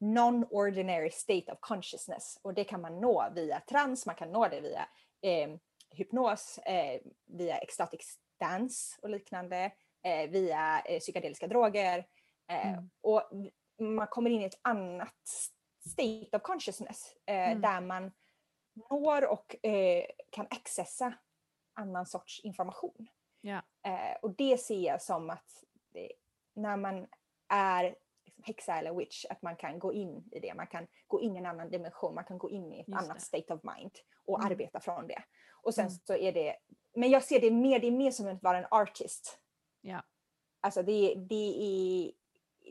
non-ordinary 0.00 1.10
state 1.10 1.52
of 1.52 1.58
consciousness 1.60 2.38
och 2.42 2.54
det 2.54 2.64
kan 2.64 2.80
man 2.80 3.00
nå 3.00 3.28
via 3.34 3.60
trans, 3.60 4.06
man 4.06 4.14
kan 4.14 4.32
nå 4.32 4.48
det 4.48 4.60
via 4.60 4.88
eh, 5.22 5.50
hypnos, 5.90 6.58
eh, 6.58 7.00
via 7.26 7.58
ecstatic 7.58 8.18
dance 8.40 8.98
och 9.02 9.10
liknande, 9.10 9.72
eh, 10.02 10.30
via 10.30 10.80
eh, 10.80 10.98
psykedeliska 11.00 11.46
droger. 11.46 11.98
Eh, 12.50 12.72
Mm. 12.72 12.90
Och 13.00 13.30
man 13.80 14.06
kommer 14.06 14.30
in 14.30 14.42
i 14.42 14.44
ett 14.44 14.60
annat 14.62 15.28
state 15.88 16.36
of 16.36 16.42
consciousness 16.42 17.12
eh, 17.26 17.48
Mm. 17.50 17.60
där 17.60 17.80
man 17.80 18.12
når 18.90 19.26
och 19.26 19.66
eh, 19.66 20.04
kan 20.30 20.46
accessa 20.50 21.14
annan 21.74 22.06
sorts 22.06 22.40
information. 22.44 23.08
Eh, 23.86 24.16
och 24.22 24.34
det 24.36 24.58
ser 24.60 24.80
jag 24.80 25.02
som 25.02 25.30
att 25.30 25.64
när 26.54 26.76
man 26.76 27.06
är 27.48 27.96
häxa 28.42 28.74
eller 28.78 28.94
witch, 28.94 29.24
att 29.30 29.42
man 29.42 29.56
kan 29.56 29.78
gå 29.78 29.92
in 29.92 30.28
i 30.32 30.38
det. 30.40 30.54
Man 30.54 30.66
kan 30.66 30.86
gå 31.06 31.20
in 31.20 31.36
i 31.36 31.38
en 31.38 31.46
annan 31.46 31.70
dimension, 31.70 32.14
man 32.14 32.24
kan 32.24 32.38
gå 32.38 32.50
in 32.50 32.72
i 32.72 32.80
ett 32.80 32.88
Just 32.88 32.98
annat 33.02 33.16
det. 33.16 33.22
state 33.24 33.54
of 33.54 33.60
mind 33.62 33.90
och 34.24 34.38
Mm. 34.40 34.52
arbeta 34.52 34.80
från 34.80 35.06
det. 35.06 35.22
Och 35.62 35.74
sen 35.74 35.84
Mm. 35.86 35.98
så 36.04 36.16
är 36.16 36.32
det, 36.32 36.56
men 36.96 37.10
jag 37.10 37.24
ser 37.24 37.40
det 37.40 37.50
mer, 37.50 37.78
det 37.78 37.86
är 37.86 37.90
mer 37.92 38.10
som 38.10 38.26
att 38.28 38.42
vara 38.42 38.58
en 38.58 38.66
artist. 38.70 39.38
Ja. 39.80 40.02
Alltså 40.60 40.82
det, 40.82 41.14
det, 41.14 41.34
är, 41.62 42.12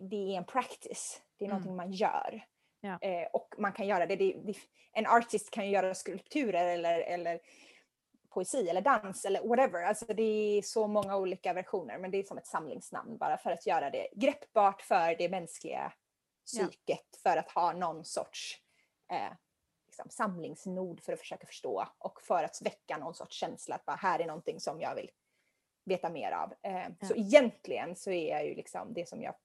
det 0.01 0.33
är 0.33 0.37
en 0.37 0.45
practice, 0.45 1.21
det 1.37 1.45
är 1.45 1.49
Mm. 1.49 1.55
någonting 1.57 1.75
man 1.75 1.91
gör. 1.91 2.45
Ja. 2.81 2.97
Eh, 3.01 3.27
och 3.33 3.55
man 3.57 3.71
kan 3.73 3.87
göra 3.87 4.05
det, 4.05 4.15
det, 4.15 4.33
det, 4.43 4.53
en 4.91 5.05
artist 5.07 5.51
kan 5.51 5.65
ju 5.65 5.71
göra 5.71 5.95
skulpturer 5.95 6.67
eller, 6.67 6.99
eller 6.99 7.39
poesi 8.37 8.69
eller 8.69 8.81
dans 8.81 9.25
eller 9.25 9.47
whatever. 9.47 9.83
Alltså 9.83 10.05
det 10.05 10.23
är 10.57 10.61
så 10.61 10.87
många 10.87 11.17
olika 11.17 11.53
versioner 11.53 11.97
men 11.97 12.11
det 12.11 12.17
är 12.17 12.23
som 12.23 12.37
ett 12.37 12.47
samlingsnamn 12.47 13.17
bara 13.17 13.37
för 13.37 13.51
att 13.51 13.65
göra 13.67 13.89
det 13.89 14.07
greppbart 14.15 14.81
för 14.81 15.15
det 15.17 15.29
mänskliga 15.29 15.93
Ja. 16.53 16.63
psyket 16.67 17.19
för 17.23 17.37
att 17.37 17.51
ha 17.51 17.73
någon 17.73 18.05
sorts 18.05 18.61
eh, 19.11 19.31
liksom, 19.85 20.09
samlingsnod 20.09 21.01
för 21.03 21.13
att 21.13 21.19
försöka 21.19 21.47
förstå 21.47 21.87
och 21.97 22.21
för 22.21 22.43
att 22.43 22.61
väcka 22.61 22.97
någon 22.97 23.13
sorts 23.13 23.35
känsla 23.37 23.75
att 23.75 23.85
bara, 23.85 23.95
här 23.95 24.19
är 24.19 24.25
någonting 24.27 24.59
som 24.59 24.81
jag 24.81 24.95
vill 24.95 25.09
veta 25.85 26.09
mer 26.09 26.31
av. 26.31 26.53
Eh, 26.61 26.87
Ja. 26.99 27.07
Så 27.07 27.15
egentligen 27.15 27.95
så 27.95 28.11
är 28.11 28.29
jag 28.29 28.45
ju 28.45 28.55
liksom 28.55 28.93
det 28.93 29.09
som 29.09 29.21
jag 29.21 29.35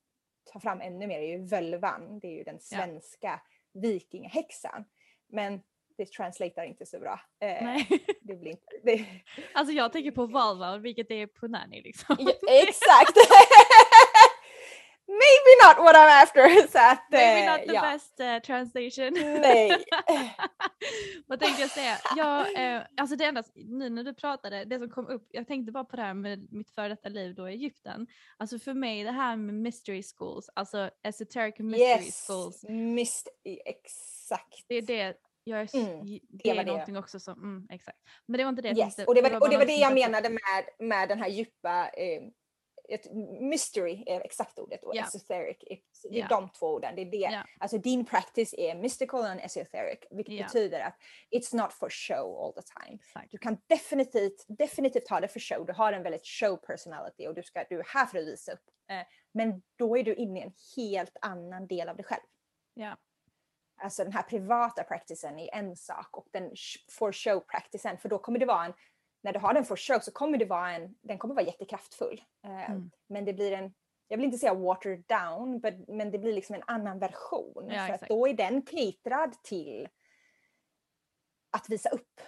tar 0.53 0.61
fram 0.61 0.81
ännu 0.81 1.07
mer 1.07 1.19
är 1.19 1.29
ju 1.39 1.45
völvan. 1.47 2.19
Det 2.19 2.27
är 2.29 2.33
ju 2.37 2.45
den 2.45 2.61
svenska 2.61 3.41
vikingahäxan. 3.73 4.85
Men 5.27 5.63
det 5.97 6.13
translatar 6.13 6.65
inte 6.65 6.87
så 6.87 6.99
bra. 6.99 7.21
Eh, 7.41 7.65
Nej. 7.65 7.87
det 8.23 8.35
blir 8.35 8.51
inte, 8.51 8.67
det, 8.83 9.07
Alltså 9.53 9.75
jag 9.75 9.93
tänker 9.93 10.11
på 10.11 10.27
Valval, 10.27 10.81
vilket 10.81 11.11
är 11.11 11.27
punani 11.27 11.83
liksom. 11.83 12.17
Ja, 12.19 12.33
exakt! 12.51 13.17
Maybe 15.07 15.53
not 15.67 15.77
what 15.85 15.97
I'm 15.97 16.23
after. 16.23 16.69
Så 16.69 16.79
att, 16.79 17.11
Maybe 17.11 17.45
eh, 17.45 17.53
not 17.53 17.69
the 17.69 17.75
ja. 17.75 17.83
best 17.83 18.21
eh, 18.21 18.39
translation. 18.39 19.13
Nej. 19.41 19.85
Vad 21.27 21.41
tänkte 21.41 21.63
jag 21.63 21.71
säga? 21.71 21.99
Ja, 22.17 22.53
eh, 22.53 22.83
alltså 22.97 23.17
det 23.17 23.25
enda, 23.25 23.43
nu 23.55 23.91
när 23.91 24.05
du 24.05 24.15
pratade, 24.15 24.65
det 24.65 24.79
som 24.79 24.91
kom 24.91 25.07
upp, 25.07 25.27
jag 25.31 25.47
tänkte 25.47 25.73
bara 25.73 25.85
på 25.85 25.97
det 25.97 26.03
här 26.03 26.15
med 26.15 26.53
mitt 26.53 26.71
före 26.71 26.89
detta 26.89 27.09
liv 27.09 27.35
då 27.35 27.49
i 27.49 27.53
Egypten. 27.53 28.07
Alltså 28.37 28.59
för 28.59 28.75
mig 28.75 29.05
det 29.05 29.11
här 29.11 29.37
med 29.37 29.55
mystery 29.55 30.03
schools, 30.03 30.51
alltså 30.55 30.91
esoteric 31.03 31.59
mystery 31.59 32.07
Yes, 32.07 32.27
schools, 32.27 32.65
mist, 32.69 33.29
exakt. 33.65 34.65
det 34.69 34.75
är 34.75 34.83
det 34.83 35.17
jag 35.45 35.61
är, 35.61 35.77
Mm, 35.77 36.05
det, 36.07 36.21
det 36.31 36.51
är 36.51 36.55
var 36.57 36.65
det. 36.65 36.71
någonting 36.73 36.97
också 36.97 37.21
som, 37.21 37.33
mm, 37.43 37.67
exakt. 37.71 37.99
Men 38.27 38.39
det 38.39 38.45
var 38.45 38.49
inte 38.49 38.63
det 38.63 38.69
jag 38.69 38.79
Yes. 38.79 38.97
tänkte. 38.97 39.05
Och 39.11 39.15
det 39.15 39.23
var, 39.23 39.35
och 39.35 39.41
bara 39.41 39.51
det, 39.51 39.57
var 39.57 39.67
det 39.67 39.73
jag 39.77 39.95
menade 39.95 40.29
med, 40.29 40.89
med 40.89 41.09
den 41.09 41.19
här 41.19 41.29
djupa 41.29 41.89
eh, 41.89 42.23
ett 42.89 43.13
mystery 43.41 44.03
är 44.07 44.21
exakt 44.21 44.59
ordet 44.59 44.85
och 44.85 44.97
Ja. 44.97 45.03
esoteric. 45.05 45.57
är- 45.61 45.79
Det 46.11 46.17
är 46.19 46.21
Ja. 46.21 46.27
de 46.29 46.49
två 46.59 46.67
orden. 46.67 46.95
Det 46.97 47.03
är 47.03 47.11
det. 47.11 47.17
Ja. 47.17 47.45
Alltså 47.61 47.79
din 47.79 48.05
practice 48.05 48.55
är 48.59 48.75
mystical 48.75 49.25
and 49.25 49.41
esoteric. 49.41 49.99
Vilket 50.11 50.35
Ja. 50.35 50.45
betyder 50.45 50.81
att 50.81 50.97
it's 51.31 51.57
not 51.57 51.73
for 51.73 51.89
show 51.91 52.37
all 52.45 52.53
the 52.53 52.63
time. 52.63 52.95
Exakt. 52.95 53.31
Du 53.31 53.39
kan 53.39 53.57
definitivt, 53.67 54.45
definitivt 54.49 55.09
ha 55.09 55.21
det 55.21 55.29
för 55.29 55.41
show. 55.41 55.67
Du 55.67 55.73
har 55.73 55.93
en 55.93 56.03
väldigt 56.03 56.27
show 56.27 56.57
personality 56.57 57.27
och 57.27 57.35
du, 57.35 57.43
ska, 57.43 57.65
du 57.69 57.79
är 57.81 57.85
här 57.95 58.07
för 58.07 58.19
att 58.19 58.25
visa 58.27 58.53
upp. 58.53 58.65
Eh, 58.91 59.07
men 59.35 59.63
då 59.79 59.97
är 59.99 60.03
du 60.03 60.15
inne 60.15 60.41
i 60.41 60.43
en 60.43 60.53
helt 60.77 61.17
annan 61.21 61.67
del 61.67 61.89
av 61.89 61.97
dig 61.97 62.05
själv. 62.05 62.23
Ja. 62.75 62.97
Alltså 63.83 64.05
den 64.05 64.13
här 64.13 64.23
privata 64.23 64.85
practicen 64.85 65.39
är 65.39 65.55
en 65.55 65.77
sak 65.77 66.17
och 66.17 66.27
den 66.33 66.53
for 66.91 67.13
show 67.13 67.41
practicen 67.41 67.99
för 67.99 68.09
då 68.09 68.19
kommer 68.19 68.39
det 68.39 68.47
vara 68.47 68.65
en, 68.65 68.73
när 69.23 69.33
du 69.33 69.39
har 69.39 69.55
den 69.55 69.65
for 69.65 69.77
show 69.77 69.99
så 69.99 70.13
kommer 70.13 70.39
det 70.39 70.45
vara 70.45 70.73
en, 70.73 70.95
den 71.01 71.19
kommer 71.19 71.35
vara 71.35 71.45
jättekraftfull. 71.45 72.23
Eh, 72.45 72.71
Mm. 72.71 72.91
Men 73.07 73.25
det 73.25 73.33
blir 73.33 73.53
en, 73.53 73.75
jag 74.09 74.17
vill 74.17 74.25
inte 74.27 74.39
säga 74.39 74.55
watered 74.55 75.05
down, 75.07 75.61
but, 75.61 75.89
men 75.89 76.11
det 76.11 76.19
blir 76.19 76.33
liksom 76.33 76.55
en 76.55 76.63
annan 76.67 76.99
version. 76.99 77.69
Ja, 77.71 77.99
för 77.99 78.07
då 78.09 78.29
är 78.29 78.35
den 78.35 78.63
caterad 78.63 79.43
till 79.43 79.89
att 81.51 81.69
visa 81.69 81.89
upp. 81.89 82.21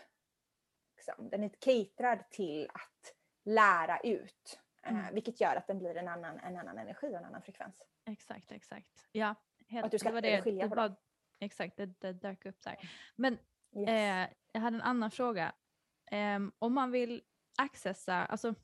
Liksom. 0.96 1.28
Den 1.30 1.44
är 1.44 1.48
caterad 1.48 2.30
till 2.30 2.70
att 2.74 3.14
lära 3.44 3.98
ut. 4.00 4.60
eh, 4.82 4.90
Mm. 4.92 5.14
Vilket 5.14 5.40
gör 5.40 5.56
att 5.56 5.66
den 5.66 5.78
blir 5.78 5.96
en 5.96 6.08
annan, 6.08 6.38
en 6.38 6.56
annan 6.56 6.78
energi 6.78 7.06
och 7.06 7.18
en 7.18 7.24
annan 7.24 7.42
frekvens. 7.42 7.74
Exakt, 8.06 8.52
exakt. 8.52 9.06
Ja, 9.12 9.34
helt, 9.68 9.84
att 9.84 9.90
du 9.90 9.98
ska 9.98 10.08
det 10.08 10.14
var 10.14 10.20
det, 10.22 10.42
skilja 10.42 10.68
på 10.68 10.74
det. 10.74 10.94
Exakt, 11.40 11.76
det, 11.76 11.86
det 12.00 12.12
dök 12.12 12.46
upp 12.46 12.62
där. 12.62 12.90
Men 13.16 13.38
Yes. 13.76 13.88
Eh, 13.88 14.28
jag 14.52 14.60
hade 14.60 14.76
en 14.76 14.82
annan 14.82 15.10
fråga. 15.10 15.52
Ehm, 16.10 16.52
om 16.58 16.74
man 16.74 16.90
vill 16.90 17.22
accessa, 17.58 18.14
alltså 18.26 18.54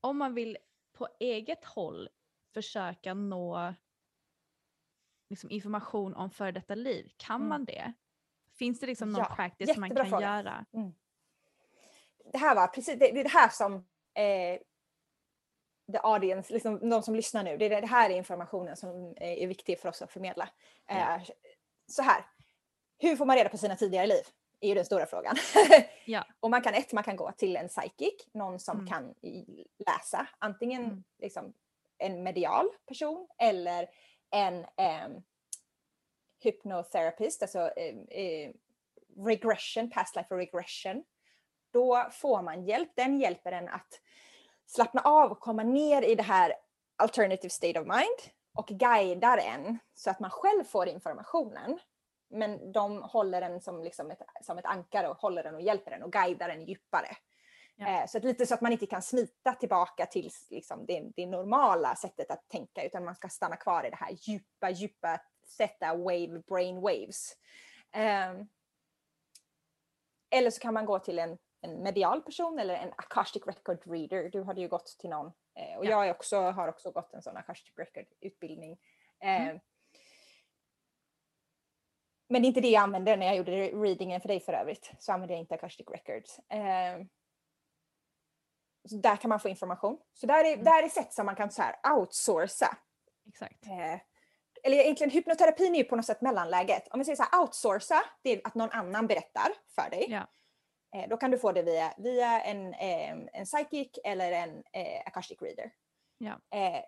om 0.00 0.18
man 0.18 0.34
vill 0.34 0.58
på 0.92 1.08
eget 1.20 1.64
håll 1.64 2.08
försöka 2.54 3.14
nå 3.14 3.74
liksom, 5.30 5.50
information 5.50 6.14
om 6.14 6.30
före 6.30 6.52
detta 6.52 6.74
liv, 6.74 7.12
kan 7.16 7.36
Mm. 7.36 7.48
man 7.48 7.64
det? 7.64 7.92
Finns 8.52 8.80
det 8.80 8.86
liksom 8.86 9.10
någon 9.12 9.20
Ja, 9.28 9.34
practice 9.36 9.72
som 9.74 9.80
man 9.80 9.90
kan 9.96 10.06
fråga. 10.06 10.26
göra? 10.26 10.64
det 12.32 12.38
här 12.38 12.54
var 12.54 12.66
precis 12.66 12.98
det, 12.98 13.22
det 13.22 13.28
här 13.28 13.48
som 13.48 13.74
eh, 14.14 14.60
the 15.92 15.98
audience, 16.02 16.52
liksom 16.52 16.90
de 16.90 17.02
som 17.02 17.14
lyssnar 17.14 17.42
nu, 17.44 17.56
det, 17.56 17.68
det 17.68 17.86
här 17.86 18.10
är 18.10 18.14
informationen 18.14 18.76
som 18.76 19.14
är 19.16 19.46
viktig 19.46 19.78
för 19.80 19.88
oss 19.88 20.02
att 20.02 20.12
förmedla. 20.12 20.48
Ja. 20.88 21.20
Så 21.86 22.02
här, 22.02 22.24
hur 22.98 23.16
får 23.16 23.26
man 23.26 23.36
reda 23.36 23.48
på 23.48 23.58
sina 23.58 23.76
tidigare 23.76 24.06
liv? 24.06 24.22
är 24.60 24.68
ju 24.68 24.74
den 24.74 24.84
stora 24.84 25.06
frågan. 25.06 25.36
Ja. 26.04 26.24
och 26.40 26.50
man 26.50 26.62
kan 26.62 26.74
ett, 26.74 26.92
man 26.92 27.04
kan 27.04 27.16
gå 27.16 27.32
till 27.32 27.56
en 27.56 27.68
psychic, 27.68 28.26
någon 28.32 28.60
som 28.60 28.76
Mm. 28.76 28.86
kan 28.88 29.14
läsa 29.86 30.26
antingen 30.38 30.84
Mm. 30.84 31.04
liksom, 31.18 31.52
en 31.98 32.22
medial 32.22 32.66
person 32.88 33.28
eller 33.38 33.88
en 34.30 34.54
um, 34.54 35.22
hypnotherapist, 36.42 37.42
alltså 37.42 37.58
eh, 38.10 38.50
regression, 39.16 39.90
past 39.90 40.16
life 40.16 40.34
regression. 40.34 41.04
Då 41.72 42.06
får 42.12 42.42
man 42.42 42.64
hjälp, 42.64 42.90
den 42.96 43.20
hjälper 43.20 43.52
en 43.52 43.68
att 43.68 44.00
slappna 44.66 45.00
av 45.00 45.30
och 45.30 45.40
komma 45.40 45.62
ner 45.62 46.02
i 46.02 46.14
det 46.14 46.22
här 46.22 46.54
alternative 46.96 47.50
state 47.50 47.80
of 47.80 47.86
mind 47.86 48.34
och 48.54 48.66
guidar 48.66 49.38
en 49.38 49.78
så 49.94 50.10
att 50.10 50.20
man 50.20 50.30
själv 50.30 50.64
får 50.64 50.88
informationen. 50.88 51.78
Men 52.30 52.72
de 52.72 53.02
håller 53.02 53.40
den 53.40 53.60
som, 53.60 53.82
liksom 53.82 54.10
ett, 54.10 54.22
som 54.42 54.58
ett 54.58 54.66
ankare 54.66 55.08
och 55.08 55.16
håller 55.16 55.42
den 55.42 55.54
och 55.54 55.62
hjälper 55.62 55.90
den 55.90 56.02
och 56.02 56.12
guidar 56.12 56.48
den 56.48 56.64
djupare. 56.64 57.16
Ja. 57.76 57.88
Eh, 57.88 58.06
så 58.06 58.18
att 58.18 58.24
lite 58.24 58.46
så 58.46 58.54
att 58.54 58.60
man 58.60 58.72
inte 58.72 58.86
kan 58.86 59.02
smita 59.02 59.52
tillbaka 59.52 60.06
till 60.06 60.30
liksom, 60.50 60.86
det, 60.86 61.02
det 61.16 61.26
normala 61.26 61.96
sättet 61.96 62.30
att 62.30 62.48
tänka 62.48 62.84
utan 62.84 63.04
man 63.04 63.14
ska 63.14 63.28
stanna 63.28 63.56
kvar 63.56 63.86
i 63.86 63.90
det 63.90 63.96
här 63.96 64.16
djupa, 64.20 64.70
djupa 64.70 65.20
sätta 65.46 65.94
wave 65.94 66.42
brain 66.48 66.80
waves. 66.80 67.36
Ehm, 67.92 68.48
eller 70.30 70.50
så 70.50 70.60
kan 70.60 70.74
man 70.74 70.86
gå 70.86 70.98
till 70.98 71.18
en, 71.18 71.38
en 71.64 71.82
medial 71.82 72.22
person 72.22 72.58
eller 72.58 72.74
en 72.74 72.92
akashic 72.96 73.46
record 73.46 73.78
reader. 73.86 74.28
Du 74.30 74.42
hade 74.42 74.60
ju 74.60 74.68
gått 74.68 74.86
till 74.98 75.10
någon 75.10 75.26
eh, 75.26 75.78
och 75.78 75.84
Ja. 75.86 76.06
jag 76.06 76.16
också, 76.16 76.36
har 76.40 76.68
också 76.68 76.90
gått 76.90 77.14
en 77.14 77.22
sån 77.22 77.36
akashic 77.36 77.72
record 77.76 78.06
utbildning. 78.20 78.72
Eh, 79.20 79.42
Mm. 79.48 79.60
Men 82.28 82.42
det 82.42 82.46
är 82.46 82.48
inte 82.48 82.60
det 82.60 82.68
jag 82.68 82.82
använde 82.82 83.16
när 83.16 83.26
jag 83.26 83.36
gjorde 83.36 83.52
readingen 83.68 84.20
för 84.20 84.28
dig 84.28 84.40
för 84.40 84.52
övrigt. 84.52 84.92
Så 84.98 85.12
använde 85.12 85.34
jag 85.34 85.40
inte 85.40 85.54
akashic 85.54 85.86
records. 85.88 86.38
Eh, 86.38 87.04
så 88.88 88.96
där 88.96 89.16
kan 89.16 89.28
man 89.28 89.40
få 89.40 89.48
information. 89.48 89.98
Så 90.14 90.26
där 90.26 90.44
är, 90.44 90.52
Mm. 90.52 90.64
där 90.64 90.82
är 90.82 90.88
sätt 90.88 91.12
som 91.12 91.26
man 91.26 91.36
kan 91.36 91.50
så 91.50 91.62
här 91.62 91.96
outsourca. 91.96 92.76
Exakt. 93.28 93.66
Eh, 93.66 94.00
eller 94.62 94.76
egentligen 94.76 95.10
hypnoterapin 95.10 95.74
är 95.74 95.78
ju 95.78 95.84
på 95.84 95.96
något 95.96 96.06
sätt 96.06 96.20
mellanläget. 96.20 96.88
Om 96.88 96.98
vi 96.98 97.04
säger 97.04 97.16
så 97.16 97.22
här, 97.30 97.40
outsourca, 97.40 98.02
det 98.22 98.30
är 98.30 98.40
att 98.44 98.54
någon 98.54 98.70
annan 98.70 99.06
berättar 99.06 99.52
för 99.74 99.90
dig. 99.90 100.06
Ja. 100.10 100.26
Eh, 100.94 101.08
då 101.08 101.16
kan 101.16 101.30
du 101.30 101.38
få 101.38 101.52
det 101.52 101.62
via, 101.62 101.94
via 101.98 102.40
en, 102.42 102.74
eh, 102.74 103.10
en 103.32 103.44
psychic 103.44 103.90
eller 104.04 104.32
en 104.32 104.62
eh, 104.72 105.02
akashic 105.06 105.42
reader. 105.42 105.70
Ja. 106.18 106.58
Eh, 106.58 106.84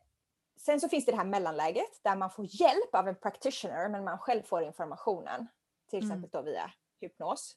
sen 0.60 0.80
så 0.80 0.88
finns 0.88 1.04
det 1.06 1.12
det 1.12 1.16
här 1.18 1.24
mellanläget 1.24 2.00
där 2.02 2.16
man 2.16 2.30
får 2.30 2.44
hjälp 2.60 2.94
av 2.94 3.08
en 3.08 3.16
practitioner 3.20 3.88
men 3.88 4.04
man 4.04 4.18
själv 4.18 4.42
får 4.42 4.62
informationen. 4.62 5.46
Till 5.90 5.98
Mm. 5.98 6.08
exempel 6.10 6.30
då 6.32 6.42
via 6.42 6.70
hypnos. 7.00 7.56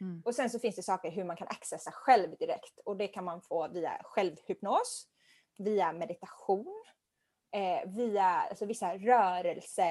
Mm. 0.00 0.22
Och 0.24 0.34
sen 0.34 0.50
så 0.50 0.58
finns 0.58 0.76
det 0.76 0.82
saker 0.82 1.10
hur 1.10 1.24
man 1.24 1.36
kan 1.36 1.48
accessa 1.48 1.90
själv 1.92 2.36
direkt 2.36 2.78
och 2.84 2.96
det 2.96 3.08
kan 3.08 3.24
man 3.24 3.42
få 3.42 3.68
via 3.68 4.00
självhypnos, 4.04 5.06
via 5.56 5.92
meditation, 5.92 6.84
eh, 7.52 7.90
via 7.90 8.24
alltså, 8.24 8.66
vissa 8.66 8.96
rörelse. 8.96 9.84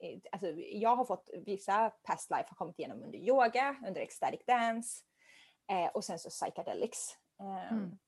eh, 0.00 0.18
Alltså, 0.32 0.50
jag 0.56 0.96
har 0.96 1.04
fått 1.04 1.30
vissa 1.46 1.90
past 2.02 2.30
life 2.30 2.44
har 2.48 2.56
kommit 2.56 2.78
igenom 2.78 3.02
under 3.02 3.18
yoga, 3.18 3.76
under 3.86 4.00
ecstatic 4.00 4.40
dance 4.46 5.02
eh, 5.68 5.86
och 5.94 6.04
sen 6.04 6.18
så 6.18 6.30
psychedelics. 6.30 7.16
Eh, 7.40 7.72
Mm. 7.72 7.98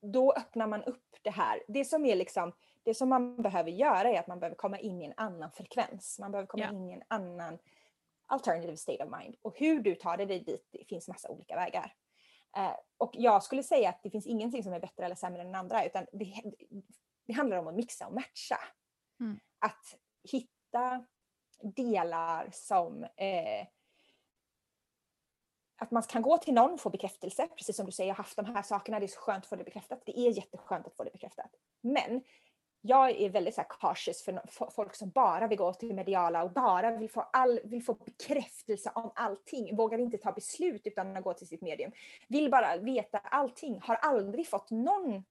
Då 0.00 0.32
öppnar 0.32 0.66
man 0.66 0.84
upp 0.84 1.16
det 1.22 1.30
här. 1.30 1.62
Det 1.68 1.84
som 1.84 2.04
är 2.06 2.16
liksom 2.16 2.52
det 2.82 2.94
som 2.94 3.08
man 3.08 3.42
behöver 3.42 3.70
göra 3.70 4.10
är 4.10 4.20
att 4.20 4.26
man 4.26 4.40
behöver 4.40 4.56
komma 4.56 4.78
in 4.78 5.02
i 5.02 5.04
en 5.04 5.12
annan 5.16 5.50
frekvens. 5.52 6.18
Man 6.18 6.32
behöver 6.32 6.46
komma 6.46 6.64
Ja. 6.64 6.70
in 6.70 6.88
i 6.90 6.92
en 6.92 7.02
annan 7.08 7.58
alternative 8.26 8.76
state 8.76 9.04
of 9.04 9.10
mind. 9.20 9.36
Och 9.42 9.58
hur 9.58 9.80
du 9.80 9.94
tar 9.94 10.16
dig 10.16 10.26
dit, 10.26 10.68
det 10.70 10.84
finns 10.88 11.08
massa 11.08 11.28
olika 11.30 11.56
vägar. 11.56 11.94
Eh, 12.56 12.74
och 12.98 13.10
jag 13.14 13.42
skulle 13.42 13.62
säga 13.62 13.88
att 13.88 14.02
det 14.02 14.10
finns 14.10 14.26
ingenting 14.26 14.62
som 14.62 14.72
är 14.72 14.80
bättre 14.80 15.04
eller 15.04 15.14
sämre 15.14 15.40
än 15.40 15.46
den 15.46 15.54
andra, 15.54 15.84
utan 15.84 16.06
det, 16.12 16.42
det 17.26 17.32
handlar 17.32 17.56
om 17.56 17.66
att 17.68 17.74
mixa 17.74 18.06
och 18.06 18.14
matcha. 18.14 18.58
Mm. 19.20 19.40
Att 19.58 19.98
hitta 20.32 21.04
delar 21.76 22.48
som 22.52 23.04
eh, 23.04 23.66
att 25.78 25.90
man 25.90 26.02
kan 26.02 26.22
gå 26.22 26.38
till 26.38 26.54
någon 26.54 26.72
och 26.72 26.80
få 26.80 26.90
bekräftelse, 26.90 27.48
precis 27.56 27.76
som 27.76 27.86
du 27.86 27.92
säger, 27.92 28.08
jag 28.08 28.14
har 28.14 28.24
haft 28.24 28.36
de 28.36 28.44
här 28.46 28.62
sakerna, 28.62 29.00
det 29.00 29.06
är 29.06 29.08
så 29.08 29.20
skönt 29.20 29.44
att 29.44 29.48
få 29.48 29.56
det 29.56 29.64
bekräftat. 29.64 30.02
Det 30.06 30.18
är 30.18 30.30
jätteskönt 30.30 30.86
att 30.86 30.96
få 30.96 31.04
det 31.04 31.10
bekräftat. 31.12 31.50
Men 31.80 32.22
jag 32.80 33.10
är 33.10 33.30
väldigt 33.30 33.54
så 33.54 33.60
här 33.60 33.68
cautious 33.80 34.22
för 34.24 34.70
folk 34.70 34.94
som 34.94 35.10
bara 35.10 35.46
vill 35.46 35.58
gå 35.58 35.74
till 35.74 35.94
mediala 35.94 36.42
och 36.44 36.52
bara 36.52 36.90
vill 36.96 37.10
få, 37.10 37.20
all, 37.20 37.60
vill 37.64 37.84
få 37.84 37.94
bekräftelse 37.94 38.92
om 38.94 39.12
allting, 39.14 39.76
vågar 39.76 39.98
inte 39.98 40.18
ta 40.18 40.32
beslut 40.32 40.86
utan 40.86 41.16
att 41.16 41.24
gå 41.24 41.34
till 41.34 41.46
sitt 41.48 41.60
medium. 41.60 41.92
Vill 42.28 42.50
bara 42.50 42.76
veta 42.76 43.18
allting, 43.18 43.80
har 43.82 43.94
aldrig 43.94 44.48
fått 44.48 44.70
någon 44.70 45.24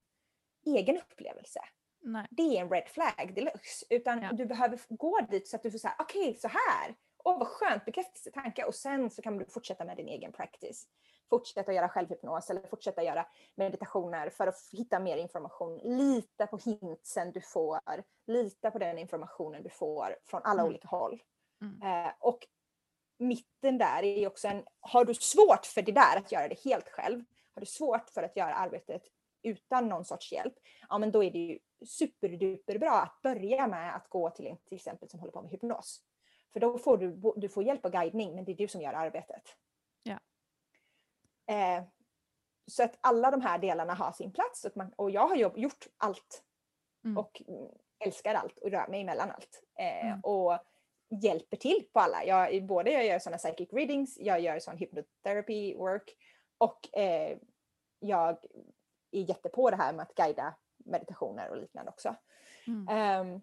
egen 0.66 0.96
upplevelse. 0.96 1.60
Nej. 2.00 2.26
Det 2.30 2.42
är 2.42 2.60
en 2.60 2.70
red 2.70 2.88
flag 2.88 3.34
deluxe. 3.34 3.86
Utan 3.90 4.22
Ja. 4.22 4.32
du 4.32 4.46
behöver 4.46 4.80
gå 4.88 5.20
dit 5.30 5.48
så 5.48 5.56
att 5.56 5.62
du 5.62 5.70
får 5.70 5.78
säga, 5.78 5.94
okej 5.98 6.34
så 6.34 6.48
här. 6.48 6.94
Åh 7.28 7.38
vad 7.38 7.48
skönt, 7.48 7.84
bekräftelsetanke. 7.84 8.64
Och 8.64 8.74
sen 8.74 9.10
så 9.10 9.22
kan 9.22 9.38
du 9.38 9.44
fortsätta 9.44 9.84
med 9.84 9.96
din 9.96 10.08
egen 10.08 10.32
practice. 10.32 10.86
Fortsätta 11.30 11.72
göra 11.72 11.88
självhypnos 11.88 12.50
eller 12.50 12.62
fortsätta 12.62 13.02
göra 13.02 13.26
meditationer 13.54 14.30
för 14.30 14.46
att 14.46 14.56
hitta 14.72 15.00
mer 15.00 15.16
information. 15.16 15.78
Lita 15.84 16.46
på 16.46 16.58
hintsen 16.58 17.32
du 17.32 17.40
får. 17.40 17.80
Lita 18.26 18.70
på 18.70 18.78
den 18.78 18.98
informationen 18.98 19.62
du 19.62 19.70
får 19.70 20.16
från 20.24 20.42
alla 20.44 20.60
Mm. 20.62 20.70
olika 20.70 20.88
håll. 20.88 21.22
Mm. 21.62 22.06
Eh, 22.06 22.12
och 22.20 22.46
mitten 23.18 23.78
där 23.78 24.02
är 24.02 24.26
också 24.26 24.48
en, 24.48 24.64
har 24.80 25.04
du 25.04 25.14
svårt 25.14 25.66
för 25.66 25.82
det 25.82 25.92
där 25.92 26.16
att 26.16 26.32
göra 26.32 26.48
det 26.48 26.64
helt 26.64 26.88
själv, 26.88 27.24
har 27.54 27.60
du 27.60 27.66
svårt 27.66 28.10
för 28.10 28.22
att 28.22 28.36
göra 28.36 28.54
arbetet 28.54 29.02
utan 29.42 29.88
någon 29.88 30.04
sorts 30.04 30.32
hjälp, 30.32 30.54
ja 30.88 30.98
men 30.98 31.12
då 31.12 31.24
är 31.24 31.30
det 31.30 31.38
ju 31.38 31.58
superduper 31.86 32.78
bra 32.78 32.92
att 32.92 33.22
börja 33.22 33.66
med 33.66 33.96
att 33.96 34.08
gå 34.08 34.30
till 34.30 34.46
en 34.46 34.56
till 34.56 34.76
exempel 34.76 35.08
som 35.08 35.20
håller 35.20 35.32
på 35.32 35.42
med 35.42 35.50
hypnos. 35.50 36.02
För 36.52 36.60
då 36.60 36.78
får 36.78 36.98
du, 36.98 37.32
du 37.36 37.48
får 37.48 37.62
hjälp 37.62 37.84
och 37.84 37.92
guidning 37.92 38.34
men 38.34 38.44
det 38.44 38.52
är 38.52 38.56
du 38.56 38.68
som 38.68 38.80
gör 38.80 38.92
arbetet. 38.92 39.42
Ja. 40.02 40.18
Eh, 41.54 41.84
så 42.66 42.82
att 42.82 42.98
alla 43.00 43.30
de 43.30 43.40
här 43.40 43.58
delarna 43.58 43.94
har 43.94 44.12
sin 44.12 44.32
plats 44.32 44.64
och, 44.64 44.76
man, 44.76 44.92
och 44.96 45.10
jag 45.10 45.28
har 45.28 45.36
jobb, 45.36 45.58
gjort 45.58 45.86
allt 45.96 46.44
Mm. 47.04 47.18
och 47.18 47.42
älskar 48.04 48.34
allt 48.34 48.58
och 48.58 48.70
rör 48.70 48.88
mig 48.88 49.00
emellan 49.00 49.30
allt. 49.30 49.62
Eh, 49.78 50.06
Mm. 50.06 50.20
Och 50.20 50.58
hjälper 51.22 51.56
till 51.56 51.88
på 51.92 52.00
alla. 52.00 52.24
Jag, 52.24 52.66
både 52.66 52.90
jag 52.90 53.06
gör 53.06 53.18
sådana 53.18 53.38
psychic 53.38 53.72
readings, 53.72 54.16
jag 54.20 54.40
gör 54.40 54.58
sån 54.58 54.76
hypnotherapy 54.76 55.76
work 55.76 56.14
och 56.58 56.98
eh, 56.98 57.38
jag 57.98 58.44
är 59.10 59.20
jättepå 59.20 59.70
det 59.70 59.76
här 59.76 59.92
med 59.92 60.02
att 60.02 60.14
guida 60.14 60.54
meditationer 60.76 61.50
och 61.50 61.56
liknande 61.56 61.90
också. 61.90 62.14
Mm. 62.66 62.88
Ehm, 62.88 63.40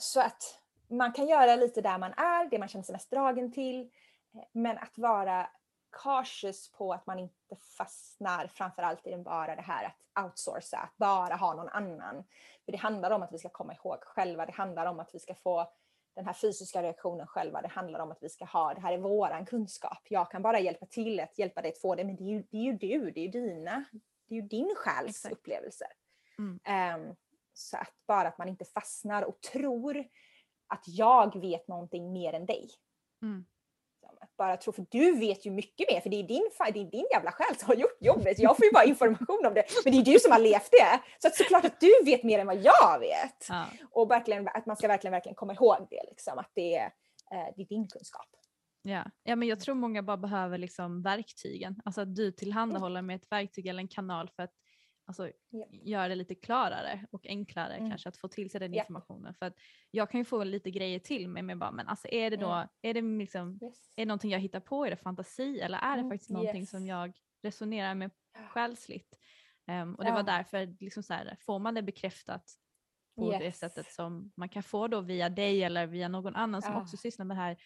så 0.00 0.20
att 0.20 0.60
man 0.88 1.12
kan 1.12 1.26
göra 1.26 1.56
lite 1.56 1.80
där 1.80 1.98
man 1.98 2.12
är, 2.12 2.50
det 2.50 2.58
man 2.58 2.68
känner 2.68 2.82
sig 2.82 2.92
mest 2.92 3.10
dragen 3.10 3.52
till. 3.52 3.80
eh, 4.34 4.40
Men 4.52 4.78
att 4.78 4.98
vara 4.98 5.50
cautious 6.02 6.72
på 6.72 6.92
att 6.92 7.06
man 7.06 7.18
inte 7.18 7.56
fastnar 7.78 8.46
framförallt 8.46 9.06
i 9.06 9.10
den 9.10 9.22
bara 9.22 9.56
det 9.56 9.62
här 9.62 9.84
att 9.86 10.24
outsourca, 10.24 10.78
att 10.78 10.96
bara 10.96 11.34
ha 11.34 11.54
någon 11.54 11.68
annan. 11.68 12.24
För 12.64 12.72
det 12.72 12.78
handlar 12.78 13.10
om 13.10 13.22
att 13.22 13.32
vi 13.32 13.38
ska 13.38 13.48
komma 13.48 13.74
ihåg 13.74 13.98
själva, 14.04 14.46
det 14.46 14.52
handlar 14.52 14.86
om 14.86 15.00
att 15.00 15.14
vi 15.14 15.18
ska 15.18 15.34
få 15.34 15.72
den 16.14 16.26
här 16.26 16.32
fysiska 16.32 16.82
reaktionen 16.82 17.26
själva, 17.26 17.62
det 17.62 17.68
handlar 17.68 18.00
om 18.00 18.10
att 18.12 18.22
vi 18.22 18.28
ska 18.28 18.44
ha, 18.44 18.74
det 18.74 18.80
här 18.80 18.92
är 18.92 18.98
våran 18.98 19.46
kunskap. 19.46 19.98
Jag 20.08 20.30
kan 20.30 20.42
bara 20.42 20.60
hjälpa 20.60 20.86
till 20.86 21.20
att 21.20 21.38
hjälpa 21.38 21.62
dig 21.62 21.70
att 21.72 21.78
få 21.78 21.94
det, 21.94 22.04
men 22.04 22.16
det 22.16 22.22
är 22.22 22.28
ju, 22.28 22.42
det 22.50 22.56
är 22.56 22.62
ju 22.62 22.72
du, 22.72 23.10
det 23.10 23.20
är 23.20 23.24
ju 23.24 23.30
dina, 23.30 23.84
det 24.28 24.34
är 24.34 24.40
ju 24.42 24.48
din 24.48 24.74
själs 24.76 25.08
Exakt. 25.08 25.34
upplevelser. 25.34 25.88
Mm. 26.38 26.60
Ehm, 26.64 27.14
så 27.52 27.76
att 27.76 27.92
bara 28.06 28.28
att 28.28 28.38
man 28.38 28.48
inte 28.48 28.64
fastnar 28.64 29.22
och 29.22 29.40
tror 29.40 30.04
att 30.74 30.84
jag 30.86 31.40
vet 31.40 31.68
någonting 31.68 32.12
mer 32.12 32.32
än 32.32 32.46
dig. 32.46 32.68
Mm. 33.22 33.44
Bara 34.38 34.56
tro, 34.56 34.72
för 34.72 34.86
du 34.90 35.18
vet 35.18 35.46
ju 35.46 35.50
mycket 35.50 35.90
mer, 35.90 36.00
för 36.00 36.10
det 36.10 36.16
är 36.16 36.22
din, 36.22 36.50
det 36.58 36.80
är 36.80 36.90
din 36.90 37.06
jävla 37.12 37.32
själ 37.32 37.56
som 37.56 37.66
har 37.68 37.74
gjort 37.74 37.96
jobbet. 38.00 38.38
Jag 38.38 38.56
får 38.56 38.66
ju 38.66 38.72
bara 38.72 38.84
information 38.84 39.46
om 39.46 39.54
det, 39.54 39.64
men 39.84 39.92
det 39.92 39.98
är 40.00 40.12
du 40.12 40.18
som 40.18 40.32
har 40.32 40.38
levt 40.38 40.70
det. 40.70 41.00
Så 41.18 41.28
att 41.28 41.36
såklart 41.36 41.64
att 41.64 41.80
du 41.80 41.90
vet 42.04 42.22
mer 42.22 42.38
än 42.38 42.46
vad 42.46 42.56
jag 42.56 42.98
vet. 43.00 43.46
Ja. 43.48 43.66
Och 43.90 44.10
verkligen, 44.10 44.48
att 44.48 44.66
man 44.66 44.76
ska 44.76 44.88
verkligen, 44.88 45.12
verkligen 45.12 45.34
komma 45.34 45.52
ihåg 45.52 45.86
det, 45.90 46.02
liksom, 46.08 46.38
att 46.38 46.50
det 46.54 46.76
är, 46.76 46.84
eh, 47.30 47.52
det 47.56 47.62
är 47.62 47.66
din 47.66 47.88
kunskap. 47.88 48.26
Ja. 48.82 49.04
ja, 49.22 49.36
men 49.36 49.48
jag 49.48 49.60
tror 49.60 49.74
många 49.74 50.02
bara 50.02 50.16
behöver 50.16 50.58
liksom 50.58 51.02
verktygen. 51.02 51.80
Alltså 51.84 52.00
att 52.00 52.16
du 52.16 52.32
tillhandahåller 52.32 53.02
med 53.02 53.16
ett 53.16 53.32
verktyg 53.32 53.66
eller 53.66 53.80
en 53.80 53.88
kanal 53.88 54.30
för 54.36 54.42
att 54.42 54.54
alltså, 55.06 55.30
Ja. 55.50 55.66
göra 55.70 56.08
det 56.08 56.14
lite 56.14 56.34
klarare 56.34 57.06
och 57.10 57.26
enklare 57.26 57.74
Mm. 57.74 57.90
kanske 57.90 58.08
att 58.08 58.16
få 58.16 58.28
till 58.28 58.50
sig 58.50 58.60
den 58.60 58.72
Ja. 58.74 58.82
informationen. 58.82 59.34
För 59.34 59.46
att 59.46 59.54
jag 59.90 60.10
kan 60.10 60.20
ju 60.20 60.24
få 60.24 60.44
lite 60.44 60.70
grejer 60.70 60.98
till 60.98 61.28
mig 61.28 61.42
men 61.42 61.58
bara, 61.58 61.70
men 61.70 61.88
alltså 61.88 62.08
är 62.08 62.30
det 62.30 62.36
då, 62.36 62.50
Mm. 62.52 62.68
är 62.82 62.94
det 62.94 63.02
liksom, 63.02 63.58
Yes. 63.62 63.92
är 63.96 64.02
det 64.02 64.06
någonting 64.06 64.30
jag 64.30 64.40
hittar 64.40 64.60
på, 64.60 64.84
är 64.86 64.90
det 64.90 64.96
fantasi 64.96 65.60
eller 65.60 65.78
är 65.78 65.94
det 65.94 66.00
Mm, 66.00 66.10
faktiskt 66.10 66.30
någonting 66.30 66.60
yes. 66.60 66.70
som 66.70 66.86
jag 66.86 67.12
resonerar 67.42 67.94
med 67.94 68.10
själsligt? 68.48 69.18
Ehm, 69.66 69.94
och 69.94 70.04
det 70.04 70.10
Ja. 70.10 70.14
var 70.14 70.22
därför, 70.22 70.76
liksom 70.80 71.02
så 71.02 71.14
här, 71.14 71.36
får 71.40 71.58
man 71.58 71.74
det 71.74 71.82
bekräftat 71.82 72.44
på 73.16 73.30
det 73.30 73.44
Yes. 73.44 73.58
sättet 73.58 73.92
som 73.92 74.32
man 74.36 74.48
kan 74.48 74.62
få 74.62 74.88
då 74.88 75.00
via 75.00 75.28
dig 75.28 75.62
eller 75.62 75.86
via 75.86 76.08
någon 76.08 76.34
annan 76.36 76.62
som 76.62 76.72
Ja. 76.72 76.80
också 76.82 76.96
sysslar 76.96 77.24
med 77.26 77.36
det 77.36 77.40
här 77.40 77.56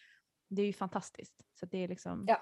det 0.51 0.61
är 0.61 0.65
ju 0.65 0.73
fantastiskt. 0.73 1.41
Så 1.59 1.65
det 1.65 1.77
är 1.77 1.87
liksom, 1.87 2.25
Ja. 2.27 2.41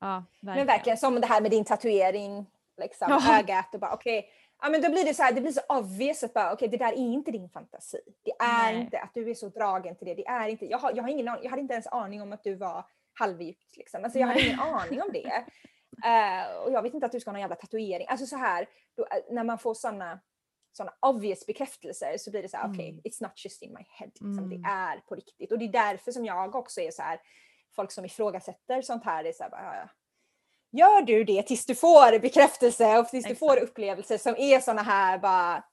ja 0.00 0.24
verkligen. 0.42 0.56
Men 0.56 0.66
verkligen 0.66 0.98
som 0.98 1.14
det 1.14 1.26
här 1.26 1.40
med 1.42 1.50
din 1.50 1.64
tatuering, 1.64 2.46
liksom, 2.78 3.06
Ja. 3.10 3.38
ögat 3.38 3.74
och 3.74 3.80
bara 3.80 3.94
okej. 3.94 4.28
Ja 4.62 4.68
men 4.68 4.82
då 4.82 4.90
blir 4.90 5.04
det 5.04 5.14
så 5.14 5.22
här, 5.22 5.32
det 5.32 5.40
blir 5.40 5.52
så 5.52 5.60
obvious 5.68 6.22
att 6.24 6.34
bara 6.34 6.52
okej 6.52 6.68
det 6.68 6.76
där 6.76 6.92
är 6.92 6.96
inte 6.96 7.30
din 7.30 7.48
fantasi. 7.50 8.00
Det 8.24 8.30
är 8.40 8.72
Nej. 8.72 8.80
inte 8.80 8.98
att 9.00 9.14
du 9.14 9.30
är 9.30 9.34
så 9.34 9.48
dragen 9.48 9.96
till 9.96 10.06
det. 10.06 10.14
Det 10.14 10.26
är 10.26 10.48
inte, 10.48 10.66
jag, 10.66 10.78
har, 10.78 10.92
jag, 10.96 11.02
har 11.02 11.10
ingen, 11.10 11.26
jag 11.42 11.50
hade 11.50 11.62
inte 11.62 11.74
ens 11.74 11.86
aning 11.86 12.22
om 12.22 12.32
att 12.32 12.44
du 12.44 12.54
var 12.54 12.84
halvgift 13.18 13.76
liksom. 13.76 14.04
Alltså 14.04 14.18
jag 14.18 14.26
hade 14.26 14.40
ingen 14.46 14.60
aning 14.60 15.02
om 15.02 15.08
det. 15.12 15.44
Eh, 16.04 16.56
och 16.64 16.72
jag 16.72 16.82
vet 16.82 16.94
inte 16.94 17.06
att 17.06 17.12
du 17.12 17.20
ska 17.20 17.30
ha 17.30 17.32
någon 17.32 17.40
jävla 17.40 17.56
tatuering. 17.56 18.06
Alltså 18.08 18.26
så 18.26 18.36
här, 18.36 18.66
då, 18.96 19.02
eh, 19.02 19.08
när 19.34 19.44
man 19.44 19.58
får 19.58 19.74
såna 19.74 20.20
såna 20.72 20.92
obvious 21.00 21.46
bekräftelser 21.46 22.16
så 22.18 22.30
blir 22.30 22.42
det 22.42 22.48
så 22.48 22.56
här, 22.56 22.70
okej, 22.74 22.88
Mm. 22.88 23.00
it's 23.04 23.22
not 23.22 23.44
just 23.44 23.62
in 23.62 23.72
my 23.72 23.84
head. 23.88 24.06
Liksom. 24.06 24.38
Mm. 24.38 24.48
Det 24.62 24.68
är 24.68 24.96
på 25.08 25.14
riktigt. 25.14 25.52
Och 25.52 25.58
det 25.58 25.64
är 25.64 25.68
därför 25.68 26.12
som 26.12 26.24
jag 26.24 26.54
också 26.54 26.80
är 26.80 26.90
så 26.90 27.02
här, 27.02 27.20
folk 27.76 27.92
som 27.92 28.04
ifrågasätter 28.04 28.82
sånt 28.82 29.04
här, 29.04 29.24
är 29.24 29.32
så 29.32 29.42
här, 29.42 29.50
bara, 29.50 29.62
"Ja, 29.64 29.74
ja, 29.74 29.88
gör 30.70 31.02
du 31.02 31.24
det 31.24 31.42
tills 31.42 31.66
du 31.66 31.74
får 31.74 32.18
bekräftelse 32.18 32.98
och 32.98 33.08
tills 33.08 33.26
du 33.26 33.34
får 33.34 33.52
Exakt. 33.56 33.70
upplevelser 33.70 34.18
som 34.18 34.34
är 34.38 34.60
såna 34.60 34.82
här 34.82 35.18
bara, 35.18 35.64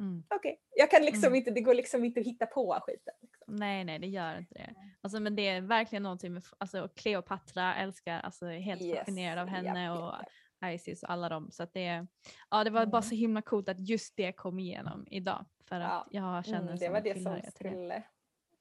Mm. 0.00 0.22
okej, 0.34 0.60
jag 0.76 0.90
kan 0.90 1.02
liksom 1.02 1.26
Mm. 1.26 1.34
inte, 1.34 1.50
det 1.50 1.60
går 1.60 1.74
liksom 1.74 2.04
inte 2.04 2.20
att 2.20 2.26
hitta 2.26 2.46
på 2.46 2.78
skiten. 2.86 3.14
Liksom. 3.22 3.56
Nej, 3.56 3.84
nej, 3.84 3.98
det 3.98 4.06
gör 4.06 4.38
inte 4.38 4.54
det. 4.54 4.74
Alltså, 5.00 5.20
men 5.20 5.36
det 5.36 5.48
är 5.48 5.60
verkligen 5.60 6.02
någonting 6.02 6.32
med, 6.34 6.42
alltså 6.58 6.88
Cleopatra 6.96 7.74
älskar, 7.74 8.20
alltså 8.20 8.46
är 8.46 8.58
helt 8.58 8.82
Yes, 8.82 8.98
fascinerad 8.98 9.38
av 9.38 9.46
henne 9.48 9.84
japp, 9.84 9.98
och 9.98 10.06
japp. 10.06 10.74
Isis 10.74 11.02
och 11.02 11.10
alla 11.10 11.28
dem. 11.28 11.48
Så 11.50 11.62
att 11.62 11.72
det, 11.72 12.06
ja, 12.50 12.64
det 12.64 12.70
var 12.70 12.86
bara 12.86 12.98
Mm. 12.98 13.02
så 13.08 13.14
himla 13.14 13.42
coolt 13.42 13.68
att 13.68 13.88
just 13.88 14.16
det 14.16 14.32
kom 14.32 14.58
igenom 14.58 15.06
idag. 15.10 15.44
För 15.68 15.80
att 15.80 16.06
jag 16.10 16.44
känner 16.44 16.60
Mm, 16.62 16.76
det 16.78 16.88
var 16.88 17.00
det 17.00 17.22
som 17.22 17.40
skulle... 17.54 18.02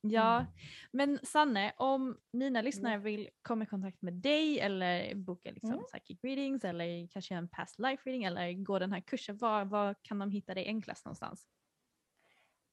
Ja, 0.09 0.39
Mm. 0.39 0.51
men 0.91 1.19
Sanne, 1.25 1.73
om 1.77 2.17
mina 2.31 2.61
lyssnare 2.61 2.97
vill 2.97 3.29
komma 3.41 3.63
i 3.63 3.67
kontakt 3.67 4.01
med 4.01 4.13
dig 4.13 4.59
eller 4.59 5.15
boka 5.15 5.51
liksom 5.51 5.73
Mm. 5.73 5.83
psychic 5.85 6.23
readings 6.23 6.63
eller 6.63 7.07
kanske 7.07 7.35
en 7.35 7.47
past 7.47 7.79
life 7.79 8.03
reading 8.05 8.23
eller 8.23 8.53
gå 8.53 8.79
den 8.79 8.93
här 8.93 9.01
kursen, 9.01 9.37
var, 9.37 9.65
var 9.65 9.95
kan 10.01 10.19
de 10.19 10.31
hitta 10.31 10.53
dig 10.53 10.65
enklast 10.67 11.05
någonstans? 11.05 11.47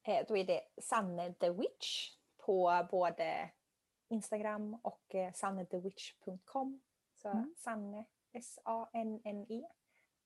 Eh, 0.07 0.25
då 0.27 0.37
är 0.37 0.43
det 0.45 0.61
Sanne 0.81 1.33
the 1.33 1.49
Witch 1.49 2.11
på 2.45 2.87
både 2.91 3.49
Instagram 4.09 4.73
och 4.83 5.15
eh, 5.15 5.33
sannethewitch.com. 5.33 6.81
Så 7.15 7.29
Mm. 7.29 7.53
Sanne, 7.57 8.05
S-A-N-N-E, 8.33 9.61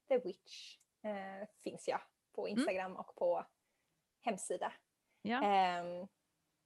The 0.07 0.17
Witch 0.17 0.77
eh, 1.03 1.47
finns 1.63 1.87
jag 1.87 2.01
på 2.35 2.47
Mm. 2.47 2.59
Instagram 2.59 2.95
och 2.95 3.15
på 3.15 3.45
hemsida. 4.21 4.73
Ja. 5.21 5.43
Ehm, 5.43 6.07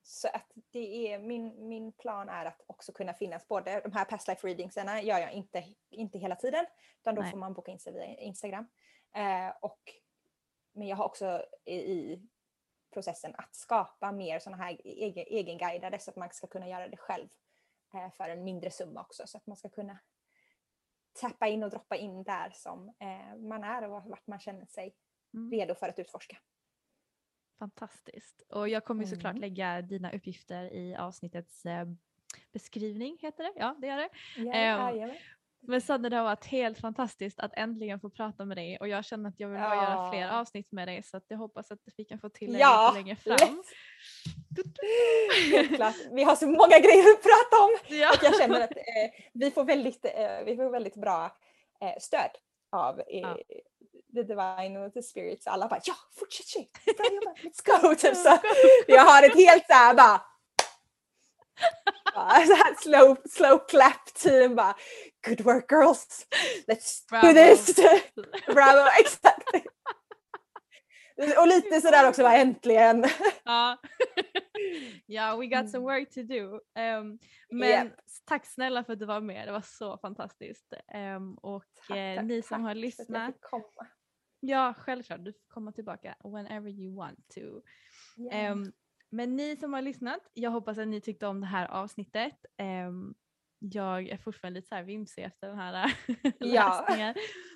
så 0.04 0.28
att 0.28 0.52
det 0.72 1.14
är 1.14 1.20
min, 1.20 1.68
min 1.68 1.92
plan 1.92 2.30
är 2.30 2.46
att 2.46 2.62
också 2.68 2.92
kunna 2.92 3.14
finnas 3.14 3.48
både 3.48 3.82
de 3.82 3.92
här 3.92 4.06
past 4.06 4.28
life 4.28 4.48
readingsarna 4.48 5.02
gör 5.02 5.20
jag 5.20 5.34
inte, 5.34 5.64
inte 5.90 6.18
hela 6.18 6.36
tiden 6.36 6.66
utan 7.00 7.16
då 7.16 7.22
Nej. 7.22 7.32
får 7.32 7.38
man 7.38 7.54
boka 7.54 7.72
in 7.72 7.80
sig 7.80 7.94
via 7.94 8.06
Instagram. 8.06 8.68
Eh, 9.16 9.50
och, 9.62 9.80
men 10.74 10.88
jag 10.88 10.98
har 10.98 11.06
också 11.06 11.46
i, 11.66 11.76
i 11.76 12.28
processen 12.94 13.36
att 13.38 13.56
skapa 13.56 14.12
mer 14.12 14.40
sådana 14.40 14.64
här 14.64 14.78
egen, 14.84 15.26
egenguidade 15.28 16.00
så 16.00 16.12
att 16.12 16.16
man 16.16 16.30
ska 16.32 16.48
kunna 16.48 16.68
göra 16.68 16.88
det 16.88 16.98
själv 16.98 17.30
eh, 17.94 18.12
för 18.12 18.30
en 18.30 18.44
mindre 18.44 18.72
summa 18.72 19.02
också 19.02 19.28
så 19.28 19.38
att 19.38 19.48
man 19.48 19.58
ska 19.58 19.70
kunna 19.70 20.00
tappa 21.14 21.48
in 21.48 21.64
och 21.64 21.70
droppa 21.70 21.96
in 21.96 22.24
där 22.24 22.52
som 22.54 22.90
eh, 23.00 23.36
man 23.38 23.64
är 23.64 23.84
och 23.84 24.04
vart 24.04 24.28
man 24.28 24.40
känner 24.40 24.66
sig 24.66 24.96
Mm. 25.34 25.52
redo 25.52 25.76
för 25.76 25.90
att 25.90 26.00
utforska. 26.00 26.38
Fantastiskt. 27.60 28.42
Och 28.50 28.70
jag 28.70 28.86
kommer 28.86 29.04
ju 29.04 29.10
såklart 29.10 29.32
Mm. 29.32 29.42
lägga 29.42 29.82
dina 29.82 30.12
uppgifter 30.12 30.74
i 30.74 30.96
avsnittets 30.96 31.66
eh, 31.66 31.86
beskrivning, 32.54 33.18
heter 33.22 33.44
det? 33.44 33.52
Ja, 33.56 33.76
det 33.80 33.88
gör 33.88 33.98
det. 33.98 34.10
Ja, 34.38 34.54
Ehm, 34.54 34.80
jajamän. 34.96 35.16
Men 35.66 35.82
Sanne, 35.82 36.10
det 36.10 36.16
har 36.16 36.24
varit 36.24 36.46
helt 36.46 36.80
fantastiskt 36.80 37.40
att 37.40 37.52
äntligen 37.54 38.00
få 38.00 38.10
prata 38.10 38.46
med 38.46 38.58
dig 38.58 38.78
och 38.80 38.88
jag 38.88 39.06
känner 39.06 39.30
att 39.30 39.40
jag 39.40 39.50
vill 39.50 39.60
bara 39.60 39.76
göra 39.76 40.12
fler 40.12 40.22
Ja. 40.22 40.32
avsnitt 40.40 40.72
med 40.72 40.88
dig 40.88 41.04
så 41.04 41.18
att 41.18 41.26
jag 41.28 41.38
hoppas 41.38 41.72
att 41.72 41.80
vi 41.98 42.06
kan 42.06 42.20
få 42.20 42.30
till 42.30 42.54
det 42.54 42.60
Ja, 42.60 42.92
lite 42.96 43.04
längre 43.04 43.16
fram. 43.16 43.64
klart. 45.76 45.96
Vi 46.12 46.24
har 46.24 46.36
så 46.36 46.48
många 46.48 46.80
grejer 46.80 47.04
att 47.14 47.24
prata 47.24 47.64
om 47.64 47.98
Ja. 47.98 48.10
och 48.14 48.24
jag 48.24 48.36
känner 48.38 48.62
att 48.62 48.72
eh, 48.78 49.12
vi, 49.34 49.52
får 49.52 49.64
väldigt, 49.64 50.06
eh, 50.06 50.44
vi 50.46 50.56
får 50.56 50.70
väldigt 50.70 50.96
bra 50.96 51.26
eh, 51.82 52.00
stöd 52.00 52.30
av 52.72 53.00
eh, 53.00 53.06
Ja. 53.10 53.38
The 54.14 54.24
divine 54.24 54.80
och 54.80 54.94
the 54.94 55.02
spirits. 55.04 55.48
Alla 55.48 55.68
bara 55.68 55.80
ja, 55.84 55.94
fortsätt 56.20 56.48
tjej, 56.48 56.70
bra 56.98 57.06
jobbat, 57.14 57.38
let's 57.44 57.82
go! 57.82 57.96
Typ 57.96 58.18
så. 58.18 58.38
Jag 58.88 59.02
har 59.06 59.24
ett 59.24 59.36
helt 59.36 59.68
såhär 59.68 59.94
bara 59.94 60.22
bara 62.16 62.46
så 62.46 62.54
här 62.54 62.76
slow, 62.82 63.18
slow 63.30 63.68
clap 63.68 64.14
team 64.14 64.56
bara 64.56 64.76
good 65.28 65.42
work 65.42 65.72
girls, 65.72 66.28
let's 66.68 67.10
Bravo. 67.10 67.28
do 67.28 67.34
this! 67.34 67.76
Bravo, 68.48 68.88
exakt! 69.00 69.50
Och 71.38 71.48
lite 71.48 71.82
sådär 71.82 72.10
också 72.10 72.22
bara 72.22 72.36
äntligen. 72.36 73.06
Ja. 73.44 73.78
ja, 75.06 75.36
we 75.38 75.46
got 75.46 75.72
some 75.72 75.84
work 75.84 76.14
to 76.14 76.22
do. 76.24 76.60
Ehm, 76.76 77.20
men 77.52 77.70
Japp. 77.70 77.94
tack 78.26 78.46
snälla 78.46 78.84
för 78.84 78.94
att 78.94 79.00
du 79.00 79.06
var 79.06 79.22
med, 79.22 79.48
det 79.48 79.52
var 79.52 79.62
så 79.62 79.98
fantastiskt. 79.98 80.74
Ehm, 80.94 81.36
och 81.36 81.66
Tack, 81.88 81.98
eh, 81.98 82.16
tack, 82.16 82.26
ni 82.26 82.42
som 82.42 82.64
har 82.64 82.76
lyssnat. 82.76 83.36
Ja 84.48 84.74
självklart, 84.78 85.26
du 85.26 85.34
får 85.34 85.48
komma 85.48 85.72
tillbaka 85.72 86.16
whenever 86.24 86.70
you 86.70 86.96
want 86.96 87.30
to. 87.36 87.62
Ja. 88.16 88.32
Ehm, 88.32 88.72
men 89.10 89.36
ni 89.36 89.56
som 89.56 89.74
har 89.74 89.82
lyssnat, 89.82 90.22
jag 90.34 90.52
hoppas 90.52 90.78
att 90.78 90.88
ni 90.88 91.02
tyckte 91.02 91.28
om 91.28 91.42
det 91.42 91.48
här 91.48 91.68
avsnittet. 91.68 92.46
Ehm, 92.58 93.14
jag 93.60 94.10
är 94.10 94.18
fortfarande 94.18 94.58
lite 94.58 94.68
så 94.68 94.76
här 94.76 94.84
vimsig 94.84 95.24
efter 95.24 95.48
den 95.48 95.58
här 95.58 95.94
läsningen. 96.40 97.16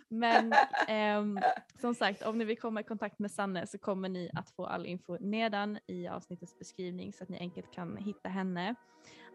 Men 0.09 0.53
ehm, 0.88 1.39
som 1.81 1.95
sagt, 1.95 2.22
om 2.22 2.38
ni 2.38 2.45
vill 2.45 2.59
komma 2.59 2.81
i 2.81 2.84
kontakt 2.84 3.19
med 3.19 3.31
Sanne 3.31 3.68
så 3.68 3.77
kommer 3.77 4.09
ni 4.09 4.30
att 4.34 4.49
få 4.49 4.65
all 4.65 4.85
info 4.85 5.18
nedan 5.19 5.80
i 5.88 6.07
avsnittets 6.07 6.59
beskrivning 6.59 7.14
så 7.14 7.23
att 7.23 7.30
ni 7.30 7.39
enkelt 7.39 7.72
kan 7.72 7.97
hitta 7.97 8.30
henne. 8.30 8.76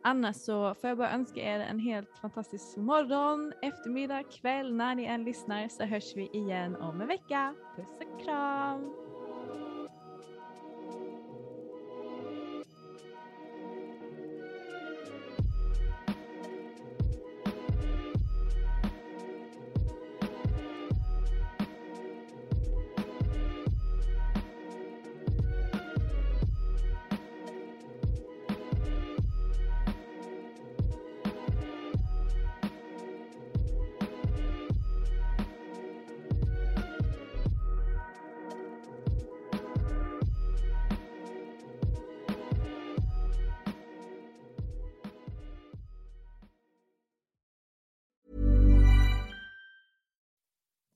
Annars 0.05 0.37
så 0.37 0.75
får 0.75 0.89
jag 0.89 0.99
bara 0.99 1.13
önska 1.13 1.41
er 1.41 1.61
en 1.61 1.79
helt 1.79 2.19
fantastisk 2.19 2.77
morgon, 2.77 3.53
eftermiddag, 3.63 4.23
kväll 4.23 4.75
när 4.75 4.95
ni 4.95 5.05
än 5.05 5.25
lyssnar 5.25 5.69
så 5.69 5.85
hörs 5.85 6.17
vi 6.17 6.27
igen 6.33 6.77
om 6.77 7.01
en 7.01 7.09
vecka. 7.09 7.55
Puss 7.77 7.99
och 8.01 8.25
kram! 8.25 9.12